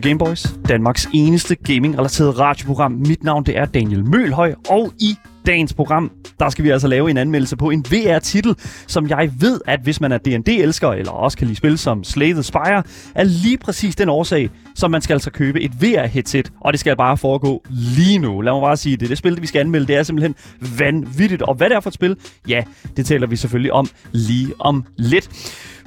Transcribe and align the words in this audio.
til 0.00 0.10
Gameboys, 0.10 0.54
Danmarks 0.68 1.08
eneste 1.14 1.54
gaming-relateret 1.54 2.38
radioprogram. 2.38 2.92
Mit 2.92 3.24
navn 3.24 3.44
det 3.44 3.58
er 3.58 3.64
Daniel 3.64 4.04
Mølhøj, 4.04 4.54
og 4.68 4.92
i 4.98 5.16
dagens 5.46 5.74
program, 5.74 6.10
der 6.40 6.50
skal 6.50 6.64
vi 6.64 6.70
altså 6.70 6.88
lave 6.88 7.10
en 7.10 7.16
anmeldelse 7.16 7.56
på 7.56 7.70
en 7.70 7.84
VR-titel, 7.90 8.54
som 8.86 9.08
jeg 9.08 9.30
ved, 9.40 9.60
at 9.66 9.80
hvis 9.82 10.00
man 10.00 10.12
er 10.12 10.18
D&D-elsker, 10.18 10.88
eller 10.88 11.12
også 11.12 11.38
kan 11.38 11.46
lide 11.46 11.56
spil 11.56 11.78
som 11.78 12.04
Slay 12.04 12.32
the 12.32 12.42
Spire, 12.42 12.82
er 13.14 13.24
lige 13.24 13.58
præcis 13.58 13.96
den 13.96 14.08
årsag, 14.08 14.50
som 14.74 14.90
man 14.90 15.02
skal 15.02 15.14
altså 15.14 15.30
købe 15.30 15.60
et 15.60 15.72
VR-headset, 15.82 16.52
og 16.60 16.72
det 16.72 16.80
skal 16.80 16.96
bare 16.96 17.16
foregå 17.16 17.62
lige 17.70 18.18
nu. 18.18 18.40
Lad 18.40 18.52
mig 18.52 18.60
bare 18.60 18.76
sige 18.76 18.96
det. 18.96 19.08
Det 19.08 19.18
spil, 19.18 19.42
vi 19.42 19.46
skal 19.46 19.60
anmelde, 19.60 19.86
det 19.86 19.96
er 19.96 20.02
simpelthen 20.02 20.34
vanvittigt. 20.78 21.42
Og 21.42 21.54
hvad 21.54 21.68
det 21.68 21.76
er 21.76 21.80
for 21.80 21.90
et 21.90 21.94
spil, 21.94 22.16
ja, 22.48 22.62
det 22.96 23.06
taler 23.06 23.26
vi 23.26 23.36
selvfølgelig 23.36 23.72
om 23.72 23.88
lige 24.12 24.52
om 24.58 24.84
lidt. 24.96 25.28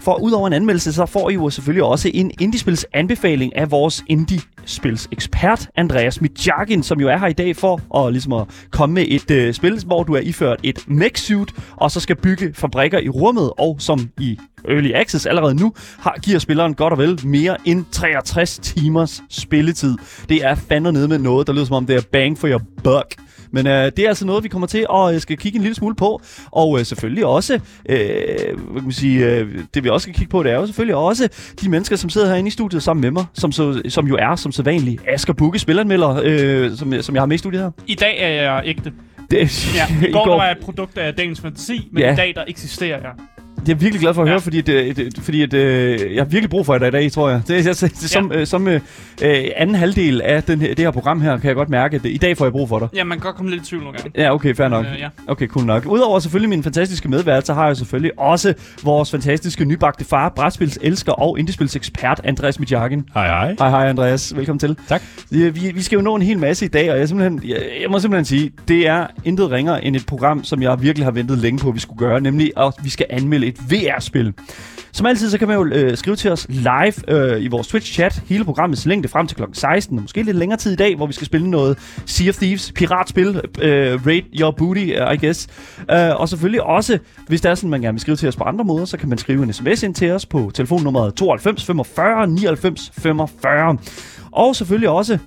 For 0.04 0.22
udover 0.22 0.48
en 0.48 0.54
anmeldelse, 0.54 0.94
så 0.94 1.06
får 1.06 1.30
I 1.30 1.34
jo 1.34 1.50
selvfølgelig 1.50 1.84
også 1.84 2.12
en 2.14 2.32
indiespils 2.40 2.86
anbefaling 2.94 3.56
af 3.56 3.72
vores 3.72 4.04
indiespils 4.08 5.08
ekspert, 5.12 5.70
Andreas 5.76 6.22
Mitjagin, 6.22 6.84
som 6.84 7.00
jo 7.00 7.10
er 7.10 7.18
her 7.18 7.28
i 7.28 7.34
dag 7.34 7.56
for 7.56 7.98
at, 8.00 8.14
ligesom 8.14 8.34
at 8.34 8.48
komme 8.72 8.94
med 8.96 9.06
et 9.08 9.32
øh, 9.32 9.54
spil, 9.54 9.84
hvor 9.86 10.04
du 10.04 10.14
er 10.14 10.20
iført 10.20 10.60
et 10.64 10.80
mech 10.88 11.24
suit, 11.24 11.54
og 11.76 11.92
så 11.92 12.00
skal 12.00 12.16
bygge 12.16 12.54
fabrikker 12.54 13.00
i 13.00 13.10
rummet, 13.10 13.52
og 13.58 13.76
som 13.80 14.10
i 14.20 14.38
Early 14.70 14.92
Access 14.94 15.26
allerede 15.26 15.56
nu, 15.56 15.74
har, 16.00 16.16
giver 16.24 16.40
spilleren 16.40 16.74
godt 16.74 16.94
og 16.94 17.00
vel 17.00 17.20
mere 17.24 17.58
end 17.66 17.86
63 17.92 18.60
timers 18.64 19.24
spilletid. 19.30 19.98
Det 20.30 20.46
er 20.46 20.56
fandme 20.56 20.92
nede 20.92 21.08
med 21.08 21.18
noget, 21.18 21.48
der 21.48 21.54
lyder 21.54 21.66
som 21.66 21.76
om 21.76 21.86
det 21.86 21.96
er 21.96 22.02
bang 22.12 22.38
for 22.38 22.48
your 22.48 22.62
buck. 22.84 23.16
Men 23.54 23.68
øh, 23.68 23.86
det 23.86 24.00
er 24.00 24.08
altså 24.08 24.26
noget, 24.26 24.44
vi 24.44 24.50
kommer 24.50 24.68
til 24.68 24.86
at 24.94 25.14
øh, 25.16 25.22
skal 25.22 25.38
kigge 25.38 25.56
en 25.56 25.62
lille 25.62 25.76
smule 25.76 25.96
på. 25.96 26.22
Og 26.52 26.80
øh, 26.80 26.86
selvfølgelig 26.86 27.26
også, 27.26 27.54
øh, 27.90 28.00
hvad 28.56 28.76
kan 28.76 28.84
man 28.84 28.92
sige, 28.92 29.26
øh, 29.26 29.48
det 29.74 29.84
vi 29.84 29.90
også 29.90 30.04
skal 30.06 30.16
kigge 30.16 30.30
på, 30.32 30.44
det 30.44 30.52
er 30.52 30.56
jo 30.56 30.66
selvfølgelig 30.66 30.96
også 30.96 31.30
de 31.62 31.70
mennesker, 31.70 31.96
som 31.96 32.10
sidder 32.10 32.28
herinde 32.28 32.48
i 32.48 32.52
studiet 32.52 32.84
sammen 32.84 33.02
med 33.02 33.12
mig, 33.12 33.26
som, 33.34 33.52
så, 33.52 33.82
som 33.90 34.08
jo 34.08 34.16
er 34.20 34.36
som 34.36 34.52
sædvanligt 34.52 35.02
Asger 35.08 35.34
Bukke, 35.34 35.60
spilanmelder, 35.60 36.22
øh, 36.24 36.72
som, 36.78 37.02
som 37.02 37.16
jeg 37.16 37.22
har 37.22 37.26
med 37.28 37.36
i 37.36 37.38
studiet 37.38 37.62
her. 37.64 37.72
I 37.88 37.96
dag 37.96 38.18
er 38.22 38.28
jeg 38.28 38.62
ægte. 38.66 38.92
Det, 39.32 39.76
Ja, 39.76 40.08
i 40.08 40.12
går, 40.12 40.26
går 40.28 40.36
var 40.36 40.44
jeg 40.44 40.52
et 40.52 40.58
produkt 40.66 40.98
af 40.98 41.14
dagens 41.14 41.42
fantasi, 41.42 41.90
men 41.92 42.04
Ja. 42.04 42.14
i 42.14 42.16
dag 42.16 42.34
der 42.36 42.44
eksisterer 42.48 43.00
jeg. 43.02 43.12
Det 43.66 43.70
er 43.70 43.74
jeg 43.76 43.82
virkelig 43.82 44.02
glad 44.02 44.14
for 44.14 44.22
at 44.22 44.28
Ja. 44.28 44.32
høre, 44.32 44.42
fordi, 44.42 44.62
det, 44.62 44.98
det, 44.98 45.20
fordi 45.22 45.42
at, 45.42 45.54
øh, 45.54 46.16
jeg 46.16 46.24
har 46.24 46.30
virkelig 46.30 46.50
brug 46.50 46.66
for 46.66 46.78
dig 46.78 46.88
i 46.88 46.92
dag, 46.92 47.12
tror 47.12 47.30
jeg. 47.30 47.42
Det, 47.48 47.66
jeg, 47.66 47.90
det, 47.90 47.98
som 48.10 48.32
øh, 48.36 48.48
som 48.48 48.68
øh, 48.68 48.80
øh, 49.22 49.44
anden 49.56 49.76
halvdel 49.76 50.22
af 50.22 50.44
den 50.44 50.62
her, 50.62 50.68
det 50.68 50.80
her 50.80 50.92
program 50.92 51.22
her, 51.22 51.38
kan 51.38 51.48
jeg 51.48 51.56
godt 51.56 51.70
mærke, 51.70 51.96
at 51.96 52.04
det, 52.04 52.10
i 52.10 52.18
dag 52.18 52.38
får 52.38 52.46
jeg 52.46 52.52
brug 52.52 52.70
for 52.70 52.80
dig. 52.80 52.88
Ja, 52.96 53.04
man 53.04 53.18
kan 53.18 53.24
godt 53.24 53.36
komme 53.36 53.52
lidt 53.52 53.64
i 53.64 53.66
tvivl 53.66 53.84
nogle 53.84 53.98
gange. 53.98 54.12
Ja, 54.22 54.34
okay, 54.34 54.56
fair 54.56 54.68
nok. 54.68 54.86
Øh, 54.86 55.00
ja. 55.00 55.08
Okay, 55.28 55.48
cool 55.48 55.66
nok. 55.66 55.86
Udover 55.86 56.20
selvfølgelig 56.20 56.50
min 56.50 56.64
fantastiske 56.64 57.10
medvært, 57.10 57.48
så 57.48 57.54
har 57.54 57.68
jeg 57.68 57.78
selvfølgelig 57.78 58.20
også 58.20 58.54
vores 58.84 59.12
fantastiske 59.12 59.66
nybagte 59.66 60.06
far, 60.06 60.30
brætspils 60.30 60.80
elsker 60.82 61.12
og 61.12 61.40
indiespils 61.40 61.76
ekspert, 61.76 62.22
Andreas 62.24 62.60
Mitjagin. 62.60 63.04
Hej 63.14 63.28
hej. 63.28 63.56
Hej, 63.60 63.70
hej 63.70 63.88
Andreas. 63.90 64.34
Velkommen 64.38 64.60
til. 64.60 64.78
Tak. 64.88 65.02
Vi, 65.30 65.50
vi, 65.50 65.72
vi 65.76 65.82
skal 65.82 65.96
jo 65.96 66.02
nå 66.02 66.16
en 66.16 66.22
hel 66.22 66.40
masse 66.40 66.66
i 66.66 66.68
dag, 66.68 66.92
og 66.92 66.98
jeg, 67.00 67.08
simpelthen, 67.08 67.42
jeg, 67.50 67.58
jeg 67.82 67.90
må 67.90 68.00
simpelthen 68.00 68.26
sige, 68.26 68.52
det 68.68 68.88
er 68.88 69.08
intet 69.24 69.52
ringer 69.52 69.78
end 69.78 69.96
et 69.96 70.06
program, 70.06 70.44
som 70.44 70.62
jeg 70.62 70.82
virkelig 70.82 71.06
har 71.06 71.12
ventet 71.12 71.38
længe 71.38 71.60
på, 71.60 71.70
at 71.70 71.76
vi 71.76 71.80
skulle 71.80 72.00
gøre, 72.00 72.22
nemlig 72.22 72.52
at 72.58 72.74
vi 72.84 72.90
skal 72.90 73.06
anmelde 73.10 73.53
et 73.54 73.72
VR-spil. 73.72 74.34
Som 74.96 75.06
altid, 75.06 75.30
så 75.30 75.38
kan 75.38 75.48
man 75.48 75.58
jo 75.58 75.66
øh, 75.66 75.98
skrive 75.98 76.16
til 76.16 76.32
os 76.32 76.48
live 76.50 76.94
øh, 77.08 77.44
i 77.44 77.48
vores 77.48 77.68
Twitch-chat, 77.68 78.22
hele 78.26 78.46
programmets 78.46 78.86
længde 78.86 79.08
frem 79.08 79.28
til 79.28 79.38
kl. 79.38 79.44
16, 79.54 79.98
og 79.98 80.02
måske 80.02 80.24
lidt 80.24 80.38
længere 80.38 80.60
tid 80.60 80.74
i 80.74 80.76
dag, 80.76 80.96
hvor 80.96 81.08
vi 81.08 81.14
skal 81.14 81.26
spille 81.26 81.50
noget 81.50 81.78
Sea 82.06 82.30
of 82.30 82.36
Thieves, 82.36 82.72
piratspil, 82.76 83.42
øh, 83.62 84.06
Raid 84.06 84.24
Your 84.40 84.52
Booty, 84.52 84.80
uh, 84.80 85.14
I 85.14 85.26
guess. 85.26 85.48
Uh, 85.80 86.22
og 86.22 86.30
selvfølgelig 86.30 86.64
også, 86.64 87.00
hvis 87.28 87.42
der 87.42 87.50
er 87.50 87.56
sådan, 87.56 87.70
man 87.70 87.82
gerne 87.82 87.94
vil 87.94 88.02
skrive 88.02 88.18
til 88.18 88.28
os 88.28 88.36
på 88.36 88.44
andre 88.44 88.66
måder, 88.66 88.86
så 88.86 88.98
kan 88.98 89.10
man 89.10 89.18
skrive 89.18 89.44
en 89.44 89.54
sms 89.54 89.84
ind 89.84 89.96
til 89.96 90.12
os 90.12 90.26
på 90.26 90.52
telefonnummeret 90.54 91.16
92 91.16 91.66
45 91.66 92.28
99 92.28 92.92
45. 92.98 93.78
Og 94.32 94.56
selvfølgelig 94.56 94.90
også 94.90 95.18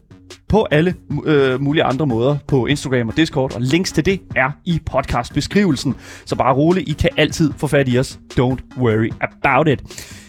på 0.48 0.66
alle 0.70 0.94
øh, 1.24 1.60
mulige 1.60 1.84
andre 1.84 2.06
måder 2.06 2.36
på 2.46 2.66
Instagram 2.66 3.08
og 3.08 3.16
Discord, 3.16 3.54
og 3.54 3.60
links 3.60 3.92
til 3.92 4.04
det 4.04 4.20
er 4.36 4.50
i 4.64 4.80
podcastbeskrivelsen. 4.86 5.94
Så 6.24 6.36
bare 6.36 6.54
rolig, 6.54 6.88
I 6.88 6.92
kan 6.92 7.10
altid 7.16 7.52
få 7.56 7.66
fat 7.66 7.88
i 7.88 7.98
os. 7.98 8.18
Don't 8.40 8.78
worry 8.78 9.10
about 9.20 9.68
it. 9.68 9.82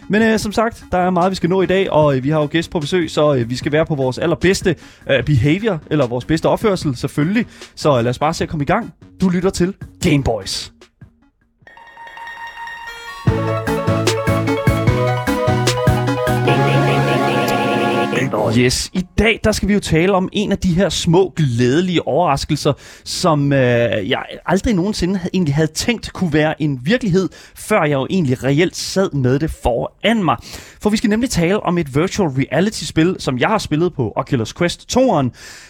Men 0.09 0.21
øh, 0.21 0.39
som 0.39 0.51
sagt, 0.51 0.85
der 0.91 0.97
er 0.97 1.09
meget, 1.09 1.29
vi 1.29 1.35
skal 1.35 1.49
nå 1.49 1.61
i 1.61 1.65
dag, 1.65 1.91
og 1.91 2.17
øh, 2.17 2.23
vi 2.23 2.29
har 2.29 2.39
jo 2.39 2.47
gæst 2.51 2.71
på 2.71 2.79
besøg, 2.79 3.11
så 3.11 3.35
øh, 3.35 3.49
vi 3.49 3.55
skal 3.55 3.71
være 3.71 3.85
på 3.85 3.95
vores 3.95 4.17
allerbedste 4.17 4.75
øh, 5.09 5.23
behavior, 5.23 5.81
eller 5.91 6.07
vores 6.07 6.25
bedste 6.25 6.49
opførsel, 6.49 6.95
selvfølgelig. 6.95 7.45
Så 7.75 7.97
øh, 7.97 8.03
lad 8.03 8.09
os 8.09 8.19
bare 8.19 8.33
se 8.33 8.43
at 8.43 8.49
komme 8.49 8.63
i 8.63 8.65
gang. 8.65 8.93
Du 9.21 9.29
lytter 9.29 9.49
til 9.49 9.73
Gameboys. 18.31 18.55
Yes, 18.55 18.89
i 18.93 19.05
dag 19.17 19.39
der 19.43 19.51
skal 19.51 19.67
vi 19.67 19.73
jo 19.73 19.79
tale 19.79 20.13
om 20.13 20.29
en 20.31 20.51
af 20.51 20.57
de 20.57 20.73
her 20.73 20.89
små 20.89 21.33
glædelige 21.35 22.07
overraskelser, 22.07 22.73
som 23.03 23.53
øh, 23.53 24.09
jeg 24.09 24.25
aldrig 24.45 24.73
nogensinde 24.73 25.17
havde, 25.17 25.29
egentlig 25.33 25.55
havde 25.55 25.67
tænkt 25.67 26.13
kunne 26.13 26.33
være 26.33 26.61
en 26.61 26.79
virkelighed, 26.83 27.29
før 27.55 27.83
jeg 27.83 27.93
jo 27.93 28.07
egentlig 28.09 28.43
reelt 28.43 28.75
sad 28.75 29.11
med 29.11 29.39
det 29.39 29.51
foran 29.51 30.23
mig. 30.23 30.37
For 30.81 30.89
vi 30.89 30.97
skal 30.97 31.09
nemlig 31.09 31.29
tale 31.29 31.59
om 31.59 31.77
et 31.77 31.95
virtual 31.95 32.29
reality-spil, 32.29 33.15
som 33.19 33.37
jeg 33.37 33.47
har 33.47 33.57
spillet 33.57 33.93
på 33.93 34.13
Oculus 34.15 34.53
Quest 34.53 34.97
2'eren, 34.97 35.29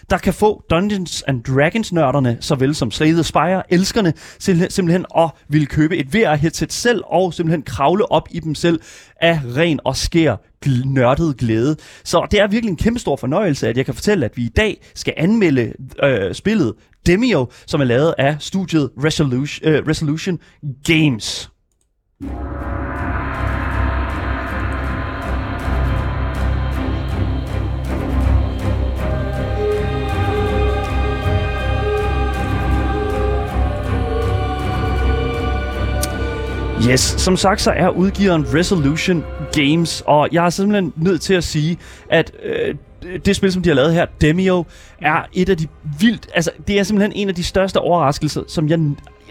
der 0.09 0.17
kan 0.17 0.33
få 0.33 0.63
Dungeons 0.69 1.23
and 1.27 1.43
Dragons-nørderne, 1.43 2.37
såvel 2.39 2.75
som 2.75 2.91
Slay 2.91 3.11
the 3.11 3.23
Spire, 3.23 3.73
elskerne, 3.73 4.13
simpelthen, 4.39 4.71
simpelthen 4.71 5.05
at 5.17 5.29
ville 5.49 5.67
købe 5.67 5.97
et 5.97 6.13
VR-headset 6.15 6.73
selv, 6.73 7.01
og 7.05 7.33
simpelthen 7.33 7.61
kravle 7.61 8.11
op 8.11 8.27
i 8.31 8.39
dem 8.39 8.55
selv 8.55 8.79
af 9.21 9.39
ren 9.57 9.79
og 9.83 9.95
skær 9.95 10.35
gl- 10.65 10.89
nørdet 10.89 11.37
glæde. 11.37 11.75
Så 12.03 12.27
det 12.31 12.39
er 12.39 12.47
virkelig 12.47 12.69
en 12.71 12.77
kæmpe 12.77 12.99
stor 12.99 13.15
fornøjelse, 13.15 13.67
at 13.67 13.77
jeg 13.77 13.85
kan 13.85 13.93
fortælle, 13.93 14.25
at 14.25 14.37
vi 14.37 14.41
i 14.41 14.49
dag 14.49 14.81
skal 14.95 15.13
anmelde 15.17 15.73
øh, 16.03 16.33
spillet 16.33 16.73
Demio, 17.05 17.47
som 17.67 17.81
er 17.81 17.85
lavet 17.85 18.13
af 18.17 18.35
studiet 18.39 18.89
Resolution, 19.03 19.69
øh, 19.69 19.87
Resolution 19.87 20.39
Games. 20.87 21.49
Yes, 36.85 36.99
som 36.99 37.37
sagt 37.37 37.61
så 37.61 37.71
er 37.71 37.89
udgiveren 37.89 38.45
Resolution 38.53 39.23
Games, 39.53 40.03
og 40.05 40.29
jeg 40.31 40.45
er 40.45 40.49
simpelthen 40.49 40.93
nødt 40.95 41.21
til 41.21 41.33
at 41.33 41.43
sige, 41.43 41.77
at 42.09 42.31
øh, 42.43 42.75
det 43.25 43.35
spil, 43.35 43.51
som 43.51 43.61
de 43.61 43.69
har 43.69 43.75
lavet 43.75 43.93
her, 43.93 44.05
Demio, 44.21 44.65
er 45.01 45.21
et 45.33 45.49
af 45.49 45.57
de 45.57 45.67
vildt... 45.99 46.27
Altså, 46.35 46.51
det 46.67 46.79
er 46.79 46.83
simpelthen 46.83 47.11
en 47.15 47.29
af 47.29 47.35
de 47.35 47.43
største 47.43 47.77
overraskelser, 47.77 48.41
som 48.47 48.69
jeg... 48.69 48.79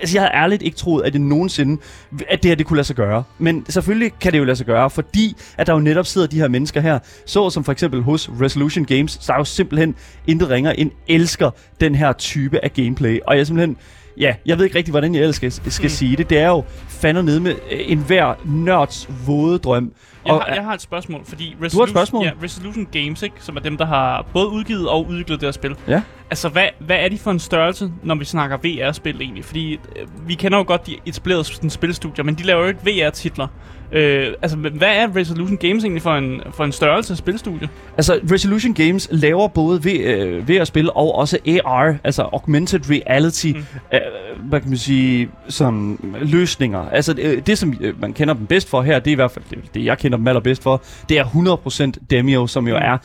Altså, 0.01 0.17
jeg 0.17 0.23
havde 0.23 0.35
ærligt 0.35 0.63
ikke 0.63 0.77
troet, 0.77 1.03
at 1.05 1.13
det 1.13 1.21
nogensinde, 1.21 1.83
at 2.29 2.43
det 2.43 2.49
her 2.49 2.55
det 2.57 2.67
kunne 2.67 2.77
lade 2.77 2.87
sig 2.87 2.97
gøre. 2.97 3.25
Men 3.39 3.67
selvfølgelig 3.69 4.13
kan 4.21 4.33
det 4.33 4.39
jo 4.39 4.45
lade 4.45 4.57
sig 4.57 4.67
gøre, 4.67 4.91
fordi 4.91 5.37
at 5.59 5.67
der 5.67 5.73
jo 5.73 5.81
netop 5.81 6.07
sidder 6.07 6.27
de 6.27 6.37
her 6.37 6.49
mennesker 6.49 6.81
her, 6.81 6.99
så 7.27 7.51
som 7.51 7.65
for 7.65 7.73
eksempel 7.73 8.03
hos 8.03 8.31
Resolution 8.41 8.85
Games, 8.85 9.17
der 9.17 9.33
er 9.33 9.39
jo 9.39 9.45
simpelthen 9.45 9.95
intet 10.27 10.51
ringer 10.51 10.73
end 10.73 10.91
elsker 11.09 11.51
den 11.81 11.95
her 11.95 12.13
type 12.13 12.65
af 12.65 12.73
gameplay. 12.73 13.19
Og 13.27 13.37
jeg 13.37 13.47
simpelthen 13.47 13.77
Ja, 14.19 14.35
jeg 14.47 14.59
ved 14.59 14.65
ikke 14.65 14.79
rigtig, 14.79 14.93
hvordan 14.93 15.15
jeg 15.15 15.21
ellers 15.21 15.37
skal, 15.37 15.53
skal 15.53 15.85
mm. 15.85 15.89
sige 15.89 16.17
det. 16.17 16.31
Det 16.31 16.39
er 16.39 16.49
jo 16.49 16.65
fandme 16.89 17.23
nede 17.23 17.41
med 17.41 17.53
øh, 17.53 17.81
enhver 17.87 18.35
nørds 18.45 19.09
våde 19.27 19.59
drøm. 19.59 19.93
Jeg, 20.25 20.35
Og, 20.35 20.43
har, 20.43 20.55
jeg 20.55 20.65
har 20.65 20.75
et 20.75 20.81
spørgsmål, 20.81 21.25
fordi 21.25 21.57
Du 21.73 21.77
har 21.77 21.83
et 21.83 21.91
spørgsmål? 21.91 22.25
Ja, 22.25 22.31
Resolution 22.43 22.87
Games, 22.93 23.23
ikke, 23.23 23.37
som 23.39 23.57
er 23.57 23.61
dem, 23.61 23.77
der 23.77 23.87
har 23.87 24.27
både 24.33 24.49
udgivet 24.49 24.89
og 24.89 25.07
udviklet 25.09 25.41
det 25.41 25.47
her 25.47 25.53
spil. 25.53 25.77
Ja. 25.89 26.03
Altså, 26.31 26.49
hvad, 26.49 26.69
hvad 26.79 26.97
er 26.97 27.09
de 27.09 27.19
for 27.19 27.31
en 27.31 27.39
størrelse, 27.39 27.91
når 28.03 28.15
vi 28.15 28.25
snakker 28.25 28.57
VR-spil 28.57 29.21
egentlig? 29.21 29.45
Fordi 29.45 29.73
øh, 29.73 30.29
vi 30.29 30.35
kender 30.35 30.59
jo 30.59 30.65
godt 30.67 30.87
de 30.87 30.97
etablerede 31.07 31.45
sådan, 31.45 31.71
spilstudier, 31.71 32.25
men 32.25 32.35
de 32.35 32.43
laver 32.43 32.63
jo 32.63 32.69
ikke 32.69 32.81
VR-titler. 32.85 33.47
Øh, 33.93 34.27
altså, 34.43 34.57
hvad 34.57 34.89
er 34.89 35.17
Resolution 35.17 35.57
Games 35.57 35.85
egentlig 35.85 36.03
for 36.03 36.15
en, 36.15 36.41
for 36.55 36.65
en 36.65 36.73
størrelse 36.73 37.13
af 37.13 37.17
spilstudie? 37.17 37.69
Altså, 37.97 38.19
Resolution 38.33 38.75
Games 38.75 39.09
laver 39.13 39.49
både 39.49 39.81
V- 39.85 40.01
øh, 40.01 40.49
VR-spil 40.49 40.91
og 40.91 41.15
også 41.15 41.39
AR, 41.65 41.95
altså 42.05 42.23
Augmented 42.23 42.81
Reality, 42.91 43.47
mm. 43.47 43.65
øh, 43.95 44.01
hvad 44.49 44.61
kan 44.61 44.69
man 44.69 44.79
sige, 44.79 45.29
som 45.49 46.01
løsninger. 46.23 46.89
Altså, 46.89 47.13
det, 47.13 47.47
det 47.47 47.59
som 47.59 47.75
øh, 47.81 48.01
man 48.01 48.13
kender 48.13 48.35
dem 48.35 48.47
bedst 48.47 48.69
for 48.69 48.83
her, 48.83 48.99
det 48.99 49.11
er 49.11 49.13
i 49.13 49.15
hvert 49.15 49.31
fald 49.31 49.45
det, 49.51 49.59
det 49.75 49.85
jeg 49.85 49.99
kender 49.99 50.19
dem 50.19 50.29
allerbedst 50.29 50.63
for, 50.63 50.83
det 51.09 51.19
er 51.19 51.25
100% 51.97 52.07
Demio, 52.11 52.47
som 52.47 52.69
jo 52.69 52.75
Mm. 52.77 52.83
er 52.85 52.99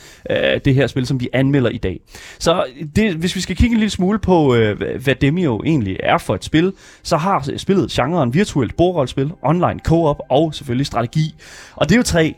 øh, 0.55 0.59
det 0.65 0.75
her 0.75 0.87
spil, 0.87 1.05
som 1.05 1.19
vi 1.19 1.29
anmelder 1.33 1.69
i 1.69 1.77
dag. 1.77 1.99
Så 2.39 2.63
det, 2.95 3.13
hvis 3.15 3.35
vi 3.35 3.41
skal 3.41 3.55
kigge 3.55 3.73
en 3.73 3.79
lille 3.79 3.89
smule 3.89 4.19
på, 4.19 4.55
øh, 4.55 4.77
hvad- 4.77 4.87
hvad 4.87 5.15
Demio 5.15 5.61
egentlig 5.65 5.97
er 6.03 6.17
for 6.17 6.35
et 6.35 6.43
spil, 6.45 6.73
så 7.03 7.17
har 7.17 7.49
spillet 7.57 7.91
genren 7.91 8.33
virtuelt 8.33 8.77
bordrollespil, 8.77 9.31
online 9.43 9.79
co-op 9.87 10.21
og 10.29 10.53
selvfølgelig 10.55 10.70
strategi. 10.85 11.35
Og 11.75 11.89
det 11.89 11.95
er 11.95 11.97
jo 11.97 12.03
tre 12.03 12.35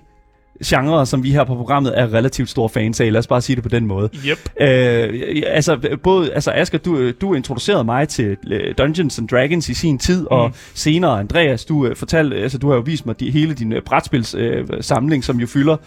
genre, 0.66 1.06
som 1.06 1.24
vi 1.24 1.32
her 1.32 1.44
på 1.44 1.56
programmet 1.56 2.00
er 2.00 2.14
relativt 2.14 2.50
store 2.50 2.70
fans 2.70 3.02
af. 3.02 3.12
Lad 3.12 3.20
os 3.20 3.28
bare 3.28 3.42
sige 3.42 3.56
det 3.56 3.64
på 3.64 3.70
den 3.70 3.86
måde. 3.86 4.10
Yep. 4.28 4.50
Øh, 4.62 5.44
altså, 5.48 5.98
både, 6.04 6.34
altså 6.34 6.52
Asger, 6.52 6.78
du, 6.78 7.12
du 7.12 7.34
introducerede 7.34 7.84
mig 7.84 8.08
til 8.08 8.38
øh, 8.52 8.76
Dungeons 8.78 9.20
and 9.20 9.28
Dragons 9.28 9.70
i 9.70 9.74
sin 9.74 10.00
tid, 10.00 10.22
mm. 10.22 10.28
og 10.30 10.52
senere, 10.74 11.20
Andreas, 11.20 11.66
du 11.66 11.88
uh, 11.88 11.96
fortalte, 11.96 12.36
altså 12.36 12.58
du 12.58 12.70
har 12.70 12.76
jo 12.76 12.82
vist 12.82 13.06
mig 13.06 13.20
de, 13.20 13.32
hele 13.32 13.54
din 13.54 13.74
uh, 13.74 13.80
brætspils 13.86 14.36
uh, 14.36 14.42
samling, 14.82 15.24
som 15.24 15.40
jo 15.40 15.48
fylder 15.48 15.78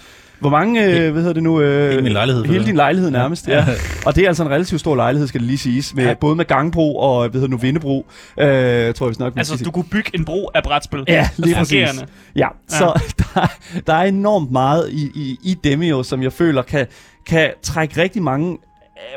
hvor 0.41 0.51
mange, 0.51 0.85
øh, 0.85 1.13
hvad 1.13 1.23
hedder 1.23 1.33
det 1.33 1.43
nu? 1.43 1.61
Øh, 1.61 1.91
hele 1.91 2.03
min 2.03 2.13
lejlighed. 2.13 2.45
Hele 2.45 2.67
din 2.67 2.77
lejlighed 2.77 3.11
nærmest, 3.11 3.49
ja. 3.49 3.57
ja. 3.57 3.65
Og 4.07 4.17
det 4.17 4.25
er 4.25 4.29
altså 4.29 4.43
en 4.43 4.51
relativt 4.51 4.81
stor 4.81 4.97
lejlighed, 4.97 5.29
skal 5.29 5.41
det 5.41 5.47
lige 5.47 5.59
siges. 5.59 5.95
Med, 5.95 6.05
ja. 6.05 6.15
Både 6.15 6.37
med 6.37 6.45
gangbro 6.45 6.97
og, 6.97 7.29
hvad 7.29 7.41
hedder 7.41 7.49
nu, 7.49 7.57
vindebro. 7.57 8.07
Øh, 8.41 8.47
tror 8.95 9.07
jeg, 9.07 9.11
vi 9.11 9.15
nok 9.19 9.33
Altså, 9.37 9.65
du 9.65 9.71
kunne 9.71 9.85
bygge 9.91 10.11
en 10.15 10.25
bro 10.25 10.51
af 10.55 10.63
brætspil. 10.63 11.05
Ja, 11.09 11.29
lige 11.37 11.55
præcis. 11.55 11.75
Ja, 11.75 11.89
ja, 12.37 12.49
så 12.69 13.01
der, 13.19 13.47
der 13.87 13.95
er 13.95 14.05
enormt 14.05 14.51
meget 14.51 14.91
i, 14.93 15.11
i, 15.15 15.39
i 15.43 15.55
Demio, 15.65 16.03
som 16.03 16.23
jeg 16.23 16.33
føler 16.33 16.63
kan, 16.63 16.87
kan 17.27 17.51
trække 17.63 18.03
rigtig 18.03 18.23
mange 18.23 18.59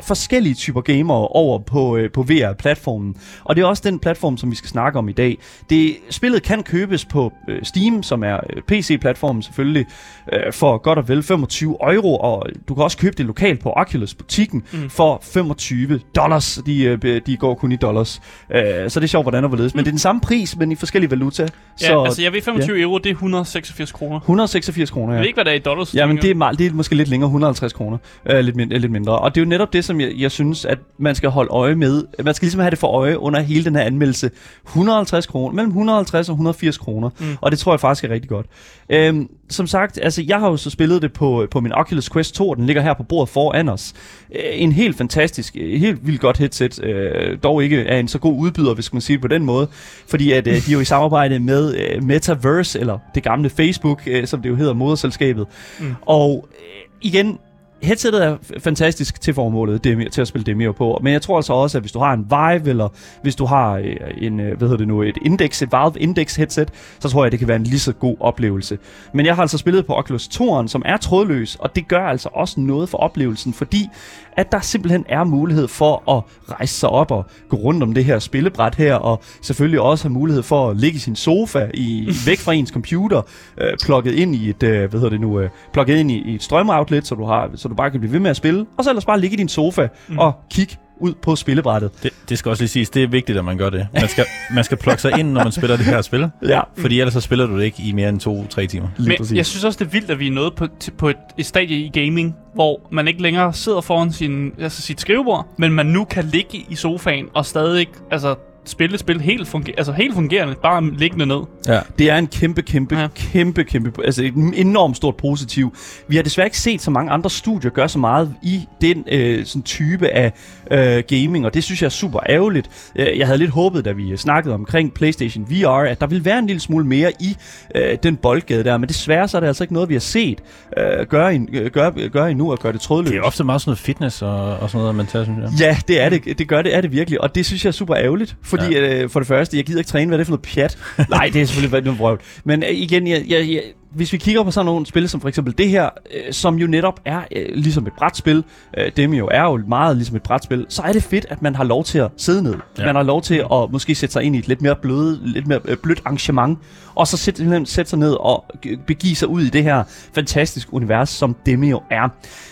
forskellige 0.02 0.54
typer 0.54 0.80
gamere 0.80 1.28
over 1.28 1.58
på, 1.58 1.96
øh, 1.96 2.10
på 2.10 2.22
VR-platformen. 2.22 3.16
Og 3.44 3.56
det 3.56 3.62
er 3.62 3.66
også 3.66 3.82
den 3.86 3.98
platform, 3.98 4.36
som 4.36 4.50
vi 4.50 4.56
skal 4.56 4.70
snakke 4.70 4.98
om 4.98 5.08
i 5.08 5.12
dag. 5.12 5.38
Det, 5.70 5.96
spillet 6.10 6.42
kan 6.42 6.62
købes 6.62 7.04
på 7.04 7.32
øh, 7.48 7.58
Steam, 7.62 8.02
som 8.02 8.24
er 8.24 8.40
øh, 8.50 8.62
PC-platformen 8.62 9.42
selvfølgelig, 9.42 9.86
øh, 10.32 10.52
for 10.52 10.78
godt 10.78 10.98
og 10.98 11.08
vel 11.08 11.22
25 11.22 11.94
euro, 11.94 12.16
og 12.16 12.46
du 12.68 12.74
kan 12.74 12.84
også 12.84 12.98
købe 12.98 13.16
det 13.16 13.26
lokalt 13.26 13.62
på 13.62 13.72
Oculus-butikken 13.76 14.62
mm. 14.72 14.90
for 14.90 15.20
25 15.22 16.00
dollars. 16.16 16.58
De, 16.66 16.82
øh, 16.82 17.20
de 17.26 17.36
går 17.36 17.54
kun 17.54 17.72
i 17.72 17.76
dollars. 17.76 18.20
Øh, 18.54 18.62
så 18.90 19.00
det 19.00 19.06
er 19.06 19.08
sjovt, 19.08 19.24
hvordan 19.24 19.44
og 19.44 19.48
hvorledes. 19.48 19.74
Mm. 19.74 19.78
Men 19.78 19.84
det 19.84 19.90
er 19.90 19.92
den 19.92 19.98
samme 19.98 20.20
pris, 20.20 20.56
men 20.56 20.72
i 20.72 20.74
forskellige 20.74 21.10
valuta. 21.10 21.42
Ja, 21.42 21.86
så, 21.86 22.02
altså 22.04 22.22
jeg 22.22 22.32
ved 22.32 22.42
25 22.42 22.76
ja. 22.76 22.82
euro, 22.82 22.98
det 22.98 23.06
er 23.06 23.10
186 23.10 23.92
kroner. 23.92 24.16
186 24.16 24.90
kroner, 24.90 25.12
ja. 25.12 25.16
Jeg 25.16 25.20
ved 25.20 25.26
ikke, 25.26 25.36
hvad 25.36 25.44
det 25.44 25.50
er 25.50 25.56
i 25.56 25.58
dollars. 25.58 25.94
Ja, 25.94 26.06
men 26.06 26.16
det 26.16 26.30
er, 26.30 26.34
meget, 26.34 26.58
det 26.58 26.66
er 26.66 26.72
måske 26.72 26.94
lidt 26.94 27.08
længere, 27.08 27.28
150 27.28 27.72
kroner. 27.72 27.98
Øh, 28.26 28.40
lidt, 28.40 28.56
min, 28.56 28.68
lidt 28.68 28.92
mindre. 28.92 29.18
Og 29.18 29.34
det 29.34 29.40
er 29.40 29.44
jo 29.44 29.48
netop 29.48 29.69
det, 29.72 29.84
som 29.84 30.00
jeg, 30.00 30.12
jeg 30.16 30.30
synes, 30.30 30.64
at 30.64 30.78
man 30.98 31.14
skal 31.14 31.30
holde 31.30 31.50
øje 31.50 31.74
med. 31.74 32.04
Man 32.24 32.34
skal 32.34 32.46
ligesom 32.46 32.60
have 32.60 32.70
det 32.70 32.78
for 32.78 32.86
øje 32.86 33.18
under 33.18 33.40
hele 33.40 33.64
den 33.64 33.76
her 33.76 33.82
anmeldelse. 33.82 34.30
150 34.66 35.26
kroner, 35.26 35.54
mellem 35.54 35.70
150 35.70 36.28
og 36.28 36.32
180 36.32 36.78
kroner. 36.78 37.10
Mm. 37.18 37.36
Og 37.40 37.50
det 37.50 37.58
tror 37.58 37.72
jeg 37.72 37.80
faktisk 37.80 38.04
er 38.04 38.08
rigtig 38.08 38.28
godt. 38.28 38.46
Øhm, 38.90 39.28
som 39.48 39.66
sagt, 39.66 39.98
altså 40.02 40.22
jeg 40.26 40.40
har 40.40 40.50
jo 40.50 40.56
så 40.56 40.70
spillet 40.70 41.02
det 41.02 41.12
på, 41.12 41.46
på 41.50 41.60
min 41.60 41.72
Oculus 41.72 42.10
Quest 42.10 42.34
2, 42.34 42.54
den 42.54 42.66
ligger 42.66 42.82
her 42.82 42.94
på 42.94 43.02
bordet 43.02 43.28
foran 43.28 43.68
os. 43.68 43.94
Øh, 44.34 44.40
en 44.52 44.72
helt 44.72 44.96
fantastisk, 44.96 45.56
øh, 45.60 45.80
helt 45.80 46.06
vildt 46.06 46.20
godt 46.20 46.38
headset, 46.38 46.84
øh, 46.84 47.38
dog 47.42 47.64
ikke 47.64 47.80
er 47.82 47.98
en 47.98 48.08
så 48.08 48.18
god 48.18 48.36
udbyder, 48.38 48.74
hvis 48.74 48.92
man 48.92 49.02
sige 49.02 49.16
det 49.16 49.22
på 49.22 49.28
den 49.28 49.44
måde, 49.44 49.68
fordi 50.08 50.32
at 50.32 50.46
øh, 50.46 50.54
de 50.54 50.70
er 50.70 50.72
jo 50.72 50.80
i 50.80 50.84
samarbejde 50.84 51.38
med 51.38 51.74
øh, 51.76 52.04
Metaverse, 52.04 52.80
eller 52.80 52.98
det 53.14 53.22
gamle 53.22 53.50
Facebook, 53.50 54.02
øh, 54.06 54.26
som 54.26 54.42
det 54.42 54.48
jo 54.48 54.54
hedder, 54.54 54.74
moderselskabet. 54.74 55.46
Mm. 55.80 55.94
Og 56.06 56.48
øh, 56.50 56.90
igen, 57.00 57.38
headsetet 57.82 58.24
er 58.24 58.36
fantastisk 58.58 59.20
til 59.20 59.34
formålet 59.34 59.84
demi, 59.84 60.08
til 60.08 60.20
at 60.20 60.28
spille 60.28 60.44
Demio 60.44 60.72
på, 60.72 61.00
men 61.02 61.12
jeg 61.12 61.22
tror 61.22 61.36
altså 61.36 61.52
også, 61.52 61.78
at 61.78 61.82
hvis 61.82 61.92
du 61.92 61.98
har 61.98 62.12
en 62.12 62.26
Vive, 62.30 62.70
eller 62.70 62.88
hvis 63.22 63.36
du 63.36 63.44
har 63.44 63.72
øh, 63.72 63.96
en, 64.18 64.40
øh, 64.40 64.58
hvad 64.58 64.68
hedder 64.68 64.76
det 64.76 64.88
nu, 64.88 65.02
et 65.02 65.18
Index, 65.22 65.62
et 65.62 65.72
Valve 65.72 66.00
Index 66.00 66.36
headset, 66.36 66.68
så 66.98 67.08
tror 67.08 67.24
jeg, 67.24 67.32
det 67.32 67.38
kan 67.38 67.48
være 67.48 67.56
en 67.56 67.64
lige 67.64 67.78
så 67.78 67.92
god 67.92 68.16
oplevelse. 68.20 68.78
Men 69.14 69.26
jeg 69.26 69.34
har 69.34 69.42
altså 69.42 69.58
spillet 69.58 69.86
på 69.86 69.94
Oculus 69.94 70.28
2'eren, 70.28 70.66
som 70.66 70.82
er 70.84 70.96
trådløs, 70.96 71.56
og 71.56 71.76
det 71.76 71.88
gør 71.88 72.06
altså 72.06 72.28
også 72.32 72.60
noget 72.60 72.88
for 72.88 72.98
oplevelsen, 72.98 73.52
fordi 73.52 73.88
at 74.36 74.52
der 74.52 74.60
simpelthen 74.60 75.04
er 75.08 75.24
mulighed 75.24 75.68
for 75.68 76.16
at 76.16 76.22
rejse 76.54 76.74
sig 76.74 76.88
op 76.88 77.10
og 77.10 77.24
gå 77.48 77.56
rundt 77.56 77.82
om 77.82 77.94
det 77.94 78.04
her 78.04 78.18
spillebræt 78.18 78.74
her, 78.74 78.94
og 78.94 79.22
selvfølgelig 79.42 79.80
også 79.80 80.04
have 80.04 80.12
mulighed 80.12 80.42
for 80.42 80.70
at 80.70 80.76
ligge 80.76 80.96
i 80.96 80.98
sin 80.98 81.16
sofa 81.16 81.70
i, 81.74 82.08
væk 82.26 82.38
fra 82.38 82.52
ens 82.52 82.70
computer, 82.70 83.22
øh, 83.60 83.72
plugget 83.82 84.14
ind 84.14 84.34
i 84.34 84.50
et, 84.50 84.62
øh, 84.62 84.90
hvad 84.90 85.00
hedder 85.00 85.10
det 85.10 85.20
nu, 85.20 85.40
øh, 85.40 85.50
plugget 85.72 85.96
ind 85.96 86.10
i, 86.10 86.22
i 86.26 86.34
et 86.34 86.42
strømoutlet, 86.42 87.06
så 87.06 87.14
du 87.14 87.24
har, 87.24 87.50
så 87.54 87.68
du 87.70 87.74
bare 87.74 87.90
kan 87.90 88.00
blive 88.00 88.12
ved 88.12 88.20
med 88.20 88.30
at 88.30 88.36
spille, 88.36 88.66
og 88.76 88.84
så 88.84 88.90
ellers 88.90 89.04
bare 89.04 89.20
ligge 89.20 89.34
i 89.34 89.36
din 89.36 89.48
sofa 89.48 89.88
mm. 90.08 90.18
og 90.18 90.32
kigge 90.50 90.76
ud 91.00 91.14
på 91.22 91.36
spillebrættet. 91.36 91.90
Det, 92.02 92.10
det 92.28 92.38
skal 92.38 92.50
også 92.50 92.62
lige 92.62 92.68
siges, 92.68 92.90
det 92.90 93.02
er 93.02 93.08
vigtigt, 93.08 93.38
at 93.38 93.44
man 93.44 93.58
gør 93.58 93.70
det. 93.70 93.86
Man 93.92 94.08
skal, 94.08 94.24
man 94.54 94.64
skal 94.64 94.76
plukke 94.76 95.02
sig 95.02 95.18
ind, 95.18 95.32
når 95.32 95.42
man 95.42 95.52
spiller 95.52 95.76
det 95.76 95.86
her 95.86 96.02
spil. 96.02 96.30
Ja. 96.48 96.60
Fordi 96.78 97.00
ellers 97.00 97.12
så 97.12 97.20
spiller 97.20 97.46
du 97.46 97.58
det 97.58 97.64
ikke 97.64 97.82
i 97.82 97.92
mere 97.92 98.08
end 98.08 98.20
to-tre 98.20 98.66
timer. 98.66 98.88
Men 98.98 99.36
jeg 99.36 99.46
synes 99.46 99.64
også, 99.64 99.78
det 99.78 99.84
er 99.84 99.90
vildt, 99.90 100.10
at 100.10 100.18
vi 100.18 100.26
er 100.26 100.30
nået 100.30 100.54
på, 100.54 100.66
til, 100.80 100.90
på 100.90 101.08
et, 101.08 101.16
et 101.38 101.46
stadie 101.46 101.76
i 101.76 101.88
gaming, 101.88 102.36
hvor 102.54 102.80
man 102.90 103.08
ikke 103.08 103.22
længere 103.22 103.52
sidder 103.52 103.80
foran 103.80 104.12
sin, 104.12 104.52
altså 104.58 104.82
sit 104.82 105.00
skrivebord, 105.00 105.48
men 105.58 105.72
man 105.72 105.86
nu 105.86 106.04
kan 106.04 106.24
ligge 106.24 106.66
i 106.68 106.74
sofaen 106.74 107.26
og 107.34 107.46
stadig 107.46 107.86
altså, 108.10 108.34
spille 108.64 108.98
spil 108.98 109.20
helt, 109.20 109.48
funger- 109.48 109.74
altså 109.78 109.92
helt 109.92 110.14
fungerende, 110.14 110.54
bare 110.62 110.90
liggende 110.90 111.26
ned. 111.26 111.40
Ja. 111.68 111.80
Det 111.98 112.10
er 112.10 112.16
en 112.16 112.26
kæmpe, 112.26 112.62
kæmpe, 112.62 112.98
ja. 112.98 113.08
kæmpe, 113.14 113.64
kæmpe, 113.64 114.04
altså 114.04 114.22
et 114.24 114.34
enormt 114.54 114.96
stort 114.96 115.16
positiv. 115.16 115.76
Vi 116.08 116.16
har 116.16 116.22
desværre 116.22 116.46
ikke 116.46 116.58
set 116.58 116.80
så 116.80 116.90
mange 116.90 117.12
andre 117.12 117.30
studier 117.30 117.70
gøre 117.70 117.88
så 117.88 117.98
meget 117.98 118.34
i 118.42 118.60
den 118.80 119.04
øh, 119.12 119.44
sådan 119.44 119.62
type 119.62 120.08
af 120.08 120.32
øh, 120.70 121.02
gaming, 121.08 121.46
og 121.46 121.54
det 121.54 121.64
synes 121.64 121.82
jeg 121.82 121.86
er 121.86 121.90
super 121.90 122.20
ærgerligt. 122.28 122.70
Øh, 122.96 123.18
jeg 123.18 123.26
havde 123.26 123.38
lidt 123.38 123.50
håbet, 123.50 123.84
da 123.84 123.92
vi 123.92 124.16
snakkede 124.16 124.54
omkring 124.54 124.94
PlayStation 124.94 125.46
VR, 125.50 125.68
at 125.68 126.00
der 126.00 126.06
ville 126.06 126.24
være 126.24 126.38
en 126.38 126.46
lille 126.46 126.60
smule 126.60 126.86
mere 126.86 127.12
i 127.20 127.36
øh, 127.74 127.98
den 128.02 128.16
boldgade 128.16 128.64
der, 128.64 128.76
men 128.78 128.88
desværre 128.88 129.28
så 129.28 129.36
er 129.36 129.40
det 129.40 129.46
altså 129.46 129.64
ikke 129.64 129.74
noget, 129.74 129.88
vi 129.88 129.94
har 129.94 130.00
set 130.00 130.40
øh, 130.78 131.06
gøre, 131.06 131.34
en, 131.34 131.48
øh, 131.52 131.70
gøre, 131.70 132.08
gøre 132.08 132.30
endnu 132.30 132.50
og 132.52 132.58
gøre 132.58 132.72
det 132.72 132.80
trådløst. 132.80 133.12
Det 133.12 133.18
er 133.18 133.22
ofte 133.22 133.44
meget 133.44 133.60
sådan 133.60 133.70
noget 133.70 133.78
fitness 133.78 134.22
og, 134.22 134.56
og 134.58 134.70
sådan 134.70 134.80
noget, 134.80 134.94
man 134.94 135.06
tager, 135.06 135.24
synes 135.24 135.38
jeg. 135.38 135.60
Ja, 135.60 135.76
det 135.88 136.00
er 136.02 136.08
det. 136.08 136.38
Det 136.38 136.48
gør 136.48 136.62
det, 136.62 136.76
er 136.76 136.80
det 136.80 136.92
virkelig, 136.92 137.20
og 137.20 137.34
det 137.34 137.46
synes 137.46 137.64
jeg 137.64 137.68
er 137.68 137.72
super 137.72 137.96
ærgerligt, 137.96 138.36
fordi 138.50 138.74
ja. 138.74 139.02
øh, 139.02 139.10
for 139.10 139.20
det 139.20 139.26
første, 139.26 139.56
jeg 139.56 139.64
gider 139.64 139.80
ikke 139.80 139.88
træne, 139.88 140.06
hvad 140.06 140.16
er 140.16 140.18
det 140.18 140.26
for 140.26 140.32
noget 140.32 140.42
pjat? 140.42 140.78
Nej, 141.10 141.30
det 141.32 141.42
er 141.42 141.46
selvfølgelig 141.46 141.84
noget 141.84 141.98
vrøvl. 141.98 142.20
Men 142.44 142.62
øh, 142.62 142.70
igen, 142.70 143.06
jeg, 143.06 143.24
jeg, 143.28 143.48
jeg, 143.48 143.62
hvis 143.94 144.12
vi 144.12 144.18
kigger 144.18 144.42
på 144.42 144.50
sådan 144.50 144.66
nogle 144.66 144.86
spil 144.86 145.08
som 145.08 145.20
for 145.20 145.28
eksempel 145.28 145.58
det 145.58 145.68
her, 145.68 145.88
øh, 146.14 146.32
som 146.32 146.56
jo 146.56 146.66
netop 146.66 147.00
er 147.04 147.20
øh, 147.36 147.46
ligesom 147.54 147.86
et 147.86 147.92
brætspil, 147.92 148.44
øh, 148.78 148.92
dem 148.96 149.12
jo 149.12 149.28
er 149.32 149.42
jo 149.42 149.60
meget 149.68 149.96
ligesom 149.96 150.16
et 150.16 150.22
brætspil, 150.22 150.66
så 150.68 150.82
er 150.82 150.92
det 150.92 151.02
fedt, 151.02 151.26
at 151.28 151.42
man 151.42 151.54
har 151.54 151.64
lov 151.64 151.84
til 151.84 151.98
at 151.98 152.10
sidde 152.16 152.42
ned. 152.42 152.54
Ja. 152.78 152.84
Man 152.84 152.94
har 152.94 153.02
lov 153.02 153.22
til 153.22 153.34
at 153.52 153.72
måske 153.72 153.94
sætte 153.94 154.12
sig 154.12 154.22
ind 154.22 154.36
i 154.36 154.38
et 154.38 154.48
lidt 154.48 154.62
mere 154.62 154.76
bløde, 154.82 155.20
lidt 155.22 155.46
mere 155.46 155.60
øh, 155.64 155.76
blødt 155.76 156.02
arrangement, 156.04 156.58
og 156.94 157.06
så 157.06 157.16
sætte, 157.16 157.66
sætte 157.66 157.90
sig 157.90 157.98
ned 157.98 158.12
og 158.20 158.44
begive 158.86 159.16
sig 159.16 159.28
ud 159.28 159.42
i 159.42 159.48
det 159.48 159.62
her 159.62 159.84
fantastiske 160.14 160.74
univers, 160.74 161.08
som 161.08 161.36
Demio 161.46 161.82
er. 161.90 162.08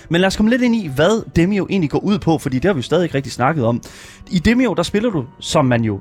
Men 0.09 0.21
lad 0.21 0.27
os 0.27 0.37
komme 0.37 0.51
lidt 0.51 0.63
ind 0.63 0.77
i, 0.77 0.87
hvad 0.95 1.25
Demio 1.37 1.67
egentlig 1.71 1.91
går 1.91 1.99
ud 1.99 2.19
på, 2.19 2.39
fordi 2.39 2.57
det 2.57 2.65
har 2.65 2.73
vi 2.73 2.79
jo 2.79 2.83
stadig 2.83 3.03
ikke 3.03 3.15
rigtig 3.15 3.33
snakket 3.33 3.65
om. 3.65 3.83
I 4.31 4.39
Demio, 4.39 4.75
der 4.75 4.83
spiller 4.83 5.11
du, 5.11 5.25
som 5.41 5.65
man 5.65 5.85
jo 5.85 6.01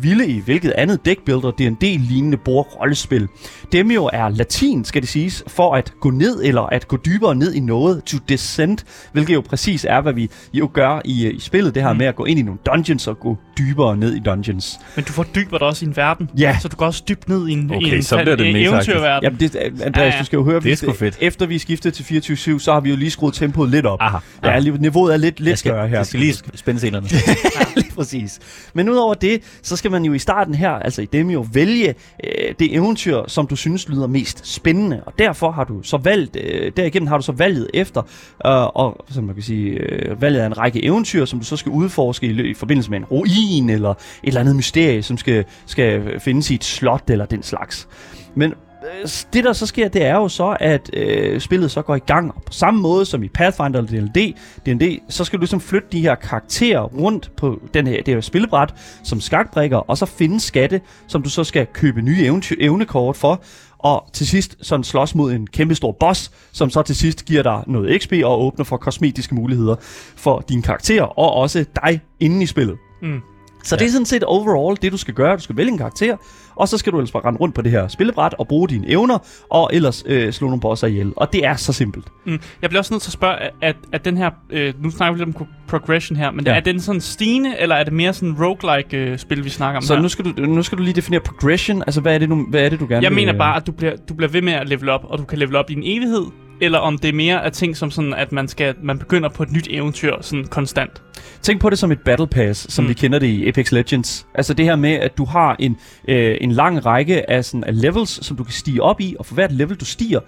ville 0.00 0.26
i 0.26 0.40
hvilket 0.40 0.70
andet 0.70 1.04
deckbuilder, 1.04 1.50
D&D-lignende 1.50 2.36
bordrollespil. 2.36 3.28
Demio 3.72 4.10
er 4.12 4.28
latin, 4.28 4.77
skal 4.84 5.02
det 5.02 5.08
siges, 5.08 5.44
for 5.46 5.74
at 5.74 5.92
gå 6.00 6.10
ned 6.10 6.44
eller 6.44 6.62
at 6.62 6.88
gå 6.88 6.96
dybere 6.96 7.34
ned 7.34 7.54
i 7.54 7.60
noget, 7.60 8.04
to 8.04 8.18
descend, 8.28 8.78
hvilket 9.12 9.34
jo 9.34 9.40
præcis 9.40 9.86
er, 9.88 10.00
hvad 10.00 10.12
vi 10.12 10.30
jo 10.52 10.70
gør 10.72 11.00
i, 11.04 11.30
i 11.30 11.40
spillet, 11.40 11.74
det 11.74 11.82
her 11.82 11.92
mm. 11.92 11.98
med 11.98 12.06
at 12.06 12.16
gå 12.16 12.24
ind 12.24 12.38
i 12.38 12.42
nogle 12.42 12.60
dungeons 12.66 13.06
og 13.06 13.20
gå 13.20 13.36
dybere 13.58 13.96
ned 13.96 14.14
i 14.14 14.18
dungeons. 14.18 14.80
Men 14.96 15.04
du 15.04 15.12
fordyber 15.12 15.58
dig 15.58 15.66
også 15.66 15.84
i 15.84 15.88
en 15.88 15.96
verden, 15.96 16.30
ja. 16.38 16.58
så 16.60 16.68
du 16.68 16.76
går 16.76 16.86
også 16.86 17.02
dybt 17.08 17.28
ned 17.28 17.48
i 17.48 17.52
en, 17.52 17.70
okay, 17.70 17.86
i 17.86 17.96
en, 17.96 18.02
så 18.02 18.16
bliver 18.22 18.36
det 18.36 18.66
eventyrverden. 18.66 19.22
Jamen, 19.22 19.40
det, 19.40 19.56
Andreas, 19.56 19.96
ja, 19.96 20.04
ja. 20.04 20.20
du 20.20 20.24
skal 20.24 20.36
jo 20.36 20.44
høre, 20.44 20.60
det 20.60 20.72
er 20.72 20.76
sgu 20.76 20.92
fedt. 20.92 21.18
efter 21.20 21.46
vi 21.46 21.58
skiftede 21.58 21.94
til 21.94 22.34
24-7, 22.34 22.58
så 22.58 22.72
har 22.72 22.80
vi 22.80 22.90
jo 22.90 22.96
lige 22.96 23.10
skruet 23.10 23.34
tempoet 23.34 23.70
lidt 23.70 23.86
op. 23.86 23.98
Aha, 24.00 24.18
aha. 24.42 24.54
Ja, 24.54 24.70
niveauet 24.70 25.12
er 25.12 25.16
lidt, 25.16 25.40
lidt 25.40 25.58
skal, 25.58 25.70
større 25.70 25.88
her. 25.88 25.96
Jeg 25.96 26.06
skal 26.06 26.20
lige 26.20 26.34
spænde 26.54 26.80
scenerne. 26.80 27.08
lige 27.76 27.92
præcis. 27.94 28.40
Men 28.74 28.88
udover 28.88 29.14
det, 29.14 29.42
så 29.62 29.76
skal 29.76 29.90
man 29.90 30.04
jo 30.04 30.12
i 30.12 30.18
starten 30.18 30.54
her, 30.54 30.70
altså 30.70 31.02
i 31.02 31.06
Demio, 31.12 31.46
vælge 31.52 31.94
øh, 32.24 32.54
det 32.58 32.74
eventyr, 32.74 33.22
som 33.26 33.46
du 33.46 33.56
synes 33.56 33.88
lyder 33.88 34.06
mest 34.06 34.54
spændende. 34.54 35.02
Og 35.06 35.12
derfor 35.18 35.50
har 35.50 35.64
du 35.64 35.82
så 35.82 35.96
valgt, 35.96 36.36
øh, 36.36 36.72
derigennem 36.76 37.06
har 37.06 37.16
du 37.16 37.22
så 37.22 37.32
valget 37.32 37.70
efter, 37.74 38.02
øh, 38.46 38.66
og 38.66 39.04
som 39.10 39.24
man 39.24 39.34
kan 39.34 39.44
sige, 39.44 39.70
øh, 39.70 40.22
valget 40.22 40.40
af 40.40 40.46
en 40.46 40.58
række 40.58 40.84
eventyr, 40.84 41.24
som 41.24 41.38
du 41.38 41.44
så 41.44 41.56
skal 41.56 41.70
udforske 41.70 42.26
i, 42.26 42.50
i 42.50 42.54
forbindelse 42.54 42.90
med 42.90 42.98
en 42.98 43.04
ruin, 43.04 43.47
eller 43.70 43.90
et 43.90 43.96
eller 44.22 44.40
andet 44.40 44.56
mysterie, 44.56 45.02
som 45.02 45.16
skal, 45.18 45.44
skal 45.66 46.20
findes 46.20 46.50
i 46.50 46.54
et 46.54 46.64
slot, 46.64 47.10
eller 47.10 47.26
den 47.26 47.42
slags. 47.42 47.88
Men 48.34 48.50
øh, 48.50 49.08
det 49.32 49.44
der 49.44 49.52
så 49.52 49.66
sker, 49.66 49.88
det 49.88 50.04
er 50.04 50.14
jo 50.14 50.28
så, 50.28 50.56
at 50.60 50.90
øh, 50.92 51.40
spillet 51.40 51.70
så 51.70 51.82
går 51.82 51.94
i 51.94 51.98
gang. 51.98 52.32
Og 52.36 52.42
på 52.42 52.52
samme 52.52 52.80
måde 52.80 53.04
som 53.04 53.22
i 53.22 53.28
Pathfinder 53.28 53.82
eller 53.82 54.12
D&D, 54.12 54.34
D&D, 54.66 54.98
så 55.08 55.24
skal 55.24 55.38
du 55.38 55.40
ligesom 55.40 55.60
flytte 55.60 55.88
de 55.92 56.00
her 56.00 56.14
karakterer 56.14 56.80
rundt 56.80 57.30
på 57.36 57.60
den 57.74 57.86
her, 57.86 58.02
det 58.02 58.14
her 58.14 58.20
spillebræt 58.20 58.74
som 59.04 59.20
skakbrikker, 59.20 59.76
og 59.76 59.98
så 59.98 60.06
finde 60.06 60.40
skatte, 60.40 60.80
som 61.08 61.22
du 61.22 61.30
så 61.30 61.44
skal 61.44 61.66
købe 61.66 62.02
nye 62.02 62.30
eventy- 62.30 62.56
evnekort 62.60 63.16
for. 63.16 63.42
Og 63.78 64.04
til 64.12 64.26
sidst 64.26 64.56
sådan 64.62 64.84
slås 64.84 65.14
mod 65.14 65.32
en 65.32 65.46
kæmpe 65.46 65.74
stor 65.74 65.92
boss, 65.92 66.30
som 66.52 66.70
så 66.70 66.82
til 66.82 66.96
sidst 66.96 67.24
giver 67.24 67.42
dig 67.42 67.62
noget 67.66 68.02
XP 68.02 68.12
og 68.24 68.42
åbner 68.42 68.64
for 68.64 68.76
kosmetiske 68.76 69.34
muligheder 69.34 69.76
for 70.16 70.44
dine 70.48 70.62
karakterer, 70.62 71.02
og 71.02 71.32
også 71.32 71.64
dig 71.82 72.00
inden 72.20 72.42
i 72.42 72.46
spillet. 72.46 72.76
Mm. 73.02 73.20
Så 73.68 73.74
ja. 73.74 73.78
det 73.78 73.86
er 73.86 73.92
sådan 73.92 74.06
set 74.06 74.24
overall 74.24 74.76
det, 74.82 74.92
du 74.92 74.96
skal 74.96 75.14
gøre. 75.14 75.36
Du 75.36 75.42
skal 75.42 75.56
vælge 75.56 75.72
en 75.72 75.78
karakter, 75.78 76.16
og 76.56 76.68
så 76.68 76.78
skal 76.78 76.92
du 76.92 76.98
ellers 76.98 77.12
bare 77.12 77.24
rende 77.24 77.38
rundt 77.40 77.54
på 77.54 77.62
det 77.62 77.70
her 77.70 77.88
spillebræt 77.88 78.34
og 78.38 78.48
bruge 78.48 78.68
dine 78.68 78.90
evner, 78.90 79.18
og 79.50 79.70
ellers 79.72 80.04
øh, 80.06 80.32
slå 80.32 80.46
nogle 80.46 80.60
bosser 80.60 80.86
ihjel. 80.86 81.12
Og 81.16 81.32
det 81.32 81.46
er 81.46 81.56
så 81.56 81.72
simpelt. 81.72 82.06
Mm. 82.26 82.40
Jeg 82.62 82.70
bliver 82.70 82.80
også 82.80 82.94
nødt 82.94 83.02
til 83.02 83.08
at 83.08 83.12
spørge, 83.12 83.36
at, 83.62 83.76
at 83.92 84.04
den 84.04 84.16
her, 84.16 84.30
øh, 84.50 84.74
nu 84.82 84.90
snakker 84.90 85.12
vi 85.12 85.24
lidt 85.24 85.36
om 85.36 85.46
progression 85.68 86.16
her, 86.16 86.30
men 86.30 86.46
ja. 86.46 86.54
er 86.56 86.60
den 86.60 86.80
sådan 86.80 87.00
stigende, 87.00 87.54
eller 87.58 87.74
er 87.74 87.84
det 87.84 87.92
mere 87.92 88.12
sådan 88.12 88.34
roguelike 88.44 88.96
øh, 88.96 89.18
spil, 89.18 89.44
vi 89.44 89.50
snakker 89.50 89.76
om 89.76 89.82
Så 89.82 89.94
her? 89.94 90.02
nu 90.02 90.08
skal, 90.08 90.24
du, 90.24 90.40
nu 90.40 90.62
skal 90.62 90.78
du 90.78 90.82
lige 90.82 90.94
definere 90.94 91.20
progression. 91.20 91.82
Altså, 91.82 92.00
hvad 92.00 92.14
er 92.14 92.18
det, 92.18 92.28
du, 92.28 92.46
hvad 92.50 92.64
er 92.64 92.68
det, 92.68 92.80
du 92.80 92.86
gerne 92.88 93.02
Jeg 93.02 93.10
vil? 93.10 93.16
mener 93.16 93.32
øh, 93.34 93.38
bare, 93.38 93.56
at 93.56 93.66
du 93.66 93.72
bliver, 93.72 93.96
du 94.08 94.14
bliver 94.14 94.30
ved 94.30 94.42
med 94.42 94.52
at 94.52 94.68
level 94.68 94.88
op, 94.88 95.04
og 95.08 95.18
du 95.18 95.24
kan 95.24 95.38
level 95.38 95.56
op 95.56 95.70
i 95.70 95.72
en 95.72 95.82
evighed, 95.84 96.26
eller 96.60 96.78
om 96.78 96.98
det 96.98 97.08
er 97.08 97.12
mere 97.12 97.44
af 97.44 97.52
ting 97.52 97.76
som 97.76 97.90
sådan, 97.90 98.14
at 98.14 98.32
man, 98.32 98.48
skal, 98.48 98.74
man 98.82 98.98
begynder 98.98 99.28
på 99.28 99.42
et 99.42 99.52
nyt 99.52 99.66
eventyr 99.70 100.14
sådan 100.20 100.44
konstant. 100.44 101.02
Tænk 101.42 101.60
på 101.60 101.70
det 101.70 101.78
som 101.78 101.92
et 101.92 102.00
battle 102.00 102.26
pass, 102.26 102.72
som 102.72 102.84
mm. 102.84 102.88
Vi 102.88 102.94
kender 102.94 103.18
det 103.18 103.26
i 103.26 103.48
Apex 103.48 103.72
Legends. 103.72 104.26
Altså 104.34 104.54
det 104.54 104.64
her 104.64 104.76
med, 104.76 104.92
at 104.92 105.18
du 105.18 105.24
har 105.24 105.56
en, 105.58 105.76
øh, 106.08 106.36
en 106.40 106.52
lang 106.52 106.86
række 106.86 107.30
af, 107.30 107.44
sådan, 107.44 107.64
af 107.64 107.80
levels, 107.82 108.26
som 108.26 108.36
du 108.36 108.44
kan 108.44 108.52
stige 108.52 108.82
op 108.82 109.00
i, 109.00 109.16
og 109.18 109.26
for 109.26 109.34
hvert 109.34 109.52
level, 109.52 109.76
du 109.76 109.84
stiger, 109.84 110.20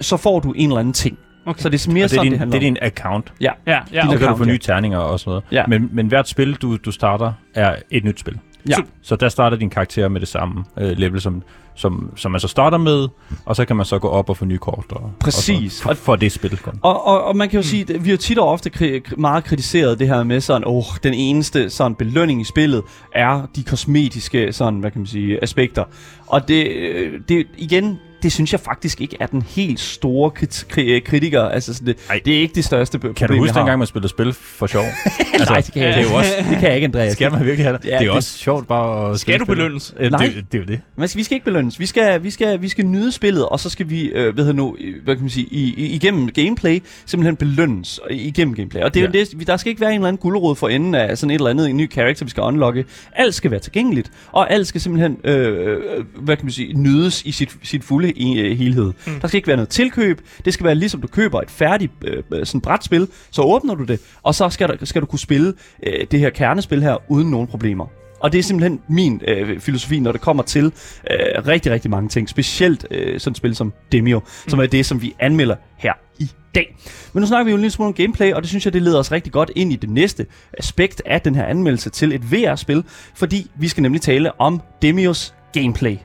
så 0.00 0.16
får 0.16 0.40
du 0.40 0.52
en 0.52 0.68
eller 0.68 0.80
anden 0.80 0.94
ting. 0.94 1.18
Okay. 1.46 1.60
Så 1.62 1.68
det 1.68 1.86
er 1.86 1.90
mere 1.92 2.04
Og 2.04 2.10
det 2.10 2.16
er 2.16 2.18
sådan, 2.18 2.24
din, 2.24 2.32
det 2.32 2.38
handler 2.38 2.58
det 2.58 2.66
er 2.66 2.70
din 2.70 2.76
account. 2.82 3.32
Ja, 3.40 3.50
Ja, 3.66 3.78
ja, 3.92 4.02
Så 4.02 4.08
okay. 4.08 4.18
kan 4.18 4.28
du 4.28 4.36
få 4.36 4.44
nye 4.44 4.58
terninger 4.58 4.98
og 4.98 5.20
sådan 5.20 5.30
noget. 5.30 5.44
Ja. 5.52 5.64
Men, 5.68 5.88
men 5.92 6.06
hvert 6.06 6.28
spil, 6.28 6.54
du, 6.54 6.76
du 6.76 6.90
starter, 6.90 7.32
er 7.54 7.76
et 7.90 8.04
nyt 8.04 8.20
spil. 8.20 8.38
Ja. 8.68 8.74
Så- 8.74 8.82
Så 9.02 9.16
der 9.16 9.28
starter 9.28 9.56
din 9.56 9.70
karakter 9.70 10.08
med 10.08 10.20
det 10.20 10.28
samme 10.28 10.64
øh, 10.78 10.90
level, 10.98 11.20
som, 11.20 11.42
som, 11.74 12.12
som 12.16 12.30
man 12.32 12.40
så 12.40 12.48
starter 12.48 12.78
med, 12.78 13.08
og 13.44 13.56
så 13.56 13.64
kan 13.64 13.76
man 13.76 13.86
så 13.86 13.98
gå 13.98 14.08
op 14.08 14.30
og 14.30 14.36
få 14.36 14.44
nye 14.44 14.58
kort. 14.58 14.84
Og, 14.90 15.12
Præcis. 15.20 15.80
Og 15.86 15.96
for, 15.96 16.04
for 16.04 16.16
det 16.16 16.32
spil. 16.32 16.58
Og, 16.82 17.06
og, 17.06 17.24
og 17.24 17.36
man 17.36 17.48
kan 17.48 17.60
jo 17.60 17.66
sige, 17.66 17.94
at 17.94 18.04
vi 18.04 18.10
har 18.10 18.16
tit 18.16 18.38
og 18.38 18.48
ofte 18.48 18.70
kri- 18.76 19.14
meget 19.16 19.44
kritiseret 19.44 19.98
det 19.98 20.08
her 20.08 20.22
med 20.22 20.40
sådan, 20.40 20.62
åh, 20.66 20.76
oh, 20.76 20.84
den 21.02 21.14
eneste 21.14 21.70
sådan 21.70 21.94
belønning 21.94 22.40
i 22.40 22.44
spillet 22.44 22.82
er 23.14 23.48
de 23.56 23.62
kosmetiske 23.62 24.52
sådan, 24.52 24.80
hvad 24.80 24.90
kan 24.90 25.00
man 25.00 25.06
sige, 25.06 25.42
aspekter. 25.42 25.84
Og 26.26 26.48
det, 26.48 26.66
øh, 26.66 27.20
det 27.28 27.46
igen, 27.58 27.98
det 28.22 28.32
synes 28.32 28.52
jeg 28.52 28.60
faktisk 28.60 29.00
ikke 29.00 29.16
er 29.20 29.26
den 29.26 29.42
helt 29.42 29.80
store 29.80 30.30
krit- 30.38 30.64
kri- 30.72 31.00
kritiker. 31.00 31.42
Altså, 31.42 31.74
sådan 31.74 31.86
det, 31.86 31.96
Ej. 32.10 32.20
det 32.24 32.36
er 32.36 32.40
ikke 32.40 32.54
det 32.54 32.64
største 32.64 32.98
b- 32.98 33.00
problem, 33.00 33.14
Kan 33.14 33.28
du 33.28 33.38
huske 33.38 33.54
dengang, 33.54 33.78
man 33.78 33.86
spillede 33.86 34.08
spil 34.08 34.32
for 34.32 34.66
sjov? 34.66 34.82
Nej, 35.48 35.60
det 35.60 35.72
kan 35.72 35.82
jeg 35.82 35.94
det 35.96 36.06
er 36.06 36.10
jo 36.10 36.16
også, 36.16 36.30
Det 36.50 36.58
kan 36.58 36.62
jeg 36.68 36.74
ikke, 36.74 36.84
Andreas. 36.84 37.12
skal 37.12 37.32
man 37.32 37.44
virkelig 37.44 37.64
have 37.66 37.78
det? 37.78 37.84
Ja, 37.84 37.90
det 37.90 37.94
er 37.96 37.98
det- 38.00 38.10
også 38.10 38.38
sjovt 38.38 38.68
bare 38.68 39.10
at 39.10 39.20
Skal 39.20 39.40
du 39.40 39.44
belønnes? 39.44 39.94
Øh, 39.98 40.10
Nej. 40.10 40.24
Det, 40.26 40.44
det 40.52 40.58
er 40.58 40.62
jo 40.62 40.66
det. 40.68 40.80
Men 40.96 41.08
vi 41.14 41.22
skal 41.22 41.34
ikke 41.34 41.44
belønnes. 41.44 41.59
Vi 41.78 41.86
skal, 41.86 42.22
vi 42.22 42.30
skal, 42.30 42.62
vi 42.62 42.68
skal 42.68 42.86
nyde 42.86 43.12
spillet, 43.12 43.46
og 43.46 43.60
så 43.60 43.70
skal 43.70 43.90
vi, 43.90 44.08
øh, 44.08 44.34
hvad, 44.34 44.44
hedder 44.44 44.56
nu, 44.56 44.76
hvad 45.04 45.14
kan 45.14 45.22
man 45.22 45.30
sige, 45.30 45.46
i, 45.50 45.74
i, 45.76 45.86
igennem 45.86 46.30
gameplay, 46.30 46.82
simpelthen 47.06 47.36
belønnes 47.36 48.00
igennem 48.10 48.54
gameplay. 48.54 48.82
Og 48.82 48.94
det 48.94 49.02
er 49.02 49.10
ja. 49.14 49.24
Det, 49.24 49.46
der 49.46 49.56
skal 49.56 49.70
ikke 49.70 49.80
være 49.80 49.90
en 49.90 49.94
eller 49.94 50.08
anden 50.08 50.20
gulerod 50.20 50.56
for 50.56 50.68
enden 50.68 50.94
af 50.94 51.18
sådan 51.18 51.30
et 51.30 51.34
eller 51.34 51.50
andet, 51.50 51.70
en 51.70 51.76
ny 51.76 51.86
karakter, 51.86 52.24
vi 52.24 52.30
skal 52.30 52.42
unlocke. 52.42 52.84
Alt 53.12 53.34
skal 53.34 53.50
være 53.50 53.60
tilgængeligt, 53.60 54.12
og 54.32 54.52
alt 54.52 54.66
skal 54.66 54.80
simpelthen, 54.80 55.16
øh, 55.24 55.66
øh, 55.66 56.04
hvad 56.14 56.36
kan 56.36 56.44
man 56.44 56.52
sige, 56.52 56.72
nydes 56.74 57.22
i 57.24 57.32
sit, 57.32 57.56
sit 57.62 57.84
fulde 57.84 58.12
i, 58.12 58.40
øh, 58.40 58.58
helhed. 58.58 58.92
Mm. 59.06 59.20
Der 59.20 59.28
skal 59.28 59.38
ikke 59.38 59.48
være 59.48 59.56
noget 59.56 59.68
tilkøb. 59.68 60.20
Det 60.44 60.54
skal 60.54 60.66
være 60.66 60.74
ligesom 60.74 61.00
du 61.00 61.06
køber 61.06 61.40
et 61.40 61.50
færdigt 61.50 61.92
øh, 62.04 62.22
øh, 62.32 62.46
sådan 62.46 62.60
brætspil, 62.60 63.08
så 63.30 63.42
åbner 63.42 63.74
du 63.74 63.84
det, 63.84 64.00
og 64.22 64.34
så 64.34 64.48
skal, 64.48 64.68
der, 64.68 64.84
skal 64.84 65.02
du 65.02 65.06
kunne 65.06 65.18
spille 65.18 65.54
øh, 65.82 66.06
det 66.10 66.20
her 66.20 66.30
kernespil 66.30 66.82
her 66.82 66.96
uden 67.08 67.30
nogen 67.30 67.46
problemer. 67.46 67.99
Og 68.20 68.32
det 68.32 68.38
er 68.38 68.42
simpelthen 68.42 68.80
min 68.88 69.20
øh, 69.28 69.60
filosofi, 69.60 70.00
når 70.00 70.12
det 70.12 70.20
kommer 70.20 70.42
til 70.42 70.64
øh, 70.64 71.46
rigtig, 71.46 71.72
rigtig 71.72 71.90
mange 71.90 72.08
ting. 72.08 72.28
Specielt 72.28 72.86
øh, 72.90 73.20
sådan 73.20 73.30
et 73.30 73.36
spil 73.36 73.56
som 73.56 73.72
Demio, 73.92 74.18
mm. 74.18 74.50
som 74.50 74.60
er 74.60 74.66
det, 74.66 74.86
som 74.86 75.02
vi 75.02 75.14
anmelder 75.18 75.56
her 75.76 75.92
i 76.18 76.30
dag. 76.54 76.76
Men 77.12 77.20
nu 77.20 77.26
snakker 77.26 77.44
vi 77.44 77.50
jo 77.50 77.56
en 77.56 77.60
lille 77.60 77.72
smule 77.72 77.88
om 77.88 77.94
gameplay, 77.94 78.32
og 78.32 78.42
det 78.42 78.48
synes 78.48 78.64
jeg, 78.64 78.72
det 78.72 78.82
leder 78.82 78.98
os 78.98 79.12
rigtig 79.12 79.32
godt 79.32 79.50
ind 79.56 79.72
i 79.72 79.76
det 79.76 79.90
næste 79.90 80.26
aspekt 80.58 81.02
af 81.06 81.20
den 81.20 81.34
her 81.34 81.44
anmeldelse 81.44 81.90
til 81.90 82.12
et 82.12 82.32
VR-spil, 82.32 82.84
fordi 83.14 83.50
vi 83.54 83.68
skal 83.68 83.82
nemlig 83.82 84.02
tale 84.02 84.40
om 84.40 84.60
Demios 84.82 85.34
gameplay. 85.52 85.96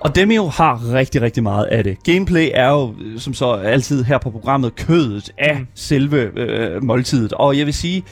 Og 0.00 0.14
Demio 0.14 0.46
har 0.46 0.92
rigtig, 0.92 1.22
rigtig 1.22 1.42
meget 1.42 1.64
af 1.64 1.84
det. 1.84 2.02
Gameplay 2.02 2.48
er 2.54 2.68
jo, 2.68 2.94
øh, 3.00 3.20
som 3.20 3.34
så 3.34 3.52
altid 3.52 4.04
her 4.04 4.18
på 4.18 4.30
programmet, 4.30 4.74
kødet 4.74 5.32
af 5.38 5.58
mm. 5.58 5.66
Selve 5.74 6.38
øh, 6.38 6.84
måltidet. 6.84 7.32
Og 7.32 7.58
jeg 7.58 7.66
vil 7.66 7.74
sige, 7.74 8.04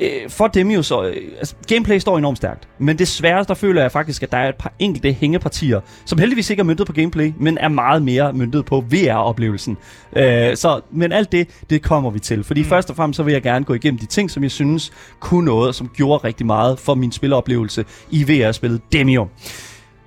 øh, 0.00 0.08
for 0.28 0.46
Demio 0.46 0.82
så, 0.82 1.02
øh, 1.02 1.16
altså, 1.38 1.54
gameplay 1.68 1.98
står 1.98 2.18
enormt 2.18 2.36
stærkt. 2.36 2.68
Men 2.78 2.98
desværre, 2.98 3.44
der 3.48 3.54
føler 3.54 3.82
jeg 3.82 3.92
faktisk, 3.92 4.22
at 4.22 4.32
der 4.32 4.38
er 4.38 4.48
et 4.48 4.54
par 4.54 4.72
enkelte 4.78 5.12
hængepartier, 5.12 5.80
som 6.04 6.18
heldigvis 6.18 6.50
ikke 6.50 6.60
er 6.60 6.64
myndet 6.64 6.86
på 6.86 6.92
gameplay, 6.92 7.32
men 7.36 7.58
er 7.58 7.68
meget 7.68 8.02
mere 8.02 8.32
myndet 8.32 8.64
på 8.64 8.80
VR-oplevelsen. 8.80 9.76
Øh, 10.16 10.56
så, 10.56 10.80
men 10.90 11.12
alt 11.12 11.32
det, 11.32 11.48
det 11.70 11.82
kommer 11.82 12.10
vi 12.10 12.18
til. 12.18 12.44
Fordi 12.44 12.62
mm. 12.62 12.68
først 12.68 12.90
og 12.90 12.96
fremmest, 12.96 13.16
så 13.16 13.22
vil 13.22 13.32
jeg 13.32 13.42
gerne 13.42 13.64
gå 13.64 13.74
igennem 13.74 13.98
de 13.98 14.06
ting, 14.06 14.30
som 14.30 14.42
jeg 14.42 14.50
synes 14.50 14.92
kunne 15.20 15.44
noget, 15.44 15.68
og 15.68 15.74
som 15.74 15.90
gjorde 15.96 16.24
rigtig 16.24 16.46
meget 16.46 16.78
for 16.78 16.94
min 16.94 17.12
spiloplevelse 17.12 17.84
i 18.10 18.24
VR-spillet 18.24 18.80
Demio. 18.92 19.28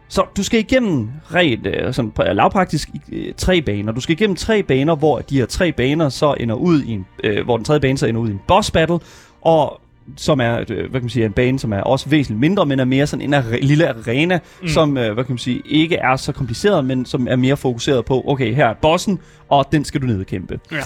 Så 0.07 0.25
du 0.37 0.43
skal 0.43 0.59
igennem 0.59 1.09
rent 1.33 1.65
øh, 1.67 1.93
sådan 1.93 2.11
pr- 2.19 2.31
lavpraktisk 2.31 2.89
øh, 3.11 3.33
tre 3.37 3.61
baner. 3.61 3.91
Du 3.91 4.01
skal 4.01 4.13
igennem 4.13 4.35
tre 4.35 4.63
baner, 4.63 4.95
hvor 4.95 5.19
de 5.19 5.37
her 5.37 5.45
tre 5.45 5.71
baner 5.71 6.09
så 6.09 6.35
ender 6.39 6.55
ud 6.55 6.81
i 6.83 6.91
en, 6.91 7.05
øh, 7.23 7.45
hvor 7.45 7.57
den 7.57 7.65
tredje 7.65 7.79
bane 7.79 7.97
så 7.97 8.05
ender 8.05 8.21
ud 8.21 8.29
i 8.29 8.31
en 8.31 8.41
boss 8.47 8.71
battle, 8.71 8.99
og 9.41 9.81
som 10.17 10.39
er, 10.41 10.59
øh, 10.59 10.65
hvad 10.67 10.89
kan 10.91 11.01
man 11.01 11.09
sige, 11.09 11.25
en 11.25 11.31
bane, 11.31 11.59
som 11.59 11.73
er 11.73 11.81
også 11.81 12.09
væsentligt 12.09 12.39
mindre, 12.39 12.65
men 12.65 12.79
er 12.79 12.85
mere 12.85 13.07
sådan 13.07 13.25
en 13.25 13.33
are- 13.33 13.59
lille 13.61 13.89
arena. 13.89 14.39
Mm. 14.61 14.67
som, 14.67 14.97
øh, 14.97 15.13
hvad 15.13 15.23
kan 15.23 15.31
man 15.33 15.37
sige, 15.37 15.61
ikke 15.65 15.95
er 15.95 16.15
så 16.15 16.31
kompliceret, 16.31 16.85
men 16.85 17.05
som 17.05 17.27
er 17.29 17.35
mere 17.35 17.57
fokuseret 17.57 18.05
på, 18.05 18.23
okay, 18.27 18.53
her 18.53 18.67
er 18.67 18.73
bossen, 18.81 19.19
og 19.49 19.65
den 19.71 19.85
skal 19.85 20.01
du 20.01 20.05
nedkæmpe. 20.05 20.59
Ja. 20.71 20.77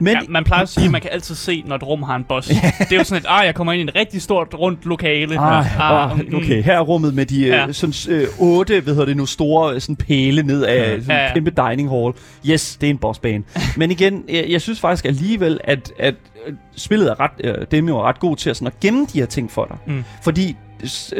Men 0.00 0.14
Ja, 0.14 0.20
man 0.28 0.44
plejer 0.44 0.62
at 0.62 0.68
sige, 0.68 0.84
at 0.84 0.90
man 0.90 1.00
kan 1.00 1.10
altid 1.12 1.34
se, 1.34 1.62
når 1.66 1.76
et 1.76 1.82
rum 1.82 2.02
har 2.02 2.16
en 2.16 2.24
boss. 2.24 2.48
det 2.88 2.92
er 2.92 2.96
jo 2.96 3.04
sådan 3.04 3.22
et, 3.22 3.26
ah, 3.28 3.46
jeg 3.46 3.54
kommer 3.54 3.72
ind 3.72 3.80
i 3.80 3.84
et 3.84 3.94
rigtig 3.96 4.22
stort, 4.22 4.54
rundt 4.54 4.86
lokale. 4.86 5.38
Ah, 5.38 5.80
ah, 6.10 6.18
mm, 6.18 6.34
okay, 6.34 6.62
her 6.62 6.72
er 6.76 6.80
rummet 6.80 7.14
med 7.14 7.26
de 7.26 7.46
ja. 7.46 7.56
Ja. 7.56 7.66
øh, 7.66 7.74
sådan, 7.74 8.14
øh, 8.16 8.26
otte, 8.38 8.80
hvad 8.80 8.94
hedder 8.94 9.06
det 9.06 9.16
nu, 9.16 9.26
store 9.26 9.74
øh, 9.74 9.80
sådan 9.80 9.96
pæle 9.96 10.42
ned 10.42 10.62
af 10.64 11.02
sådan 11.02 11.16
Ja, 11.16 11.22
en 11.22 11.26
ja. 11.28 11.32
kæmpe 11.34 11.50
dining 11.50 11.90
hall. 11.90 12.12
Yes, 12.50 12.76
det 12.80 12.86
er 12.86 12.90
en 12.90 12.98
bossbane. 12.98 13.44
Men 13.76 13.90
igen, 13.90 14.24
jeg, 14.28 14.44
jeg 14.48 14.60
synes 14.60 14.80
faktisk 14.80 15.04
alligevel, 15.04 15.60
at, 15.64 15.92
at 15.98 16.14
øh, 16.46 16.52
spillet 16.76 17.08
er 17.10 17.20
ret, 17.20 17.30
øh, 17.44 17.54
Demio 17.70 17.98
er 17.98 18.02
ret 18.08 18.20
god 18.20 18.36
til 18.36 18.50
at, 18.50 18.56
sådan, 18.56 18.66
at 18.66 18.80
gemme 18.80 19.06
de 19.12 19.18
her 19.18 19.26
ting 19.26 19.50
for 19.50 19.64
dig. 19.64 19.76
Mm. 19.94 20.04
Fordi 20.22 20.56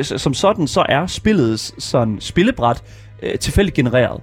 som 0.02 0.34
sådan, 0.34 0.66
så 0.68 0.84
er 0.88 1.06
spillets 1.06 1.84
sådan, 1.84 2.16
spillebræt 2.20 2.82
øh, 3.22 3.38
tilfældigt 3.38 3.76
genereret. 3.76 4.20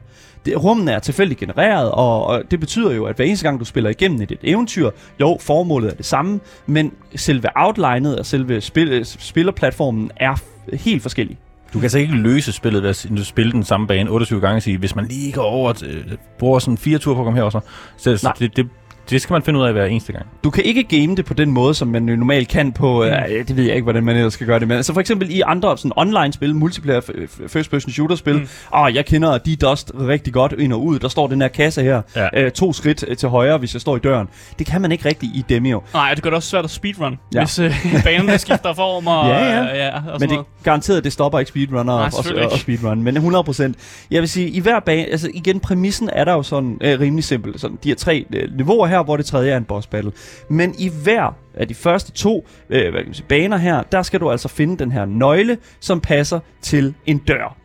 Det, 0.48 0.64
rummene 0.64 0.92
er 0.92 1.00
tilfældigt 1.00 1.40
genereret, 1.40 1.92
og, 1.92 2.26
og 2.26 2.44
det 2.52 2.60
betyder 2.60 2.92
jo, 2.92 3.06
at 3.06 3.16
hver 3.16 3.26
eneste 3.26 3.48
gang 3.48 3.60
du 3.60 3.66
spiller 3.66 3.90
igennem 3.90 4.22
et, 4.22 4.32
et 4.32 4.40
eventyr, 4.44 4.90
jo, 5.20 5.38
formålet 5.42 5.92
er 5.92 5.96
det 5.96 6.06
samme, 6.06 6.40
men 6.66 6.92
selve 7.16 7.50
outlinet 7.56 8.20
og 8.20 8.26
selve 8.26 8.62
spil, 8.62 9.06
spillerplatformen 9.06 10.12
er 10.16 10.36
helt 10.74 11.02
forskellig. 11.02 11.38
Du 11.74 11.80
kan 11.80 11.84
altså 11.84 12.00
ikke 12.00 12.14
løse 12.14 12.52
spillet 12.52 12.84
ved 12.84 12.90
at 12.90 13.26
spille 13.26 13.52
den 13.52 13.64
samme 13.64 13.88
bane 13.88 14.10
28 14.10 14.42
gange 14.42 14.56
og 14.56 14.62
sige, 14.62 14.78
hvis 14.78 14.96
man 14.96 15.06
lige 15.06 15.32
går 15.32 15.44
over, 15.44 15.74
øh, 15.86 16.04
bruger 16.40 16.60
sådan 16.60 16.78
fire 16.78 16.98
ture 16.98 17.16
på 17.16 17.22
at 17.22 17.26
komme 17.26 17.38
herover, 17.38 17.50
så, 17.98 18.18
så 18.18 18.20
Nej. 18.24 18.34
det, 18.40 18.58
det, 18.58 18.70
det 19.10 19.22
skal 19.22 19.34
man 19.34 19.42
finde 19.44 19.60
ud 19.60 19.66
af 19.66 19.74
hver 19.74 19.86
eneste 19.86 20.14
gang. 20.14 20.26
Du 20.44 20.50
kan 20.50 20.64
ikke 20.64 20.84
game 20.84 21.16
det 21.16 21.26
på 21.26 21.34
den 21.34 21.52
måde, 21.52 21.74
som 21.74 21.88
man 21.88 22.04
normalt 22.04 22.48
kan 22.48 22.72
på... 22.72 23.04
Mm. 23.04 23.10
Øh, 23.10 23.48
det 23.48 23.56
ved 23.58 23.64
jeg 23.64 23.76
ikke, 23.76 23.84
hvordan 23.84 24.04
man 24.04 24.16
ellers 24.16 24.34
skal 24.34 24.48
gøre 24.48 24.60
det. 24.60 24.68
Men 24.68 24.78
altså 24.78 24.94
for 24.94 25.02
eksempel 25.02 25.32
i 25.32 25.42
andre 25.46 25.78
sådan 25.78 25.92
online-spil, 25.96 26.56
multiplayer 26.56 27.02
first-person 27.48 27.92
shooter-spil. 27.92 28.34
Mm. 28.36 28.48
Ah, 28.74 28.96
jeg 28.96 29.06
kender 29.06 29.38
de 29.38 29.56
dust 29.56 29.92
rigtig 30.00 30.34
godt 30.34 30.54
ind 30.58 30.74
og 30.74 30.86
ud. 30.86 31.00
Der 31.00 31.08
står 31.08 31.28
den 31.28 31.42
her 31.42 31.48
kasse 31.48 31.82
her. 31.82 32.02
Ja. 32.16 32.28
Øh, 32.34 32.52
to 32.52 32.74
skridt 32.74 33.06
øh, 33.08 33.18
til 33.18 33.30
højre, 33.30 33.58
hvis 33.58 33.74
jeg 33.74 33.82
står 33.82 33.96
i 33.96 34.00
døren. 34.00 34.28
Det 34.60 34.68
kan 34.68 34.82
man 34.82 34.92
ikke 34.92 35.06
rigtig 35.10 35.30
i 35.30 35.46
Demio. 35.50 35.82
Nej, 35.94 36.14
det 36.14 36.24
gør 36.24 36.30
det 36.30 36.38
også 36.38 36.50
svært 36.50 36.64
at 36.66 36.72
speedrun, 36.72 37.20
Ja. 37.34 37.40
hvis 37.40 37.60
øh, 37.60 37.74
banen 38.04 38.40
skifter 38.40 38.74
form 38.74 39.08
og, 39.08 39.28
Ja, 39.28 39.38
ja. 39.38 39.62
øh, 39.72 39.78
ja 39.78 39.96
og 39.96 40.02
sådan 40.04 40.14
Men 40.14 40.22
det 40.22 40.30
noget. 40.30 40.46
garanteret, 40.64 41.04
det 41.04 41.14
stopper 41.14 41.40
ikke 41.40 41.50
speedrunner 41.50 41.84
Nej, 41.84 42.10
og, 42.18 42.44
og, 42.46 42.52
og 42.52 42.58
speedrun. 42.58 43.04
Men 43.04 43.18
100%. 43.18 43.74
Jeg 44.12 44.22
vil 44.22 44.30
sige, 44.30 44.50
i 44.50 44.60
hver 44.60 44.80
bane, 44.80 45.06
altså 45.12 45.30
igen, 45.34 45.60
præmissen 45.60 46.10
er 46.14 46.24
der 46.24 46.34
jo 46.34 46.44
sådan 46.44 46.78
øh, 46.82 47.00
rimelig 47.00 47.24
simpel. 47.24 47.60
Sådan, 47.60 47.78
de 47.84 47.90
her 47.90 47.96
tre 47.96 48.26
øh, 48.34 48.58
niveauer 48.58 48.88
her, 48.98 49.04
hvor 49.04 49.18
det 49.18 49.26
tredje 49.26 49.52
er 49.52 49.58
en 49.58 49.64
boss 49.64 49.88
battle. 49.88 50.12
Men 50.50 50.76
i 50.78 50.92
hver 51.04 51.36
af 51.54 51.68
de 51.68 51.74
første 51.74 52.12
to 52.12 52.48
øh, 52.70 52.82
hvad 52.82 52.92
kan 52.92 53.06
man 53.06 53.14
sige, 53.14 53.26
baner 53.28 53.58
her, 53.58 53.84
der 53.84 54.02
skal 54.02 54.20
du 54.20 54.32
altså 54.32 54.48
finde 54.48 54.78
den 54.78 54.92
her 54.92 55.06
nøgle, 55.06 55.58
som 55.80 56.02
passer 56.02 56.40
til 56.62 56.94
en 57.06 57.18
dør. 57.18 57.58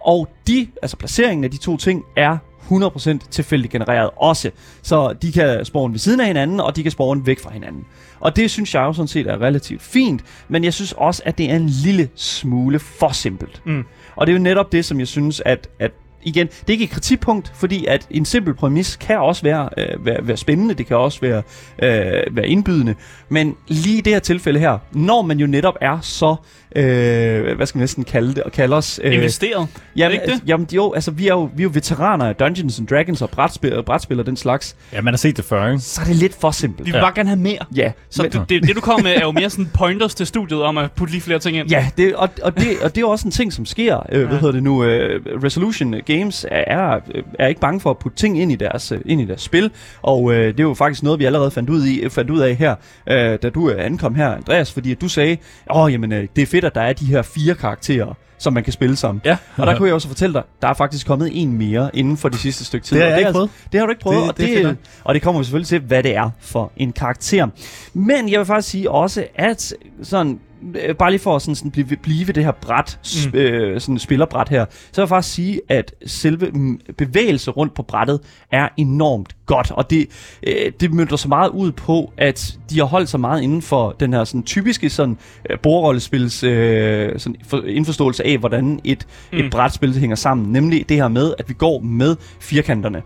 Og 0.00 0.28
de, 0.46 0.68
altså 0.82 0.96
placeringen 0.96 1.44
af 1.44 1.50
de 1.50 1.56
to 1.56 1.76
ting, 1.76 2.04
er 2.16 2.38
100% 2.70 3.30
tilfældigt 3.30 3.72
genereret 3.72 4.10
også. 4.16 4.50
Så 4.82 5.12
de 5.12 5.32
kan 5.32 5.64
spawne 5.64 5.92
ved 5.92 5.98
siden 5.98 6.20
af 6.20 6.26
hinanden, 6.26 6.60
og 6.60 6.76
de 6.76 6.82
kan 6.82 6.92
spawne 6.92 7.26
væk 7.26 7.40
fra 7.40 7.52
hinanden. 7.52 7.86
Og 8.20 8.36
det 8.36 8.50
synes 8.50 8.74
jeg 8.74 8.80
jo 8.80 8.92
sådan 8.92 9.08
set 9.08 9.26
er 9.26 9.40
relativt 9.42 9.82
fint, 9.82 10.24
men 10.48 10.64
jeg 10.64 10.74
synes 10.74 10.92
også, 10.92 11.22
at 11.24 11.38
det 11.38 11.50
er 11.50 11.56
en 11.56 11.68
lille 11.68 12.08
smule 12.14 12.78
for 12.78 13.08
simpelt. 13.08 13.62
Mm. 13.64 13.84
Og 14.16 14.26
det 14.26 14.32
er 14.32 14.36
jo 14.36 14.42
netop 14.42 14.72
det, 14.72 14.84
som 14.84 14.98
jeg 14.98 15.08
synes, 15.08 15.42
at, 15.44 15.68
at 15.78 15.92
igen, 16.22 16.46
det 16.46 16.68
er 16.68 16.72
ikke 16.72 16.84
et 16.84 16.90
kritikpunkt, 16.90 17.52
fordi 17.54 17.86
at 17.86 18.06
en 18.10 18.24
simpel 18.24 18.54
præmis 18.54 18.96
kan 18.96 19.18
også 19.18 19.42
være, 19.42 19.68
øh, 19.78 20.06
være, 20.06 20.18
være 20.22 20.36
spændende, 20.36 20.74
det 20.74 20.86
kan 20.86 20.96
også 20.96 21.20
være, 21.20 21.42
øh, 21.82 22.36
være 22.36 22.48
indbydende, 22.48 22.94
men 23.28 23.56
lige 23.68 23.98
i 23.98 24.00
det 24.00 24.12
her 24.12 24.20
tilfælde 24.20 24.60
her, 24.60 24.78
når 24.92 25.22
man 25.22 25.38
jo 25.38 25.46
netop 25.46 25.74
er 25.80 25.98
så, 26.00 26.36
øh, 26.76 27.56
hvad 27.56 27.66
skal 27.66 27.78
man 27.78 27.82
næsten 27.82 28.04
kalde 28.04 28.34
det, 28.34 28.42
og 28.42 28.52
kalde 28.52 28.76
os... 28.76 29.00
Øh, 29.04 29.14
Investeret, 29.14 29.68
jamen, 29.96 30.12
ikke 30.12 30.32
det? 30.32 30.42
Jamen, 30.46 30.68
jo, 30.72 30.92
altså 30.92 31.10
vi 31.10 31.28
er 31.28 31.34
jo, 31.34 31.50
vi 31.56 31.62
er 31.62 31.64
jo 31.64 31.70
veteraner 31.74 32.24
af 32.28 32.34
Dungeons 32.34 32.78
and 32.78 32.86
Dragons 32.88 33.22
og 33.22 33.30
brætspil, 33.30 33.82
brætspil 33.86 34.20
og 34.20 34.26
den 34.26 34.36
slags. 34.36 34.76
Ja, 34.92 35.00
man 35.00 35.14
har 35.14 35.18
set 35.18 35.36
det 35.36 35.44
før, 35.44 35.66
ikke? 35.66 35.78
Så 35.78 36.00
er 36.00 36.04
det 36.04 36.16
lidt 36.16 36.40
for 36.40 36.50
simpelt. 36.50 36.86
Vi 36.86 36.90
vil 36.90 36.98
ja. 36.98 37.04
bare 37.04 37.12
gerne 37.14 37.28
have 37.28 37.40
mere. 37.40 37.66
Ja. 37.76 37.92
Så 38.10 38.22
men, 38.22 38.30
du, 38.30 38.44
det, 38.48 38.62
det, 38.62 38.76
du 38.76 38.80
kommer 38.80 39.02
med, 39.02 39.16
er 39.16 39.20
jo 39.20 39.32
mere 39.32 39.50
sådan 39.50 39.70
pointers 39.74 40.14
til 40.14 40.26
studiet 40.26 40.62
om 40.62 40.78
at 40.78 40.92
putte 40.92 41.12
lige 41.12 41.22
flere 41.22 41.38
ting 41.38 41.56
ind. 41.56 41.70
Ja, 41.70 41.90
det, 41.96 42.14
og, 42.14 42.28
og, 42.42 42.56
det, 42.56 42.66
og 42.82 42.88
det 42.90 42.96
er 42.96 43.00
jo 43.00 43.10
også 43.10 43.28
en 43.28 43.32
ting, 43.32 43.52
som 43.52 43.66
sker. 43.66 44.06
Øh, 44.12 44.20
ja. 44.20 44.26
Hvad 44.26 44.38
hedder 44.38 44.52
det 44.52 44.62
nu? 44.62 44.84
Øh, 44.84 45.20
Resolution 45.44 45.94
Games 46.18 46.46
er, 46.50 47.00
er 47.38 47.46
ikke 47.46 47.60
bange 47.60 47.80
for 47.80 47.90
at 47.90 47.98
putte 47.98 48.18
ting 48.18 48.40
ind 48.40 48.52
i 48.52 48.56
deres, 48.56 48.92
øh, 48.92 49.00
ind 49.06 49.20
i 49.20 49.24
deres 49.24 49.42
spil, 49.42 49.70
og 50.02 50.32
øh, 50.32 50.48
det 50.48 50.60
er 50.60 50.64
jo 50.64 50.74
faktisk 50.74 51.02
noget, 51.02 51.18
vi 51.20 51.24
allerede 51.24 51.50
fandt 51.50 51.70
ud, 51.70 51.86
i, 51.86 52.08
fandt 52.08 52.30
ud 52.30 52.40
af 52.40 52.54
her, 52.56 52.74
øh, 53.06 53.38
da 53.42 53.50
du 53.50 53.70
øh, 53.70 53.84
ankom 53.84 54.14
her, 54.14 54.28
Andreas, 54.28 54.72
fordi 54.72 54.92
at 54.92 55.00
du 55.00 55.08
sagde, 55.08 55.36
åh, 55.70 55.92
jamen, 55.92 56.12
øh, 56.12 56.28
det 56.36 56.42
er 56.42 56.46
fedt, 56.46 56.64
at 56.64 56.74
der 56.74 56.80
er 56.80 56.92
de 56.92 57.04
her 57.04 57.22
fire 57.22 57.54
karakterer, 57.54 58.14
som 58.38 58.52
man 58.52 58.64
kan 58.64 58.72
spille 58.72 58.96
som. 58.96 59.20
Ja. 59.24 59.36
Og 59.56 59.66
der 59.66 59.76
kunne 59.76 59.86
jeg 59.86 59.94
også 59.94 60.08
fortælle 60.08 60.34
dig, 60.34 60.42
der 60.62 60.68
er 60.68 60.74
faktisk 60.74 61.06
kommet 61.06 61.30
en 61.32 61.58
mere 61.58 61.90
inden 61.94 62.16
for 62.16 62.28
de 62.28 62.38
sidste 62.38 62.64
stykke 62.64 62.86
tid. 62.86 62.96
Det 62.96 63.04
har 63.04 63.10
jeg 63.10 63.18
ikke 63.18 63.26
altså, 63.26 63.38
prøvet. 63.38 63.50
Det 63.72 63.80
har 63.80 63.86
du 63.86 63.90
ikke 63.90 64.02
prøvet, 64.02 64.22
det, 64.22 64.28
og, 64.28 64.38
det, 64.38 64.64
det 64.64 64.76
og 65.04 65.14
det 65.14 65.22
kommer 65.22 65.40
vi 65.40 65.44
selvfølgelig 65.44 65.68
til, 65.68 65.80
hvad 65.80 66.02
det 66.02 66.16
er 66.16 66.30
for 66.40 66.72
en 66.76 66.92
karakter. 66.92 67.48
Men 67.94 68.28
jeg 68.28 68.38
vil 68.38 68.46
faktisk 68.46 68.68
sige 68.68 68.90
også, 68.90 69.24
at 69.34 69.74
sådan 70.02 70.40
øh, 70.74 70.94
bare 70.94 71.10
lige 71.10 71.20
for 71.20 71.36
at 71.36 71.42
sådan, 71.42 71.54
sådan 71.54 71.70
blive, 71.70 71.96
blive 72.02 72.26
ved 72.26 72.34
det 72.34 72.44
her 72.44 72.52
bræt, 72.52 72.98
mm. 73.32 73.38
øh, 73.38 73.80
sådan 73.80 73.98
spillerbræt 73.98 74.48
her, 74.48 74.64
så 74.70 75.00
vil 75.00 75.02
jeg 75.02 75.08
faktisk 75.08 75.34
sige, 75.34 75.60
at 75.68 75.94
selve 76.06 76.50
mm, 76.50 76.80
bevægelse 76.98 77.50
rundt 77.50 77.74
på 77.74 77.82
brættet 77.82 78.20
er 78.50 78.68
enormt 78.76 79.36
godt, 79.46 79.70
og 79.70 79.90
det, 79.90 80.06
øh, 80.42 80.72
det 80.80 80.92
mønter 80.92 81.16
så 81.16 81.28
meget 81.28 81.48
ud 81.48 81.72
på, 81.72 82.12
at 82.16 82.58
de 82.70 82.78
har 82.78 82.86
holdt 82.86 83.08
sig 83.08 83.20
meget 83.20 83.42
inden 83.42 83.62
for 83.62 83.96
den 84.00 84.12
her 84.12 84.24
sådan, 84.24 84.42
typiske 84.42 84.90
sådan, 84.90 85.18
øh, 85.50 85.58
bordrollespils 85.58 86.42
øh, 86.42 87.18
sådan, 87.18 87.36
for, 87.48 87.62
indforståelse 87.66 88.26
af, 88.26 88.38
hvordan 88.38 88.80
et, 88.84 89.06
mm. 89.32 89.38
et 89.38 89.50
brætspil 89.50 89.98
hænger 89.98 90.16
sammen, 90.16 90.52
nemlig 90.52 90.88
det 90.88 90.96
her 90.96 91.08
med, 91.08 91.34
at 91.38 91.48
vi 91.48 91.54
går 91.54 91.80
med 91.80 92.16
firkanterne. 92.40 93.02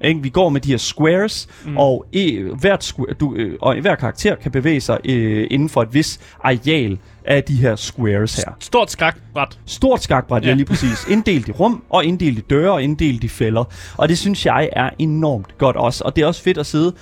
Ikke? 0.00 0.22
Vi 0.22 0.28
går 0.28 0.48
med 0.48 0.60
de 0.60 0.70
her 0.70 0.76
squares, 0.76 1.48
mm. 1.66 1.76
og, 1.76 2.06
e, 2.12 2.42
hvert 2.60 2.84
square, 2.84 3.12
du, 3.12 3.34
øh, 3.34 3.58
og 3.60 3.80
hver 3.80 3.94
karakter 3.94 4.34
kan 4.34 4.52
bevæge 4.52 4.80
sig 4.80 4.98
øh, 5.04 5.46
inden 5.50 5.68
for 5.68 5.82
et 5.82 5.94
vis 5.94 6.20
areal 6.42 6.98
af 7.24 7.44
de 7.44 7.54
her 7.54 7.76
squares 7.76 8.36
her. 8.36 8.52
Stort 8.60 8.90
skakbræt. 8.90 9.58
Stort 9.66 10.02
skakbræt, 10.02 10.42
ja. 10.42 10.48
ja 10.48 10.54
lige 10.54 10.66
præcis. 10.66 11.06
Inddelt 11.10 11.48
i 11.48 11.52
rum, 11.52 11.82
og 11.90 12.04
inddelt 12.04 12.38
i 12.38 12.42
døre, 12.50 12.72
og 12.72 12.82
inddelt 12.82 13.24
i 13.24 13.28
fælder. 13.28 13.64
Og 13.96 14.08
det 14.08 14.18
synes 14.18 14.46
jeg 14.46 14.68
er 14.72 14.90
enormt 14.98 15.58
godt 15.58 15.76
også. 15.76 16.04
Og 16.04 16.16
det 16.16 16.22
er 16.22 16.26
også 16.26 16.42
fedt 16.42 16.58
at 16.58 16.66
sidde, 16.66 16.92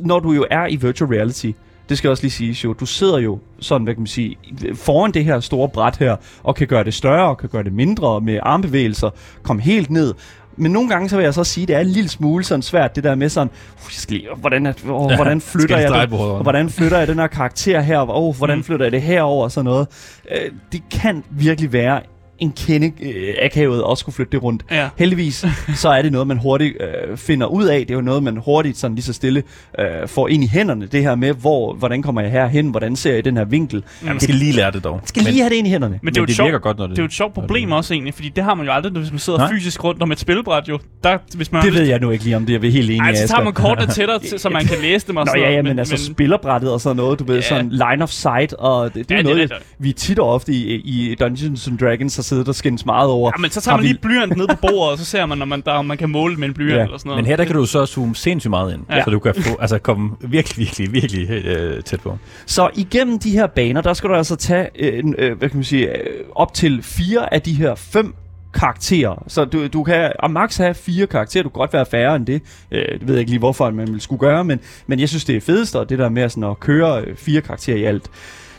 når 0.00 0.20
du 0.20 0.32
jo 0.32 0.46
er 0.50 0.66
i 0.66 0.76
virtual 0.76 1.10
reality, 1.10 1.50
det 1.90 1.98
skal 1.98 2.10
også 2.10 2.22
lige 2.22 2.30
sige, 2.30 2.56
jo. 2.64 2.72
Du 2.72 2.86
sidder 2.86 3.18
jo 3.18 3.38
sådan, 3.60 3.84
hvad 3.84 3.94
kan 3.94 4.00
man 4.00 4.06
sige, 4.06 4.38
foran 4.74 5.12
det 5.12 5.24
her 5.24 5.40
store 5.40 5.68
bræt 5.68 5.96
her, 5.96 6.16
og 6.42 6.56
kan 6.56 6.66
gøre 6.66 6.84
det 6.84 6.94
større, 6.94 7.28
og 7.28 7.38
kan 7.38 7.48
gøre 7.48 7.62
det 7.62 7.72
mindre 7.72 8.20
med 8.20 8.38
armbevægelser, 8.42 9.10
kom 9.42 9.58
helt 9.58 9.90
ned 9.90 10.14
men 10.60 10.72
nogle 10.72 10.88
gange 10.88 11.08
så 11.08 11.16
vil 11.16 11.22
jeg 11.22 11.34
så 11.34 11.44
sige, 11.44 11.62
at 11.62 11.68
det 11.68 11.76
er 11.76 11.80
en 11.80 11.86
lille 11.86 12.08
smule 12.08 12.44
sådan 12.44 12.62
svært, 12.62 12.96
det 12.96 13.04
der 13.04 13.14
med 13.14 13.28
sådan, 13.28 13.50
skal 13.90 14.20
hvordan, 14.36 14.66
er, 14.66 14.72
oh, 14.88 15.10
ja, 15.10 15.16
hvordan 15.16 15.40
flytter 15.52 15.78
jeg 15.78 15.90
det, 15.90 16.12
og 16.12 16.42
hvordan 16.42 16.70
flytter 16.70 16.98
jeg 16.98 17.08
den 17.08 17.18
her 17.18 17.26
karakter 17.26 17.80
her, 17.80 17.98
og 17.98 18.28
oh, 18.28 18.36
hvordan 18.36 18.56
mm. 18.56 18.64
flytter 18.64 18.84
jeg 18.84 18.92
det 18.92 19.02
herover 19.02 19.44
og 19.44 19.52
sådan 19.52 19.64
noget. 19.64 19.88
Uh, 20.24 20.56
det 20.72 20.82
kan 20.90 21.24
virkelig 21.30 21.72
være 21.72 22.00
en 22.40 22.52
kende 22.52 22.92
øh, 23.02 23.34
akavet 23.42 23.82
også 23.82 24.04
kunne 24.04 24.14
flytte 24.14 24.32
det 24.32 24.42
rundt. 24.42 24.64
Ja. 24.70 24.88
Heldigvis, 24.96 25.46
så 25.74 25.88
er 25.88 26.02
det 26.02 26.12
noget, 26.12 26.26
man 26.26 26.38
hurtigt 26.38 26.76
øh, 26.80 27.16
finder 27.16 27.46
ud 27.46 27.64
af. 27.64 27.78
Det 27.80 27.90
er 27.90 27.94
jo 27.94 28.00
noget, 28.00 28.22
man 28.22 28.36
hurtigt 28.36 28.78
sådan 28.78 28.94
lige 28.94 29.04
så 29.04 29.12
stille 29.12 29.42
øh, 29.78 30.08
får 30.08 30.28
ind 30.28 30.44
i 30.44 30.46
hænderne. 30.46 30.86
Det 30.86 31.02
her 31.02 31.14
med, 31.14 31.34
hvor, 31.34 31.74
hvordan 31.74 32.02
kommer 32.02 32.20
jeg 32.20 32.30
herhen? 32.30 32.70
Hvordan 32.70 32.96
ser 32.96 33.10
jeg 33.10 33.18
i 33.18 33.22
den 33.22 33.36
her 33.36 33.44
vinkel? 33.44 33.84
Ja, 34.02 34.06
man 34.06 34.20
skal 34.20 34.34
lige 34.34 34.52
lære 34.52 34.70
det 34.70 34.84
dog. 34.84 34.96
Man 34.96 35.06
skal 35.06 35.24
men, 35.24 35.32
lige 35.32 35.42
have 35.42 35.50
det 35.50 35.56
ind 35.56 35.66
i 35.66 35.70
hænderne. 35.70 35.98
Men 36.02 36.14
det, 36.14 36.18
er 36.18 36.22
jo 36.22 36.26
det 36.26 36.36
sjov, 36.36 36.46
virker 36.46 36.58
godt, 36.58 36.78
når 36.78 36.86
det, 36.86 36.96
det 36.96 36.98
er 36.98 37.02
jo 37.02 37.06
et 37.06 37.12
sjovt 37.12 37.34
problem 37.34 37.72
også 37.72 37.94
egentlig, 37.94 38.14
fordi 38.14 38.28
det 38.28 38.44
har 38.44 38.54
man 38.54 38.66
jo 38.66 38.72
aldrig, 38.72 38.92
hvis 38.92 39.10
man 39.10 39.18
sidder 39.18 39.38
Nej. 39.38 39.52
fysisk 39.52 39.84
rundt 39.84 40.02
om 40.02 40.12
et 40.12 40.18
spilbræt 40.20 40.68
jo. 40.68 40.78
Der, 41.04 41.18
hvis 41.36 41.52
man 41.52 41.64
det 41.64 41.74
ved 41.74 41.82
jeg 41.82 42.00
nu 42.00 42.10
ikke 42.10 42.24
lige 42.24 42.36
om, 42.36 42.46
det 42.46 42.54
er 42.54 42.58
vi 42.58 42.70
helt 42.70 42.90
enige 42.90 43.02
Ej, 43.02 43.14
så 43.14 43.28
tager 43.28 43.44
man 43.44 43.52
kortene 43.52 43.92
til 43.92 44.06
dig, 44.06 44.40
så 44.40 44.48
man 44.48 44.64
kan 44.64 44.76
læse 44.86 45.06
dem 45.06 45.16
og 45.16 45.26
Nå, 45.26 45.32
ja, 45.36 45.50
ja, 45.50 45.56
men, 45.56 45.64
men 45.64 45.78
altså 45.78 45.94
men, 45.94 46.14
spillerbrættet 46.14 46.72
og 46.72 46.80
sådan 46.80 46.96
noget, 46.96 47.18
du 47.18 47.24
ved, 47.24 47.34
ja. 47.34 47.42
sådan 47.42 47.70
line 47.70 48.02
of 48.02 48.10
sight, 48.10 48.52
og 48.52 48.94
det, 48.94 49.08
det 49.08 49.14
er 49.14 49.16
ja, 49.16 49.22
noget, 49.22 49.38
det, 49.38 49.50
det, 49.50 49.58
vi 49.78 49.92
tit 49.92 50.18
og 50.18 50.34
ofte 50.34 50.52
i, 50.52 50.74
i 50.74 51.14
Dungeons 51.14 51.68
and 51.68 51.78
Dragons 51.78 52.16
har 52.16 52.22
siddet 52.30 52.48
og 52.48 52.54
skændes 52.54 52.86
meget 52.86 53.10
over. 53.10 53.30
Ja, 53.36 53.40
men 53.40 53.50
så 53.50 53.60
tager 53.60 53.76
man 53.76 53.84
lige 53.84 53.98
blyant 54.02 54.36
ned 54.36 54.48
på 54.48 54.56
bordet, 54.60 54.92
og 54.92 54.98
så 54.98 55.04
ser 55.04 55.26
man, 55.26 55.38
når 55.38 55.46
man, 55.46 55.60
der, 55.66 55.82
man 55.82 55.98
kan 55.98 56.10
måle 56.10 56.36
med 56.36 56.48
en 56.48 56.54
blyant 56.54 56.76
ja. 56.76 56.82
eller 56.82 56.98
sådan 56.98 57.08
noget. 57.08 57.22
Men 57.22 57.26
her 57.26 57.36
der 57.36 57.44
kan 57.44 57.54
du 57.54 57.66
så 57.66 57.86
zoome 57.86 58.16
sindssygt 58.16 58.50
meget 58.50 58.74
ind, 58.74 58.82
ja. 58.90 59.04
så 59.04 59.10
du 59.10 59.18
kan 59.18 59.34
få, 59.34 59.56
altså 59.60 59.78
komme 59.78 60.10
virkelig, 60.20 60.58
virkelig, 60.66 60.92
virkelig 60.92 61.46
øh, 61.46 61.82
tæt 61.82 62.00
på. 62.00 62.18
Så 62.46 62.70
igennem 62.74 63.18
de 63.18 63.30
her 63.30 63.46
baner, 63.46 63.80
der 63.80 63.92
skal 63.92 64.10
du 64.10 64.14
altså 64.14 64.36
tage, 64.36 64.68
øh, 64.78 65.04
øh, 65.18 65.38
hvad 65.38 65.48
kan 65.48 65.56
man 65.56 65.64
sige, 65.64 65.88
øh, 65.88 66.24
op 66.34 66.54
til 66.54 66.82
fire 66.82 67.34
af 67.34 67.42
de 67.42 67.52
her 67.52 67.74
fem 67.74 68.14
karakterer. 68.54 69.24
Så 69.28 69.44
du, 69.44 69.66
du 69.66 69.82
kan 69.82 70.12
og 70.18 70.30
max 70.30 70.56
have 70.56 70.74
fire 70.74 71.06
karakterer. 71.06 71.42
Du 71.42 71.48
kan 71.48 71.58
godt 71.58 71.72
være 71.72 71.86
færre 71.90 72.16
end 72.16 72.26
det. 72.26 72.42
Øh, 72.70 73.00
det 73.00 73.08
ved 73.08 73.14
jeg 73.14 73.20
ikke 73.20 73.30
lige, 73.30 73.38
hvorfor 73.38 73.70
man 73.70 73.92
vil 73.92 74.00
skulle 74.00 74.20
gøre, 74.20 74.44
men, 74.44 74.60
men 74.86 75.00
jeg 75.00 75.08
synes, 75.08 75.24
det 75.24 75.36
er 75.36 75.40
fedest, 75.40 75.76
og 75.76 75.88
det 75.88 75.98
der 75.98 76.08
med 76.08 76.28
sådan 76.28 76.44
at 76.44 76.60
køre 76.60 77.00
øh, 77.00 77.16
fire 77.16 77.40
karakterer 77.40 77.76
i 77.76 77.84
alt. 77.84 78.10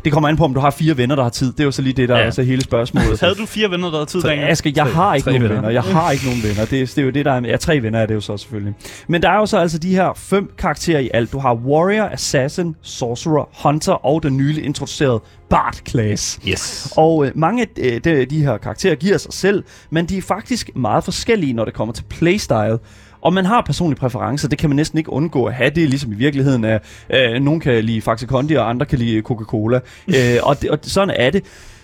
Det 0.05 0.13
kommer 0.13 0.29
an 0.29 0.37
på, 0.37 0.43
om 0.43 0.53
du 0.53 0.59
har 0.59 0.69
fire 0.69 0.97
venner, 0.97 1.15
der 1.15 1.23
har 1.23 1.29
tid. 1.29 1.51
Det 1.51 1.59
er 1.59 1.63
jo 1.63 1.71
så 1.71 1.81
lige 1.81 1.93
det, 1.93 2.09
der 2.09 2.17
ja. 2.17 2.25
er 2.25 2.29
så 2.29 2.43
hele 2.43 2.61
spørgsmålet. 2.61 3.19
Havde 3.21 3.35
du 3.35 3.45
fire 3.45 3.71
venner, 3.71 3.91
der 3.91 3.97
har 3.97 4.05
tid? 4.05 4.21
Så, 4.21 4.31
Aske, 4.31 4.73
jeg 4.75 4.85
har 4.85 5.15
ikke 5.15 5.27
nogen 5.27 5.43
venner. 5.43 5.55
venner. 5.55 5.69
Jeg 5.69 5.83
har 5.83 6.11
ikke 6.11 6.25
nogen 6.25 6.43
venner. 6.43 6.61
Det, 6.61 6.71
det 6.71 6.97
er 6.97 7.03
jo 7.03 7.09
det, 7.09 7.25
der 7.25 7.31
er... 7.31 7.41
Ja, 7.45 7.57
tre 7.57 7.81
venner 7.81 7.99
er 7.99 8.05
det 8.05 8.15
jo 8.15 8.21
så 8.21 8.37
selvfølgelig. 8.37 8.73
Men 9.07 9.21
der 9.21 9.29
er 9.29 9.37
jo 9.37 9.45
så 9.45 9.57
altså 9.57 9.77
de 9.77 9.95
her 9.95 10.13
fem 10.15 10.51
karakterer 10.57 10.99
i 10.99 11.09
alt. 11.13 11.31
Du 11.31 11.39
har 11.39 11.55
Warrior, 11.55 12.05
Assassin, 12.05 12.75
Sorcerer, 12.81 13.49
Hunter 13.63 14.05
og 14.05 14.23
den 14.23 14.37
nylig 14.37 14.65
introducerede 14.65 15.21
Bard 15.49 15.75
Class. 15.89 16.39
Yes. 16.47 16.93
Og 16.97 17.25
øh, 17.25 17.31
mange 17.35 17.61
af 17.61 17.67
øh, 17.79 18.01
de, 18.03 18.25
de 18.25 18.43
her 18.43 18.57
karakterer 18.57 18.95
giver 18.95 19.17
sig 19.17 19.33
selv, 19.33 19.63
men 19.89 20.05
de 20.05 20.17
er 20.17 20.21
faktisk 20.21 20.69
meget 20.75 21.03
forskellige, 21.03 21.53
når 21.53 21.65
det 21.65 21.73
kommer 21.73 21.93
til 21.93 22.03
playstyle. 22.03 22.77
Og 23.21 23.33
man 23.33 23.45
har 23.45 23.61
personlige 23.61 23.99
præferencer, 23.99 24.47
det 24.47 24.57
kan 24.57 24.69
man 24.69 24.75
næsten 24.75 24.97
ikke 24.97 25.13
undgå 25.13 25.45
at 25.45 25.53
have. 25.53 25.69
Det 25.69 25.83
er 25.83 25.87
ligesom 25.87 26.11
i 26.11 26.15
virkeligheden, 26.15 26.65
at 26.65 26.83
øh, 27.09 27.41
nogen 27.41 27.59
kan 27.59 27.83
lide 27.83 28.01
Faxe 28.01 28.27
Kondi, 28.27 28.53
og 28.53 28.69
andre 28.69 28.85
kan 28.85 28.99
lide 28.99 29.21
Coca-Cola. 29.21 29.79
øh, 30.17 30.37
og, 30.43 30.61
det, 30.61 30.69
og 30.69 30.79
sådan 30.81 31.15
er 31.17 31.29
det. 31.29 31.43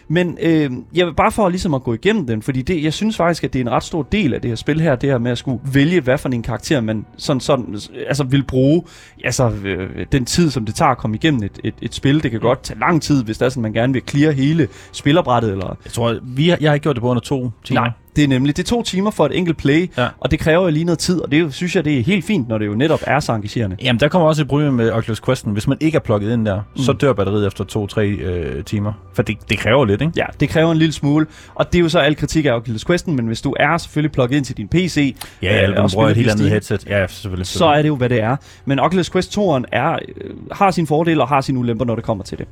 Men 0.10 0.38
øh, 0.42 0.72
jeg 0.96 1.06
vil 1.06 1.14
bare 1.14 1.32
for 1.32 1.50
ligesom 1.50 1.74
at 1.74 1.84
gå 1.84 1.94
igennem 1.94 2.28
den, 2.28 2.42
fordi 2.42 2.62
det, 2.62 2.84
jeg 2.84 2.94
synes 2.94 3.18
faktisk, 3.18 3.44
at 3.44 3.54
det 3.54 3.60
er 3.60 3.64
en 3.64 3.72
ret 3.72 3.84
stor 3.84 4.04
del 4.04 4.34
af 4.34 4.42
det 4.42 4.52
her 4.52 4.56
spil 4.56 4.82
her, 4.82 4.96
det 4.96 5.10
her 5.10 5.18
med 5.18 5.32
at 5.32 5.38
skulle 5.38 5.60
vælge, 5.74 6.02
hvad 6.02 6.18
for 6.18 6.30
en 6.30 6.42
karakter 6.44 6.82
man 6.82 7.06
sådan, 7.18 7.40
sådan, 7.40 7.80
altså 8.08 8.24
vil 8.24 8.44
bruge, 8.44 8.84
altså 9.24 9.52
øh, 9.64 10.06
den 10.12 10.26
tid, 10.26 10.52
som 10.52 10.66
det 10.66 10.76
tager 10.76 10.92
at 10.92 10.98
komme 10.98 11.16
igennem 11.16 11.44
et, 11.44 11.60
et, 11.64 11.74
et 11.82 11.94
spil. 11.94 12.24
Det 12.24 12.32
kan 12.32 12.40
godt 12.40 12.64
tage 12.64 12.80
lang 12.80 13.02
tid, 13.02 13.24
hvis 13.24 13.38
det 13.38 13.46
er 13.46 13.50
sådan, 13.50 13.64
man 13.64 13.74
gerne 13.74 13.94
vil 13.94 14.02
clear 14.10 14.32
hele 14.32 14.68
spillerbrættet. 14.92 15.52
Eller... 15.52 15.78
Jeg 15.86 15.94
tror, 15.94 16.20
vi 16.24 16.50
har, 16.50 16.58
jeg 16.62 16.70
har 16.70 16.74
ikke 16.74 16.84
gjort 16.84 16.96
det 16.96 17.02
på 17.02 17.10
under 17.10 17.22
to 17.22 17.52
timer. 17.64 17.82
Nej, 17.82 17.92
det 18.18 18.24
er 18.24 18.28
nemlig, 18.28 18.58
det 18.58 18.64
er 18.64 18.68
to 18.68 18.84
timer 18.84 19.12
for 19.12 19.26
et 19.26 19.38
enkelt 19.38 19.58
play, 19.58 19.92
ja. 19.98 20.08
og 20.20 20.32
det 20.32 20.40
kræver 20.40 20.64
jo 20.64 20.70
lige 20.70 20.86
noget 20.86 21.00
tid, 21.00 21.22
og 21.22 21.32
det 21.32 21.54
synes 21.54 21.76
jeg, 21.76 21.86
det 21.86 22.00
er 22.00 22.04
helt 22.04 22.26
fint, 22.26 22.48
når 22.48 22.58
det 22.58 22.66
jo 22.66 22.76
netop 22.76 23.00
er 23.08 23.20
så 23.20 23.34
engagerende. 23.34 23.76
Jamen, 23.84 24.00
der 24.00 24.08
kommer 24.08 24.28
også 24.28 24.42
et 24.42 24.48
problem 24.48 24.74
med 24.74 24.92
Oculus 24.92 25.22
Questen. 25.22 25.54
Hvis 25.54 25.68
man 25.68 25.78
ikke 25.82 25.96
er 25.96 26.00
plugget 26.00 26.34
ind 26.34 26.46
der, 26.46 26.62
mm. 26.76 26.82
så 26.82 26.94
dør 26.94 27.14
batteriet 27.14 27.48
efter 27.48 27.64
to-tre 27.64 28.08
øh, 28.08 28.64
timer. 28.64 28.94
For 29.14 29.22
det, 29.22 29.38
det 29.50 29.60
kræver 29.60 29.86
lidt, 29.86 30.02
ikke? 30.02 30.14
Ja, 30.16 30.26
det 30.40 30.50
kræver 30.50 30.72
en 30.72 30.78
lille 30.78 30.94
smule, 30.94 31.26
og 31.56 31.74
det 31.74 31.80
er 31.80 31.84
jo 31.84 31.90
så 31.90 32.00
al 32.00 32.16
kritik 32.16 32.46
af 32.46 32.52
Oculus 32.52 32.86
Questen, 32.86 33.16
men 33.16 33.28
hvis 33.28 33.42
du 33.42 33.56
er 33.60 33.78
selvfølgelig 33.78 34.12
plugget 34.12 34.38
ind 34.38 34.46
til 34.46 34.58
din 34.58 34.68
PC, 34.68 35.16
ja, 35.42 35.56
ja, 35.56 35.70
øh, 35.70 35.84
og 35.84 35.90
bruger 35.94 36.10
et 36.10 36.16
helt 36.16 36.32
andet 36.32 36.50
headset, 36.50 36.86
ja, 36.86 37.08
selvfølgelig, 37.08 37.08
selvfølgelig. 37.08 37.48
Så 37.48 37.66
er 37.66 37.82
det 37.82 37.88
jo, 37.88 37.96
hvad 37.96 38.10
det 38.10 38.22
er. 38.22 38.36
Men 38.66 38.80
Oculus 38.80 39.10
Quest 39.10 39.38
2'eren 39.38 39.64
er, 39.72 39.92
øh, 39.92 40.32
har 40.52 40.72
sine 40.72 40.88
fordele 40.88 41.22
og 41.22 41.28
har 41.28 41.42
sine 41.42 41.60
ulemper, 41.60 41.86
når 41.86 41.96
det 41.96 42.04
kommer 42.04 42.24
til 42.24 42.38
det. 42.38 42.48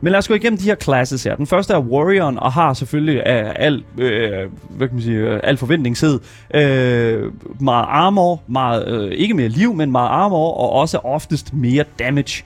Men 0.00 0.10
lad 0.10 0.18
os 0.18 0.28
gå 0.28 0.34
igennem 0.34 0.58
de 0.58 0.64
her 0.64 0.74
classes 0.74 1.24
her. 1.24 1.36
Den 1.36 1.46
første 1.46 1.74
er 1.74 1.78
Warrioren, 1.78 2.38
og 2.38 2.52
har 2.52 2.74
selvfølgelig 2.74 3.16
øh, 3.16 3.52
al, 3.56 3.84
øh, 3.98 4.50
hvad 4.70 4.88
kan 4.88 4.94
man 4.96 5.02
sige, 5.04 5.18
øh, 5.18 5.40
al 5.42 5.56
forventning 5.56 5.84
forventningshed. 5.84 6.20
Øh, 6.54 7.32
meget 7.60 7.86
armor, 7.88 8.42
meget, 8.46 8.88
øh, 8.88 9.12
ikke 9.12 9.34
mere 9.34 9.48
liv, 9.48 9.74
men 9.74 9.92
meget 9.92 10.08
armor, 10.08 10.54
og 10.54 10.72
også 10.72 10.98
oftest 10.98 11.54
mere 11.54 11.84
damage. 11.98 12.44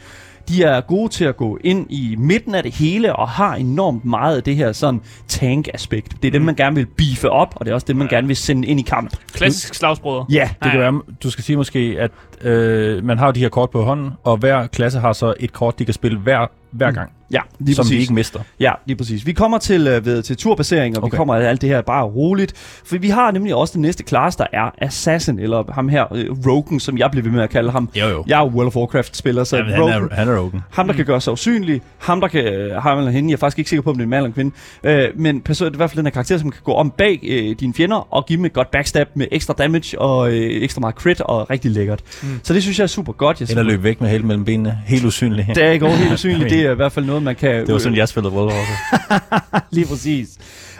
De 0.49 0.63
er 0.63 0.81
gode 0.81 1.09
til 1.09 1.25
at 1.25 1.37
gå 1.37 1.59
ind 1.65 1.87
i 1.91 2.17
midten 2.19 2.55
af 2.55 2.63
det 2.63 2.75
hele, 2.75 3.17
og 3.17 3.29
har 3.29 3.55
enormt 3.55 4.05
meget 4.05 4.37
af 4.37 4.43
det 4.43 4.57
her 4.57 4.73
sådan 4.73 5.01
tank-aspekt. 5.29 6.23
Det 6.23 6.29
er 6.29 6.33
dem, 6.33 6.43
mm. 6.43 6.47
man 6.47 6.55
gerne 6.55 6.77
vil 6.77 6.87
beefe 6.87 7.31
op, 7.31 7.55
og 7.57 7.65
det 7.65 7.71
er 7.71 7.75
også 7.75 7.85
dem, 7.87 7.97
man 7.97 8.09
ja. 8.11 8.17
gerne 8.17 8.27
vil 8.27 8.37
sende 8.37 8.69
ind 8.69 8.81
i 8.81 8.83
kamp. 8.83 9.17
Klassisk 9.33 9.75
slagsbrødre. 9.75 10.27
Ja. 10.31 10.51
Det 10.63 10.71
kan 10.71 10.81
være, 10.81 11.03
du 11.23 11.31
skal 11.31 11.45
sige 11.45 11.57
måske, 11.57 11.97
at 11.99 12.11
øh, 12.47 13.05
man 13.05 13.19
har 13.19 13.31
de 13.31 13.41
her 13.41 13.49
kort 13.49 13.71
på 13.71 13.83
hånden, 13.83 14.11
og 14.25 14.37
hver 14.37 14.67
klasse 14.67 14.99
har 14.99 15.13
så 15.13 15.35
et 15.41 15.53
kort, 15.53 15.79
de 15.79 15.85
kan 15.85 15.95
spille 15.95 16.19
hver 16.19 16.47
hver 16.71 16.91
gang. 16.91 17.11
Ja, 17.31 17.41
lige 17.59 17.75
som 17.75 17.83
præcis. 17.83 17.97
vi 17.97 18.01
ikke 18.01 18.15
mister. 18.15 18.41
Ja, 18.61 18.73
lige 18.87 18.97
præcis. 18.97 19.27
Vi 19.27 19.33
kommer 19.33 19.59
til, 19.59 19.87
øh, 19.87 20.07
ved, 20.07 20.23
til 20.23 20.37
turbasering, 20.37 20.97
og 20.97 21.03
okay. 21.03 21.13
vi 21.13 21.17
kommer 21.17 21.35
af 21.35 21.49
alt 21.49 21.63
det 21.63 21.69
her 21.69 21.81
bare 21.81 22.05
roligt. 22.05 22.53
For 22.85 22.99
vi 22.99 23.09
har 23.09 23.31
nemlig 23.31 23.55
også 23.55 23.73
den 23.73 23.83
næste 23.83 24.05
class, 24.07 24.37
der 24.37 24.47
er 24.53 24.71
Assassin, 24.79 25.39
eller 25.39 25.73
ham 25.73 25.89
her, 25.89 26.13
øh, 26.15 26.27
Rogan, 26.47 26.81
som 26.81 26.99
jeg 26.99 27.11
bliver 27.11 27.25
ved 27.25 27.33
med 27.33 27.43
at 27.43 27.51
kalde 27.51 27.71
ham. 27.71 27.89
Jo, 27.97 28.07
jo. 28.07 28.25
Jeg 28.27 28.41
er 28.41 28.47
World 28.47 28.67
of 28.67 28.77
Warcraft-spiller, 28.77 29.45
så 29.45 29.57
Jamen, 29.57 29.73
han, 29.73 29.83
Rogan, 29.83 30.03
er, 30.03 30.15
han 30.15 30.29
er 30.29 30.39
Rogan. 30.39 30.61
ham 30.71 30.87
der 30.87 30.95
kan 30.95 31.05
gøre 31.05 31.21
sig 31.21 31.33
usynlig, 31.33 31.81
ham 31.99 32.21
der 32.21 32.29
kan, 32.29 32.45
øh, 32.45 32.83
ham 32.83 32.99
eller 32.99 33.11
hende, 33.11 33.31
jeg 33.31 33.35
er 33.35 33.39
faktisk 33.39 33.59
ikke 33.59 33.71
sikker 33.71 33.83
på, 33.83 33.91
om 33.91 33.97
det 33.97 34.03
er 34.03 34.07
en 34.07 34.11
mand 34.11 34.19
eller 34.19 34.29
en 34.29 34.33
kvinde, 34.33 34.55
øh, 34.85 35.09
men 35.17 35.41
person, 35.41 35.65
det 35.65 35.73
er 35.73 35.77
i 35.77 35.77
hvert 35.77 35.91
fald 35.91 35.97
den 35.97 36.07
her 36.07 36.11
karakter, 36.11 36.39
som 36.39 36.51
kan 36.51 36.61
gå 36.65 36.73
om 36.73 36.91
bag 36.91 37.21
øh, 37.23 37.57
dine 37.61 37.75
fjender, 37.75 38.15
og 38.15 38.27
give 38.27 38.37
dem 38.37 38.45
et 38.45 38.53
godt 38.53 38.71
backstab 38.71 39.09
med 39.15 39.27
ekstra 39.33 39.55
damage, 39.59 40.01
og 40.01 40.33
øh, 40.33 40.63
ekstra 40.63 40.81
meget 40.81 40.95
crit, 40.95 41.21
og 41.21 41.51
rigtig 41.51 41.71
lækkert. 41.71 42.03
Mm. 42.23 42.29
Så 42.43 42.55
det 42.55 42.63
synes 42.63 42.79
jeg 42.79 42.83
er 42.85 42.89
super 42.89 43.13
godt. 43.13 43.41
Jeg 43.41 43.51
Eller 43.51 43.63
løbe 43.63 43.83
væk 43.83 44.01
med 44.01 44.09
hæl 44.09 44.25
mellem 44.25 44.45
benene. 44.45 44.79
Helt 44.87 45.05
usynlig. 45.05 45.47
det 45.55 45.65
er 45.65 45.71
ikke 45.71 45.87
over 45.87 45.95
helt 45.95 46.13
usynligt, 46.13 46.53
det 46.59 46.67
er 46.67 46.73
i 46.73 46.75
hvert 46.75 46.93
fald 46.93 47.05
noget, 47.07 47.23
man 47.23 47.37
kan... 47.37 47.67
Det 47.67 47.73
var 47.73 47.79
sådan, 47.79 47.97
jeg 47.97 48.09
spillede 48.09 48.35
World 48.35 48.53
Warcraft. 48.53 49.65
Lige 49.77 49.87
præcis. 49.87 50.29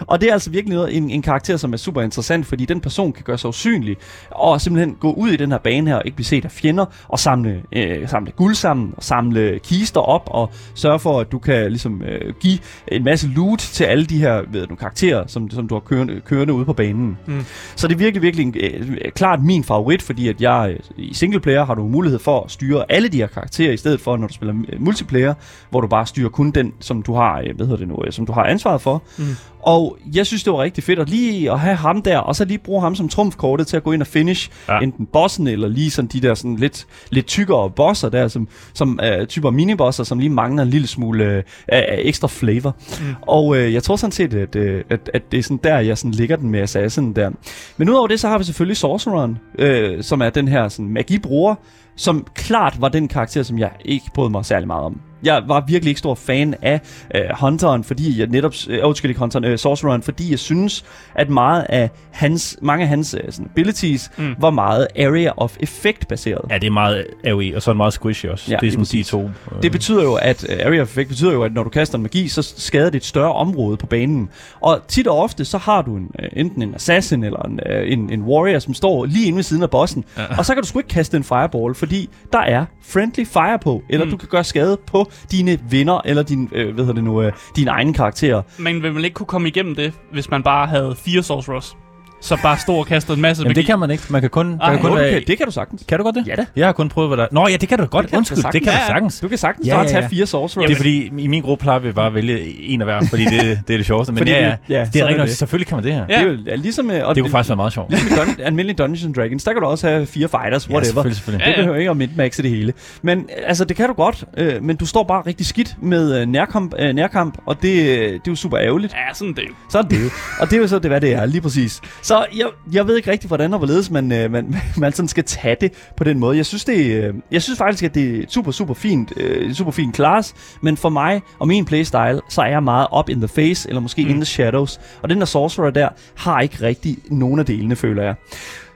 Og 0.07 0.21
det 0.21 0.29
er 0.29 0.33
altså 0.33 0.49
virkelig 0.49 0.75
noget, 0.75 0.97
en, 0.97 1.09
en 1.09 1.21
karakter, 1.21 1.57
som 1.57 1.73
er 1.73 1.77
super 1.77 2.01
interessant, 2.01 2.45
fordi 2.45 2.65
den 2.65 2.81
person 2.81 3.13
kan 3.13 3.23
gøre 3.23 3.37
sig 3.37 3.47
usynlig, 3.47 3.97
og 4.31 4.61
simpelthen 4.61 4.95
gå 4.99 5.13
ud 5.13 5.29
i 5.29 5.35
den 5.35 5.51
her 5.51 5.59
bane 5.59 5.89
her, 5.89 5.95
og 5.95 6.01
ikke 6.05 6.15
blive 6.15 6.25
set 6.25 6.45
af 6.45 6.51
fjender, 6.51 6.85
og 7.07 7.19
samle, 7.19 7.63
øh, 7.71 8.09
samle 8.09 8.31
guld 8.31 8.55
sammen, 8.55 8.93
og 8.97 9.03
samle 9.03 9.59
kister 9.63 10.01
op, 10.01 10.29
og 10.31 10.51
sørge 10.73 10.99
for, 10.99 11.19
at 11.19 11.31
du 11.31 11.39
kan 11.39 11.69
ligesom 11.69 12.01
øh, 12.01 12.33
give 12.39 12.59
en 12.87 13.03
masse 13.03 13.27
loot 13.27 13.59
til 13.59 13.83
alle 13.83 14.05
de 14.05 14.17
her 14.17 14.41
ved 14.51 14.67
du, 14.67 14.75
karakterer, 14.75 15.23
som, 15.27 15.49
som 15.49 15.67
du 15.67 15.75
har 15.75 15.79
kørende, 15.79 16.21
kørende 16.25 16.53
ude 16.53 16.65
på 16.65 16.73
banen. 16.73 17.17
Mm. 17.25 17.45
Så 17.75 17.87
det 17.87 17.93
er 17.93 17.97
virkelig, 17.97 18.21
virkelig 18.21 18.53
øh, 18.63 19.11
klart 19.15 19.43
min 19.43 19.63
favorit, 19.63 20.01
fordi 20.01 20.27
at 20.27 20.41
jeg 20.41 20.77
øh, 20.97 21.05
i 21.05 21.13
singleplayer 21.13 21.65
har 21.65 21.73
du 21.73 21.83
mulighed 21.83 22.19
for 22.19 22.41
at 22.41 22.51
styre 22.51 22.85
alle 22.89 23.07
de 23.07 23.17
her 23.17 23.27
karakterer, 23.27 23.71
i 23.71 23.77
stedet 23.77 24.01
for, 24.01 24.17
når 24.17 24.27
du 24.27 24.33
spiller 24.33 24.55
øh, 24.69 24.81
multiplayer, 24.81 25.33
hvor 25.69 25.81
du 25.81 25.87
bare 25.87 26.05
styrer 26.05 26.29
kun 26.29 26.51
den, 26.51 26.73
som 26.79 27.01
du 27.01 27.13
har, 27.13 27.39
øh, 27.39 27.55
hvad 27.55 27.65
hedder 27.65 27.77
det 27.77 27.87
nu, 27.87 28.03
øh, 28.05 28.11
som 28.11 28.25
du 28.25 28.31
har 28.31 28.43
ansvaret 28.43 28.81
for. 28.81 29.03
Mm. 29.17 29.25
Og 29.59 29.97
jeg 30.13 30.25
synes, 30.25 30.43
det 30.43 30.53
var 30.53 30.61
rigtig 30.61 30.83
fedt 30.83 30.99
at 30.99 31.09
lige 31.09 31.51
at 31.51 31.59
have 31.59 31.75
ham 31.75 32.01
der, 32.01 32.17
og 32.17 32.35
så 32.35 32.45
lige 32.45 32.57
bruge 32.57 32.81
ham 32.81 32.95
som 32.95 33.09
trumfkortet 33.09 33.67
til 33.67 33.77
at 33.77 33.83
gå 33.83 33.91
ind 33.91 34.01
og 34.01 34.07
finish 34.07 34.49
ja. 34.69 34.79
Enten 34.79 35.05
bossen, 35.05 35.47
eller 35.47 35.67
lige 35.67 35.91
sådan 35.91 36.09
de 36.09 36.21
der 36.21 36.33
sådan 36.33 36.55
lidt, 36.55 36.87
lidt 37.09 37.27
tykkere 37.27 37.69
bosser 37.69 38.09
der, 38.09 38.27
som, 38.27 38.47
som 38.73 38.99
uh, 39.03 39.25
typer 39.25 39.49
minibosser, 39.49 40.03
som 40.03 40.19
lige 40.19 40.29
mangler 40.29 40.63
en 40.63 40.69
lille 40.69 40.87
smule 40.87 41.43
uh, 41.73 41.77
ekstra 41.97 42.27
flavor. 42.27 42.75
Mm. 43.01 43.15
Og 43.21 43.47
uh, 43.47 43.73
jeg 43.73 43.83
tror 43.83 43.95
sådan 43.95 44.11
set, 44.11 44.33
at, 44.33 44.55
uh, 44.55 44.81
at, 44.89 45.09
at 45.13 45.31
det 45.31 45.37
er 45.37 45.43
sådan 45.43 45.59
der, 45.63 45.79
jeg 45.79 45.97
sådan 45.97 46.11
ligger 46.11 46.35
den 46.35 46.49
med 46.49 46.59
Assassin 46.59 47.13
der. 47.13 47.29
Men 47.77 47.89
udover 47.89 48.07
det, 48.07 48.19
så 48.19 48.27
har 48.27 48.37
vi 48.37 48.43
selvfølgelig 48.43 48.77
Sorcereren, 48.77 49.37
uh, 49.59 50.01
som 50.01 50.21
er 50.21 50.29
den 50.29 50.47
her 50.47 50.67
sådan 50.67 50.89
magibruger, 50.89 51.55
som 51.95 52.27
klart 52.35 52.81
var 52.81 52.89
den 52.89 53.07
karakter, 53.07 53.43
som 53.43 53.59
jeg 53.59 53.71
ikke 53.85 54.05
brød 54.13 54.29
mig 54.29 54.45
særlig 54.45 54.67
meget 54.67 54.83
om. 54.83 55.01
Jeg 55.23 55.43
var 55.47 55.63
virkelig 55.67 55.89
ikke 55.89 55.99
stor 55.99 56.15
fan 56.15 56.55
af 56.61 56.81
øh, 57.15 57.21
Hunteren, 57.39 57.83
fordi 57.83 58.19
jeg 58.19 58.27
netop... 58.27 58.53
Øh, 58.69 58.79
undskyld 58.83 59.09
ikke 59.09 59.19
Hunteren, 59.19 59.45
øh, 59.45 59.57
Sorcereren, 59.57 60.01
fordi 60.01 60.31
jeg 60.31 60.39
synes, 60.39 60.85
at 61.15 61.29
meget 61.29 61.65
af 61.69 61.89
hans, 62.11 62.57
mange 62.61 62.83
af 62.83 62.89
hans 62.89 63.15
øh, 63.23 63.31
sådan 63.31 63.51
abilities 63.51 64.11
mm. 64.17 64.35
var 64.39 64.49
meget 64.49 64.87
area 64.99 65.31
of 65.37 65.57
effect 65.59 66.07
baseret. 66.07 66.41
Ja, 66.49 66.55
det 66.55 66.67
er 66.67 66.71
meget 66.71 67.07
AoE, 67.23 67.55
og 67.55 67.61
så 67.61 67.71
er 67.71 67.73
det 67.73 67.77
meget 67.77 67.93
squishy 67.93 68.25
også. 68.25 68.51
Ja, 68.51 68.57
det 68.61 68.67
er 68.67 68.71
sådan 68.71 68.85
de 68.85 69.03
to. 69.03 69.21
øh, 69.23 69.63
Det 69.63 69.71
betyder 69.71 70.03
jo, 70.03 70.13
at 70.13 70.43
uh, 70.43 70.65
Area 70.65 70.81
of 70.81 70.87
Effect 70.87 71.09
betyder 71.09 71.33
jo, 71.33 71.43
at 71.43 71.53
når 71.53 71.63
du 71.63 71.69
kaster 71.69 71.97
en 71.97 72.01
magi, 72.01 72.27
så 72.27 72.41
skader 72.57 72.89
det 72.89 72.95
et 72.97 73.05
større 73.05 73.33
område 73.33 73.77
på 73.77 73.85
banen. 73.85 74.29
Og 74.59 74.81
tit 74.87 75.07
og 75.07 75.19
ofte, 75.19 75.45
så 75.45 75.57
har 75.57 75.81
du 75.81 75.95
en, 75.95 76.11
uh, 76.19 76.25
enten 76.33 76.61
en 76.61 76.75
assassin 76.75 77.23
eller 77.23 77.41
en, 77.41 77.59
uh, 77.69 77.91
en, 77.91 78.09
en 78.13 78.21
warrior, 78.21 78.59
som 78.59 78.73
står 78.73 79.05
lige 79.05 79.27
inde 79.27 79.35
ved 79.35 79.43
siden 79.43 79.63
af 79.63 79.69
bossen. 79.69 80.05
Ja. 80.17 80.37
Og 80.37 80.45
så 80.45 80.53
kan 80.53 80.63
du 80.63 80.67
sgu 80.67 80.79
ikke 80.79 80.89
kaste 80.89 81.17
en 81.17 81.23
fireball, 81.23 81.75
fordi 81.75 82.09
der 82.33 82.39
er 82.39 82.65
friendly 82.83 83.25
fire 83.25 83.59
på, 83.59 83.83
eller 83.89 84.05
mm. 84.05 84.11
du 84.11 84.17
kan 84.17 84.29
gøre 84.31 84.43
skade 84.43 84.77
på 84.87 85.08
dine 85.31 85.59
venner, 85.69 86.01
eller 86.05 86.23
din, 86.23 86.49
øh, 86.51 86.73
hvad 86.73 86.85
hedder 86.85 86.93
det 86.93 87.03
nu, 87.03 87.21
øh, 87.21 87.31
dine 87.55 87.71
egne 87.71 87.93
karakterer. 87.93 88.41
Man 88.57 88.83
vil 88.83 88.93
man 88.93 89.03
ikke 89.03 89.15
kunne 89.15 89.27
komme 89.27 89.47
igennem 89.47 89.75
det, 89.75 89.93
hvis 90.11 90.29
man 90.29 90.43
bare 90.43 90.67
havde 90.67 90.95
fire 90.95 91.23
Sorcerers. 91.23 91.75
Så 92.21 92.37
bare 92.43 92.57
stå 92.57 92.73
og 92.73 92.85
kaste 92.87 93.13
en 93.13 93.21
masse 93.21 93.41
Jamen, 93.43 93.49
magi. 93.49 93.59
det 93.59 93.65
kan 93.65 93.79
man 93.79 93.91
ikke. 93.91 94.03
Man 94.09 94.21
kan 94.21 94.29
kun, 94.29 94.57
Ej, 94.61 94.71
kan 94.71 94.81
kun 94.81 94.89
du 94.91 94.95
være, 94.97 95.11
kan, 95.11 95.23
det 95.27 95.37
kan 95.37 95.45
du 95.45 95.51
sagtens. 95.51 95.83
kan 95.87 95.97
du 95.97 96.03
godt 96.03 96.15
det? 96.15 96.27
Ja 96.27 96.35
da. 96.35 96.45
Jeg 96.55 96.65
har 96.67 96.71
kun 96.73 96.89
prøvet, 96.89 97.09
hvad 97.09 97.17
der 97.17 97.27
Nå 97.31 97.47
ja, 97.47 97.57
det 97.57 97.69
kan 97.69 97.77
du 97.77 97.85
godt. 97.85 98.03
Det 98.03 98.09
kan 98.09 98.17
Undskyld, 98.17 98.37
det 98.37 98.51
kan 98.53 98.61
Ja, 98.63 98.71
du 98.71 98.77
ja. 98.81 98.87
sagtens. 98.87 99.19
Du 99.19 99.27
kan 99.27 99.37
sagtens 99.37 99.67
Ja, 99.67 99.73
bare 99.73 99.81
ja, 99.83 99.87
tage 99.89 100.01
ja. 100.01 100.07
fire 100.07 100.25
sorcerers. 100.25 100.65
Det 100.67 100.73
er 100.73 100.77
fordi, 100.77 101.11
i 101.17 101.27
min 101.27 101.41
gruppe 101.41 101.61
plejer 101.63 101.79
vi 101.79 101.91
bare 101.91 102.07
at 102.07 102.13
vælge 102.13 102.61
en 102.63 102.81
af 102.81 102.87
hver, 102.87 103.01
fordi 103.09 103.25
det, 103.25 103.31
det 103.67 103.73
er 103.73 103.77
det 103.77 103.85
sjoveste. 103.85 104.13
Men 104.13 104.17
Fordi 104.17 104.31
ja, 104.31 104.37
ja, 104.45 104.45
det- 104.49 104.57
ja, 104.69 104.79
det 104.79 104.87
sådan 104.93 105.03
er 105.03 105.07
rigtigt. 105.07 105.27
det. 105.27 105.37
Selvfølgelig 105.37 105.67
kan 105.67 105.75
man 105.77 105.83
det 105.83 105.93
her. 105.93 106.05
Ja. 106.09 106.15
Det 106.19 106.21
er 106.27 106.31
jo 106.31 106.37
ja, 106.45 106.55
ligesom... 106.55 106.91
Og 107.03 107.15
Det 107.15 107.23
kunne 107.23 107.31
faktisk 107.31 107.49
være 107.49 107.55
meget 107.55 107.73
sjovt. 107.73 107.89
Ligesom 107.89 108.09
i 108.09 108.19
Dun- 108.21 108.41
almindelige 108.43 108.77
Dungeons 108.77 109.05
and 109.05 109.13
Dragons, 109.13 109.43
der 109.43 109.53
kan 109.53 109.61
du 109.61 109.67
også 109.67 109.87
have 109.87 110.05
fire 110.05 110.27
fighters, 110.29 110.67
Ja, 110.69 110.73
whatever. 110.73 110.83
selvfølgelig, 110.83 111.15
selvfølgelig. 111.15 111.45
Det 111.45 111.51
Ja, 111.51 111.55
ja. 111.55 111.61
behøver 111.61 111.77
ikke 111.77 111.91
at 111.91 111.97
midmaxe 111.97 112.43
det 112.43 112.51
hele. 112.51 112.73
Men 113.01 113.27
altså, 113.47 113.65
det 113.65 113.77
kan 113.77 113.87
du 113.87 113.93
godt, 113.93 114.23
øh, 114.37 114.63
men 114.63 114.75
du 114.75 114.85
står 114.85 115.03
bare 115.03 115.23
rigtig 115.27 115.45
skidt 115.45 115.75
med 115.81 116.21
øh, 116.21 116.27
nærkamp, 116.27 116.73
øh, 116.79 116.93
nærkamp, 116.93 117.37
og 117.45 117.61
det, 117.61 117.73
øh, 117.73 117.99
det 117.99 118.13
er 118.15 118.19
jo 118.27 118.35
super 118.35 118.57
ærgerligt. 118.59 118.93
Ja, 118.93 119.13
sådan 119.13 119.33
det 119.33 119.39
er 119.43 119.47
jo. 119.47 119.53
Så 119.71 119.77
er 119.77 119.81
det 119.81 120.03
jo. 120.03 120.09
Og 120.39 120.49
det 120.49 120.55
er 120.57 120.61
jo 120.61 120.67
så, 120.67 120.79
det, 120.79 120.91
hvad 120.91 121.01
det 121.01 121.13
er, 121.13 121.25
lige 121.25 121.41
præcis. 121.41 121.81
Så 122.09 122.25
jeg, 122.35 122.47
jeg 122.71 122.87
ved 122.87 122.97
ikke 122.97 123.11
rigtig, 123.11 123.27
hvordan 123.27 123.53
og 123.53 123.57
hvorledes 123.57 123.91
man, 123.91 124.11
øh, 124.11 124.31
man, 124.31 124.55
man 124.77 124.91
sådan 124.91 125.07
skal 125.07 125.23
tage 125.23 125.55
det 125.61 125.73
på 125.97 126.03
den 126.03 126.19
måde. 126.19 126.37
Jeg 126.37 126.45
synes, 126.45 126.65
det, 126.65 127.03
øh, 127.03 127.13
jeg 127.31 127.41
synes 127.41 127.57
faktisk, 127.57 127.83
at 127.83 127.95
det 127.95 128.19
er 128.19 128.25
super, 128.29 128.51
super 128.51 128.73
fint, 128.73 129.13
øh, 129.17 129.53
super 129.53 129.71
fint 129.71 129.95
class, 129.95 130.35
men 130.61 130.77
for 130.77 130.89
mig 130.89 131.21
og 131.39 131.47
min 131.47 131.65
playstyle, 131.65 132.21
så 132.29 132.41
er 132.41 132.45
jeg 132.45 132.63
meget 132.63 132.87
up 132.99 133.09
in 133.09 133.17
the 133.17 133.27
face, 133.27 133.69
eller 133.69 133.81
måske 133.81 134.03
mm. 134.03 134.09
in 134.09 134.15
the 134.15 134.25
shadows. 134.25 134.79
Og 135.01 135.09
den 135.09 135.19
der 135.19 135.25
sorcerer 135.25 135.69
der, 135.69 135.89
har 136.15 136.41
ikke 136.41 136.57
rigtig 136.61 136.97
nogen 137.09 137.39
af 137.39 137.45
delene, 137.45 137.75
føler 137.75 138.03
jeg. 138.03 138.15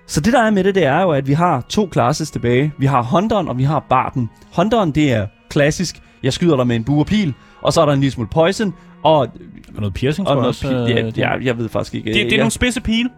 Så 0.08 0.22
det 0.22 0.34
der 0.34 0.41
er 0.41 0.52
med 0.52 0.63
det, 0.63 0.76
det 0.76 0.86
er 0.86 1.02
jo, 1.02 1.12
at 1.12 1.28
vi 1.28 1.34
har 1.34 1.65
to 1.69 1.89
classes 1.93 2.32
tilbage. 2.32 2.74
Vi 2.78 2.86
har 2.86 3.04
Hunteren, 3.04 3.48
og 3.48 3.58
vi 3.58 3.63
har 3.63 3.86
Barden. 3.89 4.30
Hunteren, 4.56 4.91
det 4.91 5.12
er 5.12 5.28
klassisk. 5.50 6.02
Jeg 6.24 6.34
skyder 6.34 6.56
dig 6.56 6.67
med 6.67 6.76
en 6.76 6.84
bue 6.84 7.00
og 7.00 7.06
pil, 7.06 7.34
og 7.62 7.74
så 7.74 7.82
er 7.82 7.86
der 7.86 7.93
en 7.93 8.00
lille 8.00 8.12
smule 8.12 8.30
poison, 8.30 8.74
og, 9.03 9.17
Og 9.19 9.29
noget 9.75 9.93
piercing, 9.93 10.27
og 10.27 10.31
tror 10.33 10.35
jeg 10.35 10.41
noget 10.41 10.47
også. 10.47 10.67
pil. 10.67 10.75
øh, 10.75 10.89
Ja, 10.89 11.05
det- 11.05 11.17
ja, 11.17 11.43
jeg 11.43 11.57
ved 11.57 11.69
faktisk 11.69 11.95
ikke. 11.95 12.05
Det, 12.07 12.15
det 12.15 12.21
er 12.25 12.29
jeg, 12.29 12.37
nogle 12.37 12.51
spidse 12.51 12.81
pile. 12.81 13.09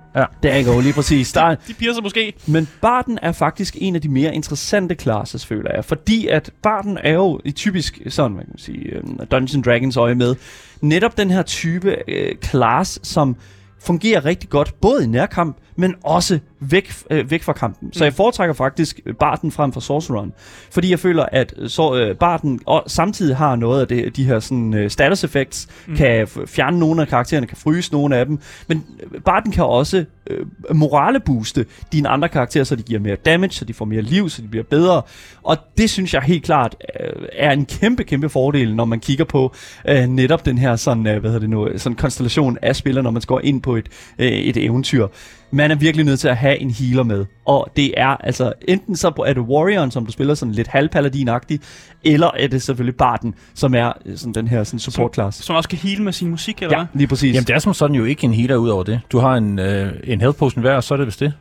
det 0.43 0.53
er 0.53 0.59
jo 0.73 0.79
lige 0.79 0.93
præcis. 0.93 1.33
Der 1.33 1.41
er, 1.41 1.55
De 1.67 1.73
piercer 1.73 2.01
måske. 2.01 2.33
men 2.47 2.67
Barden 2.81 3.19
er 3.21 3.31
faktisk 3.31 3.75
en 3.79 3.95
af 3.95 4.01
de 4.01 4.09
mere 4.09 4.35
interessante 4.35 4.95
classes, 4.95 5.45
føler 5.45 5.71
jeg. 5.75 5.85
Fordi 5.85 6.27
at 6.27 6.51
Barden 6.63 6.97
er 7.03 7.13
jo 7.13 7.39
i 7.45 7.51
typisk, 7.51 8.01
sådan 8.09 8.37
man 8.37 8.45
kan 8.45 8.57
sige, 8.57 8.79
øh, 8.85 9.03
Dungeons 9.31 9.65
Dragons 9.65 9.97
øje 9.97 10.15
med, 10.15 10.35
netop 10.81 11.17
den 11.17 11.31
her 11.31 11.41
type 11.41 11.95
øh, 12.07 12.35
class, 12.43 12.99
som 13.03 13.35
fungerer 13.81 14.25
rigtig 14.25 14.49
godt, 14.49 14.73
både 14.81 15.03
i 15.03 15.07
nærkamp, 15.07 15.57
men 15.75 15.95
også 16.03 16.39
væk, 16.71 16.93
øh, 17.09 17.31
væk 17.31 17.43
fra 17.43 17.53
kampen. 17.53 17.93
Så 17.93 18.03
jeg 18.03 18.13
foretrækker 18.13 18.53
faktisk 18.53 18.99
Barden 19.19 19.51
frem 19.51 19.73
for 19.73 19.79
Sorcereren, 19.79 20.33
fordi 20.71 20.91
jeg 20.91 20.99
føler, 20.99 21.25
at 21.31 21.53
så, 21.67 21.95
øh, 21.95 22.15
Barden 22.15 22.59
og 22.65 22.83
samtidig 22.87 23.37
har 23.37 23.55
noget 23.55 23.81
af 23.81 23.87
det, 23.87 24.15
de 24.15 24.23
her 24.23 24.39
sådan, 24.39 24.73
øh, 24.73 24.89
status 24.89 25.23
effects, 25.23 25.67
mm. 25.87 25.95
kan 25.95 26.27
fjerne 26.27 26.79
nogle 26.79 27.01
af 27.01 27.07
karaktererne, 27.07 27.47
kan 27.47 27.57
fryse 27.57 27.91
nogle 27.91 28.17
af 28.17 28.25
dem, 28.25 28.39
men 28.67 28.85
øh, 29.03 29.21
Barden 29.21 29.51
kan 29.51 29.63
også 29.63 30.05
øh, 30.27 30.45
morale 30.73 31.19
booste 31.19 31.65
dine 31.91 32.09
andre 32.09 32.29
karakterer, 32.29 32.63
så 32.63 32.75
de 32.75 32.83
giver 32.83 32.99
mere 32.99 33.15
damage, 33.15 33.51
så 33.51 33.65
de 33.65 33.73
får 33.73 33.85
mere 33.85 34.01
liv, 34.01 34.29
så 34.29 34.41
de 34.41 34.47
bliver 34.47 34.63
bedre. 34.63 35.01
Og 35.43 35.57
det 35.77 35.89
synes 35.89 36.13
jeg 36.13 36.21
helt 36.21 36.43
klart 36.43 36.75
øh, 36.99 37.27
er 37.33 37.51
en 37.51 37.65
kæmpe, 37.65 38.03
kæmpe 38.03 38.29
fordel, 38.29 38.75
når 38.75 38.85
man 38.85 38.99
kigger 38.99 39.25
på 39.25 39.53
øh, 39.87 40.07
netop 40.07 40.45
den 40.45 40.57
her 40.57 40.75
sådan, 40.75 41.07
øh, 41.07 41.19
hvad 41.19 41.29
hedder 41.29 41.39
det 41.39 41.49
nu, 41.49 41.69
sådan 41.77 41.95
konstellation 41.95 42.57
af 42.61 42.75
spillere, 42.75 43.03
når 43.03 43.11
man 43.11 43.21
går 43.27 43.41
ind 43.43 43.61
på 43.61 43.75
et, 43.75 43.85
øh, 44.19 44.31
et 44.31 44.57
eventyr. 44.57 45.07
Man 45.55 45.71
er 45.71 45.75
virkelig 45.75 46.05
nødt 46.05 46.19
til 46.19 46.27
at 46.27 46.37
have 46.37 46.57
en 46.59 46.71
healer 46.71 47.03
med. 47.03 47.25
Og 47.45 47.67
det 47.75 47.93
er 47.97 48.07
altså, 48.07 48.53
enten 48.67 48.95
så 48.95 49.23
er 49.27 49.33
det 49.33 49.41
Warrioren, 49.43 49.91
som 49.91 50.05
du 50.05 50.11
spiller 50.11 50.33
sådan 50.33 50.53
lidt 50.53 50.67
halvpaladin-agtig, 50.67 51.57
eller 52.03 52.31
er 52.39 52.47
det 52.47 52.61
selvfølgelig 52.61 52.95
Barden, 52.95 53.33
som 53.53 53.75
er 53.75 53.91
øh, 54.05 54.17
sådan 54.17 54.33
den 54.33 54.47
her 54.47 54.63
sådan 54.63 54.79
support 54.79 55.13
class. 55.13 55.43
Som 55.43 55.55
også 55.55 55.69
kan 55.69 55.77
heal 55.77 56.01
med 56.01 56.13
sin 56.13 56.29
musik, 56.29 56.61
eller 56.61 56.79
Ja, 56.79 56.85
lige 56.93 57.07
præcis. 57.07 57.33
Jamen, 57.33 57.47
det 57.47 57.55
er 57.55 57.59
som 57.59 57.73
sådan 57.73 57.95
jo 57.95 58.05
ikke 58.05 58.23
en 58.23 58.33
healer 58.33 58.55
ud 58.55 58.69
over 58.69 58.83
det. 58.83 59.01
Du 59.11 59.19
har 59.19 59.35
en, 59.35 59.59
øh, 59.59 59.93
en 60.03 60.21
health 60.21 60.37
potion 60.37 60.61
hver, 60.61 60.75
og 60.75 60.83
så 60.83 60.93
er 60.93 60.97
det 60.97 61.07
vist 61.07 61.19
det. 61.19 61.33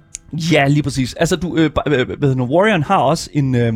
Ja, 0.52 0.68
lige 0.68 0.82
præcis. 0.82 1.14
Altså, 1.14 1.36
du, 1.36 1.56
øh, 1.56 1.70
øh, 1.86 2.18
hvad 2.18 2.28
hedder 2.28 2.44
Warrioren 2.44 2.82
har 2.82 2.98
også 2.98 3.30
en... 3.32 3.54
Øh, 3.54 3.72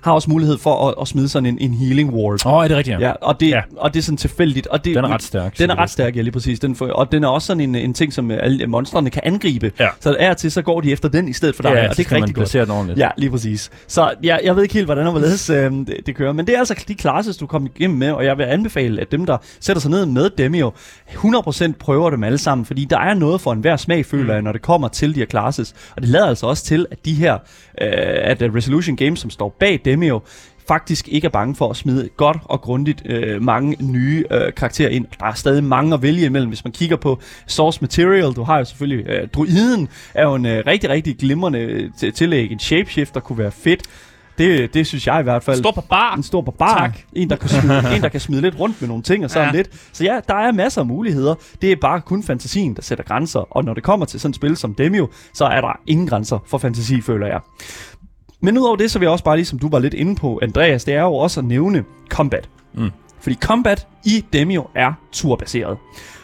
har 0.00 0.12
også 0.12 0.30
mulighed 0.30 0.58
for 0.58 0.88
at, 0.88 0.94
at 1.00 1.08
smide 1.08 1.28
sådan 1.28 1.46
en, 1.46 1.58
en 1.60 1.74
healing 1.74 2.14
ward. 2.14 2.46
Åh, 2.46 2.52
oh, 2.52 2.64
er 2.64 2.68
det 2.68 2.76
rigtigt? 2.76 3.00
Ja, 3.00 3.12
og 3.12 3.40
det, 3.40 3.48
ja. 3.50 3.56
Ja. 3.56 3.62
og 3.76 3.94
det 3.94 3.98
er 4.00 4.02
sådan 4.02 4.16
tilfældigt. 4.16 4.66
Og 4.66 4.84
det, 4.84 4.96
Den 4.96 5.04
er 5.04 5.08
ret 5.08 5.22
stærk. 5.22 5.58
Den 5.58 5.70
er 5.70 5.78
ret 5.78 5.90
stærk, 5.90 6.16
ja, 6.16 6.20
lige 6.20 6.32
præcis. 6.32 6.60
Den 6.60 6.76
får, 6.76 6.86
og 6.86 7.12
den 7.12 7.24
er 7.24 7.28
også 7.28 7.46
sådan 7.46 7.60
en, 7.60 7.74
en 7.74 7.94
ting, 7.94 8.12
som 8.12 8.30
alle 8.30 8.66
monstrene 8.66 9.10
kan 9.10 9.22
angribe. 9.24 9.72
Ja. 9.80 9.88
Så 10.00 10.16
af 10.18 10.30
og 10.30 10.36
til, 10.36 10.50
så 10.52 10.62
går 10.62 10.80
de 10.80 10.92
efter 10.92 11.08
den 11.08 11.28
i 11.28 11.32
stedet 11.32 11.56
for 11.56 11.62
dig, 11.62 11.72
Ja, 11.74 11.88
og 11.88 11.96
det 11.96 12.06
er 12.06 12.12
rigtig 12.12 12.34
godt. 12.34 12.52
den 12.52 12.70
ordentligt. 12.70 12.98
Ja, 12.98 13.08
lige 13.16 13.30
præcis. 13.30 13.70
Så 13.88 14.14
ja, 14.22 14.36
jeg 14.44 14.56
ved 14.56 14.62
ikke 14.62 14.74
helt, 14.74 14.86
hvordan 14.86 15.06
og 15.06 15.10
hvorledes 15.10 15.50
øh, 15.50 15.72
det, 15.72 15.96
det 16.06 16.16
kører. 16.16 16.32
Men 16.32 16.46
det 16.46 16.54
er 16.54 16.58
altså 16.58 16.84
de 16.88 16.94
classes, 16.94 17.36
du 17.36 17.46
kommer 17.46 17.68
igennem 17.76 17.98
med, 17.98 18.12
og 18.12 18.24
jeg 18.24 18.38
vil 18.38 18.44
anbefale, 18.44 19.00
at 19.00 19.12
dem, 19.12 19.26
der 19.26 19.36
sætter 19.60 19.80
sig 19.80 19.90
ned 19.90 20.06
med 20.06 20.30
Demio, 20.38 20.72
100% 21.08 21.72
prøver 21.78 22.10
dem 22.10 22.24
alle 22.24 22.38
sammen, 22.38 22.64
fordi 22.64 22.84
der 22.84 22.98
er 22.98 23.14
noget 23.14 23.40
for 23.40 23.52
enhver 23.52 23.76
smag, 23.76 24.06
føler 24.06 24.32
jeg, 24.32 24.42
når 24.42 24.52
det 24.52 24.62
kommer 24.62 24.88
til 24.88 25.14
de 25.14 25.18
her 25.20 25.26
classes. 25.26 25.74
Og 25.96 26.02
det 26.02 26.10
lader 26.10 26.26
altså 26.26 26.46
også 26.46 26.64
til, 26.64 26.86
at 26.90 27.04
de 27.04 27.14
her, 27.14 27.34
øh, 27.34 27.38
at 28.22 28.42
Resolution 28.42 28.96
Games, 28.96 29.20
som 29.20 29.30
står 29.30 29.56
bag 29.64 29.80
Demio, 29.84 30.20
faktisk 30.68 31.08
ikke 31.08 31.24
er 31.26 31.30
bange 31.30 31.54
for 31.54 31.70
at 31.70 31.76
smide 31.76 32.08
godt 32.16 32.36
og 32.44 32.60
grundigt 32.60 33.02
øh, 33.06 33.42
mange 33.42 33.76
nye 33.84 34.24
øh, 34.30 34.52
karakterer 34.56 34.88
ind. 34.88 35.06
Der 35.20 35.26
er 35.26 35.32
stadig 35.32 35.64
mange 35.64 35.94
at 35.94 36.02
vælge 36.02 36.26
imellem, 36.26 36.48
hvis 36.48 36.64
man 36.64 36.72
kigger 36.72 36.96
på 36.96 37.18
source 37.46 37.78
material. 37.80 38.32
Du 38.32 38.42
har 38.42 38.58
jo 38.58 38.64
selvfølgelig 38.64 39.06
øh, 39.08 39.28
druiden, 39.28 39.88
er 40.14 40.22
jo 40.22 40.34
en 40.34 40.46
øh, 40.46 40.62
rigtig, 40.66 40.90
rigtig 40.90 41.16
glimrende 41.18 41.58
øh, 41.58 41.90
til- 41.98 42.12
tillæg. 42.12 42.50
En 42.52 42.58
shapeshifter 42.58 43.20
kunne 43.20 43.38
være 43.38 43.50
fedt. 43.52 43.82
Det, 44.38 44.74
det 44.74 44.86
synes 44.86 45.06
jeg 45.06 45.20
i 45.20 45.22
hvert 45.22 45.42
fald. 45.42 45.56
Stor 45.58 45.70
barbar. 45.70 46.14
En 46.16 46.22
stor 46.22 46.40
barbar. 46.40 46.78
Tak. 46.78 46.98
En, 47.12 47.30
der 47.30 47.36
kan 47.36 47.48
smide, 47.48 47.82
en, 47.96 48.02
der 48.02 48.08
kan 48.08 48.20
smide 48.20 48.40
lidt 48.42 48.58
rundt 48.60 48.80
med 48.80 48.88
nogle 48.88 49.02
ting 49.02 49.24
og 49.24 49.30
sådan 49.30 49.48
ja. 49.48 49.52
lidt. 49.56 49.68
Så 49.92 50.04
ja, 50.04 50.20
der 50.28 50.34
er 50.34 50.52
masser 50.52 50.80
af 50.80 50.86
muligheder. 50.86 51.34
Det 51.62 51.72
er 51.72 51.76
bare 51.80 52.00
kun 52.00 52.22
fantasien, 52.22 52.74
der 52.76 52.82
sætter 52.82 53.04
grænser. 53.04 53.56
Og 53.56 53.64
når 53.64 53.74
det 53.74 53.82
kommer 53.82 54.06
til 54.06 54.20
sådan 54.20 54.30
et 54.30 54.36
spil 54.36 54.56
som 54.56 54.74
Demio, 54.74 55.08
så 55.34 55.44
er 55.44 55.60
der 55.60 55.80
ingen 55.86 56.06
grænser 56.06 56.38
for 56.46 56.58
fantasi, 56.58 57.00
føler 57.00 57.26
jeg. 57.26 57.40
Men 58.44 58.58
udover 58.58 58.76
det, 58.76 58.90
så 58.90 58.98
vil 58.98 59.06
jeg 59.06 59.12
også 59.12 59.24
bare 59.24 59.36
lige, 59.36 59.46
som 59.46 59.58
du 59.58 59.68
var 59.68 59.78
lidt 59.78 59.94
inde 59.94 60.14
på, 60.14 60.38
Andreas, 60.42 60.84
det 60.84 60.94
er 60.94 61.02
jo 61.02 61.14
også 61.14 61.40
at 61.40 61.46
nævne 61.46 61.84
combat. 62.08 62.48
Mm. 62.74 62.90
Fordi 63.20 63.36
combat 63.42 63.86
i 64.04 64.24
Demio 64.32 64.66
er 64.74 64.92
turbaseret. 65.12 65.76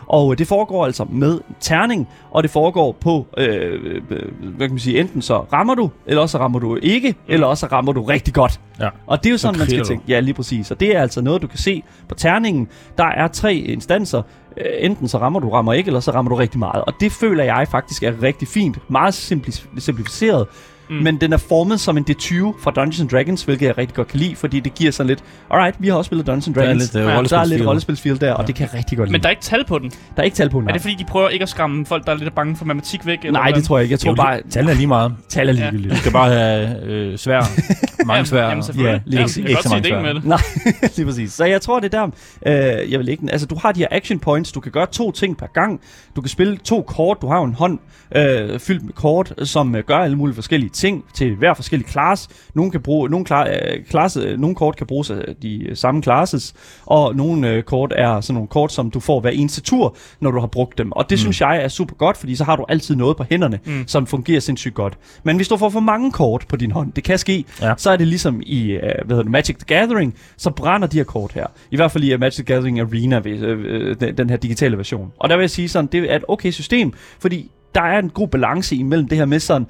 Og 0.06 0.38
det 0.38 0.46
foregår 0.46 0.84
altså 0.86 1.04
med 1.10 1.40
terning, 1.60 2.08
og 2.30 2.42
det 2.42 2.50
foregår 2.50 2.92
på, 3.00 3.26
øh, 3.38 4.00
øh, 4.10 4.22
hvad 4.40 4.66
kan 4.68 4.70
man 4.70 4.78
sige, 4.78 5.00
enten 5.00 5.22
så 5.22 5.38
rammer 5.38 5.74
du, 5.74 5.90
eller 6.06 6.22
også 6.22 6.32
så 6.32 6.38
rammer 6.38 6.58
du 6.58 6.78
ikke, 6.82 7.10
mm. 7.10 7.16
eller 7.28 7.46
også 7.46 7.60
så 7.60 7.66
rammer 7.72 7.92
du 7.92 8.02
rigtig 8.02 8.34
godt. 8.34 8.60
Ja. 8.80 8.88
Og 9.06 9.18
det 9.18 9.26
er 9.26 9.30
jo 9.30 9.38
sådan, 9.38 9.58
man 9.58 9.68
skal 9.68 9.84
tænke. 9.84 10.04
Ja, 10.08 10.20
lige 10.20 10.34
præcis. 10.34 10.70
Og 10.70 10.80
det 10.80 10.96
er 10.96 11.02
altså 11.02 11.20
noget, 11.22 11.42
du 11.42 11.46
kan 11.46 11.58
se 11.58 11.82
på 12.08 12.14
terningen. 12.14 12.68
Der 12.98 13.04
er 13.04 13.28
tre 13.28 13.54
instanser. 13.54 14.22
Øh, 14.56 14.64
Enten 14.78 15.08
så 15.08 15.18
rammer 15.18 15.40
du, 15.40 15.50
rammer 15.50 15.72
ikke, 15.72 15.88
eller 15.88 16.00
så 16.00 16.10
rammer 16.10 16.28
du 16.28 16.36
rigtig 16.36 16.58
meget. 16.58 16.84
Og 16.84 16.92
det 17.00 17.12
føler 17.12 17.44
jeg 17.44 17.66
faktisk 17.70 18.02
er 18.02 18.22
rigtig 18.22 18.48
fint. 18.48 18.78
Meget 18.90 19.12
simpli- 19.32 19.66
simplificeret. 19.78 20.46
Mm. 20.90 20.96
Men 20.96 21.16
den 21.20 21.32
er 21.32 21.36
formet 21.36 21.80
som 21.80 21.96
en 21.96 22.04
D20 22.10 22.34
fra 22.62 22.70
Dungeons 22.70 23.00
and 23.00 23.08
Dragons, 23.08 23.42
hvilket 23.42 23.66
jeg 23.66 23.78
rigtig 23.78 23.94
godt 23.96 24.08
kan 24.08 24.18
lide, 24.20 24.36
fordi 24.36 24.60
det 24.60 24.74
giver 24.74 24.92
sådan 24.92 25.08
lidt, 25.08 25.20
alright, 25.50 25.76
vi 25.78 25.88
har 25.88 25.94
også 25.94 26.08
spillet 26.08 26.26
Dungeons 26.26 26.44
Der 26.44 26.60
er 26.60 26.64
Dragons. 26.66 26.82
lidt, 26.94 26.96
øh, 26.96 27.02
der 27.02 27.08
er 27.10 27.14
lidt 27.22 27.28
rollespilsfeel. 27.30 27.66
rollespilsfeel 27.68 28.20
der, 28.20 28.32
og 28.34 28.46
det 28.46 28.54
kan 28.54 28.68
jeg 28.72 28.78
rigtig 28.78 28.98
godt 28.98 29.08
lide. 29.08 29.12
Men 29.12 29.20
der 29.22 29.26
er 29.26 29.30
ikke 29.30 29.42
tal 29.42 29.64
på 29.64 29.78
den. 29.78 29.90
der 29.90 29.96
er 30.16 30.22
ikke 30.22 30.34
tal 30.36 30.50
på 30.50 30.58
den. 30.60 30.62
Er 30.62 30.66
nej. 30.66 30.72
det 30.72 30.82
fordi, 30.82 30.94
de 30.98 31.04
prøver 31.04 31.28
ikke 31.28 31.42
at 31.42 31.48
skræmme 31.48 31.86
folk, 31.86 32.06
der 32.06 32.12
er 32.12 32.16
lidt 32.16 32.34
bange 32.34 32.56
for 32.56 32.64
matematik 32.64 33.06
væk? 33.06 33.18
Eller 33.18 33.32
Nej, 33.32 33.42
det 33.46 33.52
hvordan? 33.54 33.62
tror 33.66 33.78
jeg 33.78 33.82
ikke. 33.84 33.92
Jeg 33.92 33.98
Det 34.00 34.04
er 34.08 34.14
tror 34.14 34.24
jo 34.24 34.28
bare, 34.28 34.36
lige, 34.36 34.50
tallene 34.50 34.72
er 34.72 34.76
lige 34.76 34.86
meget. 34.86 35.12
tal 35.28 35.48
er 35.48 35.52
ligegyldigt. 35.52 35.90
Du 35.94 35.96
skal 35.98 36.12
bare 36.12 36.30
have 36.32 36.82
øh, 36.84 37.18
svær. 37.18 37.40
Mange 38.06 38.26
svær. 38.26 38.48
Jamen. 38.48 38.64
Ja, 38.78 39.00
lige 39.04 39.18
Ja, 39.20 39.22
præcis. 39.22 39.36
jeg 39.36 39.44
kan 39.44 39.50
Ikke 39.50 39.54
godt 39.54 39.64
så 39.64 39.68
mange 39.68 39.82
det 39.82 39.88
svær. 39.90 40.12
det. 40.12 40.24
Nej, 40.24 40.90
lige 40.96 41.06
præcis. 41.06 41.32
Så 41.32 41.44
jeg 41.44 41.60
tror, 41.60 41.80
det 41.80 41.94
er 41.94 42.06
der, 42.46 42.80
øh, 42.82 42.90
jeg 42.92 42.98
vil 42.98 43.08
ikke... 43.08 43.22
Altså, 43.32 43.46
du 43.46 43.54
har 43.62 43.72
de 43.72 43.80
her 43.80 43.86
action 43.90 44.18
points. 44.18 44.52
Du 44.52 44.60
kan 44.60 44.72
gøre 44.72 44.86
to 44.86 45.12
ting 45.12 45.36
per 45.38 45.46
gang. 45.54 45.80
Du 46.16 46.20
kan 46.20 46.28
spille 46.28 46.56
to 46.56 46.82
kort. 46.82 47.16
Du 47.22 47.28
har 47.28 47.38
jo 47.38 47.44
en 47.44 47.54
hånd 47.54 47.78
øh, 48.16 48.60
fyldt 48.60 48.84
med 48.84 48.92
kort, 48.92 49.32
som 49.42 49.74
øh, 49.76 49.84
gør 49.86 49.96
alle 49.96 50.16
mulige 50.16 50.34
forskellige 50.34 50.70
ting 50.80 51.04
til 51.14 51.34
hver 51.36 51.54
forskellig 51.54 51.88
class. 51.88 52.28
Nogle, 52.54 52.70
kan 52.70 52.80
bruge, 52.82 53.08
nogle, 53.10 53.24
klar, 53.26 53.46
øh, 53.46 53.84
klasse, 53.90 54.36
nogle 54.36 54.56
kort 54.56 54.76
kan 54.76 54.86
bruges 54.86 55.10
af 55.10 55.34
de 55.42 55.64
øh, 55.64 55.76
samme 55.76 56.02
classes, 56.02 56.54
og 56.86 57.16
nogle 57.16 57.50
øh, 57.50 57.62
kort 57.62 57.92
er 57.96 58.20
sådan 58.20 58.34
nogle 58.34 58.48
kort, 58.48 58.72
som 58.72 58.90
du 58.90 59.00
får 59.00 59.20
hver 59.20 59.30
eneste 59.30 59.60
tur, 59.60 59.96
når 60.20 60.30
du 60.30 60.40
har 60.40 60.46
brugt 60.46 60.78
dem. 60.78 60.92
Og 60.92 61.10
det 61.10 61.16
mm. 61.16 61.18
synes 61.18 61.40
jeg 61.40 61.62
er 61.64 61.68
super 61.68 61.94
godt, 61.94 62.16
fordi 62.16 62.34
så 62.34 62.44
har 62.44 62.56
du 62.56 62.64
altid 62.68 62.96
noget 62.96 63.16
på 63.16 63.24
hænderne, 63.30 63.58
mm. 63.64 63.84
som 63.86 64.06
fungerer 64.06 64.40
sindssygt 64.40 64.74
godt. 64.74 64.98
Men 65.22 65.36
hvis 65.36 65.48
du 65.48 65.56
får 65.56 65.68
for 65.68 65.80
mange 65.80 66.12
kort 66.12 66.44
på 66.48 66.56
din 66.56 66.70
hånd, 66.70 66.92
det 66.92 67.04
kan 67.04 67.18
ske, 67.18 67.44
Ja. 67.62 67.74
så 67.76 67.90
er 67.90 67.96
det 67.96 68.06
ligesom 68.06 68.42
i 68.46 68.70
øh, 68.70 68.80
hvad 68.80 68.92
hedder 69.08 69.22
det, 69.22 69.32
Magic 69.32 69.56
the 69.56 69.76
Gathering, 69.76 70.14
så 70.36 70.50
brænder 70.50 70.88
de 70.88 70.96
her 70.96 71.04
kort 71.04 71.32
her. 71.32 71.46
I 71.70 71.76
hvert 71.76 71.90
fald 71.90 72.04
i 72.04 72.14
uh, 72.14 72.20
Magic 72.20 72.44
the 72.44 72.54
Gathering 72.54 72.80
Arena, 72.80 73.20
øh, 73.24 73.64
øh, 73.66 73.96
den, 74.00 74.16
den 74.16 74.30
her 74.30 74.36
digitale 74.36 74.76
version. 74.76 75.12
Og 75.18 75.28
der 75.28 75.36
vil 75.36 75.42
jeg 75.42 75.50
sige 75.50 75.68
sådan, 75.68 75.88
det 75.92 76.12
er 76.12 76.16
et 76.16 76.24
okay 76.28 76.50
system, 76.50 76.92
fordi 77.20 77.50
der 77.74 77.82
er 77.82 77.98
en 77.98 78.10
god 78.10 78.28
balance 78.28 78.76
imellem 78.76 79.08
det 79.08 79.18
her 79.18 79.24
med 79.24 79.40
sådan, 79.40 79.66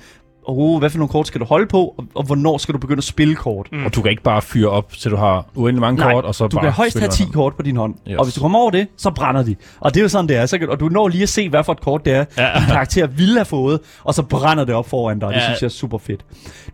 oh, 0.47 0.79
hvad 0.79 0.91
for 0.91 0.99
nogle 0.99 1.09
kort 1.09 1.27
skal 1.27 1.41
du 1.41 1.45
holde 1.47 1.67
på, 1.67 1.95
og, 1.99 2.05
og 2.15 2.25
hvornår 2.25 2.59
skal 2.59 2.75
du 2.75 2.79
begynde 2.79 2.99
at 2.99 3.05
spille 3.05 3.35
kort. 3.35 3.69
Mm. 3.73 3.85
Og 3.85 3.95
du 3.95 4.03
kan 4.03 4.11
ikke 4.11 4.23
bare 4.23 4.43
fyre 4.43 4.69
op, 4.69 4.93
så 4.95 5.09
du 5.11 5.17
har 5.17 5.47
uendelig 5.55 5.81
mange 5.81 5.99
Nej, 6.01 6.13
kort, 6.13 6.25
og 6.25 6.35
så 6.35 6.47
du 6.47 6.57
bare 6.57 6.65
kan 6.65 6.73
højst 6.73 6.99
have 6.99 7.11
spille 7.13 7.27
10 7.31 7.33
kort 7.33 7.55
på 7.57 7.63
din 7.63 7.77
hånd. 7.77 7.95
Yes. 8.11 8.17
Og 8.19 8.25
hvis 8.25 8.35
du 8.35 8.41
kommer 8.41 8.59
over 8.59 8.71
det, 8.71 8.87
så 8.97 9.11
brænder 9.11 9.43
de. 9.43 9.57
Og 9.81 9.95
det 9.95 10.01
er 10.01 10.05
jo 10.05 10.09
sådan, 10.09 10.29
det 10.29 10.37
er. 10.37 10.47
Så 10.47 10.59
kan, 10.59 10.69
og 10.71 10.81
du 10.81 10.89
når 10.89 11.09
lige 11.09 11.23
at 11.23 11.29
se, 11.29 11.49
hvad 11.49 11.65
for 11.65 11.73
et 11.73 11.81
kort 11.81 12.05
det 12.05 12.13
er, 12.13 12.25
ja. 12.39 12.59
din 12.59 12.67
karakter 12.69 13.07
ville 13.07 13.35
have 13.35 13.45
fået, 13.45 13.81
og 14.05 14.15
så 14.15 14.23
brænder 14.23 14.65
det 14.65 14.75
op 14.75 14.89
foran 14.89 15.19
dig. 15.19 15.29
og 15.29 15.35
Det 15.35 15.41
Ja. 15.41 15.45
synes 15.45 15.61
jeg 15.61 15.67
er 15.67 15.71
super 15.71 15.99
fedt. 15.99 16.25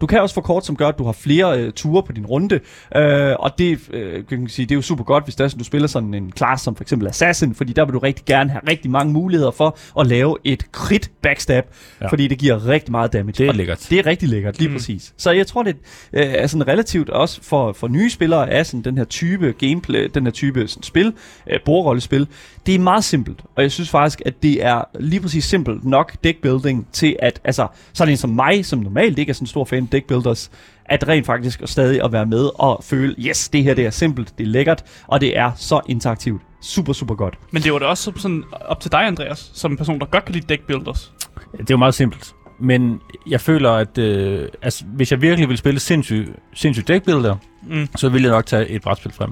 Du 0.00 0.06
kan 0.06 0.20
også 0.20 0.34
få 0.34 0.40
kort, 0.40 0.66
som 0.66 0.76
gør, 0.76 0.88
at 0.88 0.98
du 0.98 1.04
har 1.04 1.12
flere 1.12 1.60
øh, 1.60 1.72
ture 1.72 2.02
på 2.02 2.12
din 2.12 2.26
runde. 2.26 2.60
Øh, 2.96 3.34
og 3.38 3.50
det, 3.58 3.78
øh, 3.90 4.24
kan 4.28 4.38
man 4.38 4.48
sige, 4.48 4.66
det 4.66 4.72
er 4.72 4.76
jo 4.76 4.82
super 4.82 5.04
godt, 5.04 5.24
hvis 5.24 5.34
det 5.34 5.44
er 5.44 5.48
sådan, 5.48 5.58
du 5.58 5.64
spiller 5.64 5.88
sådan 5.88 6.14
en 6.14 6.32
class 6.36 6.62
som 6.62 6.76
for 6.76 6.84
eksempel 6.84 7.08
Assassin, 7.08 7.54
fordi 7.54 7.72
der 7.72 7.84
vil 7.84 7.94
du 7.94 7.98
rigtig 7.98 8.24
gerne 8.24 8.50
have 8.50 8.60
rigtig 8.68 8.90
mange 8.90 9.12
muligheder 9.12 9.50
for 9.50 9.78
at 10.00 10.06
lave 10.06 10.36
et 10.44 10.62
crit 10.72 11.10
backstab, 11.22 11.64
ja. 12.00 12.04
Ja. 12.04 12.10
fordi 12.10 12.28
det 12.28 12.38
giver 12.38 12.66
rigtig 12.68 12.90
meget 12.92 13.12
damage. 13.12 13.32
Det 13.44 13.48
er 13.56 13.58
lækkert. 13.58 13.86
Det 13.90 13.98
er 13.98 14.06
rigtig 14.06 14.28
lækkert, 14.28 14.58
lige 14.58 14.68
mm. 14.68 14.74
præcis. 14.74 15.14
Så 15.16 15.30
jeg 15.30 15.46
tror, 15.46 15.62
det 15.62 15.76
øh, 16.12 16.22
er 16.26 16.46
sådan 16.46 16.68
relativt 16.68 17.10
også 17.10 17.42
for, 17.42 17.72
for 17.72 17.88
nye 17.88 18.10
spillere 18.10 18.50
af 18.50 18.66
sådan 18.66 18.82
den 18.82 18.98
her 18.98 19.04
type 19.04 19.54
gameplay, 19.58 20.10
den 20.14 20.24
her 20.24 20.30
type 20.30 20.68
sådan 20.68 20.82
spil, 20.82 21.12
øh, 21.50 21.60
bordrollespil. 21.64 22.26
Det 22.66 22.74
er 22.74 22.78
meget 22.78 23.04
simpelt, 23.04 23.40
og 23.56 23.62
jeg 23.62 23.72
synes 23.72 23.90
faktisk, 23.90 24.22
at 24.26 24.42
det 24.42 24.64
er 24.64 24.84
lige 25.00 25.20
præcis 25.20 25.44
simpelt 25.44 25.84
nok 25.84 26.12
deckbuilding 26.24 26.86
til 26.92 27.16
at, 27.18 27.40
altså 27.44 27.66
sådan 27.92 28.12
en 28.12 28.16
som 28.16 28.30
mig, 28.30 28.66
som 28.66 28.78
normalt 28.78 29.18
ikke 29.18 29.30
er 29.30 29.34
sådan 29.34 29.42
en 29.44 29.48
stor 29.48 29.64
fan 29.64 29.82
af 29.82 29.88
deckbuilders, 29.88 30.50
at 30.84 31.08
rent 31.08 31.26
faktisk 31.26 31.62
stadig 31.64 32.04
at 32.04 32.12
være 32.12 32.26
med 32.26 32.50
og 32.54 32.84
føle, 32.84 33.14
yes, 33.18 33.48
det 33.48 33.64
her 33.64 33.74
det 33.74 33.86
er 33.86 33.90
simpelt, 33.90 34.38
det 34.38 34.44
er 34.44 34.48
lækkert, 34.48 34.84
og 35.06 35.20
det 35.20 35.38
er 35.38 35.52
så 35.56 35.80
interaktivt. 35.88 36.42
Super, 36.60 36.92
super 36.92 37.14
godt. 37.14 37.38
Men 37.50 37.62
det 37.62 37.72
var 37.72 37.78
da 37.78 37.84
også 37.84 38.12
sådan 38.16 38.44
op 38.60 38.80
til 38.80 38.92
dig, 38.92 39.06
Andreas, 39.06 39.50
som 39.54 39.70
en 39.70 39.76
person, 39.76 39.98
der 40.00 40.06
godt 40.06 40.24
kan 40.24 40.34
lide 40.34 40.46
deck 40.48 40.66
builders. 40.66 41.12
Det 41.52 41.60
er 41.60 41.64
jo 41.70 41.76
meget 41.76 41.94
simpelt. 41.94 42.35
Men 42.58 43.00
jeg 43.26 43.40
føler, 43.40 43.70
at 43.70 43.98
øh, 43.98 44.48
altså, 44.62 44.84
hvis 44.84 45.10
jeg 45.12 45.22
virkelig 45.22 45.48
vil 45.48 45.56
spille 45.58 45.80
sindssygt 45.80 46.28
sindssyg 46.54 46.88
deckbuilder, 46.88 47.36
Mm. 47.68 47.88
så 47.96 48.08
vil 48.08 48.22
jeg 48.22 48.30
nok 48.30 48.46
tage 48.46 48.68
et 48.68 48.82
brætspil 48.82 49.12
frem. 49.12 49.30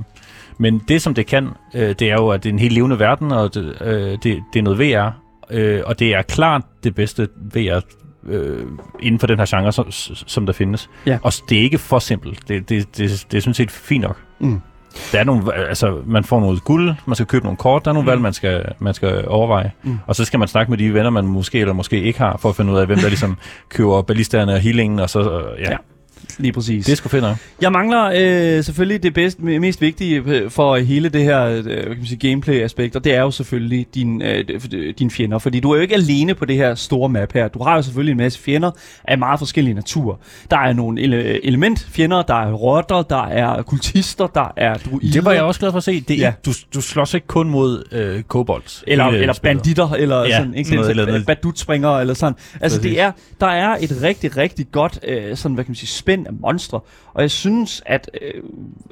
Men 0.58 0.78
det, 0.88 1.02
som 1.02 1.14
det 1.14 1.26
kan, 1.26 1.48
øh, 1.74 1.88
det 1.98 2.02
er 2.02 2.14
jo, 2.14 2.28
at 2.28 2.42
det 2.42 2.48
er 2.48 2.52
en 2.52 2.58
helt 2.58 2.72
levende 2.74 2.98
verden, 2.98 3.32
og 3.32 3.54
det, 3.54 3.76
øh, 3.80 4.10
det, 4.22 4.22
det 4.52 4.58
er 4.58 4.62
noget 4.62 4.78
VR. 4.78 5.10
Øh, 5.50 5.82
og 5.86 5.98
det 5.98 6.14
er 6.14 6.22
klart 6.22 6.62
det 6.84 6.94
bedste 6.94 7.28
VR 7.54 7.80
øh, 8.26 8.66
inden 9.00 9.18
for 9.20 9.26
den 9.26 9.38
her 9.38 9.46
genre, 9.48 9.72
som, 9.72 9.86
som 10.26 10.46
der 10.46 10.52
findes. 10.52 10.90
Ja. 11.06 11.18
Og 11.22 11.32
det 11.48 11.58
er 11.58 11.62
ikke 11.62 11.78
for 11.78 11.98
simpelt. 11.98 12.48
Det, 12.48 12.68
det, 12.68 12.96
det, 12.98 13.26
det 13.30 13.36
er 13.36 13.40
sådan 13.40 13.54
set 13.54 13.70
fint 13.70 14.02
nok. 14.02 14.16
Mm. 14.40 14.60
Der 15.12 15.18
er 15.20 15.24
nogle, 15.24 15.54
altså, 15.54 15.98
man 16.06 16.24
får 16.24 16.40
noget 16.40 16.64
guld, 16.64 16.94
man 17.06 17.14
skal 17.14 17.26
købe 17.26 17.44
nogle 17.44 17.56
kort, 17.56 17.84
der 17.84 17.90
er 17.90 17.92
nogle 17.94 18.04
Mm. 18.04 18.10
valg, 18.10 18.20
man 18.20 18.32
skal, 18.32 18.64
man 18.78 18.94
skal 18.94 19.24
overveje. 19.28 19.70
Mm. 19.82 19.90
Mm. 19.90 19.98
Og 20.06 20.16
så 20.16 20.24
skal 20.24 20.38
man 20.38 20.48
snakke 20.48 20.70
med 20.70 20.78
de 20.78 20.94
venner, 20.94 21.10
man 21.10 21.24
måske 21.26 21.60
eller 21.60 21.74
måske 21.74 22.02
ikke 22.02 22.18
har, 22.18 22.36
for 22.36 22.48
at 22.48 22.56
finde 22.56 22.72
ud 22.72 22.78
af, 22.78 22.86
hvem 22.86 22.98
der 22.98 23.08
ligesom 23.08 23.36
køber 23.68 24.02
ballisterne 24.02 24.52
og 24.52 24.58
healingen, 24.60 25.00
og 25.00 25.10
så, 25.10 25.20
øh, 25.20 25.60
ja, 25.62 25.70
Ja. 25.70 25.76
Lige 26.38 26.52
præcis. 26.52 26.86
det 26.86 26.98
fedt 27.10 27.22
nok. 27.22 27.36
Jeg 27.60 27.72
mangler 27.72 28.04
øh, 28.56 28.64
selvfølgelig 28.64 29.02
det 29.02 29.14
bedst, 29.14 29.40
mest 29.40 29.80
vigtige 29.80 30.22
øh, 30.26 30.50
for 30.50 30.76
hele 30.76 31.08
det 31.08 31.22
her 31.22 31.44
øh, 31.44 31.64
kan 31.64 31.88
man 31.88 32.06
sige, 32.06 32.28
gameplay-aspekt, 32.30 32.96
og 32.96 33.04
det 33.04 33.14
er 33.14 33.20
jo 33.20 33.30
selvfølgelig 33.30 33.86
din, 33.94 34.22
øh, 34.22 34.44
dine 34.98 35.10
fjender, 35.10 35.38
fordi 35.38 35.60
du 35.60 35.70
er 35.70 35.76
jo 35.76 35.82
ikke 35.82 35.94
alene 35.94 36.34
på 36.34 36.44
det 36.44 36.56
her 36.56 36.74
store 36.74 37.08
map 37.08 37.32
her. 37.32 37.48
Du 37.48 37.62
har 37.62 37.76
jo 37.76 37.82
selvfølgelig 37.82 38.10
en 38.12 38.18
masse 38.18 38.38
fjender 38.40 38.70
af 39.04 39.18
meget 39.18 39.38
forskellige 39.38 39.74
natur. 39.74 40.18
Der 40.50 40.58
er 40.58 40.72
nogle 40.72 41.00
ele- 41.02 41.46
elementfjender, 41.46 42.22
der 42.22 42.34
er 42.34 42.52
rotter, 42.52 43.02
der 43.02 43.26
er 43.26 43.62
kultister, 43.62 44.26
der 44.26 44.52
er 44.56 44.74
druider. 44.74 45.12
Det 45.12 45.24
var 45.24 45.32
jeg 45.32 45.42
også 45.42 45.60
glad 45.60 45.70
for 45.70 45.78
at 45.78 45.84
se. 45.84 46.00
Det 46.00 46.16
er, 46.16 46.24
Ja. 46.24 46.32
du, 46.46 46.52
du 46.74 46.80
slås 46.80 47.14
ikke 47.14 47.26
kun 47.26 47.50
mod 47.50 47.84
øh, 47.92 48.22
kobolds. 48.22 48.84
Eller, 48.86 49.04
eller 49.04 49.38
banditter, 49.42 49.90
eller 49.92 50.24
Ja, 50.24 50.36
sådan, 50.36 50.54
ikke? 50.54 50.74
noget 50.74 50.90
eller 50.90 51.06
noget. 51.06 52.00
eller 52.00 52.14
sådan. 52.14 52.34
Altså, 52.60 52.80
det 52.80 53.00
er, 53.00 53.12
der 53.40 53.46
er 53.46 53.76
et 53.80 53.98
rigtig, 54.02 54.36
rigtig 54.36 54.66
godt, 54.72 54.98
øh, 55.08 55.36
sådan, 55.36 55.54
hvad 55.54 55.64
kan 55.64 55.70
man 55.70 55.76
sige, 55.76 55.88
spænd 55.88 56.23
af 56.26 56.32
monstre. 56.32 56.80
Og 57.14 57.22
jeg 57.22 57.30
synes, 57.30 57.82
at 57.86 58.10
øh, 58.22 58.42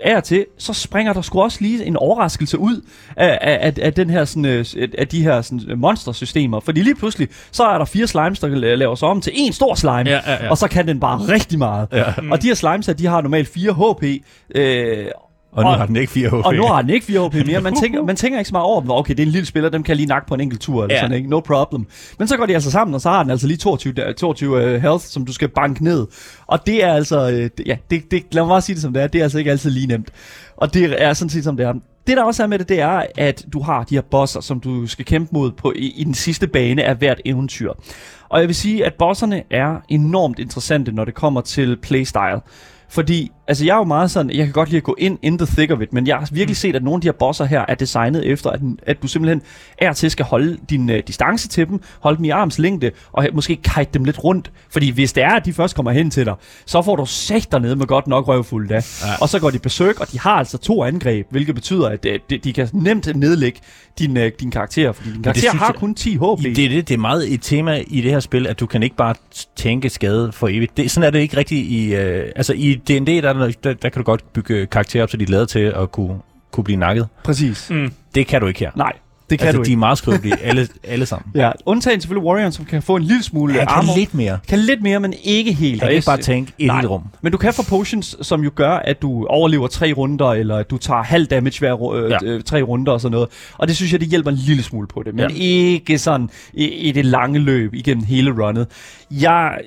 af 0.05 0.17
og 0.17 0.25
til, 0.25 0.47
så 0.59 0.73
springer 0.73 1.13
der 1.13 1.23
sgu 1.23 1.43
også 1.43 1.59
lige 1.61 1.85
en 1.85 1.97
overraskelse 1.97 2.59
ud 2.59 2.81
af, 3.17 3.39
af, 3.41 3.73
af, 3.83 3.93
den 3.95 4.11
her, 4.11 4.25
sådan, 4.25 4.45
øh, 4.45 4.65
af 4.99 5.09
de 5.09 5.23
her 5.23 5.43
sådan, 5.43 5.61
øh, 5.71 5.79
monstersystemer. 5.79 6.61
Fordi 6.61 6.81
lige 6.83 6.95
pludselig, 6.95 7.29
så 7.53 7.65
er 7.65 7.79
der 7.79 7.85
fire 7.85 8.07
slimes, 8.07 8.39
der 8.41 8.49
la- 8.49 8.75
laver 8.75 8.95
sig 8.95 9.09
om 9.09 9.21
til 9.21 9.33
en 9.37 9.53
stor 9.53 9.75
slime. 9.75 10.11
Ja, 10.11 10.21
ja, 10.27 10.45
ja. 10.45 10.51
Og 10.51 10.59
så 10.59 10.69
kan 10.69 10.89
den 10.89 11.01
bare 11.01 11.19
rigtig 11.19 11.59
meget. 11.59 11.89
Ja. 11.93 12.05
Og 12.31 12.43
de 12.43 12.47
her 12.47 12.55
slimes 12.55 12.87
her, 12.87 12.95
de 12.95 13.07
har 13.07 13.21
normalt 13.21 13.49
4 13.49 13.73
HP, 13.73 14.25
øh, 14.55 15.07
Og 15.53 15.63
nu 15.65 15.69
Og- 15.69 15.77
har 15.77 15.87
den 15.87 15.97
ikke 15.97 16.13
4 16.13 16.29
HP. 16.29 16.33
og 16.47 16.55
nu 16.55 16.63
har 16.67 16.83
den 16.83 16.91
ikke 16.91 17.07
4 17.07 17.29
HP 17.29 17.47
mere. 17.47 17.61
Man 17.61 17.75
tænker, 17.83 18.03
man 18.05 18.17
tænker 18.17 18.39
ikke 18.39 18.49
så 18.49 18.55
meget 18.55 18.65
over 18.65 18.81
dem. 18.81 18.91
Okay, 18.91 19.15
det 19.15 19.23
er 19.23 19.27
en 19.27 19.33
lille 19.33 19.47
spiller, 19.47 19.71
dem 19.71 19.83
kan 19.83 19.97
lige 19.97 20.07
nakke 20.07 20.27
på 20.29 20.35
en 20.35 20.41
enkelt 20.41 20.61
tur. 20.61 20.83
Eller 20.83 20.95
Ja. 20.95 21.01
sådan, 21.01 21.17
ikke? 21.17 21.31
No 21.31 21.41
problem. 21.41 21.87
Men 22.19 22.29
så 22.29 22.37
går 22.37 22.47
de 22.47 22.55
altså 22.55 22.71
sammen, 22.71 22.95
og 22.95 23.01
så 23.01 23.11
har 23.11 23.23
den 23.23 23.31
altså 23.31 23.47
lige 23.47 23.57
22, 23.57 23.93
da- 23.93 24.13
22 24.13 24.51
uh, 24.57 24.83
health, 24.83 25.05
som 25.05 25.25
du 25.27 25.33
skal 25.33 25.49
banke 25.49 25.85
ned. 25.85 26.07
Og 26.47 26.67
det 26.67 26.85
er 26.85 26.93
altså... 26.93 27.27
Uh, 27.27 27.33
det, 27.33 27.53
ja, 27.67 27.77
det, 27.91 28.11
det, 28.11 28.23
lad 28.33 28.43
mig 28.43 28.49
bare 28.49 28.61
sige 28.61 28.75
det 28.75 28.83
som 28.83 28.93
det 28.93 29.03
er. 29.03 29.07
Det 29.07 29.19
er 29.19 29.23
altså 29.23 29.39
ikke 29.39 29.51
altid 29.51 29.71
lige 29.71 29.87
nemt. 29.87 30.11
Og 30.57 30.75
det 30.75 31.03
er 31.03 31.13
sådan 31.13 31.31
set 31.31 31.45
som 31.45 31.57
det 31.57 31.67
er. 31.67 31.73
Det 32.07 32.17
der 32.17 32.25
også 32.25 32.43
er 32.43 32.47
med 32.47 32.59
det, 32.59 32.69
det 32.69 32.81
er, 32.81 33.03
at 33.19 33.45
du 33.53 33.61
har 33.63 33.85
de 33.85 33.95
her 33.95 34.03
bosser, 34.11 34.41
som 34.41 34.61
du 34.61 34.87
skal 34.87 35.05
kæmpe 35.05 35.29
mod 35.33 35.51
på, 35.53 35.73
i, 35.77 35.93
i 35.97 36.05
den 36.05 36.15
sidste 36.15 36.47
bane 36.47 36.85
af 36.85 36.97
hvert 36.97 37.21
eventyr. 37.25 37.73
Og 38.29 38.41
jeg 38.41 38.49
vil 38.49 38.55
sige, 38.55 38.87
at 38.87 38.95
bosserne 38.99 39.43
er 39.51 39.77
enormt 39.89 40.39
interessante, 40.39 40.93
når 40.93 41.05
det 41.05 41.15
kommer 41.15 41.41
til 41.41 41.77
playstyle. 41.83 42.41
Fordi, 42.89 43.31
altså 43.49 43.65
jeg 43.65 43.73
er 43.75 43.79
jo 43.79 43.85
meget 43.85 44.11
sådan, 44.11 44.31
jeg 44.31 44.45
kan 44.47 44.53
godt 44.53 44.69
lide 44.69 44.77
at 44.77 44.83
gå 44.83 44.97
ind 44.99 45.19
in 45.23 45.39
the 45.39 45.47
thick 45.47 45.73
of 45.73 45.81
it, 45.81 45.93
men 45.93 46.07
jeg 46.07 46.17
har 46.17 46.29
virkelig 46.33 46.57
set, 46.57 46.77
at 46.77 46.83
nogle 46.83 46.97
af 46.97 47.01
de 47.01 47.07
her 47.07 47.13
bosser 47.13 47.45
her 47.45 47.65
er 47.69 47.75
designet 47.75 48.27
efter, 48.27 48.51
at, 48.51 48.61
at 48.83 49.03
du 49.03 49.09
simpelthen 49.09 49.43
er 49.79 49.93
til 49.93 50.11
skal 50.11 50.25
holde 50.25 50.59
din 50.71 50.91
uh, 50.91 50.97
distance 51.07 51.49
til 51.49 51.69
dem, 51.69 51.81
holde 52.01 52.17
dem 52.17 52.25
i 52.25 52.29
arms 52.31 52.59
længde, 52.59 52.91
og 53.13 53.27
måske 53.33 53.57
kite 53.57 53.87
dem 53.95 54.05
lidt 54.05 54.25
rundt. 54.25 54.51
Fordi 54.71 54.91
hvis 54.91 55.13
det 55.13 55.23
er, 55.25 55.31
at 55.31 55.45
de 55.45 55.53
først 55.53 55.75
kommer 55.77 55.93
hen 55.93 56.11
til 56.11 56.27
dig, 56.27 56.35
så 56.67 56.83
får 56.83 56.97
du 56.97 57.07
sæt 57.07 57.49
dernede 57.53 57.77
med 57.77 57.87
godt 57.87 58.07
nok 58.07 58.29
røvfuld 58.29 58.69
da. 58.69 58.75
Ja. 58.75 58.81
Og 59.21 59.29
så 59.29 59.39
går 59.41 59.51
de 59.51 59.59
besøg, 59.59 60.01
og 60.01 60.13
de 60.13 60.19
har 60.21 60.31
altså 60.33 60.59
to 60.59 60.85
angreb, 60.85 61.27
hvilket 61.31 61.55
betyder, 61.55 61.89
at 61.89 62.07
uh, 62.09 62.13
de, 62.31 62.39
de 62.39 62.53
kan 62.53 62.69
nemt 62.73 63.17
nedlægge 63.17 63.61
din, 63.99 64.17
uh, 64.17 64.23
din 64.41 64.51
karakter, 64.51 64.93
fordi 64.93 65.13
din 65.13 65.23
karakter 65.23 65.51
har 65.59 65.67
jeg- 65.67 65.75
kun 65.75 65.95
10 65.95 66.15
HP. 66.15 66.21
Det 66.43 66.65
er, 66.65 66.69
det, 66.69 66.89
det 66.89 66.95
er 66.95 66.99
meget 66.99 67.33
et 67.35 67.41
tema 67.43 67.83
i 67.87 68.01
det 68.01 68.11
her 68.11 68.21
spil, 68.21 68.47
at 68.47 68.61
du 68.61 68.67
kan 68.67 68.83
ikke 68.83 68.97
bare 68.97 69.15
tænke 69.57 69.89
skade 69.91 70.33
for 70.33 70.49
evigt. 70.49 70.77
Det, 70.77 70.91
sådan 70.91 71.07
er 71.07 71.11
det 71.11 71.19
ikke 71.19 71.37
rigtigt 71.37 71.67
i, 71.67 71.95
øh, 71.95 72.33
altså 72.37 72.53
i 72.53 72.75
D&D, 72.75 73.07
der, 73.23 73.32
er 73.37 73.45
der, 73.47 73.53
der, 73.65 73.73
der 73.73 73.89
kan 73.89 74.01
du 74.01 74.05
godt 74.05 74.33
bygge 74.33 74.67
karakterer 74.67 75.03
op, 75.03 75.11
så 75.11 75.17
de 75.17 75.25
er 75.25 75.29
lavet 75.29 75.49
til 75.49 75.59
at 75.77 75.93
kunne, 75.93 76.15
kunne 76.51 76.65
blive 76.65 76.77
nakket. 76.79 77.09
Præcis. 77.25 77.71
Mm. 77.71 77.93
Det 78.15 78.27
kan 78.27 78.41
du 78.41 78.47
ikke 78.47 78.61
her. 78.61 78.71
Nej, 78.77 78.93
det 79.31 79.39
kan 79.39 79.49
altså, 79.49 79.59
du 79.59 79.63
de 79.65 79.69
ikke. 79.71 79.77
er 79.77 79.79
meget 79.79 79.99
skrøbelige, 79.99 80.37
alle, 80.49 80.69
alle 80.85 81.07
sammen. 81.07 81.33
Ja, 81.35 81.51
undtagen 81.67 82.01
selvfølgelig 82.01 82.27
Warrior, 82.29 82.51
som 82.51 82.65
kan 82.65 82.83
få 82.83 82.97
en 82.97 83.03
lille 83.03 83.23
smule 83.23 83.53
Han 83.53 83.61
kan 83.67 83.69
armor. 83.77 83.97
lidt 83.97 84.15
mere. 84.15 84.39
kan 84.49 84.59
lidt 84.59 84.83
mere, 84.83 85.01
men 85.01 85.15
ikke 85.25 85.53
helt. 85.53 85.81
Han 85.83 85.89
kan 85.89 85.95
ikke 85.97 86.07
bare 86.07 86.17
tænke 86.19 86.53
et 86.59 86.67
Nej. 86.67 86.77
helt 86.77 86.91
rum. 86.91 87.03
Men 87.23 87.33
du 87.33 87.39
kan 87.39 87.55
få 87.55 87.63
potions, 87.69 88.17
som 88.23 88.45
jo 88.45 88.51
gør, 88.55 88.71
at 88.71 89.03
du 89.03 89.27
overlever 89.27 89.67
tre 89.67 89.93
runder, 89.93 90.27
eller 90.33 90.57
at 90.57 90.71
du 90.71 90.79
tager 90.79 91.03
halv 91.03 91.27
damage 91.27 91.59
hver 91.59 91.93
øh, 91.95 92.11
Ja. 92.11 92.19
øh, 92.25 92.43
tre 92.43 92.63
runder 92.63 92.93
og 92.93 93.01
sådan 93.01 93.13
noget. 93.13 93.29
Og 93.59 93.69
det 93.69 93.77
synes 93.77 93.93
jeg, 93.93 94.01
det 94.01 94.09
hjælper 94.09 94.31
en 94.31 94.37
lille 94.37 94.63
smule 94.63 94.87
på 94.87 95.03
det. 95.03 95.15
Men 95.15 95.31
Ja. 95.31 95.37
ikke 95.37 95.99
sådan 95.99 96.31
i, 96.53 96.65
i 96.67 96.93
det 96.93 97.05
lange 97.05 97.39
løb 97.39 97.75
igennem 97.75 98.05
hele 98.05 98.31
runnet. 98.31 98.67
Jeg... 99.11 99.59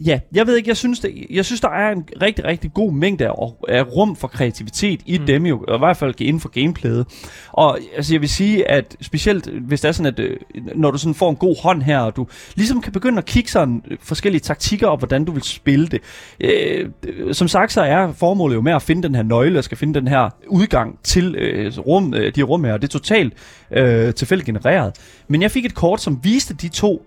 Ja, 0.00 0.20
jeg 0.34 0.46
ved 0.46 0.56
ikke, 0.56 0.68
jeg 0.68 0.76
synes, 0.76 1.00
det, 1.00 1.26
jeg 1.30 1.44
synes, 1.44 1.60
der 1.60 1.68
er 1.68 1.92
en 1.92 2.04
rigtig, 2.22 2.44
rigtig 2.44 2.74
god 2.74 2.92
mængde 2.92 3.28
af, 3.28 3.32
af 3.68 3.82
rum 3.96 4.16
for 4.16 4.28
kreativitet 4.28 5.00
i 5.06 5.18
mm. 5.18 5.26
dem 5.26 5.46
jo, 5.46 5.64
og 5.68 5.74
i 5.74 5.78
hvert 5.78 5.96
fald 5.96 6.20
inden 6.20 6.40
for 6.40 6.48
gameplayet. 6.48 7.06
Og 7.52 7.78
altså, 7.96 8.14
jeg 8.14 8.20
vil 8.20 8.28
sige, 8.28 8.70
at 8.70 8.96
specielt 9.00 9.46
hvis 9.46 9.80
det 9.80 9.88
er 9.88 9.92
sådan, 9.92 10.12
at 10.12 10.20
øh, 10.20 10.36
når 10.74 10.90
du 10.90 10.98
sådan 10.98 11.14
får 11.14 11.30
en 11.30 11.36
god 11.36 11.62
hånd 11.62 11.82
her, 11.82 11.98
og 11.98 12.16
du 12.16 12.26
ligesom 12.54 12.80
kan 12.80 12.92
begynde 12.92 13.18
at 13.18 13.24
kigge 13.24 13.50
sådan 13.50 13.82
øh, 13.90 13.96
forskellige 14.02 14.40
taktikker 14.40 14.86
og 14.86 14.98
hvordan 14.98 15.24
du 15.24 15.32
vil 15.32 15.42
spille 15.42 15.86
det. 15.86 16.00
Øh, 16.40 16.88
som 17.32 17.48
sagt, 17.48 17.72
så 17.72 17.82
er 17.82 18.12
formålet 18.12 18.54
jo 18.54 18.60
med 18.60 18.72
at 18.72 18.82
finde 18.82 19.02
den 19.02 19.14
her 19.14 19.22
nøgle, 19.22 19.58
og 19.58 19.64
skal 19.64 19.78
finde 19.78 20.00
den 20.00 20.08
her 20.08 20.30
udgang 20.48 20.98
til 21.02 21.34
øh, 21.34 21.78
rum, 21.78 22.14
øh, 22.14 22.34
de 22.36 22.42
rum 22.42 22.64
her, 22.64 22.72
og 22.72 22.82
det 22.82 22.88
er 22.88 22.92
totalt 22.92 23.32
øh, 23.70 24.14
tilfældigt 24.14 24.46
genereret. 24.46 24.92
Men 25.28 25.42
jeg 25.42 25.50
fik 25.50 25.64
et 25.64 25.74
kort, 25.74 26.00
som 26.00 26.20
viste 26.22 26.54
de 26.54 26.68
to 26.68 27.06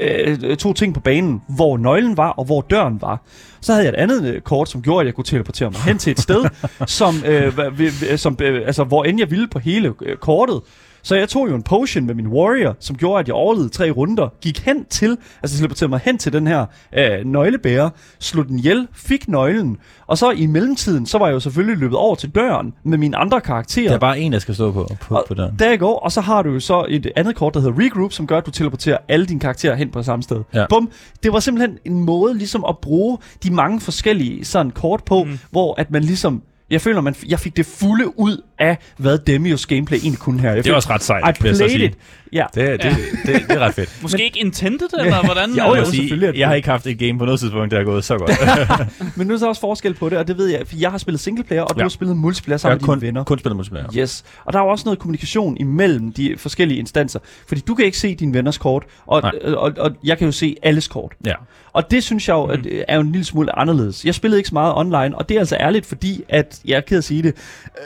øh, 0.00 0.56
to 0.56 0.72
ting 0.72 0.94
på 0.94 1.00
banen, 1.00 1.42
hvor 1.48 1.76
nøglen 1.76 2.16
var 2.16 2.28
og 2.28 2.44
hvor 2.44 2.60
døren 2.60 3.02
var. 3.02 3.22
Så 3.60 3.72
havde 3.72 3.84
jeg 3.84 3.92
et 3.92 3.96
andet 3.96 4.34
øh, 4.34 4.40
kort, 4.40 4.68
som 4.68 4.82
gjorde, 4.82 5.00
at 5.00 5.06
jeg 5.06 5.14
kunne 5.14 5.24
teleportere 5.24 5.70
mig 5.70 5.80
hen 5.80 5.98
til 5.98 6.10
et 6.10 6.20
sted, 6.20 6.44
som, 6.86 7.14
øh, 7.26 8.18
som, 8.18 8.36
øh, 8.42 8.66
altså, 8.66 8.84
hvor 8.84 9.04
end 9.04 9.18
jeg 9.18 9.30
ville 9.30 9.48
på 9.48 9.58
hele 9.58 9.94
øh, 10.02 10.16
kortet. 10.16 10.60
Så 11.08 11.16
jeg 11.16 11.28
tog 11.28 11.50
jo 11.50 11.54
en 11.54 11.62
potion 11.62 12.06
med 12.06 12.14
min 12.14 12.26
warrior, 12.26 12.76
som 12.80 12.96
gjorde, 12.96 13.20
at 13.20 13.28
jeg 13.28 13.34
overlevede 13.34 13.68
tre 13.68 13.90
runder, 13.90 14.28
gik 14.40 14.58
hen 14.58 14.84
til, 14.84 15.18
altså 15.42 15.56
teleporterede 15.56 15.90
mig 15.90 16.00
hen 16.04 16.18
til 16.18 16.32
den 16.32 16.46
her 16.46 16.66
øh, 16.92 17.24
nøglebærer, 17.24 17.90
slog 18.18 18.48
den 18.48 18.58
ihjel, 18.58 18.88
fik 18.92 19.28
nøglen, 19.28 19.76
og 20.06 20.18
så 20.18 20.30
i 20.30 20.46
mellemtiden, 20.46 21.06
så 21.06 21.18
var 21.18 21.26
jeg 21.26 21.34
jo 21.34 21.40
selvfølgelig 21.40 21.78
løbet 21.78 21.98
over 21.98 22.14
til 22.14 22.30
døren 22.30 22.74
med 22.84 22.98
mine 22.98 23.16
andre 23.16 23.40
karakterer. 23.40 23.88
Der 23.88 23.94
er 23.94 23.98
bare 23.98 24.20
en, 24.20 24.32
der 24.32 24.38
skal 24.38 24.54
stå 24.54 24.72
på, 24.72 24.88
på, 25.00 25.14
Og 25.14 25.24
på 25.28 25.34
døren. 25.34 25.56
Der 25.58 25.68
jeg 25.68 25.78
går, 25.78 25.98
og 25.98 26.12
så 26.12 26.20
har 26.20 26.42
du 26.42 26.50
jo 26.50 26.60
så 26.60 26.86
et 26.88 27.12
andet 27.16 27.36
kort, 27.36 27.54
der 27.54 27.60
hedder 27.60 27.78
Regroup, 27.78 28.12
som 28.12 28.26
gør, 28.26 28.38
at 28.38 28.46
du 28.46 28.50
teleporterer 28.50 28.98
alle 29.08 29.26
dine 29.26 29.40
karakterer 29.40 29.74
hen 29.74 29.90
på 29.90 30.02
samme 30.02 30.22
sted. 30.22 30.42
Ja. 30.54 30.66
Bum. 30.68 30.90
Det 31.22 31.32
var 31.32 31.40
simpelthen 31.40 31.78
en 31.84 32.04
måde 32.04 32.38
ligesom 32.38 32.64
at 32.68 32.78
bruge 32.78 33.18
de 33.42 33.50
mange 33.50 33.80
forskellige 33.80 34.44
sådan 34.44 34.70
kort 34.70 35.04
på, 35.04 35.24
mm. 35.24 35.38
hvor 35.50 35.80
at 35.80 35.90
man 35.90 36.02
ligesom... 36.02 36.42
Jeg 36.70 36.80
føler, 36.80 37.00
man, 37.00 37.14
jeg 37.28 37.38
fik 37.38 37.56
det 37.56 37.66
fulde 37.66 38.18
ud 38.18 38.42
af, 38.58 38.78
hvad 38.96 39.18
Demios 39.18 39.66
gameplay 39.66 39.98
egentlig 39.98 40.18
kunne 40.20 40.40
her. 40.40 40.52
Jeg 40.54 40.64
Det 40.64 40.70
er 40.70 40.74
også 40.74 40.90
ret 40.90 41.02
sejt, 41.02 41.38
I 41.38 41.42
vil 41.42 41.48
jeg 41.48 41.56
så 41.56 41.64
played 41.64 41.70
sige. 41.78 41.84
it. 41.84 41.96
Ja. 42.32 42.44
Det, 42.54 42.82
det, 42.82 42.82
det, 42.82 42.96
det, 43.26 43.48
det 43.48 43.56
er 43.56 43.58
ret 43.58 43.74
fedt. 43.74 43.98
Måske 44.02 44.24
ikke 44.24 44.38
intended, 44.40 44.88
eller 45.00 45.24
hvordan? 45.32 45.50
Jo, 45.50 45.74
Jeg, 45.74 45.86
sige, 45.86 46.20
det 46.20 46.36
jeg 46.38 46.48
har 46.48 46.54
ikke 46.54 46.68
haft 46.68 46.86
et 46.86 46.98
game 46.98 47.18
på 47.18 47.24
noget 47.24 47.40
tidspunkt, 47.40 47.70
der 47.70 47.78
er 47.80 47.84
gået 47.84 48.04
så 48.04 48.18
godt. 48.18 48.30
Men 49.16 49.26
nu 49.26 49.34
er 49.34 49.38
der 49.38 49.46
også 49.46 49.60
forskel 49.60 49.94
på 49.94 50.08
det, 50.08 50.18
og 50.18 50.28
det 50.28 50.38
ved 50.38 50.46
jeg, 50.46 50.62
for 50.66 50.76
jeg 50.76 50.90
har 50.90 50.98
spillet 50.98 51.20
singleplayer, 51.20 51.62
og 51.62 51.74
du 51.74 51.78
Ja. 51.80 51.84
har 51.84 51.88
spillet 51.88 52.16
multiplayer 52.16 52.54
jeg 52.54 52.60
sammen 52.60 52.72
har 52.80 52.80
med 52.80 52.86
kun, 52.86 52.98
dine 52.98 53.06
venner. 53.06 53.24
kun 53.24 53.38
spillet 53.38 53.56
multiplayer. 53.56 53.86
Yes, 53.98 54.24
og 54.44 54.52
der 54.52 54.58
er 54.58 54.62
jo 54.64 54.68
også 54.70 54.82
noget 54.84 54.98
kommunikation 54.98 55.56
imellem 55.60 56.12
de 56.12 56.34
forskellige 56.38 56.78
instanser, 56.78 57.18
fordi 57.48 57.60
du 57.60 57.74
kan 57.74 57.84
ikke 57.84 57.98
se 57.98 58.14
dine 58.14 58.34
venners 58.34 58.58
kort, 58.58 58.82
og, 59.06 59.22
og, 59.44 59.54
og, 59.56 59.72
og 59.78 59.90
jeg 60.04 60.18
kan 60.18 60.24
jo 60.24 60.32
se 60.32 60.56
alles 60.62 60.88
kort. 60.88 61.12
Ja. 61.26 61.34
Og 61.72 61.90
det 61.90 62.04
synes 62.04 62.28
jeg 62.28 62.34
jo 62.34 62.50
øh, 62.50 62.82
er 62.88 62.94
jo 62.94 63.00
en 63.00 63.12
lille 63.12 63.24
smule 63.24 63.58
anderledes. 63.58 64.04
Jeg 64.04 64.14
spillede 64.14 64.38
ikke 64.38 64.48
så 64.48 64.54
meget 64.54 64.74
online, 64.76 65.18
og 65.18 65.28
det 65.28 65.34
er 65.34 65.38
altså 65.38 65.56
ærligt, 65.60 65.86
fordi 65.86 66.22
at, 66.28 66.60
jeg 66.64 66.76
er 66.76 66.80
ked 66.80 66.98
at 66.98 67.04
sige 67.04 67.22
det, 67.22 67.28
øh, 67.28 67.82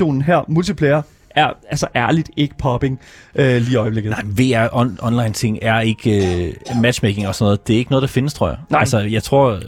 online-versionen 0.00 0.22
her, 0.22 0.44
multiplayer, 0.48 1.02
er 1.34 1.50
altså 1.70 1.86
ærligt 1.96 2.30
ikke 2.36 2.54
popping 2.58 3.00
øh, 3.34 3.56
lige 3.56 3.72
i 3.72 3.76
øjeblikket. 3.76 4.10
Nej, 4.10 4.22
VR 4.24 4.68
on, 4.72 4.98
online 5.02 5.32
ting 5.32 5.58
er 5.62 5.80
ikke 5.80 6.54
uh, 6.74 6.82
matchmaking 6.82 7.28
og 7.28 7.34
sådan 7.34 7.44
noget. 7.44 7.66
Det 7.68 7.74
er 7.74 7.78
ikke 7.78 7.90
noget, 7.90 8.02
der 8.02 8.08
findes, 8.08 8.34
tror 8.34 8.48
jeg. 8.48 8.56
Nej. 8.70 8.80
Altså, 8.80 8.98
jeg 8.98 9.22
tror, 9.22 9.58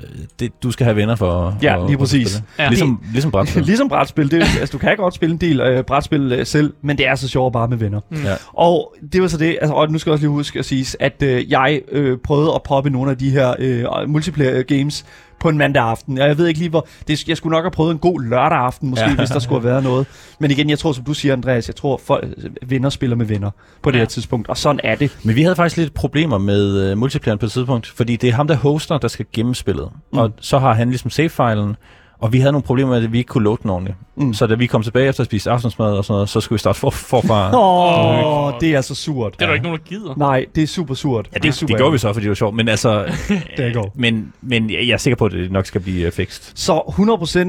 det, 0.41 0.63
du 0.63 0.71
skal 0.71 0.85
have 0.85 0.97
venner 0.97 1.15
for 1.17 1.59
Ja, 1.63 1.75
at- 1.81 1.87
lige 1.87 1.93
at 1.93 1.99
præcis. 1.99 2.29
spille. 2.31 2.47
Ja. 2.59 2.69
Ligesom, 2.69 3.03
ligesom 3.13 3.31
brætspil. 3.31 3.63
ligesom 3.71 3.89
brætspil, 3.89 4.31
det, 4.31 4.43
er- 4.43 4.47
altså, 4.61 4.73
du 4.73 4.79
kan 4.79 4.97
godt 4.97 5.15
spille 5.15 5.33
en 5.33 5.39
del 5.41 5.61
øh, 5.61 5.85
brætspil 5.85 6.33
øh, 6.33 6.47
selv, 6.47 6.73
men 6.83 6.99
det 6.99 7.07
er 7.09 7.15
så 7.15 7.29
sjovt 7.29 7.53
bare 7.53 7.69
med 7.69 7.77
venner. 7.77 8.01
Ja. 8.25 8.35
Og 8.53 8.95
det 9.13 9.23
var 9.23 9.29
så 9.29 9.37
det, 9.39 9.59
altså, 9.61 9.75
og 9.75 9.93
nu 9.93 9.99
skal 9.99 10.11
jeg 10.11 10.13
også 10.13 10.23
lige 10.23 10.31
huske 10.31 10.59
at 10.59 10.65
sige, 10.65 10.87
at 11.01 11.23
øh, 11.23 11.51
jeg 11.51 11.81
øh, 11.93 12.19
prøvede 12.25 12.53
at 12.55 12.63
poppe 12.63 12.91
nogle 12.91 13.11
af 13.11 13.19
de 13.19 13.31
her 13.31 13.55
øh, 13.59 13.85
multiplayer 14.09 14.63
games 14.63 15.05
på 15.45 15.49
en 15.49 15.59
mandag 15.59 15.83
aften. 15.83 16.19
Og 16.19 16.29
jeg 16.29 16.39
ved 16.39 16.47
ikke 16.47 16.61
lige, 16.61 16.71
hvor... 16.71 16.87
Det, 17.09 17.29
jeg 17.29 17.37
skulle 17.37 17.55
nok 17.55 17.65
have 17.65 17.71
prøvet 17.71 17.91
en 17.93 17.99
god 17.99 18.21
lørdag 18.23 18.59
aften, 18.59 18.91
måske, 18.91 19.05
Ja. 19.09 19.15
hvis 19.17 19.31
der 19.31 19.39
skulle 19.39 19.61
have 19.61 19.71
været 19.71 19.85
noget. 19.85 20.07
Men 20.39 20.51
igen, 20.51 20.71
jeg 20.71 20.79
tror, 20.79 20.93
som 20.93 21.05
du 21.05 21.15
siger, 21.15 21.33
Andreas, 21.33 21.69
jeg 21.69 21.77
tror, 21.77 22.01
folk, 22.07 22.29
venner 22.63 22.91
spiller 22.91 23.17
med 23.17 23.27
venner 23.27 23.51
på 23.83 23.91
det 23.91 23.97
Ja. 23.97 24.01
her 24.03 24.07
tidspunkt. 24.07 24.49
Og 24.49 24.57
sådan 24.57 24.81
er 24.85 24.95
det. 24.95 25.19
Men 25.25 25.37
vi 25.37 25.43
havde 25.43 25.57
faktisk 25.57 25.77
lidt 25.77 25.95
problemer 25.95 26.39
med 26.39 26.93
uh, 26.93 26.99
multiplayeren 26.99 27.39
på 27.39 27.47
et 27.47 27.53
tidspunkt, 27.53 27.87
fordi 27.87 28.17
det 28.17 28.29
er 28.29 28.33
ham, 28.33 28.47
der 28.47 28.57
hoster, 28.57 28.99
der 28.99 29.09
skal 29.09 29.27
gemme 29.33 29.55
spillet. 29.55 29.89
Mm. 30.13 30.19
Og 30.19 30.33
så 30.41 30.59
har 30.59 30.73
han 30.75 30.89
ligesom 30.89 31.11
save-filen, 31.11 31.77
og 32.25 32.33
vi 32.33 32.39
havde 32.39 32.53
nogle 32.53 32.63
problemer 32.63 32.95
med, 32.95 33.05
at 33.05 33.13
vi 33.13 33.19
ikke 33.19 33.29
kunne 33.29 33.45
load 33.45 33.57
den 33.63 33.71
ordentligt. 33.71 33.97
Mm. 34.17 34.35
Så 34.35 34.47
da 34.47 34.55
vi 34.55 34.67
kom 34.67 34.83
tilbage 34.83 35.09
efter 35.09 35.21
at 35.21 35.27
spise 35.27 35.51
aftensmad 35.51 35.93
og 35.97 36.05
sådan 36.05 36.15
noget, 36.15 36.29
så 36.29 36.41
skulle 36.41 36.57
vi 36.57 36.59
starte 36.59 36.79
for, 36.79 36.91
forfra. 36.91 37.57
Åh, 37.59 38.47
oh, 38.47 38.61
det 38.61 38.75
er 38.75 38.81
så 38.81 38.95
surt. 38.95 39.33
Det 39.35 39.43
er 39.43 39.47
der 39.47 39.55
ikke 39.55 39.65
nogen, 39.65 39.79
der 39.79 39.85
gider. 39.85 40.15
Nej, 40.17 40.47
det 40.55 40.63
er 40.63 40.67
super 40.67 40.95
surt. 40.95 41.29
Ja, 41.35 41.39
det, 41.39 41.55
super 41.55 41.67
det 41.69 41.77
gjorde 41.77 41.93
vi 41.93 41.99
så, 41.99 42.13
fordi 42.13 42.25
det 42.25 42.29
var 42.29 42.35
sjovt. 42.35 42.55
Men 42.57 42.69
altså, 42.69 43.05
Det 43.57 43.75
går. 43.75 43.93
men, 43.95 44.33
men 44.43 44.71
jeg 44.71 44.89
er 44.89 44.97
sikker 44.97 45.17
på, 45.17 45.25
at 45.27 45.33
det 45.33 45.53
nok 45.53 45.67
skal 45.67 45.81
blive 45.81 46.07
uh, 46.07 46.13
fikst. 46.13 46.53
Så 46.55 46.79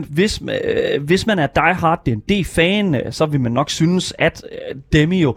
100%, 0.07 0.13
hvis, 0.13 0.41
man- 0.41 0.59
øh, 0.95 1.03
hvis 1.03 1.27
man 1.27 1.39
er 1.39 1.47
die 1.47 1.73
hard 1.73 2.01
D&D-fan, 2.05 2.95
øh, 2.95 3.01
så 3.11 3.25
vil 3.25 3.41
man 3.41 3.51
nok 3.51 3.69
synes, 3.69 4.13
at 4.19 4.43
øh, 4.51 4.75
Demio 4.93 5.35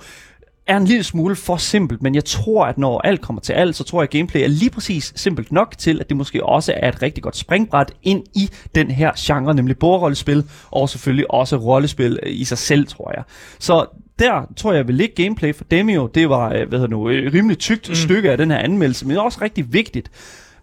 er 0.68 0.76
en 0.76 0.84
lille 0.84 1.04
smule 1.04 1.36
for 1.36 1.56
simpelt, 1.56 2.02
men 2.02 2.14
jeg 2.14 2.24
tror, 2.24 2.66
at 2.66 2.78
når 2.78 3.00
alt 3.00 3.20
kommer 3.20 3.40
til 3.40 3.52
alt, 3.52 3.76
så 3.76 3.84
tror 3.84 4.00
jeg, 4.00 4.02
at 4.02 4.10
gameplay 4.10 4.40
er 4.42 4.48
lige 4.48 4.70
præcis 4.70 5.12
simpelt 5.16 5.52
nok 5.52 5.78
til, 5.78 6.00
at 6.00 6.08
det 6.08 6.16
måske 6.16 6.46
også 6.46 6.74
er 6.76 6.88
et 6.88 7.02
rigtig 7.02 7.22
godt 7.22 7.36
springbræt 7.36 7.92
ind 8.02 8.24
i 8.34 8.50
den 8.74 8.90
her 8.90 9.12
genre, 9.18 9.54
nemlig 9.54 9.78
bordrollespil, 9.78 10.44
og 10.70 10.88
selvfølgelig 10.88 11.30
også 11.30 11.56
rollespil 11.56 12.18
øh, 12.22 12.32
i 12.32 12.44
sig 12.44 12.58
selv, 12.58 12.86
tror 12.86 13.12
jeg. 13.16 13.22
Så 13.58 13.86
der 14.18 14.48
tror 14.56 14.72
jeg 14.72 14.86
vil 14.88 14.94
ligge 14.94 15.22
gameplay 15.24 15.54
for 15.54 15.64
Demio. 15.64 16.06
Det 16.06 16.28
var, 16.28 16.52
øh, 16.52 16.68
hvad 16.68 16.78
hedder 16.78 16.90
nu, 16.90 17.08
et 17.08 17.34
rimelig 17.34 17.58
tykt 17.58 17.88
mm. 17.88 17.94
stykke 17.94 18.30
af 18.30 18.38
den 18.38 18.50
her 18.50 18.58
anmeldelse, 18.58 19.06
men 19.06 19.16
også 19.16 19.38
rigtig 19.42 19.72
vigtigt. 19.72 20.10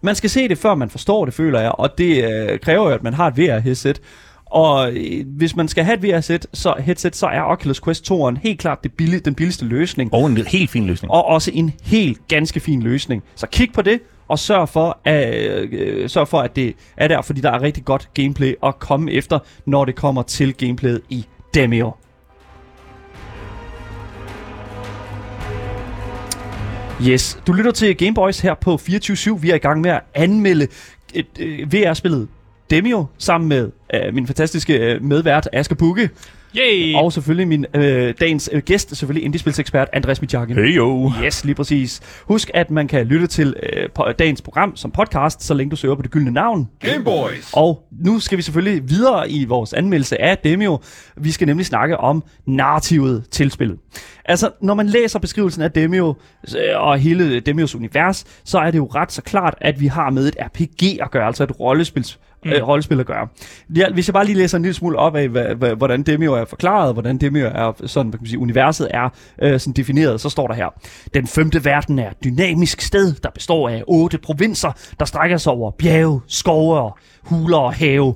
Man 0.00 0.14
skal 0.14 0.30
se 0.30 0.48
det, 0.48 0.58
før 0.58 0.74
man 0.74 0.90
forstår 0.90 1.24
det, 1.24 1.34
føler 1.34 1.60
jeg, 1.60 1.72
og 1.72 1.98
det 1.98 2.24
øh, 2.24 2.58
kræver 2.58 2.88
jo, 2.88 2.94
at 2.94 3.02
man 3.02 3.14
har 3.14 3.26
et 3.26 3.38
VR-headset. 3.38 4.00
Og 4.46 4.92
øh, 4.92 5.26
hvis 5.26 5.56
man 5.56 5.68
skal 5.68 5.84
have 5.84 5.94
et 5.94 6.02
VR-headset, 6.02 6.46
så, 6.52 6.74
headset, 6.78 7.16
så 7.16 7.26
er 7.26 7.42
Oculus 7.42 7.80
Quest 7.80 8.10
2'eren 8.10 8.38
helt 8.42 8.60
klart 8.60 8.82
det 8.82 8.92
billig, 8.92 9.24
den 9.24 9.34
billigste 9.34 9.64
løsning. 9.64 10.14
Og 10.14 10.26
en 10.26 10.36
helt 10.36 10.70
fin 10.70 10.86
løsning. 10.86 11.12
Og 11.12 11.24
også 11.24 11.50
en 11.54 11.72
helt 11.82 12.28
ganske 12.28 12.60
fin 12.60 12.82
løsning. 12.82 13.22
Så 13.34 13.46
kig 13.46 13.72
på 13.72 13.82
det, 13.82 14.00
og 14.28 14.38
sørg 14.38 14.68
for, 14.68 14.98
at, 15.04 15.34
øh, 15.72 16.08
sørg 16.08 16.28
for, 16.28 16.40
at 16.40 16.56
det 16.56 16.74
er 16.96 17.08
der, 17.08 17.22
fordi 17.22 17.40
der 17.40 17.50
er 17.50 17.62
rigtig 17.62 17.84
godt 17.84 18.08
gameplay 18.14 18.54
at 18.62 18.78
komme 18.78 19.12
efter, 19.12 19.38
når 19.66 19.84
det 19.84 19.94
kommer 19.94 20.22
til 20.22 20.54
gameplayet 20.54 21.00
i 21.08 21.26
Demio. 21.54 21.92
Yes, 27.02 27.40
du 27.46 27.52
lytter 27.52 27.70
til 27.70 27.96
Gameboys 27.96 28.40
her 28.40 28.54
på 28.54 28.74
24-7. 28.74 29.38
Vi 29.38 29.50
er 29.50 29.54
i 29.54 29.58
gang 29.58 29.80
med 29.80 29.90
at 29.90 30.00
anmelde 30.14 30.66
et, 31.14 31.26
øh, 31.40 31.72
VR-spillet 31.72 32.28
Demio 32.70 33.06
sammen 33.18 33.48
med 33.48 33.70
øh, 33.94 34.14
min 34.14 34.26
fantastiske 34.26 34.78
øh, 34.78 35.02
medvært 35.02 35.48
Asger 35.52 35.76
Bukke. 35.76 36.10
Yay! 36.56 36.94
Og 36.94 37.12
selvfølgelig 37.12 37.48
min 37.48 37.66
øh, 37.74 38.14
dagens 38.20 38.50
øh, 38.52 38.62
gæst, 38.62 38.96
selvfølgelig 38.96 39.24
indiespilsekspert 39.24 39.88
Andreas 39.92 40.20
Michakken. 40.20 40.56
Hey 40.56 40.76
jo. 40.76 41.12
Yes, 41.24 41.44
lige 41.44 41.54
præcis. 41.54 42.00
Husk, 42.24 42.50
at 42.54 42.70
man 42.70 42.88
kan 42.88 43.06
lytte 43.06 43.26
til 43.26 43.56
øh, 43.62 43.90
på, 43.94 44.04
dagens 44.18 44.42
program 44.42 44.76
som 44.76 44.90
podcast, 44.90 45.42
så 45.42 45.54
længe 45.54 45.70
du 45.70 45.76
søger 45.76 45.94
på 45.94 46.02
det 46.02 46.10
gyldne 46.10 46.30
navn. 46.30 46.68
Gameboys. 46.80 47.50
Og 47.52 47.82
nu 47.90 48.20
skal 48.20 48.38
vi 48.38 48.42
selvfølgelig 48.42 48.90
videre 48.90 49.30
i 49.30 49.44
vores 49.44 49.72
anmeldelse 49.72 50.22
af 50.22 50.38
Demio. 50.38 50.78
Vi 51.16 51.30
skal 51.30 51.46
nemlig 51.46 51.66
snakke 51.66 51.96
om 51.96 52.24
narrativet 52.46 53.24
til 53.30 53.50
spillet. 53.50 53.78
Altså, 54.24 54.50
når 54.60 54.74
man 54.74 54.86
læser 54.86 55.18
beskrivelsen 55.18 55.62
af 55.62 55.72
Demio 55.72 56.14
øh, 56.56 56.80
og 56.80 56.98
hele 56.98 57.40
Demios 57.40 57.74
univers, 57.74 58.24
så 58.44 58.58
er 58.58 58.70
det 58.70 58.78
jo 58.78 58.86
ret 58.94 59.12
så 59.12 59.22
klart, 59.22 59.54
at 59.60 59.80
vi 59.80 59.86
har 59.86 60.10
med 60.10 60.28
et 60.28 60.36
RPG 60.40 61.02
at 61.02 61.10
gøre, 61.10 61.26
altså 61.26 61.44
et 61.44 61.60
rollespils 61.60 62.18
mm. 62.46 62.52
øh, 62.52 62.68
rollespil 62.68 63.00
at 63.00 63.06
gøre. 63.06 63.28
Ja, 63.76 63.90
hvis 63.92 64.08
jeg 64.08 64.14
bare 64.14 64.24
lige 64.24 64.36
læser 64.36 64.56
en 64.56 64.62
lille 64.62 64.74
smule 64.74 64.98
op 64.98 65.16
af, 65.16 65.28
hvad, 65.28 65.54
hva, 65.54 65.74
hvordan 65.74 66.02
Demio 66.02 66.34
er 66.34 66.44
forklaret, 66.44 66.92
hvordan 66.92 67.18
Demio 67.18 67.46
er 67.46 67.72
sådan, 67.86 68.08
hvad 68.08 68.18
kan 68.18 68.22
man 68.22 68.28
sige, 68.28 68.38
universet 68.38 68.88
er 68.90 69.08
øh, 69.42 69.60
sådan 69.60 69.72
defineret, 69.72 70.20
så 70.20 70.28
står 70.28 70.46
der 70.46 70.54
her. 70.54 70.68
Den 71.14 71.26
femte 71.26 71.64
verden 71.64 71.98
er 71.98 72.10
et 72.10 72.24
dynamisk 72.24 72.80
sted, 72.80 73.14
der 73.14 73.30
består 73.30 73.68
af 73.68 73.82
otte 73.86 74.18
provinser, 74.18 74.72
der 74.98 75.04
strækker 75.04 75.36
sig 75.36 75.52
over 75.52 75.70
bjerge, 75.70 76.20
skove 76.28 76.78
og 76.80 76.98
huler 77.22 77.58
og 77.58 77.74
have. 77.74 78.14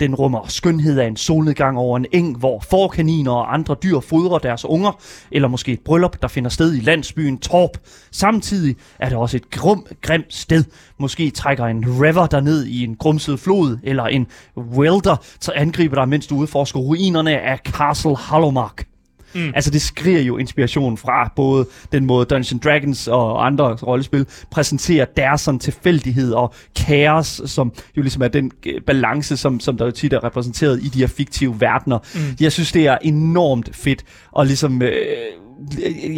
Den 0.00 0.14
rummer 0.14 0.46
skønhed 0.48 0.98
af 0.98 1.06
en 1.06 1.16
solnedgang 1.16 1.78
over 1.78 1.96
en 1.96 2.06
eng, 2.12 2.38
hvor 2.38 2.60
forkaniner 2.60 3.32
og 3.32 3.54
andre 3.54 3.76
dyr 3.82 4.00
fodrer 4.00 4.38
deres 4.38 4.64
unger, 4.64 5.00
eller 5.32 5.48
måske 5.48 5.72
et 5.72 5.80
bryllup, 5.80 6.22
der 6.22 6.28
finder 6.28 6.50
sted 6.50 6.74
i 6.74 6.80
landsbyen 6.80 7.38
Torp. 7.38 7.78
Samtidig 8.10 8.76
er 8.98 9.08
det 9.08 9.18
også 9.18 9.36
et 9.36 9.50
grum, 9.50 9.86
grimt 10.00 10.34
sted. 10.34 10.64
Måske 10.98 11.30
trækker 11.30 11.64
en 11.64 11.84
river 12.02 12.26
der 12.26 12.40
ned 12.40 12.66
i 12.66 12.84
en 12.84 12.96
grumset 12.96 13.40
flod, 13.40 13.78
eller 13.82 14.04
en 14.04 14.26
welder, 14.56 15.16
så 15.40 15.52
angriber 15.56 15.94
dig, 15.94 16.08
mens 16.08 16.26
du 16.26 16.36
udforsker 16.36 16.80
ruinerne 16.80 17.40
af 17.40 17.58
Castle 17.58 18.16
Hallowmark. 18.16 18.86
Mm. 19.34 19.52
Altså 19.54 19.70
det 19.70 19.82
skriger 19.82 20.20
jo 20.20 20.36
inspiration 20.36 20.96
fra 20.96 21.32
både 21.36 21.66
den 21.92 22.06
måde 22.06 22.24
Dungeons 22.24 22.62
Dragons 22.64 23.08
og 23.08 23.46
andre 23.46 23.74
rollespil 23.74 24.26
præsenterer 24.50 25.04
deres 25.04 25.40
sådan 25.40 25.58
tilfældighed 25.58 26.32
og 26.32 26.54
kaos, 26.76 27.42
som 27.46 27.72
jo 27.96 28.02
ligesom 28.02 28.22
er 28.22 28.28
den 28.28 28.52
øh, 28.66 28.80
balance, 28.80 29.36
som, 29.36 29.60
som 29.60 29.76
der 29.78 29.84
jo 29.84 29.90
tit 29.90 30.12
er 30.12 30.24
repræsenteret 30.24 30.82
i 30.82 30.88
de 30.88 30.98
her 30.98 31.06
fiktive 31.06 31.60
verdener. 31.60 31.98
Mm. 32.14 32.20
Jeg 32.40 32.52
synes, 32.52 32.72
det 32.72 32.86
er 32.86 32.98
enormt 33.02 33.70
fedt, 33.76 34.04
og 34.32 34.46
ligesom... 34.46 34.82
Øh, 34.82 34.92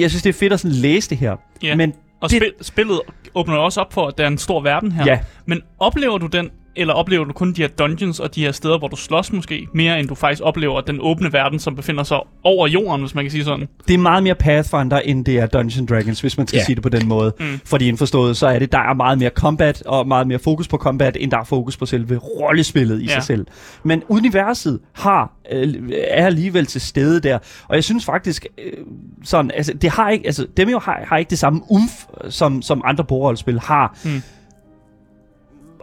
jeg 0.00 0.10
synes, 0.10 0.22
det 0.22 0.28
er 0.28 0.38
fedt 0.38 0.52
at 0.52 0.60
sådan 0.60 0.76
læse 0.76 1.10
det 1.10 1.18
her. 1.18 1.36
Ja. 1.62 1.76
Men 1.76 1.92
Og 2.20 2.30
det, 2.30 2.36
spil, 2.38 2.52
spillet 2.60 3.00
åbner 3.34 3.56
også 3.56 3.80
op 3.80 3.92
for, 3.92 4.06
at 4.06 4.18
der 4.18 4.24
er 4.24 4.28
en 4.28 4.38
stor 4.38 4.60
verden 4.62 4.92
her. 4.92 5.04
Ja. 5.06 5.18
Men 5.46 5.60
oplever 5.78 6.18
du 6.18 6.26
den, 6.26 6.50
eller 6.76 6.94
oplever 6.94 7.24
du 7.24 7.32
kun 7.32 7.52
de 7.52 7.60
her 7.62 7.68
dungeons 7.68 8.20
og 8.20 8.34
de 8.34 8.40
her 8.44 8.52
steder, 8.52 8.78
hvor 8.78 8.88
du 8.88 8.96
slås 8.96 9.32
måske, 9.32 9.66
mere 9.74 10.00
end 10.00 10.08
du 10.08 10.14
faktisk 10.14 10.42
oplever 10.44 10.80
den 10.80 10.98
åbne 11.00 11.32
verden, 11.32 11.58
som 11.58 11.76
befinder 11.76 12.02
sig 12.02 12.18
over 12.44 12.66
jorden, 12.66 13.00
hvis 13.00 13.14
man 13.14 13.24
kan 13.24 13.30
sige 13.30 13.44
sådan? 13.44 13.68
det 13.88 13.94
er 13.94 13.98
meget 13.98 14.22
mere 14.22 14.34
Pathfinder, 14.34 14.98
end 14.98 15.24
det 15.24 15.38
er 15.38 15.46
Dungeons 15.46 15.88
Dragons, 15.90 16.20
hvis 16.20 16.38
man 16.38 16.46
skal 16.46 16.56
Ja. 16.58 16.64
sige 16.64 16.74
det 16.74 16.82
på 16.82 16.88
den 16.88 17.08
måde. 17.08 17.34
Mm. 17.40 17.60
Fordi 17.64 17.88
indforstået, 17.88 18.36
så 18.36 18.46
er 18.46 18.58
det, 18.58 18.72
der 18.72 18.78
er 18.78 18.94
meget 18.94 19.18
mere 19.18 19.30
combat, 19.30 19.82
og 19.86 20.08
meget 20.08 20.26
mere 20.26 20.38
fokus 20.38 20.68
på 20.68 20.76
combat, 20.76 21.16
end 21.20 21.30
der 21.30 21.38
er 21.38 21.44
fokus 21.44 21.76
på 21.76 21.86
selve 21.86 22.16
rollespillet 22.18 23.00
i 23.02 23.04
Ja. 23.04 23.12
sig 23.12 23.22
selv. 23.22 23.46
Men 23.84 24.02
universet 24.08 24.80
har, 24.92 25.32
øh, 25.52 25.74
er 26.08 26.26
alligevel 26.26 26.66
til 26.66 26.80
stede 26.80 27.20
der, 27.20 27.38
og 27.68 27.74
jeg 27.74 27.84
synes 27.84 28.04
faktisk, 28.04 28.46
øh, 28.58 28.72
sådan, 29.24 29.50
altså, 29.54 29.72
det 29.82 29.90
har 29.90 30.10
ikke, 30.10 30.26
altså, 30.26 30.46
dem 30.56 30.68
jo 30.68 30.78
har, 30.78 31.00
har 31.08 31.16
ikke 31.16 31.30
det 31.30 31.38
samme 31.38 31.60
umf, 31.70 31.92
som, 32.28 32.62
som 32.62 32.82
andre 32.84 33.04
bordrollespil 33.04 33.60
har. 33.60 33.98
Mm. 34.04 34.22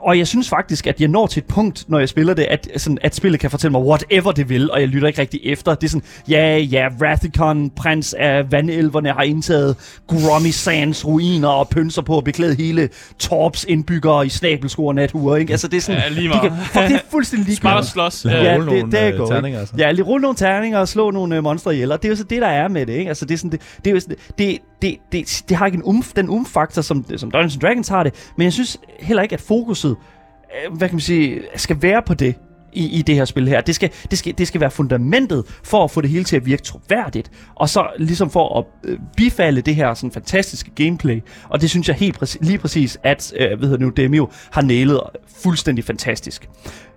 Og 0.02 0.18
jeg 0.18 0.28
synes 0.28 0.50
faktisk, 0.50 0.88
at 0.88 1.02
jeg 1.02 1.08
når 1.08 1.28
til 1.28 1.40
et 1.42 1.46
punkt, 1.48 1.86
når 1.90 2.00
jeg 2.00 2.10
spiller 2.10 2.34
det, 2.34 2.44
at, 2.44 2.68
sådan, 2.78 2.98
at 3.02 3.16
spillet 3.16 3.40
kan 3.40 3.50
fortælle 3.52 3.72
mig 3.72 3.82
whatever 3.82 4.32
det 4.32 4.50
vil, 4.50 4.72
og 4.72 4.80
jeg 4.80 4.88
lytter 4.88 5.08
ikke 5.08 5.22
rigtig 5.22 5.40
efter. 5.44 5.76
Det 5.76 5.84
er 5.88 5.90
sådan, 5.90 6.04
ja, 6.30 6.58
ja, 6.58 6.88
Rathicon, 7.02 7.70
prins 7.70 8.14
af 8.20 8.52
vandelverne, 8.52 9.10
har 9.12 9.22
indtaget 9.22 9.76
Grommy 10.08 10.50
Sands 10.50 11.06
ruiner 11.06 11.48
og 11.48 11.70
pynser 11.70 12.02
på 12.02 12.18
at 12.18 12.24
beklæde 12.24 12.56
hele 12.56 12.90
Torps 13.20 13.66
indbyggere 13.70 14.26
i 14.26 14.30
snabelsko 14.30 14.86
og 14.86 14.96
nathuer, 14.96 15.36
ikke? 15.36 15.52
Altså, 15.52 15.68
det 15.68 15.78
er 15.78 15.82
sådan, 15.82 16.02
Ja, 16.02 16.10
lige 16.10 16.24
de 16.24 16.28
meget. 16.28 16.42
kan, 16.42 16.52
fuck, 16.66 16.84
det 16.88 16.96
er 16.96 17.00
fuldstændig 17.12 17.56
Smart 17.58 17.74
ligegyldigt. 17.74 17.92
slås. 17.94 18.26
Lad 18.26 18.34
Ja. 18.42 18.52
ja, 18.52 18.58
det- 18.58 18.66
nogle 18.66 18.92
det 18.92 19.00
er 19.00 19.12
øh, 19.12 19.18
godt, 19.18 19.30
terninger, 19.30 19.60
altså. 19.60 19.76
Ja, 19.78 19.92
lige 19.92 20.04
rulle 20.06 20.22
nogle 20.22 20.36
terninger 20.38 20.80
og 20.80 20.88
slå 20.88 21.12
nogle 21.12 21.36
øh, 21.36 21.44
monstre 21.44 21.74
ihjel, 21.74 21.92
og 21.92 22.02
det 22.02 22.08
er 22.08 22.10
jo 22.10 22.16
så 22.16 22.24
det, 22.24 22.42
der 22.42 22.48
er 22.48 22.68
med 22.68 22.86
det, 22.86 22.94
ikke? 22.94 23.10
Altså, 23.10 23.26
det 23.26 23.34
er 23.34 23.38
sådan, 23.38 23.52
det, 23.52 23.62
det 23.86 23.88
er 23.90 23.94
jo 23.94 24.00
sådan, 24.00 24.16
det, 24.38 24.58
det, 24.82 24.96
det, 25.12 25.44
det 25.50 25.58
har 25.58 25.66
ikke 25.66 25.76
en 25.76 25.84
umf, 25.84 26.12
den 26.16 26.30
umf-faktor, 26.30 26.82
som, 26.82 27.06
som 27.18 27.32
Dungeons 27.32 27.58
Dragons 27.62 27.88
har 27.88 28.04
det, 28.04 28.14
men 28.38 28.46
jeg 28.46 28.54
synes 28.54 28.78
heller 29.00 29.24
ikke, 29.24 29.34
at 29.34 29.42
fokuset, 29.42 29.89
øh, 29.90 30.78
hvad 30.78 30.88
kan 30.88 30.96
man 30.96 31.02
sige, 31.02 31.42
skal 31.56 31.82
være 31.82 32.02
på 32.02 32.14
det 32.14 32.36
i, 32.74 33.00
i 33.00 33.02
det 33.02 33.16
her 33.16 33.26
spil 33.26 33.48
her. 33.48 33.62
Det 33.62 33.76
skal, 33.76 33.90
det, 34.12 34.18
skal, 34.20 34.34
det 34.38 34.48
skal 34.48 34.62
være 34.62 34.72
fundamentet 34.72 35.44
for 35.64 35.84
at 35.84 35.92
få 35.92 36.02
det 36.02 36.10
hele 36.10 36.24
til 36.24 36.36
at 36.36 36.46
virke 36.46 36.62
troværdigt, 36.64 37.32
og 37.56 37.70
så 37.70 37.88
ligesom 38.00 38.30
for 38.30 38.60
at 38.60 38.66
øh, 38.90 38.98
bifalde 39.18 39.62
det 39.62 39.76
her 39.76 39.94
sådan 39.94 40.12
fantastiske 40.12 40.72
gameplay. 40.76 41.22
Og 41.50 41.62
det 41.62 41.70
synes 41.70 41.88
jeg 41.88 41.96
helt 41.96 42.20
præcis, 42.20 42.42
lige 42.42 42.58
præcis, 42.58 42.98
at 43.04 43.34
øh, 43.40 43.62
det 43.62 43.80
nu, 43.80 43.90
Demio 43.90 44.30
har 44.52 44.62
nailet 44.62 45.00
fuldstændig 45.44 45.84
fantastisk. 45.84 46.50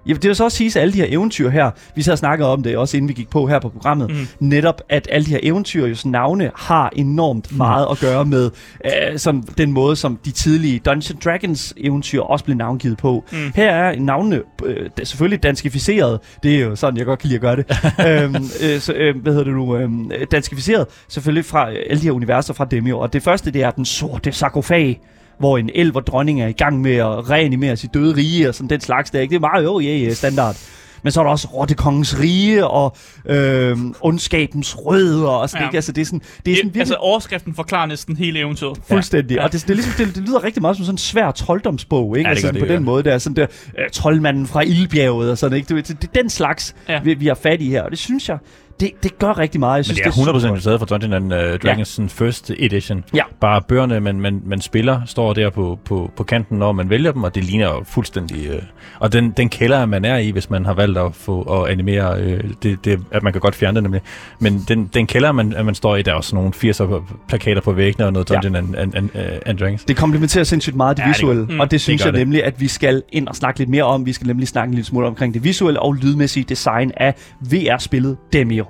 Ja, 0.06 0.12
det 0.12 0.24
vil 0.28 0.36
så 0.36 0.44
også 0.44 0.56
sige, 0.56 0.66
at 0.68 0.76
alle 0.76 0.92
de 0.92 0.98
her 0.98 1.06
eventyr 1.08 1.48
her, 1.50 1.70
vi 1.96 2.02
så 2.02 2.16
snakket 2.16 2.46
om 2.46 2.62
det 2.62 2.76
også 2.76 2.96
inden 2.96 3.08
vi 3.08 3.12
gik 3.14 3.30
på 3.30 3.46
her 3.46 3.58
på 3.58 3.68
programmet, 3.68 4.10
Mhm. 4.10 4.18
mm. 4.18 4.26
netop 4.48 4.80
at 4.88 5.08
alle 5.10 5.24
de 5.26 5.30
her 5.30 5.38
eventyr, 5.42 5.86
jo 5.86 5.96
navne, 6.04 6.50
har 6.56 6.90
enormt 6.96 7.56
meget 7.56 7.86
at 7.90 7.98
gøre 8.00 8.24
med 8.24 8.50
øh, 8.84 9.18
sådan 9.18 9.42
den 9.58 9.72
måde, 9.72 9.96
som 9.96 10.18
de 10.24 10.30
tidlige 10.30 10.78
Dungeons 10.78 11.12
Dragons 11.24 11.74
eventyr 11.76 12.20
også 12.20 12.44
blev 12.44 12.56
navngivet 12.56 12.98
på. 12.98 13.24
Mm. 13.32 13.38
Mm. 13.38 13.52
Her 13.54 13.70
er 13.70 13.98
navnene 14.00 14.40
øh, 14.64 14.90
selvfølgelig 15.04 15.42
danskificeret. 15.62 16.20
Det 16.42 16.56
er 16.56 16.60
jo 16.60 16.76
sådan, 16.76 16.98
jeg 16.98 17.06
godt 17.06 17.18
kan 17.18 17.28
lide 17.28 17.36
at 17.36 17.40
gøre 17.40 17.56
det. 17.56 17.66
øhm, 18.08 18.34
øh, 18.62 18.80
så, 18.80 18.92
øh, 18.92 19.22
hvad 19.22 19.32
hedder 19.32 19.44
det 19.44 19.54
nu? 19.54 19.76
Øh, 19.76 20.26
danskificeret 20.30 20.86
selvfølgelig 21.08 21.44
fra 21.44 21.70
øh, 21.70 21.76
alle 21.90 22.00
de 22.00 22.06
her 22.06 22.12
universer 22.12 22.54
fra 22.54 22.64
Demio. 22.64 22.98
Og 22.98 23.12
det 23.12 23.22
første, 23.22 23.50
det 23.50 23.62
er 23.62 23.70
den 23.70 23.84
sorte 23.84 24.32
sarkofag 24.32 25.00
hvor 25.38 25.58
en 25.58 25.70
elv 25.74 25.96
og 25.96 26.06
dronning 26.06 26.42
er 26.42 26.46
i 26.46 26.52
gang 26.52 26.80
med 26.80 26.96
at 26.96 27.30
reanimere 27.30 27.76
sit 27.76 27.94
døde 27.94 28.16
rige 28.16 28.48
og 28.48 28.54
sådan 28.54 28.70
den 28.70 28.80
slags 28.80 29.10
der. 29.10 29.20
Ikke? 29.20 29.30
Det 29.30 29.36
er 29.36 29.40
meget 29.40 29.64
jo, 29.64 29.80
ja, 29.80 29.98
yeah, 29.98 30.12
standard. 30.12 30.56
Men 31.02 31.12
så 31.12 31.20
er 31.20 31.24
der 31.24 31.30
også 31.30 31.48
Rottekongens 31.48 32.20
rige 32.20 32.66
og 32.66 32.96
øh, 33.26 33.76
ondskabens 34.00 34.76
rødder 34.78 35.28
og 35.28 35.48
sådan, 35.50 35.62
Ja. 35.62 35.68
ikke? 35.68 35.76
Altså, 35.78 35.92
det 35.92 36.00
er 36.02 36.06
sådan, 36.06 36.22
det 36.46 36.52
er 36.52 36.56
sådan 36.56 36.64
virkelig 36.66 36.80
altså, 36.80 36.94
overskriften 36.94 37.54
forklarer 37.54 37.86
næsten 37.86 38.16
hele 38.16 38.38
eventyret. 38.38 38.78
Fuldstændig. 38.88 39.34
Ja. 39.34 39.44
Og 39.44 39.52
det, 39.52 39.62
det, 39.62 39.70
er 39.70 39.74
ligesom, 39.74 39.92
det, 40.06 40.14
det 40.14 40.22
lyder 40.28 40.44
rigtig 40.44 40.62
meget 40.62 40.76
som 40.76 40.84
sådan 40.84 40.94
en 40.94 40.98
svær 40.98 41.30
trolddomsbog, 41.30 42.18
ikke? 42.18 42.28
Ja, 42.28 42.34
det 42.34 42.36
altså, 42.36 42.46
gør 42.46 42.52
det, 42.52 42.68
på 42.68 42.74
den 42.74 42.84
måde 42.84 43.02
der, 43.02 43.18
sådan 43.18 43.36
der 43.36 43.46
øh, 43.78 43.90
troldmanden 43.92 44.46
fra 44.46 44.60
Ildbjerget 44.60 45.30
og 45.30 45.38
sådan, 45.38 45.56
ikke? 45.58 45.74
Det, 45.74 45.88
det, 45.88 46.02
det 46.02 46.08
er 46.14 46.22
den 46.22 46.30
slags, 46.30 46.74
ja. 46.88 47.00
vi, 47.04 47.14
vi 47.14 47.26
har 47.26 47.34
fat 47.34 47.60
i 47.60 47.68
her, 47.68 47.82
og 47.82 47.90
det 47.90 47.98
synes 47.98 48.28
jeg, 48.28 48.38
det, 48.82 48.90
det 49.02 49.18
gør 49.18 49.38
rigtig 49.38 49.60
meget. 49.60 49.72
Jeg 49.72 49.78
Men 49.78 49.84
synes, 49.84 49.98
det 49.98 50.06
er 50.06 50.10
super 50.32 50.38
100% 50.40 50.48
godt. 50.48 50.62
taget 50.62 50.78
fra 50.80 50.86
Dungeons 50.86 51.14
and 51.14 51.32
uh, 51.32 51.58
Dragons 51.58 51.98
ja. 51.98 52.04
first 52.08 52.50
edition. 52.58 53.04
Ja. 53.14 53.22
Bare 53.40 53.62
bøgerne, 53.68 54.00
man, 54.00 54.20
man, 54.20 54.40
man 54.44 54.60
spiller, 54.60 55.00
står 55.06 55.32
der 55.32 55.50
på, 55.50 55.78
på, 55.84 56.10
på 56.16 56.24
kanten, 56.24 56.58
når 56.58 56.72
man 56.72 56.90
vælger 56.90 57.12
dem, 57.12 57.24
og 57.24 57.34
det 57.34 57.44
ligner 57.44 57.66
jo 57.66 57.82
fuldstændig... 57.86 58.46
Øh, 58.46 58.62
og 58.98 59.12
den, 59.12 59.30
den 59.30 59.48
kælder, 59.48 59.86
man 59.86 60.04
er 60.04 60.16
i, 60.16 60.30
hvis 60.30 60.50
man 60.50 60.64
har 60.66 60.74
valgt 60.74 60.98
at 60.98 61.14
få 61.14 61.42
at 61.62 61.70
animere, 61.70 62.20
øh, 62.20 62.44
det, 62.62 62.84
det, 62.84 63.00
at 63.10 63.22
man 63.22 63.32
kan 63.32 63.40
godt 63.40 63.54
fjerne 63.54 63.74
det 63.74 63.82
nemlig. 63.82 64.00
Men 64.38 64.64
den, 64.68 64.90
den 64.94 65.06
kælder, 65.06 65.32
man, 65.32 65.52
at 65.52 65.64
man 65.66 65.74
står 65.74 65.96
i, 65.96 66.02
der 66.02 66.10
er 66.12 66.16
også 66.16 66.34
nogle 66.36 66.52
80'er 66.56 67.02
plakater 67.28 67.60
på 67.60 67.72
væggene 67.72 68.06
og 68.06 68.12
noget 68.12 68.30
Ja. 68.30 68.34
Dungeons 68.34 68.56
and, 68.56 68.76
and, 68.76 68.94
and, 68.94 69.10
uh, 69.14 69.20
and 69.46 69.58
Dragons. 69.58 69.84
Det 69.84 69.96
komplementerer 69.96 70.44
sindssygt 70.44 70.76
meget 70.76 70.96
det 70.96 71.02
Ja, 71.02 71.08
det 71.08 71.14
visuelle, 71.16 71.44
mm, 71.44 71.60
og 71.60 71.70
det 71.70 71.80
synes 71.80 72.02
gør 72.02 72.06
jeg 72.06 72.12
det. 72.12 72.20
nemlig, 72.20 72.44
at 72.44 72.60
vi 72.60 72.68
skal 72.68 73.02
ind 73.12 73.28
og 73.28 73.36
snakke 73.36 73.60
lidt 73.60 73.70
mere 73.70 73.84
om. 73.84 74.06
Vi 74.06 74.12
skal 74.12 74.26
nemlig 74.26 74.48
snakke 74.48 74.68
en 74.70 74.74
lille 74.74 74.86
smule 74.86 75.06
omkring 75.06 75.34
det 75.34 75.44
visuelle 75.44 75.80
og 75.80 75.94
lydmæssige 75.94 76.44
design 76.48 76.92
af 76.96 77.14
VR-spillet 77.40 78.16
Demio. 78.32 78.64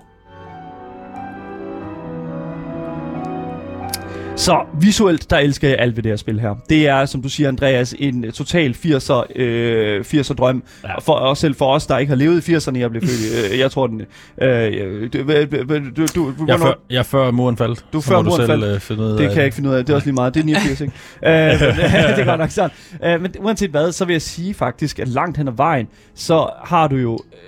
Så 4.37 4.65
visuelt, 4.81 5.31
der 5.31 5.39
elsker 5.39 5.69
jeg 5.69 5.77
alt 5.79 5.97
ved 5.97 6.03
det 6.03 6.11
her 6.13 6.17
spil 6.17 6.41
her. 6.41 6.55
Det 6.69 6.89
er, 6.89 7.07
som 7.07 7.23
du 7.23 7.29
siger, 7.29 7.49
Andreas, 7.49 7.95
en 7.99 8.25
øh, 8.25 8.33
total 8.33 8.77
80'er, 8.85 9.41
øh, 9.41 10.01
80'er 10.01 10.35
drøm. 10.35 10.63
Ja. 10.85 10.99
For, 10.99 11.13
og 11.13 11.37
selv 11.37 11.55
for 11.55 11.75
os, 11.75 11.87
der 11.87 11.99
ikke 11.99 12.11
har 12.11 12.17
levet 12.17 12.49
i 12.49 12.55
80'erne, 12.55 12.79
jeg 12.79 12.91
blev 12.91 13.03
født 13.03 13.53
øh, 13.53 13.59
jeg 13.59 13.71
tror 13.71 13.87
den... 13.87 14.03
Øh, 14.43 15.09
du, 15.13 15.19
du, 15.19 16.07
du, 16.15 16.33
du, 16.39 16.45
Jeg 16.47 16.59
før, 16.59 16.73
jeg 16.91 17.07
før 17.07 17.31
muren 17.31 17.57
faldt. 17.57 17.85
Du 17.93 18.01
før 18.01 18.23
muren 18.23 18.37
selv, 18.37 18.49
faldt. 18.49 18.65
øh, 18.65 18.81
finde 18.81 19.03
ud 19.03 19.09
Det 19.09 19.21
af 19.21 19.29
kan 19.29 19.37
jeg 19.37 19.45
ikke 19.45 19.55
finde 19.55 19.71
ud 19.71 19.75
af. 19.75 19.85
Det 19.85 19.93
er 19.93 19.97
også 19.97 20.07
lige 20.07 20.15
meget. 20.15 20.35
Det 20.35 20.41
er 20.41 20.45
89, 20.45 20.81
ikke? 20.81 20.93
øh, 21.27 21.33
men, 21.33 21.77
det 22.17 22.19
er 22.19 22.25
godt 22.25 22.41
nok 22.41 22.51
sådan. 22.51 22.71
Øh, 23.05 23.23
men 23.23 23.35
uanset 23.41 23.71
hvad, 23.71 23.93
så 23.93 24.05
vil 24.05 24.15
jeg 24.15 24.23
sige 24.23 24.55
faktisk, 24.55 24.99
at 24.99 25.09
langt 25.09 25.37
hen 25.37 25.49
ad 25.49 25.53
vejen, 25.57 25.89
så 26.15 26.49
har 26.65 26.89
du 26.89 26.97
jo 26.97 27.19
øh, 27.33 27.39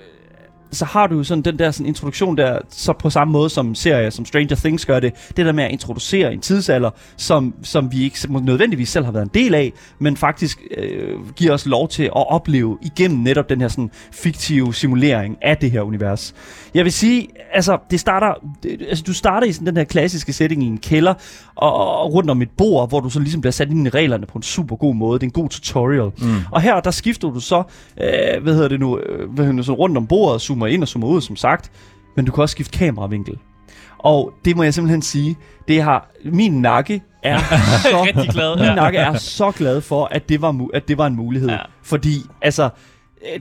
så 0.71 0.85
har 0.85 1.07
du 1.07 1.17
jo 1.17 1.23
sådan 1.23 1.41
den 1.41 1.59
der 1.59 1.71
sådan 1.71 1.85
introduktion 1.85 2.37
der, 2.37 2.59
så 2.69 2.93
på 2.93 3.09
samme 3.09 3.31
måde 3.31 3.49
som 3.49 3.75
serier 3.75 4.09
som 4.09 4.25
Stranger 4.25 4.55
Things 4.55 4.85
gør 4.85 4.99
det, 4.99 5.13
det 5.37 5.45
der 5.45 5.51
med 5.51 5.63
at 5.63 5.71
introducere 5.71 6.33
en 6.33 6.41
tidsalder, 6.41 6.89
som, 7.17 7.53
som 7.63 7.91
vi 7.91 8.03
ikke 8.03 8.27
nødvendigvis 8.41 8.89
selv 8.89 9.05
har 9.05 9.11
været 9.11 9.23
en 9.23 9.31
del 9.33 9.55
af, 9.55 9.73
men 9.99 10.17
faktisk 10.17 10.59
øh, 10.77 11.33
giver 11.35 11.53
os 11.53 11.65
lov 11.65 11.87
til 11.89 12.03
at 12.03 12.29
opleve 12.29 12.77
igennem 12.81 13.19
netop 13.19 13.49
den 13.49 13.61
her 13.61 13.67
sådan 13.67 13.91
fiktive 14.11 14.73
simulering 14.73 15.37
af 15.41 15.57
det 15.57 15.71
her 15.71 15.81
univers. 15.81 16.33
Jeg 16.75 16.85
vil 16.85 16.91
sige, 16.93 17.27
altså, 17.53 17.77
det 17.91 17.99
starter, 17.99 18.33
det, 18.63 18.85
altså 18.89 19.03
du 19.07 19.13
starter 19.13 19.47
i 19.47 19.51
sådan 19.51 19.67
den 19.67 19.77
her 19.77 19.83
klassiske 19.83 20.33
setting 20.33 20.63
i 20.63 20.65
en 20.65 20.77
kælder, 20.77 21.13
og, 21.55 21.73
og 21.75 22.13
rundt 22.13 22.29
om 22.29 22.41
et 22.41 22.49
bord, 22.57 22.89
hvor 22.89 22.99
du 22.99 23.09
så 23.09 23.19
ligesom 23.19 23.41
bliver 23.41 23.51
sat 23.51 23.69
ind 23.69 23.87
i 23.87 23.89
reglerne 23.89 24.25
på 24.25 24.37
en 24.37 24.43
super 24.43 24.75
god 24.75 24.95
måde. 24.95 25.19
Det 25.19 25.23
er 25.23 25.27
en 25.27 25.31
god 25.31 25.49
tutorial. 25.49 26.11
Mm. 26.17 26.35
Og 26.51 26.61
her, 26.61 26.79
der 26.79 26.91
skifter 26.91 27.29
du 27.29 27.39
så, 27.39 27.63
øh, 28.01 28.43
hvad 28.43 28.53
hedder 28.53 28.67
det 28.67 28.79
nu, 28.79 28.97
øh, 28.99 29.29
hvad 29.29 29.45
hedder 29.45 29.57
det, 29.57 29.65
så 29.65 29.73
rundt 29.73 29.97
om 29.97 30.07
bordet, 30.07 30.41
zoomer 30.41 30.67
ind 30.67 30.81
og 30.81 30.87
zoomer 30.87 31.07
ud, 31.07 31.21
som 31.21 31.35
sagt. 31.35 31.71
Men 32.15 32.25
du 32.25 32.31
kan 32.31 32.41
også 32.41 32.53
skifte 32.53 32.77
kameravinkel. 32.77 33.35
Og 33.97 34.33
det 34.45 34.55
må 34.55 34.63
jeg 34.63 34.73
simpelthen 34.73 35.01
sige, 35.01 35.35
det 35.67 35.81
har, 35.81 36.09
min 36.25 36.61
nakke 36.61 37.01
er 37.23 37.39
så, 37.83 38.27
glad. 38.31 38.55
min 38.67 38.75
nakke 38.75 38.97
er 38.97 39.17
så 39.17 39.51
glad 39.51 39.81
for, 39.81 40.05
at 40.11 40.29
det 40.29 40.41
var, 40.41 40.67
at 40.73 40.87
det 40.87 40.97
var 40.97 41.07
en 41.07 41.15
mulighed. 41.15 41.49
Ja. 41.49 41.57
Fordi, 41.83 42.15
altså, 42.41 42.63
øh, 42.63 42.69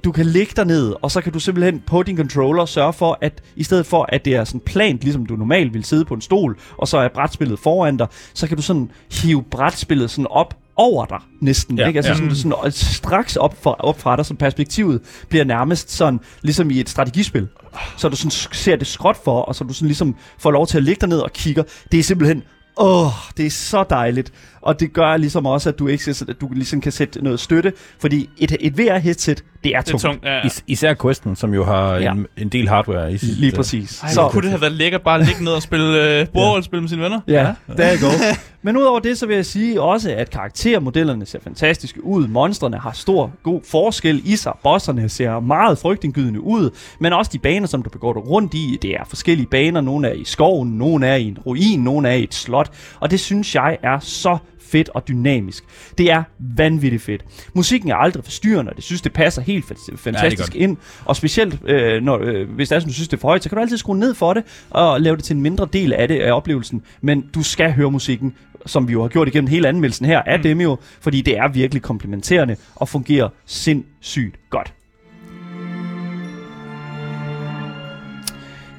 du 0.04 0.12
kan 0.12 0.26
ligge 0.26 0.52
der 0.56 0.64
ned, 0.64 0.94
og 1.02 1.10
så 1.10 1.20
kan 1.20 1.32
du 1.32 1.40
simpelthen 1.40 1.82
på 1.86 2.02
din 2.02 2.16
controller 2.16 2.64
sørge 2.64 2.92
for, 2.92 3.18
at 3.20 3.42
i 3.56 3.64
stedet 3.64 3.86
for, 3.86 4.06
at 4.08 4.24
det 4.24 4.34
er 4.34 4.44
sådan 4.44 4.60
plant, 4.60 5.02
ligesom 5.02 5.26
du 5.26 5.36
normalt 5.36 5.74
vil 5.74 5.84
sidde 5.84 6.04
på 6.04 6.14
en 6.14 6.20
stol, 6.20 6.58
og 6.78 6.88
så 6.88 6.98
er 6.98 7.08
brætspillet 7.08 7.58
foran 7.58 7.96
dig, 7.96 8.06
så 8.34 8.48
kan 8.48 8.56
du 8.56 8.62
sådan 8.62 8.90
hive 9.12 9.42
brætspillet 9.42 10.10
sådan 10.10 10.26
op 10.30 10.56
over 10.76 11.06
dig 11.06 11.18
næsten, 11.40 11.78
Ja, 11.78 11.86
ikke? 11.86 11.98
Altså 11.98 12.12
ja. 12.12 12.16
sådan, 12.16 12.34
sådan 12.34 12.58
øh, 12.66 12.72
straks 12.72 13.36
op, 13.36 13.62
for, 13.62 13.70
op 13.70 14.00
fra 14.00 14.16
dig, 14.16 14.26
så 14.26 14.34
perspektivet 14.34 15.00
bliver 15.28 15.44
nærmest 15.44 15.90
sådan, 15.90 16.20
ligesom 16.42 16.70
i 16.70 16.80
et 16.80 16.88
strategispil. 16.88 17.48
Så 17.96 18.08
du 18.08 18.16
sådan 18.16 18.30
ser 18.30 18.76
det 18.76 18.86
skråt 18.86 19.16
for, 19.24 19.40
og 19.40 19.54
så 19.54 19.64
du 19.64 19.74
sådan 19.74 19.88
ligesom 19.88 20.16
får 20.38 20.50
lov 20.50 20.66
til 20.66 20.76
at 20.76 20.84
ligge 20.84 21.00
derned 21.00 21.18
og 21.18 21.32
kigger. 21.32 21.62
Det 21.92 21.98
er 21.98 22.02
simpelthen 22.02 22.42
Åh, 22.76 23.10
det 23.36 23.46
er 23.46 23.50
så 23.50 23.84
dejligt. 23.90 24.32
Og 24.64 24.80
det 24.80 24.92
gør 24.92 25.16
ligesom 25.16 25.46
også, 25.46 25.68
at 25.68 25.78
du 25.78 25.86
ikke 25.86 26.14
skal, 26.14 26.30
at 26.30 26.40
du 26.40 26.48
ligesom 26.52 26.80
kan 26.80 26.92
sætte 26.92 27.24
noget 27.24 27.40
støtte, 27.40 27.72
fordi 27.98 28.28
et, 28.38 28.56
et 28.60 28.78
VR-headset, 28.78 29.26
det 29.26 29.36
er 29.36 29.40
Det 29.62 29.74
er 29.74 29.80
tungt. 29.82 30.02
tungt, 30.02 30.24
ja. 30.24 30.34
ja. 30.36 30.46
Is- 30.46 30.64
især 30.66 30.94
Questen, 31.02 31.36
som 31.36 31.54
jo 31.54 31.64
har 31.64 31.94
Ja. 31.94 32.12
en, 32.12 32.26
en 32.36 32.48
del 32.48 32.68
hardware 32.68 33.12
i 33.12 33.18
sit, 33.18 33.38
Lige 33.38 33.52
øh, 33.52 33.56
præcis. 33.56 34.00
Ej, 34.02 34.08
så 34.10 34.28
kunne 34.28 34.42
det 34.42 34.50
have 34.50 34.60
været 34.60 34.72
lækkert 34.72 35.02
bare 35.02 35.20
at 35.20 35.26
ligge 35.26 35.44
ned 35.44 35.52
og 35.52 35.62
spille 35.62 36.20
øh, 36.20 36.26
bordrollespil 36.32 36.80
med 36.80 36.88
sine 36.88 37.02
venner. 37.02 37.20
Ja, 37.28 37.52
der 37.76 37.84
er 37.84 38.00
go. 38.00 38.34
Men 38.62 38.76
udover 38.76 38.98
det, 39.00 39.18
så 39.18 39.26
vil 39.26 39.36
jeg 39.36 39.46
sige 39.46 39.80
også, 39.82 40.10
at 40.16 40.30
karaktermodellerne 40.30 41.26
ser 41.26 41.38
fantastiske 41.44 42.04
ud. 42.04 42.26
Monstrene 42.28 42.76
har 42.78 42.92
stor, 42.92 43.32
god 43.42 43.60
forskel 43.70 44.22
i 44.24 44.36
sig. 44.36 44.52
Bosserne 44.62 45.08
ser 45.08 45.40
meget 45.40 45.78
frygtindgydende 45.78 46.40
ud. 46.40 46.70
Men 47.00 47.12
også 47.12 47.30
de 47.34 47.38
baner, 47.38 47.66
som 47.66 47.82
du 47.82 47.90
begår 47.90 48.12
dig 48.12 48.28
rundt 48.28 48.54
i, 48.54 48.78
det 48.82 48.90
er 48.90 49.04
forskellige 49.08 49.46
baner. 49.46 49.80
Nogle 49.80 50.08
er 50.08 50.12
i 50.12 50.24
skoven, 50.24 50.68
nogle 50.68 51.06
er 51.06 51.16
i 51.16 51.24
en 51.24 51.38
ruin, 51.46 51.80
nogle 51.80 52.08
er 52.08 52.12
i 52.14 52.22
et 52.22 52.34
slot. 52.34 52.70
Og 53.00 53.10
det 53.10 53.20
synes 53.20 53.54
jeg 53.54 53.78
er 53.82 53.98
så 53.98 54.38
fedt 54.74 54.90
og 54.94 55.08
dynamisk. 55.08 55.64
Det 55.98 56.10
er 56.10 56.22
vanvittigt 56.56 57.02
fedt. 57.02 57.24
Musikken 57.54 57.90
er 57.90 57.94
aldrig 57.94 58.24
forstyrrende, 58.24 58.70
og 58.70 58.76
det 58.76 58.84
synes, 58.84 59.02
det 59.02 59.12
passer 59.12 59.42
helt 59.42 59.64
fa- 59.64 59.96
fantastisk 59.96 60.52
godt. 60.52 60.62
ind. 60.62 60.76
Og 61.04 61.16
specielt, 61.16 61.58
øh, 61.66 62.02
når, 62.02 62.18
øh, 62.22 62.50
hvis 62.50 62.68
det 62.68 62.76
er 62.76 62.80
sådan, 62.80 62.88
du 62.88 62.94
synes, 62.94 63.08
det 63.08 63.16
er 63.16 63.20
for 63.20 63.28
højt, 63.28 63.42
så 63.42 63.48
kan 63.48 63.56
du 63.56 63.62
altid 63.62 63.76
skrue 63.78 63.98
ned 63.98 64.14
for 64.14 64.34
det, 64.34 64.42
og 64.70 65.00
lave 65.00 65.16
det 65.16 65.24
til 65.24 65.36
en 65.36 65.42
mindre 65.42 65.68
del 65.72 65.92
af 65.92 66.08
det 66.08 66.20
af 66.20 66.32
oplevelsen. 66.32 66.82
Men 67.00 67.24
du 67.34 67.42
skal 67.42 67.72
høre 67.72 67.90
musikken, 67.90 68.34
som 68.66 68.88
vi 68.88 68.92
jo 68.92 69.02
har 69.02 69.08
gjort 69.08 69.28
igennem 69.28 69.48
hele 69.48 69.68
anmeldelsen 69.68 70.06
her 70.06 70.22
af 70.22 70.38
mm. 70.38 70.42
Demio, 70.42 70.76
fordi 71.00 71.20
det 71.20 71.38
er 71.38 71.48
virkelig 71.48 71.82
komplementerende 71.82 72.56
og 72.74 72.88
fungerer 72.88 73.28
sindssygt 73.46 74.36
godt. 74.50 74.72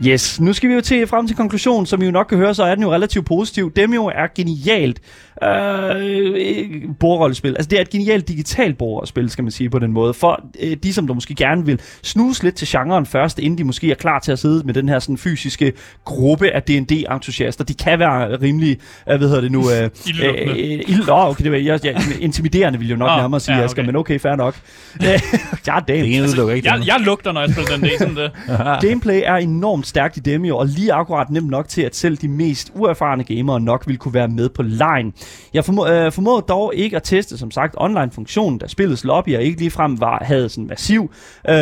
Yes, 0.07 0.41
nu 0.41 0.53
skal 0.53 0.69
vi 0.69 0.73
jo 0.73 0.81
til 0.81 1.07
frem 1.07 1.27
til 1.27 1.35
konklusionen, 1.35 1.85
som 1.85 2.01
I 2.01 2.05
jo 2.05 2.11
nok 2.11 2.25
kan 2.27 2.37
høre, 2.37 2.55
så 2.55 2.63
er 2.63 2.75
den 2.75 2.83
jo 2.83 2.93
relativt 2.93 3.25
positiv. 3.25 3.71
Demio 3.71 4.05
er 4.05 4.27
genialt 4.35 5.01
øh, 5.43 6.81
bordrollespil. 6.99 7.49
Altså 7.49 7.69
det 7.69 7.77
er 7.77 7.81
et 7.81 7.89
genialt 7.89 8.27
digitalt 8.27 8.77
bordrollespil, 8.77 9.29
skal 9.29 9.43
man 9.43 9.51
sige 9.51 9.69
på 9.69 9.79
den 9.79 9.91
måde. 9.91 10.13
For 10.13 10.43
øh, 10.59 10.77
de, 10.83 10.93
som 10.93 11.07
der 11.07 11.13
måske 11.13 11.36
gerne 11.36 11.65
vil 11.65 11.79
snuse 12.03 12.43
lidt 12.43 12.55
til 12.55 12.67
genren 12.67 13.05
først, 13.05 13.39
inden 13.39 13.57
de 13.57 13.63
måske 13.63 13.91
er 13.91 13.95
klar 13.95 14.19
til 14.19 14.31
at 14.31 14.39
sidde 14.39 14.63
med 14.65 14.73
den 14.73 14.89
her 14.89 14.99
sådan 14.99 15.17
fysiske 15.17 15.73
gruppe 16.05 16.49
af 16.51 16.63
D&D-entusiaster. 16.63 17.63
De 17.63 17.73
kan 17.73 17.99
være 17.99 18.41
rimelig, 18.41 18.77
øh, 19.09 19.17
hvad 19.17 19.27
hedder 19.27 19.41
det 19.41 19.51
nu? 19.51 19.59
Øh, 19.71 19.89
Ildlukkende. 20.07 20.73
øh, 20.73 20.83
ild, 20.88 21.09
oh, 21.09 21.29
okay, 21.29 21.43
det 21.43 21.51
var, 21.51 21.57
jeg, 21.57 21.86
jeg, 21.86 22.01
intimiderende 22.19 22.79
vil 22.79 22.88
jeg 22.88 22.93
jo 22.95 22.99
nok 22.99 23.09
Ah, 23.11 23.17
nærmere 23.17 23.39
sige, 23.39 23.55
ja, 23.55 23.59
ja, 23.59 23.65
Asger, 23.65 23.81
okay. 23.81 23.86
men 23.88 23.95
okay, 23.95 24.19
fair 24.19 24.36
nok. 24.36 24.55
ja, 25.67 25.79
damn. 25.88 26.11
Det 26.11 26.21
udelukker 26.21 26.55
ikke 26.55 26.69
Jeg, 26.69 26.88
jeg 26.88 26.95
lugter, 26.99 27.31
når 27.31 27.41
jeg 27.41 27.49
spiller 27.49 27.77
den 27.77 27.89
sådan 27.99 28.15
det. 28.15 28.31
Gameplay 28.89 29.21
er 29.25 29.36
enormt 29.36 29.88
stærkt 29.88 30.17
i 30.17 30.19
Demio, 30.19 30.57
og 30.57 30.67
lige 30.67 30.93
akkurat 30.93 31.29
nemt 31.29 31.49
nok 31.49 31.67
til, 31.67 31.81
at 31.81 31.95
selv 31.95 32.17
de 32.17 32.27
mest 32.27 32.71
uerfarne 32.75 33.23
gamere 33.23 33.59
nok 33.61 33.88
vil 33.88 33.97
kunne 33.97 34.13
være 34.13 34.27
med 34.27 34.49
på 34.49 34.61
line. 34.61 35.11
Jeg 35.53 35.63
formo- 35.63 35.89
øh, 35.89 36.11
formåede 36.11 36.45
dog 36.49 36.76
ikke 36.76 36.95
at 36.95 37.03
teste, 37.03 37.38
som 37.38 37.51
sagt, 37.51 37.76
online-funktionen, 37.78 38.59
da 38.59 38.67
spillets 38.67 39.03
lobbyer 39.03 39.39
ikke 39.39 39.59
ligefrem 39.59 39.99
var, 40.01 40.23
havde 40.23 40.49
sådan 40.49 40.67
massiv 40.67 41.01
øh, 41.49 41.55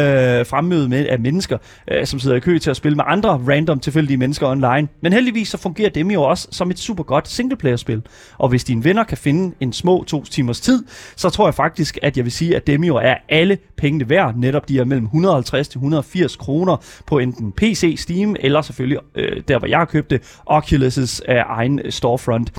fremmøde 0.45 0.89
med, 0.89 1.05
af 1.07 1.19
mennesker, 1.19 1.57
øh, 1.91 2.05
som 2.05 2.19
sidder 2.19 2.35
i 2.35 2.39
kø 2.39 2.57
til 2.59 2.69
at 2.69 2.75
spille 2.75 2.95
med 2.95 3.03
andre 3.07 3.29
random 3.29 3.79
tilfældige 3.79 4.17
mennesker 4.17 4.47
online. 4.47 4.87
Men 5.01 5.13
heldigvis 5.13 5.47
så 5.47 5.57
fungerer 5.57 5.89
dem 5.89 6.11
jo 6.11 6.23
også 6.23 6.47
som 6.51 6.69
et 6.71 6.79
super 6.79 7.03
godt 7.03 7.27
singleplayer-spil. 7.27 8.01
Og 8.37 8.49
hvis 8.49 8.63
dine 8.63 8.83
venner 8.83 9.03
kan 9.03 9.17
finde 9.17 9.55
en 9.59 9.73
små 9.73 10.03
to 10.03 10.23
timers 10.23 10.59
tid, 10.59 10.83
så 11.15 11.29
tror 11.29 11.47
jeg 11.47 11.53
faktisk, 11.53 11.97
at 12.01 12.17
jeg 12.17 12.25
vil 12.25 12.31
sige, 12.31 12.55
at 12.55 12.67
Demio 12.67 12.95
er 12.95 13.15
alle 13.29 13.57
pengene 13.77 14.09
værd. 14.09 14.35
Netop 14.35 14.69
de 14.69 14.79
er 14.79 14.85
mellem 14.85 15.05
150 15.05 15.67
til 15.67 15.77
180 15.77 16.35
kroner 16.35 16.77
på 17.07 17.19
enten 17.19 17.51
PC, 17.51 17.95
Steam, 17.99 18.35
eller 18.39 18.61
selvfølgelig 18.61 18.97
øh, 19.15 19.41
der, 19.47 19.59
hvor 19.59 19.67
jeg 19.67 19.77
har 19.77 19.85
købt 19.85 20.09
det, 20.09 20.21
Oculus' 20.51 21.19
øh, 21.31 21.37
egen 21.45 21.79
øh, 21.83 21.91
storefront. 21.91 22.51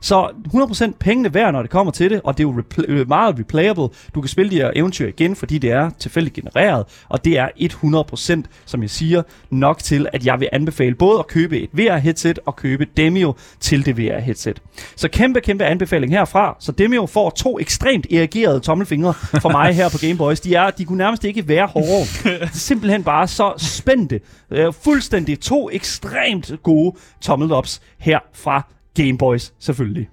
Så 0.00 0.28
100% 0.54 0.92
pengene 1.00 1.34
værd, 1.34 1.52
når 1.52 1.62
det 1.62 1.70
kommer 1.70 1.92
til 1.92 2.10
det, 2.10 2.20
og 2.24 2.38
det 2.38 2.44
er 2.44 2.48
jo 2.48 2.60
repl- 2.60 2.84
øh, 2.88 3.08
meget 3.08 3.38
replayable. 3.38 3.88
Du 4.14 4.20
kan 4.20 4.28
spille 4.28 4.50
de 4.50 4.56
her 4.56 4.70
eventyr 4.76 5.08
igen, 5.08 5.36
fordi 5.36 5.58
det 5.58 5.70
er 5.70 5.90
tilfældigt 5.98 6.36
genereret, 6.36 6.84
og 7.08 7.24
det 7.24 7.38
er 7.38 7.48
100%, 7.58 8.42
som 8.66 8.82
jeg 8.82 8.90
siger, 8.90 9.22
nok 9.50 9.78
til, 9.78 10.06
at 10.12 10.26
jeg 10.26 10.40
vil 10.40 10.48
anbefale 10.52 10.94
både 10.94 11.18
at 11.18 11.26
købe 11.26 11.60
et 11.60 11.70
VR-headset 11.72 12.38
og 12.46 12.56
købe 12.56 12.86
Demio 12.96 13.34
til 13.60 13.86
det 13.86 13.98
VR-headset. 13.98 14.56
Så 14.96 15.08
kæmpe, 15.08 15.40
kæmpe 15.40 15.64
anbefaling 15.64 16.12
herfra. 16.12 16.56
Så 16.60 16.72
Demio 16.72 17.06
får 17.06 17.30
to 17.30 17.58
ekstremt 17.60 18.06
erigerede 18.12 18.60
tommelfingre 18.60 19.14
for 19.14 19.48
mig 19.48 19.74
her 19.74 19.88
på 19.88 19.98
Game 19.98 20.16
Boys. 20.16 20.40
De, 20.40 20.54
er, 20.54 20.70
de 20.70 20.84
kunne 20.84 20.98
nærmest 20.98 21.24
ikke 21.24 21.48
være 21.48 21.66
hårdere. 21.66 22.06
Det 22.24 22.42
er 22.42 22.48
simpelthen 22.52 23.04
bare 23.04 23.28
så 23.28 23.52
spændte. 23.56 24.20
Øh, 24.50 24.72
fuldstændig 24.84 25.40
to 25.40 25.70
ekstremt 25.72 26.52
gode 26.62 26.96
tommeltops 27.20 27.80
her 27.98 28.18
fra 28.34 28.62
Game 28.96 29.18
Boys, 29.18 29.52
selvfølgelig. 29.58 30.08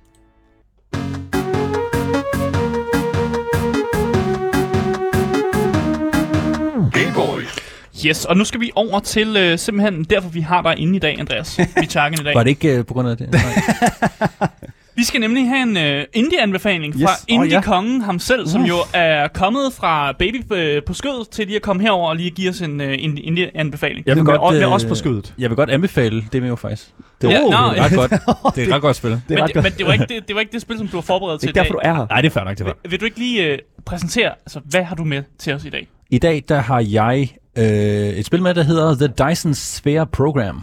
Yes, 8.06 8.26
og 8.26 8.38
nu 8.38 8.46
skal 8.46 8.60
vi 8.60 8.72
over 8.76 9.00
til 9.00 9.38
øh, 9.38 9.60
simpelthen 9.60 10.04
derfor, 10.04 10.30
vi 10.30 10.42
har 10.42 10.62
dig 10.62 10.78
inde 10.78 10.96
i 10.96 11.00
dag, 11.00 11.20
Andreas. 11.20 11.60
Vi 11.82 11.86
tager 11.86 12.08
i 12.08 12.24
dag. 12.24 12.36
Var 12.36 12.44
det 12.44 12.50
ikke 12.50 12.80
uh, 12.80 12.86
på 12.86 12.94
grund 12.94 13.10
af 13.10 13.18
det? 13.18 13.30
Vi 14.96 15.04
skal 15.04 15.20
nemlig 15.22 15.48
have 15.50 15.62
en 15.64 15.78
øh, 15.78 16.06
indie-anbefaling 16.14 16.94
fra 16.94 17.00
Yes. 17.02 17.26
ja. 17.30 17.34
Indie-kongen 17.34 18.02
ham 18.02 18.20
selv, 18.20 18.48
som 18.48 18.62
jo 18.62 18.76
er 18.94 19.28
kommet 19.28 19.74
fra 19.74 20.12
baby 20.12 20.44
øh, 20.54 20.82
på 20.88 20.94
skødet 20.94 21.30
til 21.30 21.46
lige 21.48 21.56
at 21.56 21.62
komme 21.62 21.82
herover 21.82 22.10
og 22.10 22.16
lige 22.16 22.30
give 22.30 22.50
os 22.50 22.62
en 22.62 22.82
en 22.82 23.18
indie-anbefaling. 23.18 24.04
Jeg 24.08 24.16
vil 24.16 24.24
godt, 24.24 24.54
med 24.54 24.62
øh, 24.62 24.74
os 24.74 24.86
på 24.86 24.96
skødet. 24.96 25.34
Jeg 25.38 25.50
vil 25.50 25.56
godt 25.56 25.70
anbefale 25.70 26.24
det 26.34 26.42
med 26.42 26.50
jo 26.50 26.56
faktisk. 26.56 26.88
Det 27.22 27.30
Ja, 27.30 27.36
er 27.36 27.42
nå, 27.42 27.58
ret 27.84 27.92
godt. 27.96 28.12
Det 28.56 28.64
er 28.64 28.68
et 28.68 28.74
ret 28.74 28.82
godt 28.82 28.96
spil. 28.96 29.12
Det 29.12 29.18
er 29.18 29.22
Men, 29.30 29.38
ret 29.44 29.48
det, 29.48 29.54
godt. 29.54 29.64
men 29.64 29.74
det, 29.78 29.86
var 29.86 29.94
ikke 29.94 30.06
det, 30.10 30.28
det 30.28 30.36
var 30.36 30.40
ikke 30.42 30.52
det 30.54 30.62
spil, 30.62 30.78
som 30.78 30.88
du 30.88 30.98
var 30.98 31.02
forberedt 31.02 31.42
Det 31.42 31.50
til 31.50 31.58
er 31.58 31.62
i 31.62 31.64
derfor, 31.64 31.74
du 31.74 31.80
er 31.84 31.94
her. 31.94 32.06
Nej, 32.10 32.22
det 32.22 32.28
er 32.30 32.32
fair 32.34 32.44
nok, 32.44 32.58
det 32.58 32.66
var. 32.66 32.76
Vil, 32.84 32.92
vil 32.92 33.00
du 33.00 33.06
ikke 33.06 33.20
lige 33.20 33.44
øh, 33.48 33.58
præsentere, 33.86 34.30
altså 34.30 34.60
hvad 34.66 34.84
har 34.84 34.96
du 34.96 35.04
med 35.04 35.24
til 35.40 35.54
os 35.54 35.66
i 35.66 35.70
dag? 35.70 35.88
I 36.10 36.18
dag, 36.18 36.44
der 36.50 36.60
har 36.60 36.80
jeg 36.80 37.30
øh, 37.58 37.66
et 37.66 38.26
spil 38.26 38.42
med, 38.42 38.54
der 38.54 38.64
hedder 38.64 38.96
The 38.96 39.30
Dyson 39.30 39.54
Sphere 39.54 40.08
Program. 40.08 40.62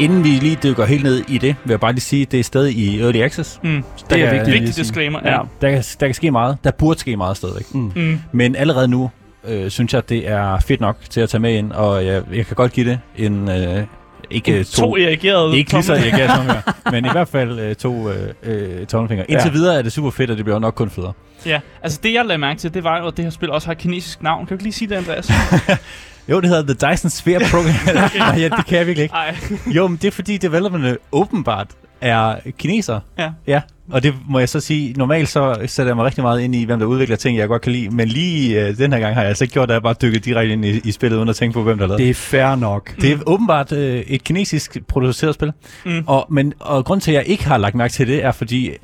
Inden 0.00 0.24
vi 0.24 0.28
lige 0.28 0.58
dykker 0.62 0.84
helt 0.84 1.02
ned 1.02 1.22
i 1.28 1.38
det, 1.38 1.56
vil 1.64 1.72
jeg 1.72 1.80
bare 1.80 1.92
lige 1.92 2.00
sige, 2.00 2.22
at 2.22 2.32
det 2.32 2.40
er 2.40 2.44
stadig 2.44 2.76
i 2.76 3.00
Early 3.00 3.18
Access. 3.20 3.60
Mm. 3.64 3.84
Det 4.10 4.20
er 4.22 4.24
kan- 4.30 4.34
vigtigt. 4.38 4.54
Vigtig 4.62 4.76
disclaimer, 4.76 5.20
Ja. 5.24 5.30
ja. 5.32 5.38
Der 5.60 5.70
kan, 5.70 5.82
der 6.00 6.06
kan 6.06 6.14
ske 6.14 6.30
meget. 6.30 6.56
Der 6.64 6.70
burde 6.70 7.00
ske 7.00 7.16
meget 7.16 7.36
stadigvæk. 7.36 7.74
Mm. 7.74 8.20
Men 8.32 8.56
allerede 8.56 8.88
nu 8.88 9.10
øh, 9.48 9.70
synes 9.70 9.94
jeg, 9.94 10.08
det 10.08 10.28
er 10.28 10.60
fedt 10.60 10.80
nok 10.80 10.96
til 11.10 11.20
at 11.20 11.28
tage 11.28 11.40
med 11.40 11.54
ind, 11.54 11.72
og 11.72 12.06
jeg, 12.06 12.22
jeg 12.32 12.46
kan 12.46 12.56
godt 12.56 12.72
give 12.72 12.90
det 12.90 12.98
en... 13.16 13.48
Øh, 13.50 13.84
ikke 14.32 14.58
En, 14.58 14.64
to, 14.64 14.80
to 14.82 14.96
erigerede 14.96 15.56
ikke 15.56 15.72
lige 15.72 15.82
så 15.82 15.94
tommel. 15.94 16.08
jeg 16.20 16.30
som 16.36 16.44
her, 16.46 16.90
men 16.92 17.04
i 17.04 17.08
hvert 17.12 17.28
fald 17.28 17.58
øh, 17.60 17.74
to 17.74 18.08
øh, 18.10 18.16
øh, 18.42 18.86
tommelfingre. 18.86 19.30
Indtil 19.30 19.46
Ja. 19.48 19.52
videre 19.52 19.78
er 19.78 19.82
det 19.82 19.92
super 19.92 20.10
fedt, 20.10 20.30
og 20.30 20.36
det 20.36 20.44
bliver 20.44 20.58
nok 20.58 20.74
kun 20.74 20.90
federe. 20.90 21.12
Ja, 21.46 21.60
altså 21.82 22.00
det 22.02 22.12
jeg 22.14 22.24
lagde 22.26 22.38
mærke 22.38 22.60
til, 22.60 22.74
det 22.74 22.84
var 22.84 22.98
jo, 22.98 23.06
at 23.06 23.16
det 23.16 23.24
her 23.24 23.30
spil 23.30 23.50
også 23.50 23.66
har 23.68 23.72
et 23.72 23.78
kinesisk 23.78 24.22
navn. 24.22 24.46
Kan 24.46 24.48
du 24.48 24.54
ikke 24.54 24.64
lige 24.64 24.72
sige 24.72 24.88
det, 24.88 24.94
Andreas? 24.94 25.30
Jo, 26.30 26.40
det 26.40 26.48
hedder 26.48 26.74
The 26.74 26.90
Dyson 26.92 27.10
Sphere 27.10 27.40
Program. 27.50 27.74
Nej, 28.18 28.40
ja, 28.40 28.48
det 28.48 28.66
kan 28.66 28.78
jeg 28.78 28.86
virkelig 28.86 29.02
ikke. 29.02 29.14
Nej. 29.14 29.36
Jo, 29.66 29.88
men 29.88 29.96
det 29.96 30.08
er 30.08 30.12
fordi 30.12 30.36
developerne 30.36 30.96
åbenbart 31.12 31.66
er 32.00 32.36
kinesere. 32.58 33.00
Ja. 33.18 33.30
Ja, 33.46 33.60
og 33.92 34.02
det 34.02 34.14
må 34.28 34.38
jeg 34.38 34.48
så 34.48 34.60
sige, 34.60 34.92
normalt 34.96 35.28
så 35.28 35.56
sætter 35.66 35.90
jeg 35.90 35.96
mig 35.96 36.04
rigtig 36.04 36.22
meget 36.22 36.40
ind 36.40 36.54
i, 36.54 36.64
hvem 36.64 36.78
der 36.78 36.86
udvikler 36.86 37.16
ting, 37.16 37.38
jeg 37.38 37.48
godt 37.48 37.62
kan 37.62 37.72
lide, 37.72 37.90
men 37.90 38.08
lige 38.08 38.60
øh, 38.66 38.76
den 38.78 38.92
her 38.92 39.00
gang 39.00 39.14
har 39.14 39.20
jeg 39.22 39.28
altså 39.28 39.44
ikke 39.44 39.52
gjort, 39.52 39.70
at 39.70 39.74
jeg 39.74 39.82
bare 39.82 39.94
dykket 40.02 40.24
direkte 40.24 40.52
ind 40.52 40.64
i, 40.64 40.80
i 40.84 40.92
spillet, 40.92 41.16
uden 41.16 41.28
at 41.28 41.36
tænke 41.36 41.54
på, 41.54 41.62
hvem 41.62 41.78
der 41.78 41.86
lavede 41.86 41.98
det. 42.02 42.04
Det 42.06 42.10
er 42.10 42.14
fair 42.14 42.54
nok. 42.56 42.96
Det 43.00 43.12
er 43.12 43.16
åbenbart 43.26 43.72
øh, 43.72 44.00
et 44.00 44.24
kinesisk 44.24 44.78
produceret 44.88 45.34
spil, 45.34 45.52
Mm. 45.84 46.02
og, 46.06 46.26
men, 46.30 46.52
og 46.58 46.84
grund 46.84 47.00
til, 47.00 47.10
at 47.10 47.14
jeg 47.16 47.24
ikke 47.28 47.44
har 47.46 47.58
lagt 47.58 47.74
mærke 47.74 47.92
til 47.92 48.08
det, 48.08 48.24
er 48.24 48.32
fordi, 48.32 48.68
øh, 48.68 48.74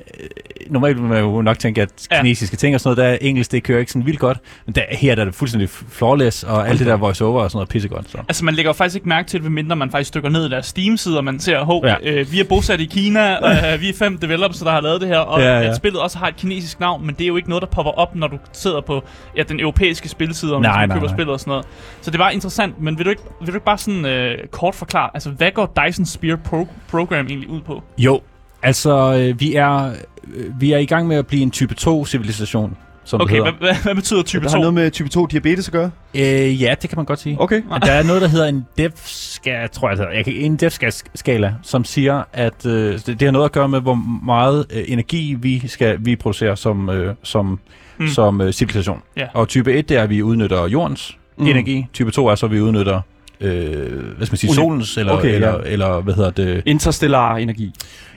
normalt 0.69 0.97
vil 0.97 1.05
man 1.05 1.23
jo 1.23 1.41
nok 1.41 1.59
tænke, 1.59 1.81
at 1.81 1.89
Ja. 2.11 2.17
kinesiske 2.21 2.55
ting 2.57 2.75
og 2.75 2.81
sådan 2.81 2.97
noget, 2.97 3.09
der 3.09 3.13
er 3.13 3.29
engelsk, 3.29 3.51
det 3.51 3.63
kører 3.63 3.79
ikke 3.79 3.91
sådan 3.91 4.05
vildt 4.05 4.19
godt, 4.19 4.37
men 4.65 4.75
der, 4.75 4.81
her 4.91 5.15
der 5.15 5.21
er 5.21 5.25
det 5.25 5.35
fuldstændig 5.35 5.69
flawless, 5.69 6.43
og 6.43 6.69
alt 6.69 6.79
det 6.79 6.87
der 6.87 6.95
voice-over 6.97 7.41
og 7.43 7.51
sådan 7.51 7.57
noget 7.57 7.69
pissegodt. 7.69 8.11
Så. 8.11 8.17
Altså, 8.27 8.45
man 8.45 8.53
lægger 8.53 8.69
jo 8.69 8.73
faktisk 8.73 8.95
ikke 8.95 9.09
mærke 9.09 9.27
til 9.27 9.39
det, 9.43 9.51
medmindre 9.51 9.75
man 9.75 9.91
faktisk 9.91 10.13
dykker 10.15 10.29
ned 10.29 10.45
i 10.45 10.49
deres 10.49 10.65
Steam-side, 10.65 11.17
og 11.17 11.23
man 11.23 11.39
ser, 11.39 11.59
hov, 11.63 11.85
Ja. 11.85 11.95
ja. 12.03 12.11
øh, 12.11 12.31
vi 12.31 12.39
er 12.39 12.43
bosat 12.43 12.79
i 12.79 12.85
Kina, 12.85 13.35
og 13.45 13.51
øh, 13.73 13.81
vi 13.81 13.89
er 13.89 13.93
fem 13.93 14.17
developers, 14.17 14.57
der 14.59 14.71
har 14.71 14.81
lavet 14.81 14.96
det 15.01 15.07
her, 15.07 15.17
og 15.17 15.39
Ja, 15.39 15.59
ja, 15.59 15.69
at 15.69 15.75
spillet 15.75 16.01
også 16.01 16.17
har 16.17 16.27
et 16.27 16.35
kinesisk 16.35 16.79
navn, 16.79 17.05
men 17.05 17.15
det 17.15 17.23
er 17.23 17.27
jo 17.27 17.35
ikke 17.35 17.49
noget, 17.49 17.61
der 17.61 17.67
popper 17.67 17.91
op, 17.91 18.15
når 18.15 18.27
du 18.27 18.37
sidder 18.53 18.81
på 18.81 19.03
ja, 19.37 19.43
den 19.43 19.59
europæiske 19.59 20.09
spilside, 20.09 20.53
og 20.55 20.61
man 20.61 20.71
nej, 20.71 20.87
køber 20.87 21.07
nej. 21.07 21.15
spillet 21.15 21.33
og 21.33 21.39
sådan 21.39 21.51
noget. 21.51 21.65
Så 22.01 22.11
det 22.11 22.19
var 22.19 22.29
interessant, 22.29 22.81
men 22.81 22.97
vil 22.97 23.05
du 23.05 23.09
ikke, 23.09 23.21
vil 23.41 23.47
du 23.47 23.53
ikke 23.53 23.65
bare 23.65 23.77
sådan 23.77 24.05
øh, 24.05 24.47
kort 24.51 24.75
forklare, 24.75 25.09
altså 25.13 25.29
hvad 25.29 25.51
går 25.51 25.73
Dyson 25.85 26.05
Sphere 26.05 26.37
Pro- 26.47 26.67
Program 26.91 27.27
egentlig 27.27 27.49
ud 27.49 27.61
på? 27.61 27.83
Jo, 27.97 28.21
altså 28.63 29.13
øh, 29.13 29.39
vi 29.39 29.55
er 29.55 29.91
øh, 30.35 30.61
vi 30.61 30.71
er 30.71 30.77
i 30.77 30.85
gang 30.85 31.07
med 31.07 31.15
at 31.17 31.27
blive 31.27 31.41
en 31.43 31.51
type 31.51 31.73
2 31.75 32.05
civilisation. 32.05 32.77
Som 33.07 33.21
Okay, 33.21 33.35
det 33.35 33.41
hvad, 33.43 33.51
hedder. 33.51 33.65
hvad, 33.65 33.83
hvad 33.83 33.95
betyder 33.95 34.23
type 34.23 34.43
Det 34.43 34.51
2? 34.51 34.55
har 34.55 34.59
noget 34.59 34.73
med 34.73 34.91
type 34.91 35.09
2 35.09 35.25
diabetes 35.25 35.67
at 35.67 35.71
gøre? 35.71 35.91
Øh, 36.15 36.61
ja, 36.61 36.75
det 36.81 36.89
kan 36.89 36.97
man 36.97 37.05
godt 37.05 37.19
sige. 37.19 37.35
Okay. 37.41 37.61
Men 37.71 37.81
Der 37.81 37.91
er 37.91 38.03
noget, 38.03 38.21
der 38.21 38.27
hedder 38.27 38.47
en 38.47 38.65
DEF-skala, 38.77 39.67
tror 39.67 39.89
jeg, 39.89 39.97
det 39.97 40.05
hedder. 40.05 40.15
Jeg 40.17 40.25
kan, 40.25 40.33
en 40.33 40.55
DEF-skala, 40.55 41.53
som 41.63 41.85
siger, 41.85 42.23
at 42.33 42.65
øh, 42.65 42.93
det, 42.93 43.07
det 43.07 43.21
har 43.21 43.31
noget 43.31 43.45
at 43.45 43.51
gøre 43.51 43.69
med, 43.69 43.81
hvor 43.81 43.99
meget 44.25 44.65
øh, 44.73 44.83
energi 44.87 45.35
vi 45.39 45.67
skal 45.67 45.97
vi 45.99 46.15
producerer 46.15 46.55
som, 46.55 46.89
øh, 46.89 47.15
som, 47.23 47.59
Mm. 47.99 48.07
som 48.07 48.41
øh, 48.41 48.53
civilisation. 48.53 49.01
Ja. 49.17 49.27
Og 49.33 49.47
type 49.47 49.73
1, 49.73 49.89
det 49.89 49.97
er, 49.97 50.03
at 50.03 50.09
vi 50.09 50.23
udnytter 50.23 50.67
jordens 50.67 51.17
Mm. 51.37 51.47
energi. 51.47 51.85
Type 51.93 52.11
2 52.11 52.27
er 52.27 52.35
så, 52.35 52.45
at 52.45 52.51
vi 52.51 52.61
udnytter 52.61 53.01
øh, 53.41 53.51
hvad 54.17 54.25
skal 54.25 54.31
man 54.33 54.37
sige, 54.37 54.53
solens, 54.53 54.97
eller, 54.97 55.13
Okay, 55.13 55.33
eller, 55.35 55.47
ja. 55.49 55.55
ja. 55.57 55.61
eller 55.65 56.01
hvad 56.01 56.13
hedder 56.13 56.29
det? 56.29 56.61
Interstellar 56.65 57.35
energi. 57.37 57.71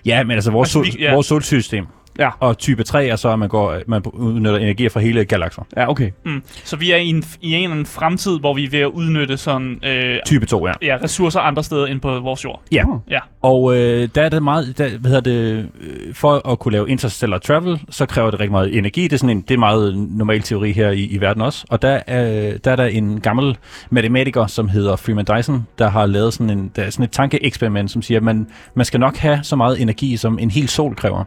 Ja, 0.05 0.23
men 0.25 0.31
altså 0.31 0.51
vores, 0.51 0.77
Altså, 0.77 0.93
vi- 0.99 1.05
ja. 1.05 1.13
vores 1.15 1.27
solsystem. 1.27 1.87
Ja. 2.21 2.31
Og 2.41 2.59
type 2.59 2.83
3 2.83 3.07
er 3.07 3.17
så, 3.17 3.29
at 3.29 3.39
man, 3.39 3.49
går, 3.49 3.79
man 3.87 4.03
udnytter 4.13 4.59
energi 4.59 4.89
fra 4.89 5.01
hele 5.01 5.25
galakser. 5.25 5.63
Ja, 5.77 5.91
okay. 5.91 6.11
Mm. 6.25 6.43
Så 6.65 6.77
vi 6.77 6.93
er 6.93 6.97
i 6.97 7.07
en, 7.07 7.25
i 7.41 7.55
en 7.55 7.63
eller 7.63 7.71
anden 7.71 7.87
fremtid, 7.87 8.41
hvor 8.41 8.55
vi 8.55 8.65
er 8.65 8.71
ved 8.71 8.79
at 8.79 8.87
udnytte 8.87 9.37
sådan, 9.37 9.81
øh, 9.85 10.17
Type 10.27 10.47
2, 10.47 10.67
ja. 10.67 10.73
ja, 10.83 10.99
ressourcer 11.03 11.41
andre 11.41 11.65
steder 11.65 11.87
end 11.87 12.01
på 12.01 12.21
vores 12.21 12.45
jord. 12.45 12.63
Ja. 12.73 12.85
Ja. 13.11 13.19
Og 13.43 13.77
øh, 13.77 14.09
der 14.15 14.23
er 14.23 14.29
det 14.29 14.43
meget, 14.43 14.79
der, 14.79 14.99
hvad 14.99 15.11
hedder 15.11 15.21
det, 15.21 15.69
øh, 15.81 16.15
for 16.15 16.51
at 16.53 16.59
kunne 16.59 16.73
lave 16.73 16.91
interstellar 16.91 17.39
travel, 17.39 17.81
så 17.91 18.07
kræver 18.07 18.31
det 18.31 18.41
rigtig 18.41 18.53
meget 18.53 18.79
energi. 18.79 19.03
Det 19.03 19.13
er 19.13 19.17
sådan 19.17 19.37
en, 19.37 19.41
det 19.41 19.55
er 19.55 19.59
meget 19.59 19.99
normal 20.11 20.43
teori 20.43 20.73
her 20.73 20.91
i, 20.91 21.05
i 21.05 21.21
verden 21.21 21.43
også. 21.43 21.67
Og 21.71 21.83
der 21.83 22.01
er, 22.07 22.59
der 22.59 22.71
er 22.71 22.77
der 22.77 22.85
en 22.85 23.21
gammel 23.21 23.57
matematiker, 23.91 24.47
som 24.47 24.69
hedder 24.69 24.97
Freeman 24.97 25.25
Dyson, 25.25 25.67
der 25.79 25.89
har 25.89 26.07
lavet 26.07 26.33
sådan, 26.33 26.59
en, 26.59 26.71
der 26.77 26.83
er 26.83 26.91
sådan 26.91 27.05
et 27.05 27.11
tankeeksperiment, 27.11 27.91
som 27.91 28.03
siger, 28.03 28.19
at 28.19 28.25
man, 28.25 28.47
man 28.75 28.87
skal 28.87 29.01
nok 29.01 29.17
have 29.17 29.41
så 29.43 29.57
meget 29.57 29.81
energi, 29.83 30.17
som 30.17 30.39
en 30.39 30.51
hel 30.51 30.69
sol 30.69 30.95
kræver. 30.95 31.25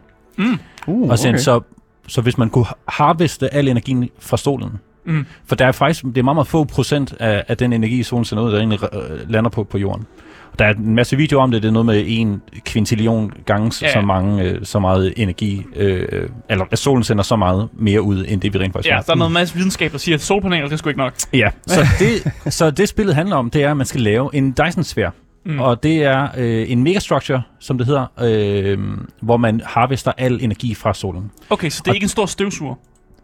Uh, 0.86 1.10
Og 1.10 1.18
sen, 1.18 1.38
så, 1.38 1.60
så 2.08 2.20
hvis 2.20 2.38
man 2.38 2.50
kunne 2.50 2.66
harveste 2.88 3.54
al 3.54 3.68
energien 3.68 4.08
fra 4.18 4.36
solen, 4.36 4.70
Mm. 5.06 5.26
for 5.46 5.56
der 5.56 5.66
er 5.66 5.72
faktisk 5.72 6.04
det 6.04 6.18
er 6.18 6.22
meget, 6.22 6.36
meget 6.36 6.46
få 6.46 6.64
procent 6.64 7.14
af, 7.20 7.44
af 7.48 7.56
den 7.56 7.72
energi, 7.72 8.02
solen 8.02 8.24
sender 8.24 8.44
ud, 8.44 8.52
der 8.52 8.58
egentlig 8.58 8.78
øh, 8.94 9.30
lander 9.30 9.50
på, 9.50 9.64
på 9.64 9.78
jorden. 9.78 10.06
Og 10.52 10.58
der 10.58 10.64
er 10.64 10.74
en 10.74 10.94
masse 10.94 11.16
videoer 11.16 11.42
om 11.42 11.50
det. 11.50 11.62
Det 11.62 11.68
er 11.68 11.72
noget 11.72 11.86
med 11.86 12.04
en 12.06 12.42
kvintillion 12.66 13.32
gange 13.46 13.72
Ja, 13.82 13.86
ja, 13.86 13.92
ja. 13.98 14.00
så, 14.00 14.06
mange, 14.06 14.42
øh, 14.42 14.58
så 14.64 14.78
meget 14.78 15.12
energi. 15.16 15.66
Øh, 15.76 16.28
eller 16.50 16.64
at 16.70 16.78
solen 16.78 17.04
sender 17.04 17.22
så 17.22 17.36
meget 17.36 17.68
mere 17.72 18.02
ud, 18.02 18.24
end 18.28 18.40
det 18.40 18.54
vi 18.54 18.58
rent 18.58 18.72
faktisk 18.72 18.90
Ja, 18.90 18.94
har. 18.94 19.02
der 19.02 19.12
er 19.12 19.16
noget 19.16 19.32
masse 19.32 19.54
videnskab, 19.54 19.92
der 19.92 19.98
siger, 19.98 20.14
at 20.14 20.20
solpaneler, 20.20 20.64
det 20.64 20.72
er 20.72 20.76
sgu 20.76 20.88
ikke 20.88 21.00
nok. 21.00 21.14
Ja, 21.32 21.48
så 21.66 21.80
det, 21.98 22.32
så 22.52 22.70
det 22.70 22.88
spillet 22.88 23.14
handler 23.14 23.36
om, 23.36 23.50
det 23.50 23.62
er, 23.62 23.70
at 23.70 23.76
man 23.76 23.86
skal 23.86 24.00
lave 24.00 24.30
en 24.34 24.50
Dyson-sfære. 24.64 25.10
Mm. 25.46 25.60
Og 25.60 25.82
det 25.82 26.02
er 26.04 26.28
øh, 26.36 26.70
en 26.70 26.82
megastructure, 26.82 27.42
som 27.60 27.78
det 27.78 27.86
hedder, 27.86 28.06
øh, 28.22 28.78
hvor 29.20 29.36
man 29.36 29.60
harvester 29.64 30.12
al 30.18 30.38
energi 30.42 30.74
fra 30.74 30.94
solen. 30.94 31.30
Okay, 31.50 31.70
så 31.70 31.80
det 31.84 31.88
er 31.88 31.92
Og- 31.92 31.96
ikke 31.96 32.04
en 32.04 32.08
stor 32.08 32.26
støvsuger? 32.26 32.74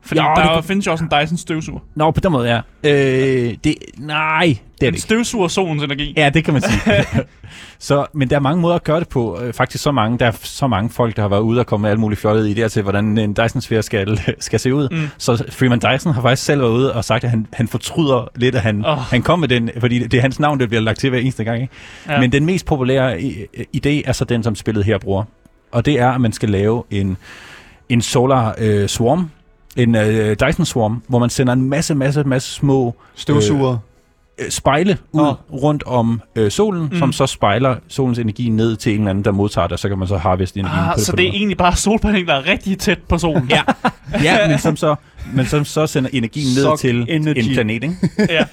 Fordi 0.02 0.20
Jo, 0.20 0.26
der 0.36 0.56
det 0.56 0.64
findes 0.64 0.86
jo 0.86 0.92
også 0.92 1.04
en 1.04 1.10
Dyson 1.22 1.36
støvsuger. 1.36 1.80
Nå, 1.94 2.10
på 2.10 2.20
den 2.20 2.32
måde, 2.32 2.48
ja. 2.48 2.60
Øh, 2.84 3.54
det, 3.64 3.74
nej, 3.98 4.44
det 4.44 4.52
er 4.52 4.56
det 4.78 4.86
ikke. 4.86 5.00
støvsuger 5.00 5.48
solens 5.48 5.82
energi. 5.82 6.14
Ja, 6.16 6.30
det 6.30 6.44
kan 6.44 6.54
man 6.54 6.62
sige. 6.62 7.04
så, 7.78 8.06
men 8.14 8.30
der 8.30 8.36
er 8.36 8.40
mange 8.40 8.60
måder 8.60 8.74
at 8.74 8.84
gøre 8.84 9.00
det 9.00 9.08
på. 9.08 9.40
Øh, 9.42 9.52
faktisk 9.52 9.84
så 9.84 9.92
mange. 9.92 10.18
Der 10.18 10.26
er 10.26 10.32
så 10.42 10.66
mange 10.66 10.90
folk, 10.90 11.16
der 11.16 11.22
har 11.22 11.28
været 11.28 11.40
ude 11.40 11.60
og 11.60 11.66
komme 11.66 11.82
med 11.82 11.90
alle 11.90 12.00
mulige 12.00 12.18
fjollede 12.18 12.64
idéer 12.64 12.68
til, 12.68 12.82
hvordan 12.82 13.18
en 13.18 13.36
Dyson-sfære 13.36 13.82
skal, 13.82 14.20
skal 14.38 14.60
se 14.60 14.74
ud. 14.74 14.88
Mm. 14.90 15.08
Så 15.18 15.44
Freeman 15.50 15.78
Dyson 15.78 16.14
har 16.14 16.22
faktisk 16.22 16.44
selv 16.44 16.60
været 16.60 16.70
ude 16.70 16.94
og 16.94 17.04
sagt, 17.04 17.24
at 17.24 17.30
han, 17.30 17.46
han 17.52 17.68
fortryder 17.68 18.28
lidt, 18.36 18.54
at 18.54 18.60
han, 18.60 18.84
oh. 18.86 18.98
han 18.98 19.22
kom 19.22 19.38
med 19.38 19.48
den, 19.48 19.70
fordi 19.78 19.98
det 19.98 20.14
er 20.14 20.20
hans 20.22 20.40
navn, 20.40 20.60
der 20.60 20.66
bliver 20.66 20.80
lagt 20.80 20.98
til 20.98 21.10
hver 21.10 21.18
eneste 21.18 21.44
gang. 21.44 21.62
Ikke? 21.62 21.74
Ja. 22.08 22.20
Men 22.20 22.32
den 22.32 22.46
mest 22.46 22.66
populære 22.66 23.18
idé 23.76 24.02
er 24.04 24.12
så 24.12 24.24
den, 24.24 24.42
som 24.42 24.54
spillet 24.54 24.84
her 24.84 24.98
bruger. 24.98 25.24
Og 25.72 25.86
det 25.86 26.00
er, 26.00 26.10
at 26.10 26.20
man 26.20 26.32
skal 26.32 26.48
lave 26.48 26.82
en, 26.90 27.16
en 27.88 28.02
solar 28.02 28.54
øh, 28.58 28.88
swarm, 28.88 29.30
en 29.76 29.94
øh, 29.94 30.36
Dyson 30.46 30.64
Swarm, 30.66 31.02
hvor 31.08 31.18
man 31.18 31.30
sender 31.30 31.52
en 31.52 31.62
masse, 31.68 31.94
masse, 31.94 32.24
masse 32.24 32.52
små 32.52 32.94
Støvsuger. 33.14 33.76
øh, 34.38 34.50
spejle 34.50 34.98
ud 35.12 35.20
Nå. 35.22 35.34
rundt 35.52 35.82
om 35.82 36.22
øh, 36.36 36.50
solen, 36.50 36.88
Mm. 36.92 36.98
som 36.98 37.12
så 37.12 37.26
spejler 37.26 37.76
solens 37.88 38.18
energi 38.18 38.48
ned 38.48 38.76
til 38.76 38.92
en 38.94 38.98
eller 39.00 39.10
anden, 39.10 39.24
der 39.24 39.30
modtager 39.32 39.66
det, 39.66 39.72
og 39.72 39.78
så 39.78 39.88
kan 39.88 39.98
man 39.98 40.08
så 40.08 40.16
harveste 40.16 40.60
energien 40.60 40.84
Ah, 40.84 40.94
på 40.94 41.00
så 41.00 41.12
på 41.12 41.16
det 41.16 41.24
er 41.24 41.28
måde. 41.28 41.36
egentlig 41.36 41.56
bare 41.58 41.76
solpaneler, 41.76 42.26
der 42.26 42.34
er 42.34 42.46
rigtig 42.52 42.78
tæt 42.78 42.98
på 43.08 43.18
solen. 43.18 43.50
Ja, 43.50 43.62
ja 44.24 44.48
men, 44.48 44.58
som 44.58 44.76
så, 44.76 44.94
men 45.34 45.46
som 45.46 45.64
så 45.64 45.86
sender 45.86 46.10
energien 46.12 46.46
ned 46.56 46.62
Suck 46.64 46.78
til 46.78 47.06
energy. 47.08 47.38
en 47.38 47.54
planet, 47.54 47.74
ikke? 47.82 47.96
ja. 48.34 48.44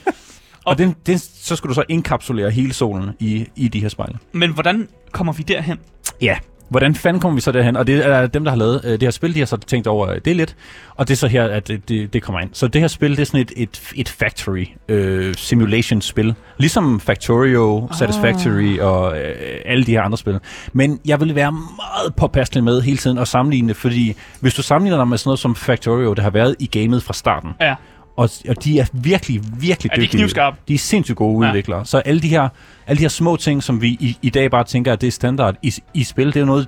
Og 0.65 0.77
den, 0.77 0.95
den, 1.05 1.17
så 1.19 1.55
skulle 1.55 1.69
du 1.69 1.73
så 1.75 1.83
inkapsulere 1.89 2.51
hele 2.51 2.73
solen 2.73 3.09
i, 3.19 3.45
i 3.55 3.67
de 3.67 3.79
her 3.79 3.89
spejle. 3.89 4.17
Men 4.31 4.51
hvordan 4.51 4.87
kommer 5.11 5.33
vi 5.33 5.43
derhen? 5.43 5.77
Ja. 6.21 6.35
Hvordan 6.69 6.95
fanden 6.95 7.21
kommer 7.21 7.35
vi 7.35 7.41
så 7.41 7.51
derhen? 7.51 7.75
Og 7.77 7.87
det 7.87 8.05
er 8.07 8.27
dem, 8.27 8.43
der 8.43 8.51
har 8.51 8.57
lavet 8.57 8.81
øh, 8.83 8.91
det 8.91 9.03
her 9.03 9.11
spil, 9.11 9.33
de 9.33 9.39
har 9.39 9.45
så 9.45 9.57
tænkt 9.57 9.87
over 9.87 10.09
øh, 10.09 10.17
det 10.25 10.35
lidt. 10.35 10.55
Og 10.95 11.07
det 11.07 11.13
er 11.13 11.17
så 11.17 11.27
her, 11.27 11.43
at 11.43 11.67
det, 11.67 11.89
det, 11.89 12.13
det 12.13 12.23
kommer 12.23 12.39
ind. 12.39 12.49
Så 12.53 12.67
det 12.67 12.81
her 12.81 12.87
spil, 12.87 13.11
det 13.11 13.19
er 13.19 13.25
sådan 13.25 13.39
et, 13.39 13.51
et, 13.55 13.81
et 13.95 14.09
factory 14.09 14.65
øh, 14.89 15.35
simulation 15.35 16.01
spil. 16.01 16.35
Ligesom 16.57 16.99
Factorio, 16.99 17.87
Satisfactory 17.91 18.79
og 18.79 19.17
øh, 19.19 19.35
alle 19.65 19.83
de 19.83 19.91
her 19.91 20.01
andre 20.01 20.17
spil. 20.17 20.39
Men 20.73 20.99
jeg 21.05 21.19
vil 21.19 21.35
være 21.35 21.51
meget 21.51 22.15
påpasselig 22.17 22.63
med 22.63 22.81
hele 22.81 22.97
tiden 22.97 23.17
at 23.17 23.27
sammenligne 23.27 23.67
det, 23.67 23.75
fordi 23.75 24.15
hvis 24.39 24.53
du 24.53 24.61
sammenligner 24.61 24.97
dig 24.97 25.07
med 25.07 25.17
sådan 25.17 25.29
noget 25.29 25.39
som 25.39 25.55
Factorio, 25.55 26.13
der 26.13 26.21
har 26.21 26.29
været 26.29 26.55
i 26.59 26.65
gamet 26.65 27.03
fra 27.03 27.13
starten, 27.13 27.49
Ja. 27.61 27.75
Og, 28.17 28.29
og 28.49 28.63
de 28.63 28.79
er 28.79 28.85
virkelig, 28.93 29.41
virkelig 29.59 29.91
Er 29.91 29.95
de 29.95 30.01
dygtige. 30.01 30.17
knivskarpe? 30.17 30.57
De 30.67 30.73
er 30.73 30.77
sindssygt 30.77 31.15
gode 31.17 31.45
Ja. 31.45 31.51
udviklere. 31.51 31.85
Så 31.85 31.97
alle 31.97 32.21
de 32.21 32.27
her 32.27 32.49
alle 32.89 32.97
de 32.97 33.03
her 33.03 33.09
små 33.09 33.35
ting, 33.35 33.63
som 33.63 33.81
vi 33.81 33.87
i, 33.87 34.17
i 34.21 34.29
dag 34.29 34.51
bare 34.51 34.63
tænker, 34.63 34.93
at 34.93 35.01
det 35.01 35.07
er 35.07 35.11
standard 35.11 35.55
i, 35.61 35.73
i 35.93 36.03
spil, 36.03 36.33
det 36.33 36.41
er 36.41 36.45
noget, 36.45 36.67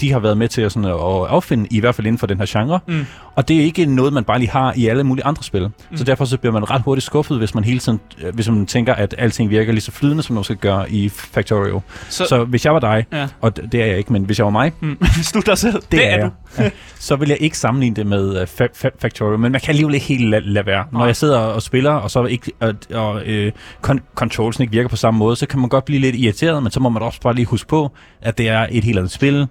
de, 0.00 0.12
har 0.12 0.18
været 0.18 0.36
med 0.38 0.48
til 0.48 0.62
at, 0.62 0.72
sådan, 0.72 0.84
at 0.90 0.94
affinde, 1.28 1.66
i 1.70 1.80
hvert 1.80 1.94
fald 1.94 2.06
inden 2.06 2.18
for 2.18 2.26
den 2.26 2.38
her 2.38 2.46
genre. 2.48 2.80
Mm. 2.88 3.06
Og 3.34 3.48
det 3.48 3.56
er 3.56 3.60
ikke 3.60 3.86
noget, 3.86 4.12
man 4.12 4.24
bare 4.24 4.38
lige 4.38 4.50
har 4.50 4.72
i 4.76 4.86
alle 4.86 5.04
mulige 5.04 5.24
andre 5.24 5.42
spil. 5.42 5.66
Mm. 5.90 5.96
Så 5.96 6.04
derfor 6.04 6.24
så 6.24 6.38
bliver 6.38 6.52
man 6.52 6.70
ret 6.70 6.82
hurtigt 6.82 7.04
skuffet, 7.06 7.38
hvis 7.38 7.54
man 7.54 7.64
hele 7.64 7.78
tiden 7.78 8.00
øh, 8.22 8.34
hvis 8.34 8.48
man 8.48 8.66
tænker, 8.66 8.94
at 8.94 9.14
alting 9.18 9.50
virker 9.50 9.72
lige 9.72 9.80
så 9.82 9.92
flydende, 9.92 10.22
som 10.22 10.34
man 10.34 10.44
skal 10.44 10.56
gøre 10.56 10.90
i 10.92 11.08
Factorio. 11.08 11.80
Så, 12.08 12.24
Så, 12.28 12.44
hvis 12.44 12.64
jeg 12.64 12.72
var 12.74 12.80
dig, 12.80 13.06
Ja. 13.12 13.26
og 13.40 13.56
det 13.72 13.82
er 13.82 13.86
jeg 13.86 13.98
ikke, 13.98 14.12
men 14.12 14.24
hvis 14.24 14.38
jeg 14.38 14.44
var 14.44 14.50
mig, 14.52 14.72
mm. 14.80 14.98
Slut 15.22 15.46
dig 15.46 15.58
selv. 15.58 15.74
Det, 15.74 15.92
det, 15.92 16.06
er, 16.12 16.16
er, 16.16 16.24
du. 16.24 16.30
Ja, 16.58 16.70
så 16.94 17.16
vil 17.16 17.28
jeg 17.28 17.38
ikke 17.40 17.58
sammenligne 17.58 17.96
det 17.96 18.06
med 18.06 18.28
uh, 18.36 18.42
fa- 18.42 18.86
fa- 18.86 18.96
Factorio, 19.00 19.36
men 19.36 19.52
man 19.52 19.60
kan 19.60 19.70
alligevel 19.70 19.94
ikke 19.94 20.06
helt 20.06 20.30
lade, 20.30 20.52
lade 20.52 20.66
være. 20.66 20.84
Når 20.92 21.06
jeg 21.06 21.16
sidder 21.16 21.38
og 21.38 21.62
spiller, 21.62 21.90
og 21.92 22.10
så 22.10 22.24
ikke, 22.24 22.52
og, 22.60 22.74
og 22.94 23.22
øh, 23.26 23.52
con- 23.86 24.00
controlsen 24.14 24.62
ikke 24.62 24.72
virker 24.72 24.88
på 24.88 24.96
samme 24.96 25.18
måde, 25.18 25.36
så 25.36 25.46
kan 25.46 25.60
man 25.60 25.68
godt 25.68 25.84
blive 25.84 26.00
lidt 26.00 26.16
irriteret, 26.16 26.62
men 26.62 26.72
så 26.72 26.80
må 26.80 26.88
man 26.88 27.02
også 27.02 27.20
bare 27.20 27.34
lige 27.34 27.46
huske 27.46 27.68
på, 27.68 27.90
at 28.22 28.38
det 28.38 28.48
er 28.48 28.66
et 28.70 28.84
helt 28.84 28.98
andet 28.98 29.12
spil, 29.12 29.46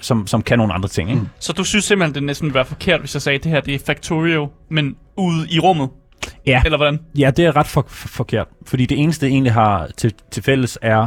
som, 0.00 0.26
som 0.26 0.42
kan 0.42 0.58
nogle 0.58 0.72
andre 0.74 0.88
ting. 0.88 1.10
Ikke? 1.10 1.20
Mm. 1.20 1.28
Så 1.38 1.52
du 1.52 1.64
synes 1.64 1.84
simpelthen, 1.84 2.14
det 2.14 2.22
næsten 2.22 2.44
ville 2.44 2.54
være 2.54 2.64
forkert, 2.64 3.00
hvis 3.00 3.14
jeg 3.14 3.22
sagde, 3.22 3.36
at 3.38 3.44
det 3.44 3.52
her 3.52 3.60
det 3.60 3.74
er 3.74 3.78
Factorio, 3.86 4.48
men 4.70 4.96
ude 5.16 5.46
i 5.50 5.58
rummet? 5.58 5.88
Ja. 6.46 6.62
Eller 6.64 6.76
hvordan? 6.78 6.98
Ja, 7.18 7.30
det 7.30 7.44
er 7.44 7.56
ret 7.56 7.66
for, 7.66 7.84
for, 7.88 8.08
forkert, 8.08 8.46
fordi 8.66 8.86
det 8.86 8.98
eneste, 8.98 9.26
det 9.26 9.32
egentlig 9.32 9.52
har 9.52 9.88
til, 9.96 10.12
til 10.30 10.42
fælles, 10.42 10.78
er 10.82 11.06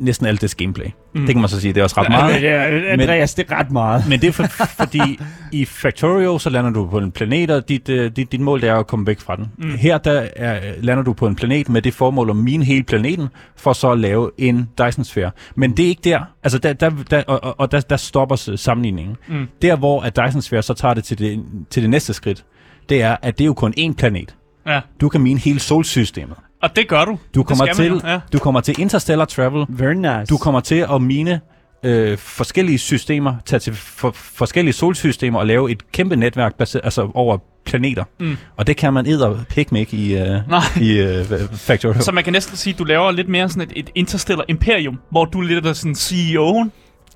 næsten 0.00 0.26
alt 0.26 0.40
det 0.40 0.56
gameplay. 0.56 0.86
Mm. 0.86 1.20
Mm. 1.20 1.26
Det 1.26 1.34
kan 1.34 1.40
man 1.40 1.48
så 1.48 1.60
sige, 1.60 1.72
det 1.72 1.80
er 1.80 1.84
også 1.84 2.00
ret 2.00 2.04
Ja, 2.04 2.08
meget. 2.08 2.42
Ja, 2.42 2.92
Andreas, 2.92 3.34
det 3.34 3.50
er 3.50 3.58
ret 3.58 3.70
meget. 3.70 4.08
Men 4.08 4.20
det 4.20 4.28
er 4.28 4.32
for, 4.32 4.44
fordi 4.66 5.18
i 5.52 5.64
Factorio, 5.64 6.38
så 6.38 6.50
lander 6.50 6.70
du 6.70 6.86
på 6.86 6.98
en 6.98 7.10
planet, 7.12 7.50
og 7.50 7.68
dit, 7.68 7.88
uh, 7.88 7.94
dit, 8.06 8.32
dit 8.32 8.40
mål 8.40 8.60
det 8.60 8.68
er 8.68 8.74
at 8.76 8.86
komme 8.86 9.06
væk 9.06 9.20
fra 9.20 9.36
den. 9.36 9.46
Mm. 9.58 9.64
Mm. 9.68 9.76
Her 9.76 9.98
der 9.98 10.26
er, 10.36 10.60
lander 10.80 11.02
du 11.04 11.12
på 11.12 11.26
en 11.26 11.36
planet 11.36 11.68
med 11.68 11.82
det 11.82 11.94
formål 11.94 12.30
at 12.30 12.36
mine 12.36 12.64
hele 12.64 12.82
planeten, 12.82 13.28
for 13.56 13.72
så 13.72 13.90
at 13.92 13.98
lave 13.98 14.30
en 14.38 14.68
Dyson-sfære. 14.78 15.30
Men 15.54 15.76
det 15.76 15.84
er 15.84 15.88
ikke 15.88 16.02
der. 16.04 16.20
Altså, 16.42 16.58
der, 16.58 16.72
der, 16.72 16.90
der, 17.10 17.22
og, 17.22 17.60
og- 17.60 17.72
der, 17.72 17.80
der 17.80 17.96
stopper 17.96 18.36
sammenligningen. 18.56 19.16
Mm. 19.28 19.46
Der, 19.62 19.76
hvor 19.76 20.00
at 20.02 20.16
Dyson-sfære 20.16 20.62
så 20.62 20.74
tager 20.74 20.94
det 20.94 21.04
til, 21.04 21.18
det 21.18 21.42
til 21.70 21.82
det 21.82 21.90
næste 21.90 22.12
skridt, 22.14 22.44
det 22.88 23.02
er, 23.02 23.16
at 23.22 23.38
det 23.38 23.44
er 23.44 23.46
jo 23.46 23.54
kun 23.54 23.74
én 23.78 23.92
planet. 23.94 24.34
Ja. 24.66 24.80
Du 25.00 25.08
kan 25.08 25.20
mine 25.20 25.40
hele 25.40 25.60
solsystemet. 25.60 26.36
Og 26.64 26.76
det 26.76 26.88
gør 26.88 27.04
du. 27.04 27.18
Du 27.34 27.40
Det 27.40 27.46
kommer, 27.46 27.72
til, 27.74 27.86
jo, 27.90 28.00
ja. 28.04 28.20
du 28.32 28.38
kommer 28.38 28.60
til 28.60 28.74
interstellar 28.80 29.24
travel, 29.24 29.64
Very 29.68 29.92
nice. 29.94 30.26
du 30.30 30.36
kommer 30.36 30.60
til 30.60 30.86
at 30.92 31.02
mine 31.02 31.40
øh, 31.82 32.18
forskellige 32.18 32.78
systemer, 32.78 33.34
tage 33.46 33.60
til 33.60 33.74
for, 33.74 34.10
forskellige 34.14 34.72
solsystemer 34.72 35.38
og 35.38 35.46
lave 35.46 35.70
et 35.70 35.92
kæmpe 35.92 36.16
netværk 36.16 36.54
baseret, 36.58 36.84
altså 36.84 37.10
over 37.14 37.38
planeter. 37.66 38.04
Mm. 38.20 38.36
Og 38.56 38.66
det 38.66 38.76
kan 38.76 38.92
man 38.92 39.06
edder 39.06 39.44
pikmik 39.48 39.94
i, 39.94 40.14
øh, 40.14 40.26
Nej. 40.48 40.60
i 40.80 40.98
øh, 40.98 41.24
Factorio. 41.52 42.00
Så 42.02 42.12
man 42.12 42.24
kan 42.24 42.32
næsten 42.32 42.56
sige, 42.56 42.72
at 42.74 42.78
du 42.78 42.84
laver 42.84 43.10
lidt 43.10 43.28
mere 43.28 43.48
sådan 43.48 43.62
et, 43.62 43.72
et 43.76 43.90
interstellar 43.94 44.44
imperium, 44.48 44.98
hvor 45.10 45.24
du 45.24 45.40
er 45.40 45.44
lidt 45.44 45.66
af 45.66 45.76
sådan 45.76 45.92
CEO'en. 45.94 46.68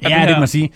ja, 0.03 0.09
her- 0.09 0.19
det 0.21 0.29
kan 0.29 0.39
man 0.39 0.49
sige. 0.49 0.71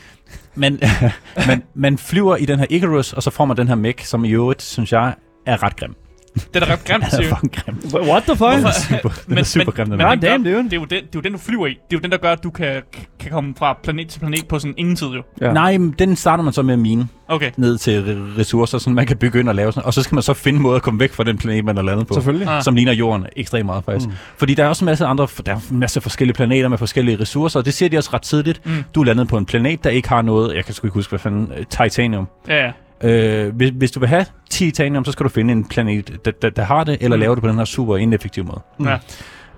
Men 0.55 0.81
man, 1.49 1.63
man 1.75 1.99
flyver 1.99 2.37
i 2.37 2.45
den 2.45 2.59
her 2.59 2.67
Icarus, 2.71 3.13
og 3.13 3.23
så 3.23 3.31
får 3.31 3.45
man 3.45 3.57
den 3.57 3.69
her 3.69 3.75
mech, 3.75 4.07
som 4.07 4.25
i 4.25 4.31
øvrigt, 4.31 4.63
synes 4.63 4.93
jeg, 4.93 5.15
er 5.47 5.63
ret 5.63 5.77
grim. 5.77 5.95
Det 6.35 6.57
er 6.57 6.61
da 6.67 6.73
ret 6.73 6.85
grimt, 6.85 7.05
Den 7.13 7.21
er 7.25 7.29
fucking 7.29 7.53
grim. 7.53 8.03
What 8.09 8.23
the 8.23 8.37
fuck? 8.37 8.51
Den 8.53 8.65
er 8.67 8.73
super, 8.73 9.09
den 9.29 9.39
er 9.39 9.43
super 9.43 9.73
grim, 9.73 9.87
den 9.89 9.97
men, 9.99 10.01
er. 10.07 10.11
men, 10.11 10.19
God 10.21 10.29
damn, 10.29 10.45
det, 10.45 10.55
dude. 10.55 10.65
det, 10.65 10.73
er 10.73 10.77
jo 10.77 10.85
den, 10.85 10.89
det 10.91 10.97
er 11.03 11.07
jo 11.15 11.21
den, 11.21 11.33
du 11.33 11.39
flyver 11.39 11.67
i. 11.67 11.71
Det 11.71 11.77
er 11.77 11.85
jo 11.93 11.99
den, 11.99 12.11
der 12.11 12.17
gør, 12.19 12.33
at 12.33 12.43
du 12.45 12.51
kan, 12.51 12.83
kan 13.21 13.31
komme 13.31 13.55
fra 13.59 13.79
planet 13.85 14.09
til 14.09 14.21
planet 14.21 14.49
på 14.49 14.59
sådan 14.59 14.75
ingen 14.79 14.97
tid, 14.97 15.07
jo. 15.07 15.23
Ja. 15.41 15.53
Nej, 15.53 15.79
men 15.79 15.95
den 15.99 16.17
starter 16.17 16.45
man 16.45 16.53
så 16.53 16.63
med 16.63 16.73
at 16.75 16.81
mine 16.81 17.09
Okay. 17.29 17.51
ned 17.57 17.79
til 17.79 18.01
re- 18.03 18.39
ressourcer, 18.41 18.79
så 18.79 18.91
man 18.91 19.07
kan 19.07 19.17
begynde 19.17 19.51
at 19.51 19.57
lave 19.57 19.73
sådan, 19.73 19.87
og 19.87 19.95
så 19.95 20.03
skal 20.03 20.15
man 20.17 20.23
så 20.23 20.35
finde 20.35 20.57
en 20.57 20.63
måde 20.63 20.77
at 20.77 20.83
komme 20.83 21.01
væk 21.01 21.13
fra 21.13 21.25
den 21.25 21.39
planet, 21.39 21.65
man 21.65 21.79
er 21.79 21.83
landet 21.83 22.07
på. 22.07 22.15
Selvfølgelig. 22.15 22.49
Ah. 22.49 22.63
som 22.63 22.75
ligner 22.75 22.93
jorden 22.93 23.27
ekstremt 23.37 23.67
meget 23.67 23.85
faktisk. 23.85 24.07
Mm. 24.09 24.13
Fordi 24.37 24.55
der 24.55 24.65
er 24.65 24.69
også 24.69 24.85
en 24.85 24.87
masse 24.87 25.05
andre, 25.07 25.29
der 25.47 25.53
er 25.53 25.59
en 25.71 25.79
masse 25.79 26.01
forskellige 26.01 26.35
planeter 26.35 26.69
med 26.69 26.79
forskellige 26.79 27.21
ressourcer, 27.21 27.59
og 27.61 27.65
det 27.65 27.75
siger 27.75 27.89
de 27.89 27.99
også 27.99 28.11
ret 28.15 28.23
tidligt. 28.23 28.67
Mm. 28.67 28.85
Du 28.95 29.01
er 29.01 29.05
landet 29.05 29.29
på 29.29 29.37
en 29.37 29.47
planet, 29.47 29.85
der 29.85 29.91
ikke 29.91 30.09
har 30.09 30.23
noget, 30.23 30.57
jeg 30.57 30.65
kan 30.65 30.75
sgu 30.75 30.87
ikke 30.87 30.95
huske, 30.95 31.11
hvad 31.11 31.19
fanden, 31.19 31.53
øh, 31.59 31.67
titanium. 31.67 32.27
Ja, 32.49 32.65
ja. 32.65 32.73
Øh, 33.03 33.55
hvis, 33.57 33.71
hvis 33.75 33.91
du 33.91 34.01
vil 34.01 34.09
have 34.09 34.27
titanium, 34.51 35.05
så 35.05 35.13
skal 35.13 35.25
du 35.25 35.29
finde 35.29 35.53
en 35.53 35.65
planet, 35.65 36.25
der, 36.25 36.31
der, 36.43 36.51
der 36.51 36.63
har 36.63 36.85
det, 36.85 36.97
eller 37.01 37.17
Mm. 37.17 37.21
lave 37.21 37.35
det 37.35 37.43
på 37.43 37.49
den 37.49 37.59
her 37.59 37.65
super 37.65 37.97
ineffektive 37.97 38.45
måde. 38.45 38.61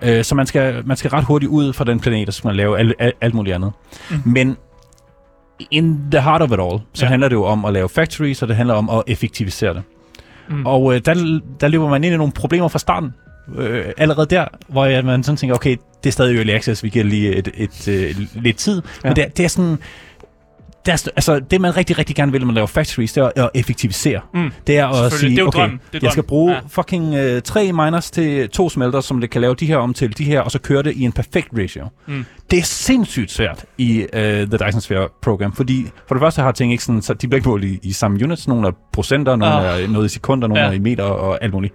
Ja. 0.02 0.18
Øh, 0.18 0.24
så 0.24 0.34
man 0.34 0.46
skal, 0.46 0.82
man 0.86 0.96
skal 0.96 1.10
ret 1.10 1.24
hurtigt 1.24 1.50
ud 1.50 1.72
fra 1.72 1.84
den 1.84 2.00
planet, 2.00 2.28
og 2.28 2.34
så 2.34 2.38
skal 2.38 2.48
man 2.48 2.56
lave 2.56 2.78
alt, 2.78 2.94
alt, 2.98 3.14
alt 3.20 3.34
muligt 3.34 3.54
andet. 3.54 3.72
Mm. 4.10 4.16
Men 4.24 4.56
in 5.70 5.98
the 6.10 6.20
heart 6.20 6.42
of 6.42 6.50
it 6.52 6.60
all, 6.60 6.78
så 6.92 7.04
Ja. 7.04 7.08
handler 7.08 7.28
det 7.28 7.36
jo 7.36 7.44
om 7.44 7.64
at 7.64 7.72
lave 7.72 7.88
factories, 7.88 8.42
og 8.42 8.48
det 8.48 8.56
handler 8.56 8.74
om 8.74 8.90
at 8.90 9.02
effektivisere 9.06 9.74
det. 9.74 9.82
Mm. 10.48 10.66
Og 10.66 10.94
øh, 10.94 11.00
der, 11.04 11.40
der 11.60 11.68
løber 11.68 11.88
man 11.88 12.04
ind 12.04 12.14
i 12.14 12.16
nogle 12.16 12.32
problemer 12.32 12.68
fra 12.68 12.78
starten. 12.78 13.14
Øh, 13.56 13.84
allerede 13.96 14.26
der, 14.30 14.44
hvor 14.68 14.84
jeg, 14.84 15.04
man 15.04 15.22
sådan 15.22 15.36
tænker, 15.36 15.54
okay, 15.54 15.76
det 16.04 16.10
er 16.10 16.12
stadig 16.12 16.36
early 16.36 16.50
access, 16.50 16.82
vi 16.84 16.88
giver 16.88 17.04
lige 17.04 17.34
et, 17.36 17.48
et, 17.54 17.88
et, 17.88 18.16
lidt 18.34 18.56
tid. 18.56 18.82
Ja. 19.04 19.08
Men 19.08 19.16
det, 19.16 19.36
det 19.36 19.44
er 19.44 19.48
sådan... 19.48 19.78
Det, 20.86 20.92
er, 20.92 21.08
altså, 21.16 21.40
det 21.40 21.60
man 21.60 21.76
rigtig, 21.76 21.98
rigtig 21.98 22.16
gerne 22.16 22.32
vil, 22.32 22.40
når 22.40 22.46
man 22.46 22.54
laver 22.54 22.66
factories, 22.66 23.12
det 23.12 23.20
er 23.36 23.42
at 23.44 23.50
effektivisere. 23.54 24.20
Mm. 24.34 24.50
Det 24.66 24.78
er 24.78 24.86
at 24.86 25.12
sige, 25.12 25.30
Det 25.30 25.38
er 25.38 25.44
okay. 25.46 25.60
Det 25.70 25.78
er 25.94 25.98
jeg 26.02 26.12
skal 26.12 26.22
bruge 26.24 26.52
Ja. 26.52 26.58
fucking 26.68 27.14
øh, 27.14 27.42
tre 27.42 27.72
miners 27.72 28.10
til 28.10 28.48
to 28.48 28.68
smelter, 28.68 29.00
som 29.00 29.20
det 29.20 29.30
kan 29.30 29.40
lave 29.40 29.54
de 29.54 29.66
her 29.66 29.76
om 29.76 29.94
til 29.94 30.18
de 30.18 30.24
her, 30.24 30.40
og 30.40 30.50
så 30.50 30.58
køre 30.58 30.82
det 30.82 30.92
i 30.96 31.02
en 31.02 31.12
perfekt 31.12 31.48
ratio. 31.58 31.88
Mm. 32.06 32.24
Det 32.50 32.58
er 32.58 32.62
sindssygt 32.62 33.30
svært 33.30 33.64
i 33.78 34.00
uh, 34.12 34.18
The 34.20 34.46
Dyson 34.66 34.80
Sphere 34.80 35.08
program, 35.22 35.52
fordi 35.52 35.86
for 36.08 36.14
det 36.14 36.20
første 36.22 36.42
har 36.42 36.52
ting 36.52 36.72
ikke 36.72 36.84
sådan, 36.84 37.02
så 37.02 37.14
de 37.14 37.28
bliver 37.28 37.38
ikke 37.38 37.48
målt 37.48 37.64
i, 37.64 37.78
i 37.82 37.92
samme 37.92 38.24
units. 38.24 38.48
Nogle 38.48 38.68
er 38.68 38.72
procenter, 38.92 39.36
nogle 39.36 39.54
Ah. 39.54 39.82
er 39.82 39.88
noget 39.88 40.06
i 40.06 40.08
sekunder, 40.08 40.48
nogle 40.48 40.62
Ja. 40.62 40.68
er 40.68 40.72
i 40.72 40.78
meter 40.78 41.04
og 41.04 41.38
alt 41.44 41.52
muligt. 41.52 41.74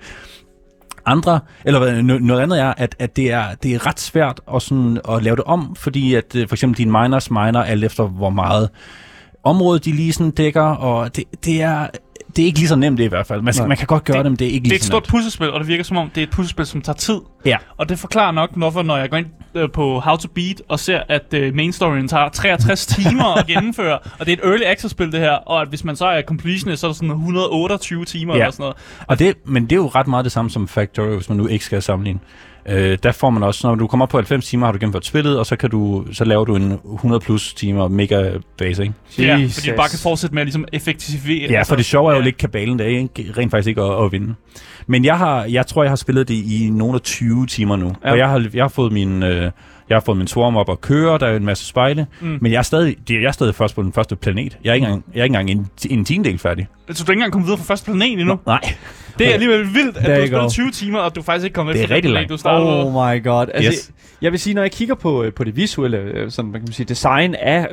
Andre, 1.11 1.39
eller 1.65 2.01
noget 2.01 2.41
andet 2.41 2.59
er, 2.61 2.73
at, 2.77 2.95
at 2.99 3.15
det, 3.15 3.31
er, 3.31 3.43
det 3.63 3.75
er 3.75 3.87
ret 3.87 3.99
svært 3.99 4.41
at, 4.55 4.61
sådan, 4.61 4.99
at 5.09 5.23
lave 5.23 5.35
det 5.35 5.43
om, 5.43 5.75
fordi 5.75 6.15
at 6.15 6.35
øh, 6.35 6.47
for 6.47 6.55
eksempel 6.55 6.77
dine 6.77 6.91
miners 6.91 7.31
miner 7.31 7.63
alt 7.63 7.83
efter, 7.83 8.03
hvor 8.03 8.29
meget 8.29 8.69
område 9.43 9.79
de 9.79 9.91
lige 9.91 10.13
sådan 10.13 10.31
dækker, 10.31 10.61
og 10.61 11.15
det, 11.15 11.23
det 11.45 11.61
er 11.61 11.87
det 12.35 12.41
er 12.41 12.45
ikke 12.45 12.59
lige 12.59 12.67
så 12.67 12.75
nemt 12.75 12.97
det 12.97 13.03
i 13.03 13.07
hvert 13.07 13.27
fald. 13.27 13.41
Man, 13.41 13.53
man 13.67 13.77
kan 13.77 13.87
godt 13.87 14.03
gøre 14.03 14.17
Det- 14.17 14.23
det, 14.25 14.31
men 14.31 14.39
det 14.39 14.47
er 14.47 14.51
ikke 14.51 14.63
Det 14.63 14.67
er 14.67 14.69
lige 14.69 14.75
et 14.75 14.83
stort 14.83 15.03
nemt. 15.03 15.09
puslespil, 15.09 15.51
og 15.51 15.59
det 15.59 15.67
virker 15.67 15.83
som 15.83 15.97
om, 15.97 16.09
det 16.09 16.21
er 16.21 16.27
et 16.27 16.29
puslespil, 16.31 16.65
som 16.65 16.81
tager 16.81 16.95
tid. 16.95 17.19
Ja. 17.45 17.57
Og 17.77 17.89
det 17.89 17.99
forklarer 17.99 18.31
nok, 18.31 18.49
hvorfor 18.55 18.81
når 18.83 18.97
jeg 18.97 19.09
går 19.09 19.17
ind 19.17 19.25
øh, 19.55 19.69
på 19.73 19.99
How 19.99 20.15
to 20.15 20.27
Beat 20.35 20.61
og 20.69 20.79
ser, 20.79 21.01
at 21.09 21.33
øh, 21.33 21.55
main 21.55 21.73
storyen 21.73 22.07
tager 22.07 22.29
63 22.29 22.85
timer 22.95 23.37
at 23.37 23.47
gennemføre, 23.47 23.99
og 24.19 24.25
det 24.25 24.29
er 24.29 24.33
et 24.33 24.49
early 24.51 24.63
access-spil 24.65 25.11
det 25.11 25.19
her, 25.19 25.31
og 25.31 25.61
at 25.61 25.67
hvis 25.67 25.83
man 25.83 25.95
så 25.95 26.05
er 26.05 26.21
completionist, 26.21 26.81
så 26.81 26.87
er 26.87 26.89
det 26.91 26.95
sådan 26.97 27.09
128 27.11 28.05
timer 28.05 28.35
Ja. 28.35 28.39
eller 28.41 28.51
sådan 28.51 28.63
noget. 28.63 28.77
Og 29.07 29.19
det, 29.19 29.33
men 29.45 29.63
det 29.63 29.71
er 29.71 29.75
jo 29.75 29.87
ret 29.87 30.07
meget 30.07 30.23
det 30.25 30.31
samme 30.31 30.51
som 30.51 30.67
Factorio, 30.67 31.15
hvis 31.15 31.29
man 31.29 31.37
nu 31.37 31.47
ikke 31.47 31.65
skal 31.65 31.81
sammenligne. 31.81 32.19
Øh, 32.65 32.97
der 33.03 33.11
får 33.11 33.29
man 33.29 33.43
også, 33.43 33.67
når 33.67 33.75
du 33.75 33.87
kommer 33.87 34.05
op 34.05 34.09
på 34.09 34.17
90 34.17 34.45
timer, 34.47 34.65
har 34.65 34.71
du 34.71 34.77
gennemført 34.79 35.05
spillet, 35.05 35.39
og 35.39 35.45
så, 35.45 35.55
kan 35.55 35.69
du, 35.69 36.05
så 36.11 36.25
laver 36.25 36.45
du 36.45 36.55
en 36.55 36.79
100 36.93 37.19
plus 37.19 37.53
timer 37.53 37.87
mega 37.87 38.31
base, 38.57 38.81
ikke? 38.83 38.93
Ja, 39.19 39.37
Jesus. 39.37 39.55
fordi 39.55 39.69
du 39.69 39.75
bare 39.75 39.89
kan 39.89 39.99
fortsætte 40.03 40.33
med 40.33 40.41
at 40.41 40.45
ligesom 40.47 40.65
effektivere. 40.73 41.51
Ja, 41.51 41.61
for 41.61 41.75
det 41.75 41.85
sjove 41.85 42.11
er 42.11 42.15
jo 42.15 42.19
ja. 42.19 42.25
lidt 42.25 42.37
kabalen, 42.37 42.79
der 42.79 42.85
er 42.85 42.89
ikke, 42.89 43.33
rent 43.37 43.51
faktisk 43.51 43.67
ikke 43.67 43.81
at, 43.81 44.03
at 44.05 44.11
vinde. 44.11 44.35
Men 44.87 45.05
jeg, 45.05 45.17
har, 45.17 45.43
jeg 45.43 45.67
tror, 45.67 45.83
jeg 45.83 45.91
har 45.91 45.95
spillet 45.95 46.27
det 46.27 46.33
i 46.33 46.69
nogle 46.71 46.95
af 46.95 47.01
20 47.01 47.45
timer 47.45 47.75
nu. 47.75 47.95
Ja. 48.03 48.11
Og 48.11 48.17
jeg 48.17 48.29
har, 48.29 48.45
jeg 48.53 48.63
har 48.63 48.69
fået 48.69 48.91
min... 48.91 49.23
Øh, 49.23 49.51
jeg 49.89 49.95
har 49.95 50.03
fået 50.05 50.17
min 50.17 50.27
swarm 50.27 50.57
op 50.57 50.69
at 50.69 50.81
køre, 50.81 51.17
der 51.17 51.27
er 51.27 51.35
en 51.35 51.45
masse 51.45 51.65
spejle, 51.65 52.07
Mm. 52.21 52.27
mm. 52.27 52.37
men 52.41 52.51
jeg 52.51 52.57
er, 52.57 52.61
stadig, 52.61 52.95
jeg 53.09 53.23
er 53.23 53.31
stadig 53.31 53.55
først 53.55 53.75
på 53.75 53.83
den 53.83 53.93
første 53.93 54.15
planet. 54.15 54.57
Jeg 54.63 54.69
er 54.69 54.73
ikke 54.73 54.85
engang, 54.85 55.03
jeg 55.13 55.19
er 55.19 55.23
ikke 55.23 55.37
engang 55.37 55.49
en, 55.51 55.67
en 55.89 56.05
tiendel 56.05 56.37
færdig. 56.37 56.67
Så 56.91 57.03
du 57.03 57.07
er 57.09 57.13
ikke 57.13 57.19
engang 57.19 57.31
kommet 57.31 57.45
videre 57.47 57.57
fra 57.57 57.65
første 57.65 57.85
planet 57.85 58.19
endnu? 58.19 58.39
Nej, 58.45 58.61
Det 59.19 59.29
er 59.29 59.33
alligevel 59.33 59.73
vildt, 59.73 59.97
at 59.97 60.03
There 60.03 60.15
du 60.15 60.21
har 60.21 60.27
you 60.27 60.35
go. 60.43 60.49
spillet 60.49 60.51
20 60.51 60.71
timer, 60.71 60.99
og 60.99 61.15
du 61.15 61.21
faktisk 61.21 61.43
ikke 61.43 61.53
kommet 61.53 61.73
Det 61.73 61.79
er 61.79 61.83
efter 61.83 61.95
rigtig 61.95 62.11
langt. 62.11 62.29
du 62.29 62.37
startede. 62.37 62.85
Oh 62.85 62.93
my 62.93 63.23
god. 63.23 63.45
Altså, 63.53 63.71
Yes. 63.71 63.91
Jeg 64.21 64.31
vil 64.31 64.39
sige, 64.39 64.53
når 64.53 64.61
jeg 64.61 64.71
kigger 64.71 64.95
på, 64.95 65.23
øh, 65.23 65.33
på 65.33 65.43
det 65.43 65.55
visuelle, 65.55 65.97
øh, 65.97 66.31
sådan, 66.31 66.51
man 66.51 66.61
kan 66.61 66.73
sige, 66.73 66.85
design 66.85 67.35
af 67.35 67.67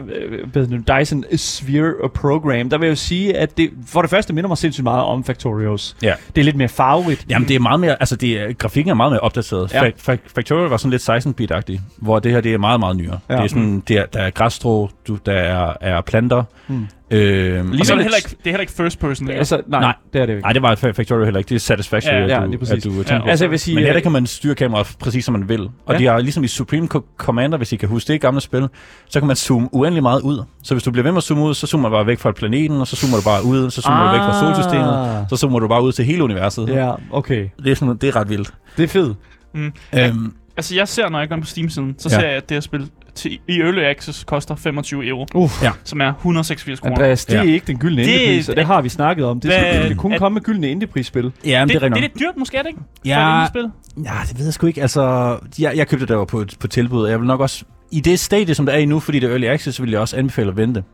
øh, 0.54 0.80
Dyson 1.00 1.24
Sphere 1.36 1.92
Program, 2.14 2.70
der 2.70 2.78
vil 2.78 2.86
jeg 2.86 2.90
jo 2.90 2.96
sige, 2.96 3.36
at 3.36 3.56
det 3.58 3.70
for 3.86 4.00
det 4.00 4.10
første 4.10 4.32
minder 4.32 4.48
mig 4.48 4.58
sindssygt 4.58 4.84
meget 4.84 5.04
om 5.04 5.24
Factorios. 5.24 5.96
Ja. 6.02 6.12
Det 6.34 6.40
er 6.40 6.44
lidt 6.44 6.56
mere 6.56 6.68
farverigt. 6.68 7.26
Jamen, 7.30 7.48
det 7.48 7.56
er 7.56 7.60
meget 7.60 7.80
mere, 7.80 7.96
altså 8.00 8.16
det 8.16 8.40
er, 8.40 8.52
grafikken 8.52 8.90
er 8.90 8.94
meget 8.94 9.12
mere 9.12 9.20
opdateret. 9.20 9.74
Ja. 9.74 9.84
Ja. 9.84 9.90
Fa- 9.90 10.28
Factorio 10.34 10.66
var 10.68 10.76
sådan 10.76 10.90
lidt 10.90 11.02
16-bit-agtig, 11.10 11.80
hvor 11.96 12.18
det 12.18 12.32
her, 12.32 12.40
det 12.40 12.54
er 12.54 12.58
meget, 12.58 12.80
meget 12.80 12.96
nyere. 12.96 13.18
Ja. 13.30 13.34
Det 13.36 13.42
er 13.44 13.48
sådan, 13.48 13.82
det 13.88 13.96
er, 13.96 14.06
der 14.06 14.20
er 14.20 14.30
græsstrå, 14.30 14.90
du, 15.08 15.18
der 15.26 15.32
er, 15.32 15.72
er 15.80 16.00
planter. 16.00 16.42
Mm. 16.68 16.86
Øh, 17.10 17.70
Ligesom 17.72 17.96
det, 17.98 18.00
er 18.00 18.02
heller 18.02 18.16
ikke, 18.16 18.28
det 18.28 18.36
er 18.46 18.50
heller 18.50 18.60
ikke 18.60 18.72
first 18.72 18.98
person. 18.98 19.26
Det 19.26 19.34
Altså, 19.34 19.60
nej, 19.68 19.80
Nej. 19.80 19.94
det 20.12 20.20
er 20.22 20.26
det 20.26 20.32
ikke. 20.32 20.42
Nej, 20.42 20.52
det 20.52 20.62
var 20.62 20.74
Fa- 20.74 20.90
Factorio 20.90 21.24
heller 21.24 21.38
ikke. 21.38 21.48
Det 21.48 21.54
er 21.54 21.58
Satisfactory, 21.58 22.12
Ja, 22.12 22.22
at, 22.24 22.30
ja, 22.30 22.40
du, 22.40 22.46
lige 22.50 22.58
præcis. 22.58 22.86
at 22.86 22.92
du 22.92 23.04
Ja. 23.14 23.28
Altså, 23.30 23.44
jeg 23.44 23.50
vil 23.50 23.58
sige... 23.58 23.74
Men 23.74 23.84
her 23.84 23.92
der 23.92 24.00
kan 24.00 24.12
man 24.12 24.26
styre 24.26 24.54
kameraet 24.54 24.96
præcis 25.00 25.24
som 25.24 25.32
man 25.32 25.48
vil. 25.48 25.60
Og 25.86 25.94
Ja. 25.94 25.98
de 25.98 26.04
har 26.06 26.18
ligesom 26.18 26.44
i 26.44 26.48
Supreme 26.48 26.88
Co- 26.94 27.14
Commander, 27.16 27.58
hvis 27.58 27.72
I 27.72 27.76
kan 27.76 27.88
huske 27.88 28.12
det 28.12 28.20
gamle 28.20 28.40
spil, 28.40 28.68
så 29.08 29.20
kan 29.20 29.26
man 29.26 29.36
zoome 29.36 29.68
uendelig 29.72 30.02
meget 30.02 30.20
ud. 30.22 30.42
Så 30.62 30.74
hvis 30.74 30.82
du 30.82 30.90
bliver 30.90 31.02
ved 31.02 31.12
med 31.12 31.16
at 31.16 31.22
zoome 31.22 31.42
ud, 31.44 31.54
så 31.54 31.66
zoomer 31.66 31.88
du 31.88 31.94
bare 31.94 32.06
væk 32.06 32.18
fra 32.18 32.32
planeten, 32.32 32.80
og 32.80 32.86
så 32.86 32.96
zoomer 32.96 33.16
du 33.16 33.22
bare 33.22 33.44
ud, 33.44 33.70
så 33.70 33.82
zoomer 33.82 33.98
ah. 34.00 34.06
du 34.06 34.12
væk 34.12 34.20
fra 34.32 34.40
solsystemet, 34.40 35.26
så 35.30 35.36
zoomer 35.36 35.58
du 35.58 35.68
bare 35.68 35.82
ud 35.82 35.92
til 35.92 36.04
hele 36.04 36.24
universet. 36.24 36.68
Ja, 36.68 36.92
okay. 37.12 37.48
Det, 37.64 37.70
er 37.72 37.76
sådan, 37.76 37.96
det 37.96 38.08
er 38.08 38.16
ret 38.16 38.28
vildt. 38.28 38.54
Det 38.76 38.82
er 38.84 38.88
fedt. 38.88 39.16
Øhm, 39.54 40.32
Altså, 40.56 40.74
jeg 40.74 40.88
ser, 40.88 41.08
når 41.08 41.18
jeg 41.18 41.28
går 41.28 41.36
på 41.36 41.46
Steam-siden, 41.46 41.94
så 41.98 42.08
Ja. 42.08 42.14
ser 42.20 42.26
jeg, 42.26 42.36
at 42.36 42.48
det 42.48 42.54
her 42.54 42.60
spil 42.60 42.90
til, 43.16 43.38
i 43.48 43.60
Early 43.60 43.82
Access 43.82 44.24
koster 44.24 44.56
25 44.56 45.06
euro, 45.06 45.26
Uff. 45.34 45.62
Ja. 45.62 45.70
som 45.84 46.00
er 46.00 46.12
186 46.14 46.80
kroner. 46.80 46.96
Andreas, 46.96 47.24
det 47.24 47.36
er 47.38 47.42
Ja. 47.42 47.50
ikke 47.52 47.66
den 47.66 47.78
gyldne 47.78 48.02
Det- 48.02 48.08
indiepris, 48.08 48.48
og 48.48 48.56
det 48.56 48.66
har 48.66 48.82
vi 48.82 48.88
snakket 48.88 49.24
om. 49.26 49.40
Det, 49.40 49.50
Hvad- 49.50 49.88
det 49.88 49.96
kun 49.96 50.12
at- 50.12 50.18
komme 50.18 50.34
med 50.34 50.42
gyldne 50.42 50.68
indieprisspil. 50.70 51.32
ja, 51.44 51.60
men 51.64 51.68
det, 51.68 51.74
det, 51.74 51.84
er 51.84 51.88
det, 51.88 51.96
er 51.96 52.00
lidt 52.00 52.18
dyrt 52.20 52.36
måske, 52.36 52.56
er 52.56 52.62
det 52.62 52.68
ikke? 52.68 52.80
For 52.80 53.08
Ja. 53.08 53.42
et 53.42 53.48
spil. 53.48 53.70
Ja, 54.04 54.10
det 54.28 54.38
ved 54.38 54.44
jeg 54.44 54.54
sgu 54.54 54.66
ikke. 54.66 54.82
Altså, 54.82 55.36
jeg, 55.58 55.72
jeg 55.76 55.88
købte 55.88 56.00
det 56.02 56.08
der 56.08 56.16
var 56.16 56.24
på, 56.24 56.44
på 56.60 56.68
tilbud, 56.68 57.02
og 57.04 57.10
jeg 57.10 57.18
vil 57.20 57.26
nok 57.26 57.40
også... 57.40 57.64
I 57.90 58.00
det 58.00 58.20
stadie, 58.20 58.54
som 58.54 58.66
det 58.66 58.74
er 58.74 58.78
i 58.78 58.84
nu, 58.84 59.00
fordi 59.00 59.18
det 59.18 59.26
er 59.26 59.30
early 59.30 59.44
access, 59.46 59.82
vil 59.82 59.90
jeg 59.90 60.00
også 60.00 60.16
anbefale 60.16 60.48
at 60.48 60.56
vente. 60.56 60.84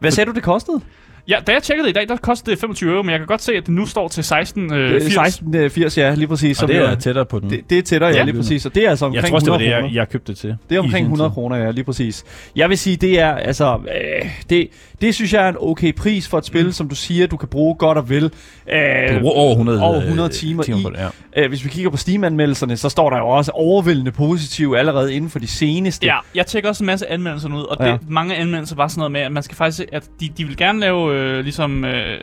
Hvad 0.00 0.10
sagde 0.10 0.30
du, 0.30 0.34
det 0.34 0.42
kostede? 0.42 0.80
Ja, 1.28 1.36
da 1.46 1.52
jeg 1.52 1.62
tjekkede 1.62 1.84
det 1.88 1.90
i 1.90 1.94
dag, 1.98 2.08
der 2.08 2.16
kostede 2.16 2.50
det 2.50 2.60
25 2.60 2.90
euro, 2.92 3.02
men 3.02 3.10
jeg 3.10 3.18
kan 3.18 3.26
godt 3.26 3.42
se, 3.42 3.52
at 3.52 3.66
det 3.66 3.74
nu 3.74 3.86
står 3.86 4.08
til 4.08 4.24
16 4.24 4.72
øh, 4.72 4.78
Øh, 4.78 4.90
80. 4.90 5.04
1680, 5.06 5.98
ja, 5.98 6.14
lige 6.14 6.28
præcis. 6.28 6.56
Og 6.56 6.60
Som 6.60 6.68
det 6.68 6.76
er 6.76 6.94
tættere 6.94 7.26
på 7.26 7.38
den. 7.40 7.50
det, 7.50 7.60
det 7.70 7.78
er 7.78 7.82
tættere, 7.82 8.10
ja, 8.10 8.16
Ja. 8.16 8.24
lige 8.24 8.34
præcis. 8.36 8.66
Og 8.66 8.74
det 8.74 8.84
er 8.86 8.90
altså 8.90 9.04
omkring 9.06 9.22
jeg 9.22 9.28
tror 9.30 9.34
også, 9.34 9.44
det 9.44 9.50
var 9.50 9.56
100 9.58 9.70
det, 9.76 9.82
kroner. 9.82 9.88
jeg, 9.94 9.96
jeg 9.96 10.08
købte 10.08 10.32
det 10.32 10.38
til. 10.38 10.56
Det 10.70 10.76
er 10.76 10.80
omkring 10.80 10.96
sin 11.04 11.04
100 11.04 11.30
tid. 11.30 11.34
kroner, 11.34 11.56
ja, 11.56 11.70
lige 11.70 11.84
præcis. 11.84 12.24
Jeg 12.56 12.68
vil 12.68 12.78
sige, 12.78 12.96
det 12.96 13.20
er 13.20 13.34
altså... 13.34 13.78
Øh, 14.22 14.30
det, 14.50 14.68
det 15.04 15.14
synes 15.14 15.32
jeg 15.32 15.44
er 15.44 15.48
en 15.48 15.56
okay 15.60 15.94
pris 15.94 16.28
for 16.28 16.38
et 16.38 16.44
spil, 16.46 16.66
mm. 16.66 16.72
som 16.72 16.88
du 16.88 16.94
siger, 16.94 17.26
du 17.26 17.36
kan 17.36 17.48
bruge 17.48 17.74
godt 17.74 17.98
og 17.98 18.08
vel. 18.10 18.24
Øh, 18.72 19.20
Du 19.22 19.28
over 19.28 19.50
100, 19.50 19.82
over 19.82 19.96
øh, 19.96 20.02
100 20.02 20.28
timer, 20.28 20.62
timer 20.62 20.78
i. 20.78 20.82
på 20.82 20.90
det, 20.90 20.98
ja. 21.36 21.42
Øh, 21.42 21.48
hvis 21.48 21.64
vi 21.64 21.68
kigger 21.68 21.90
på 21.90 21.96
Steam-anmeldelserne, 21.96 22.76
så 22.76 22.88
står 22.88 23.10
der 23.10 23.16
jo 23.18 23.28
også 23.28 23.50
overvældende 23.54 24.12
positive 24.12 24.78
allerede 24.78 25.14
inden 25.14 25.30
for 25.30 25.38
de 25.38 25.46
seneste. 25.46 26.06
Ja, 26.06 26.16
jeg 26.34 26.46
tjekker 26.46 26.68
også 26.68 26.84
en 26.84 26.86
masse 26.86 27.10
anmeldelser 27.10 27.48
ud, 27.48 27.62
og 27.62 27.78
det, 27.78 27.84
Ja. 27.86 27.96
mange 28.08 28.36
anmeldelser 28.36 28.76
var 28.76 28.88
sådan 28.88 28.98
noget 29.00 29.12
med, 29.12 29.20
at 29.20 29.32
man 29.32 29.42
skal 29.42 29.56
faktisk, 29.56 29.82
at 29.92 30.04
de, 30.20 30.28
de 30.38 30.44
vil 30.44 30.56
gerne 30.56 30.80
lave 30.80 31.14
øh, 31.14 31.44
ligesom 31.44 31.84
øh, 31.84 32.20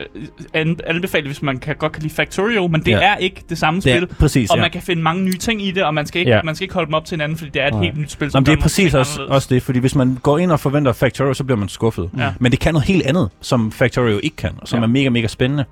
an, 0.54 0.78
anbefale, 0.86 1.26
hvis 1.26 1.42
man 1.42 1.58
kan, 1.58 1.76
godt 1.76 1.92
kan 1.92 2.02
lide 2.02 2.14
Factorio, 2.14 2.66
men 2.66 2.80
det 2.80 2.90
Ja. 2.90 2.98
er 3.00 3.16
ikke 3.16 3.42
det 3.48 3.58
samme 3.58 3.80
Det 3.80 3.82
spil. 3.92 4.02
er, 4.02 4.06
præcis, 4.06 4.50
Og 4.50 4.56
ja. 4.56 4.62
man 4.62 4.70
kan 4.70 4.82
finde 4.82 5.02
mange 5.02 5.22
nye 5.24 5.36
ting 5.38 5.66
i 5.66 5.70
det, 5.70 5.82
og 5.84 5.94
man 5.94 6.06
skal 6.06 6.18
ikke, 6.20 6.30
Ja. 6.32 6.40
man 6.44 6.54
skal 6.54 6.64
ikke 6.64 6.74
holde 6.74 6.86
dem 6.86 6.94
op 6.94 7.04
til 7.04 7.14
hinanden, 7.14 7.38
fordi 7.38 7.50
det 7.50 7.62
er 7.62 7.66
et 7.66 7.72
Nej. 7.74 7.82
helt 7.82 7.98
nyt 7.98 8.10
spil. 8.10 8.30
Som 8.30 8.40
men 8.42 8.46
det 8.46 8.52
er 8.58 8.62
præcis 8.62 8.94
også, 8.94 9.12
anderledes. 9.12 9.34
også 9.36 9.54
det, 9.54 9.62
fordi 9.62 9.78
hvis 9.78 9.94
man 9.94 10.18
går 10.22 10.38
ind 10.38 10.52
og 10.52 10.60
forventer 10.60 10.92
Factorio, 10.92 11.34
så 11.34 11.44
bliver 11.44 11.58
man 11.58 11.68
skuffet. 11.68 12.10
Ja. 12.18 12.28
Men 12.38 12.52
det 12.52 12.60
kan 12.60 12.71
noget 12.72 12.86
helt 12.88 13.06
andet, 13.06 13.30
som 13.40 13.72
Factorio 13.72 14.20
ikke 14.22 14.36
kan, 14.36 14.50
og 14.58 14.68
som 14.68 14.78
Ja. 14.78 14.82
er 14.82 14.88
mega, 14.88 15.08
mega 15.08 15.26
spændende. 15.26 15.64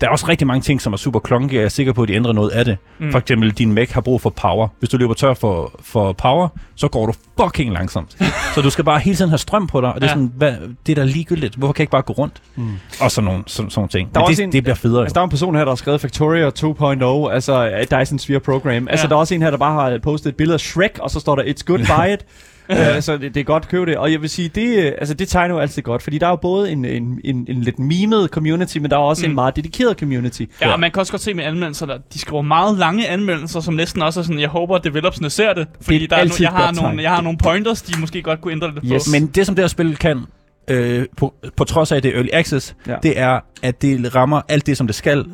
Der 0.00 0.06
er 0.06 0.10
også 0.10 0.28
rigtig 0.28 0.46
mange 0.46 0.62
ting, 0.62 0.80
som 0.80 0.92
er 0.92 0.96
super 0.96 1.18
klonky, 1.20 1.50
og 1.52 1.56
jeg 1.56 1.64
er 1.64 1.68
sikker 1.68 1.92
på, 1.92 2.02
at 2.02 2.08
de 2.08 2.14
ændrer 2.14 2.32
noget 2.32 2.50
af 2.50 2.64
det. 2.64 2.76
Mm. 2.98 3.10
For 3.10 3.18
eksempel, 3.18 3.50
din 3.50 3.72
mech 3.72 3.94
har 3.94 4.00
brug 4.00 4.20
for 4.20 4.30
power. 4.30 4.68
Hvis 4.78 4.90
du 4.90 4.96
løber 4.96 5.14
tør 5.14 5.34
for, 5.34 5.80
for 5.82 6.12
power, 6.12 6.48
så 6.76 6.88
går 6.88 7.06
du 7.06 7.12
fucking 7.40 7.72
langsomt. 7.72 8.16
så 8.54 8.60
du 8.62 8.70
skal 8.70 8.84
bare 8.84 8.98
hele 9.00 9.16
tiden 9.16 9.30
have 9.30 9.38
strøm 9.38 9.66
på 9.66 9.80
dig, 9.80 9.88
og 9.92 10.00
det 10.00 10.02
er, 10.02 10.06
Ja. 10.10 10.14
sådan, 10.14 10.32
hvad, 10.36 10.52
det 10.86 10.98
er 10.98 11.02
da 11.02 11.08
ligegyldigt. 11.10 11.54
Hvorfor 11.54 11.72
kan 11.72 11.80
jeg 11.80 11.82
ikke 11.82 11.90
bare 11.90 12.02
gå 12.02 12.12
rundt? 12.12 12.34
Mm. 12.56 12.68
Og 13.00 13.10
sådan 13.10 13.24
nogle, 13.30 13.42
sådan, 13.46 13.70
sådan 13.70 13.88
ting. 13.88 14.14
Der 14.14 14.20
er 14.20 14.24
Men 14.26 14.36
det, 14.36 14.42
en- 14.44 14.52
det 14.52 14.62
bliver 14.62 14.76
federe. 14.76 15.00
Altså, 15.02 15.14
der 15.14 15.20
er 15.20 15.24
en 15.24 15.30
person 15.30 15.54
her, 15.54 15.64
der 15.64 15.70
har 15.70 15.76
skrevet 15.76 16.00
Factoria 16.00 16.50
2.0, 16.50 17.32
altså 17.34 17.84
Dyson 18.00 18.18
Sphere 18.18 18.40
Program. 18.40 18.88
Altså, 18.90 19.06
Ja. 19.06 19.08
der 19.08 19.14
er 19.16 19.20
også 19.20 19.34
en 19.34 19.42
her, 19.42 19.50
der 19.50 19.58
bare 19.58 19.90
har 19.90 19.98
postet 20.02 20.28
et 20.30 20.36
billede 20.36 20.54
af 20.54 20.60
Shrek, 20.60 20.98
og 21.00 21.10
så 21.10 21.20
står 21.20 21.36
der, 21.36 21.42
it's 21.42 21.62
good, 21.66 21.78
buy 21.78 22.12
it. 22.12 22.24
uh, 22.70 22.76
så 23.00 23.16
det, 23.16 23.34
det 23.34 23.40
er 23.40 23.44
godt, 23.44 23.68
køb 23.68 23.86
det. 23.86 23.96
Og 23.96 24.12
jeg 24.12 24.22
vil 24.22 24.30
sige, 24.30 24.48
det, 24.48 24.84
øh, 24.84 24.92
altså, 24.98 25.14
det 25.14 25.28
tegner 25.28 25.54
jo 25.54 25.60
altid 25.60 25.82
godt, 25.82 26.02
fordi 26.02 26.18
der 26.18 26.26
er 26.26 26.30
jo 26.30 26.36
både 26.36 26.70
en, 26.70 26.84
en, 26.84 27.20
en, 27.24 27.46
en 27.48 27.60
lidt 27.62 27.78
memet 27.78 28.30
community, 28.30 28.78
men 28.78 28.90
der 28.90 28.96
er 28.96 29.00
også 29.00 29.26
mm. 29.26 29.30
En 29.30 29.34
meget 29.34 29.56
dedikeret 29.56 29.98
community. 29.98 30.42
Ja, 30.60 30.72
og 30.72 30.80
man 30.80 30.90
kan 30.90 31.00
også 31.00 31.12
godt 31.12 31.22
se 31.22 31.34
med 31.34 31.44
anmeldelser, 31.44 31.86
der, 31.86 31.98
de 32.12 32.18
skriver 32.18 32.42
meget 32.42 32.78
lange 32.78 33.08
anmeldelser, 33.08 33.60
som 33.60 33.74
næsten 33.74 34.02
også 34.02 34.20
er 34.20 34.24
sådan, 34.24 34.40
jeg 34.40 34.48
håber, 34.48 34.76
at 34.76 34.84
developsne 34.84 35.30
ser 35.30 35.52
det. 35.54 35.66
Fordi 35.80 35.98
Det 35.98 36.04
er 36.04 36.08
der 36.08 36.16
er 36.16 36.24
no, 36.24 36.34
jeg, 36.40 36.50
har 36.50 36.72
nogle, 36.82 37.02
jeg 37.02 37.10
har 37.10 37.22
nogle 37.22 37.38
pointers, 37.38 37.82
de 37.82 38.00
måske 38.00 38.22
godt 38.22 38.40
kunne 38.40 38.52
ændre 38.52 38.74
lidt 38.74 38.84
Yes. 38.92 39.04
på. 39.04 39.10
Men 39.12 39.26
det, 39.26 39.46
som 39.46 39.54
det 39.54 39.62
her 39.62 39.68
spil 39.68 39.96
kan, 39.96 40.20
øh, 40.68 41.06
på, 41.16 41.34
på 41.56 41.64
trods 41.64 41.92
af, 41.92 41.96
at 41.96 42.02
det 42.02 42.08
er 42.08 42.16
early 42.16 42.28
access, 42.32 42.76
ja. 42.86 42.96
det 43.02 43.18
er, 43.18 43.40
at 43.62 43.82
det 43.82 44.14
rammer 44.14 44.40
alt 44.48 44.66
det, 44.66 44.76
som 44.76 44.86
det 44.86 44.96
skal 44.96 45.24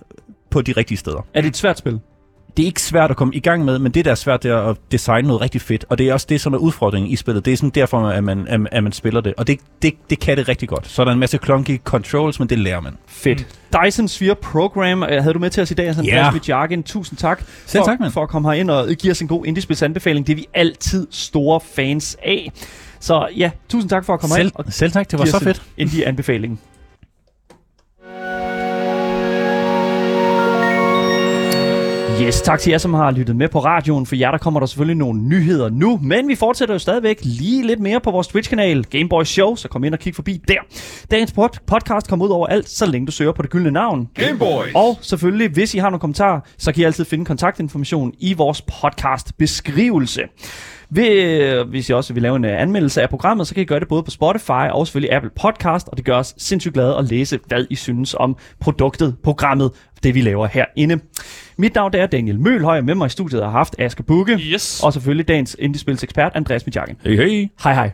på 0.51 0.63
de 0.63 0.73
rigtige 0.73 0.99
steder. 0.99 1.27
Er 1.35 1.41
det 1.41 1.49
et 1.49 1.57
svært 1.57 1.79
spil? 1.79 2.01
Det 2.57 2.63
er 2.63 2.67
ikke 2.67 2.83
svært 2.83 3.11
at 3.11 3.17
komme 3.17 3.35
i 3.35 3.41
gang 3.41 3.65
med, 3.65 3.79
men 3.79 3.93
det, 3.93 4.05
der 4.05 4.11
er 4.11 4.15
svært, 4.15 4.43
det 4.43 4.51
er 4.51 4.57
at 4.59 4.77
designe 4.93 5.29
noget 5.29 5.41
rigtig 5.43 5.61
fedt. 5.61 5.85
Og 5.89 5.99
det 5.99 6.09
er 6.09 6.13
også 6.13 6.27
det, 6.29 6.41
som 6.41 6.55
er 6.55 6.59
udfordringen 6.59 7.11
i 7.13 7.17
spillet. 7.17 7.45
Det 7.45 7.53
er 7.53 7.57
sådan 7.57 7.71
derfor, 7.71 8.01
at 8.09 8.25
man, 8.25 8.49
at, 8.49 8.61
at 8.73 8.83
man 8.83 8.93
spiller 8.93 9.21
det. 9.21 9.35
Og 9.37 9.47
det, 9.47 9.61
det, 9.83 9.95
det 10.11 10.21
kan 10.21 10.37
det 10.37 10.49
rigtig 10.49 10.69
godt. 10.69 10.89
Så 10.89 11.03
er 11.03 11.05
der 11.05 11.13
en 11.13 11.19
masse 11.19 11.39
clunky 11.45 11.81
controls, 11.85 12.39
men 12.39 12.49
det 12.49 12.59
lærer 12.59 12.81
man. 12.81 12.93
Fedt. 13.07 13.47
Mm. 13.73 13.81
Dyson 13.85 14.09
Sphere 14.09 14.35
Program, 14.35 15.03
øh, 15.03 15.09
havde 15.23 15.35
du 15.35 15.39
med 15.39 15.51
til 15.51 15.63
os 15.63 15.71
i 15.71 15.75
dag, 15.75 15.95
Ja. 16.05 16.33
yeah. 16.33 16.49
Jargen. 16.49 16.83
Tusind 16.83 17.19
tak 17.19 17.43
Selv 17.67 17.81
for, 17.83 17.91
tak, 17.91 18.01
mand. 18.01 18.13
for 18.13 18.23
at 18.23 18.29
komme 18.29 18.49
herind 18.49 18.71
og 18.71 18.89
give 18.89 19.11
os 19.11 19.21
en 19.21 19.29
god 19.29 19.47
indiespils 19.47 19.83
anbefaling. 19.83 20.27
Det 20.27 20.33
er 20.33 20.37
vi 20.37 20.47
altid 20.55 21.07
store 21.11 21.61
fans 21.75 22.17
af. 22.23 22.53
Så 23.01 23.29
ja, 23.37 23.51
tusind 23.69 23.91
tak 23.91 24.05
for 24.05 24.15
at 24.15 24.21
komme 24.21 24.35
Selv, 24.35 24.47
ind 24.47 24.53
og 24.55 24.65
selv 24.73 24.93
tak, 24.93 25.11
det 25.11 25.19
var 25.19 25.25
give 25.25 25.31
så 25.31 25.37
os 25.37 25.43
en 25.43 25.47
fedt. 25.47 25.63
Indie-anbefaling. 25.77 26.61
Yes, 32.23 32.43
tak 32.43 32.61
til 32.61 32.71
jer, 32.71 32.79
som 32.79 32.95
har 32.95 33.11
lyttet 33.11 33.37
med 33.37 33.49
på 33.49 33.59
radioen. 33.59 34.07
For 34.07 34.17
jer, 34.17 34.31
der 34.31 34.39
kommer 34.39 34.61
der 34.61 34.67
selvfølgelig 34.67 34.97
nogle 34.97 35.21
nyheder 35.23 35.69
nu. 35.71 35.99
Men 36.03 36.29
vi 36.29 36.35
fortsætter 36.35 36.75
jo 36.75 36.79
stadigvæk 36.79 37.19
lige 37.23 37.67
lidt 37.67 37.81
mere 37.81 38.01
på 38.01 38.11
vores 38.11 38.29
Twitch-kanal, 38.29 38.85
Gameboy 38.85 39.25
Show, 39.25 39.55
så 39.55 39.69
kom 39.69 39.85
ind 39.85 39.95
og 39.95 40.01
kig 40.01 40.15
forbi 40.15 40.41
der. 40.49 40.55
Dagens 41.11 41.33
pod- 41.33 41.65
podcast 41.67 42.09
kommer 42.09 42.27
ud 42.27 42.31
over 42.31 42.47
alt, 42.47 42.69
så 42.69 42.87
længe 42.87 43.07
du 43.07 43.13
søger 43.13 43.33
på 43.33 43.43
det 43.43 43.51
gyldne 43.51 43.71
navn. 43.71 44.09
Gameboys! 44.15 44.73
Og 44.75 44.99
selvfølgelig, 45.01 45.49
hvis 45.51 45.75
I 45.75 45.79
har 45.79 45.91
nogle 45.91 46.01
kommentarer, 46.01 46.41
så 46.59 46.73
kan 46.73 46.81
I 46.83 46.85
altid 46.85 47.05
finde 47.05 47.25
kontaktinformation 47.25 48.13
i 48.19 48.35
vores 48.35 48.63
podcast-beskrivelse. 48.63 50.21
Ved, 50.91 51.65
hvis 51.65 51.89
I 51.89 51.93
også 51.93 52.13
vil 52.13 52.23
lave 52.23 52.37
en 52.37 52.45
uh, 52.45 52.51
anmeldelse 52.53 53.03
af 53.03 53.09
programmet, 53.09 53.47
så 53.47 53.55
kan 53.55 53.63
I 53.63 53.67
gøre 53.67 53.81
det 53.81 53.89
både 53.89 54.03
på 54.03 54.11
Spotify 54.11 54.71
og 54.71 54.87
selvfølgelig 54.87 55.17
Apple 55.17 55.31
Podcast, 55.41 55.89
og 55.89 55.97
det 55.97 56.05
gør 56.05 56.17
os 56.17 56.35
sindssygt 56.39 56.75
glade 56.75 56.97
at 56.97 57.05
læse, 57.05 57.39
hvad 57.47 57.65
I 57.71 57.75
synes 57.75 58.15
om 58.15 58.37
produktet, 58.61 59.17
programmet, 59.25 59.71
det 60.03 60.15
vi 60.15 60.21
laver 60.21 60.47
herinde. 60.47 61.01
Mit 61.57 61.75
navn 61.75 61.95
er 61.95 62.07
Daniel 62.07 62.41
Mølhøj, 62.41 62.81
med 62.81 62.95
mig 62.95 63.07
i 63.07 63.09
studiet 63.09 63.43
har 63.45 63.51
haft 63.51 63.75
Aske 63.79 64.03
Bukke, 64.03 64.33
Yes. 64.33 64.83
og 64.85 64.93
selvfølgelig 64.93 65.29
dagens 65.29 65.57
Indiespils 65.59 66.03
ekspert 66.03 66.33
Andreas 66.35 66.67
Midjakken. 66.67 66.97
Hey, 67.05 67.17
hey. 67.17 67.49
Hej 67.63 67.75
hej. 67.75 67.91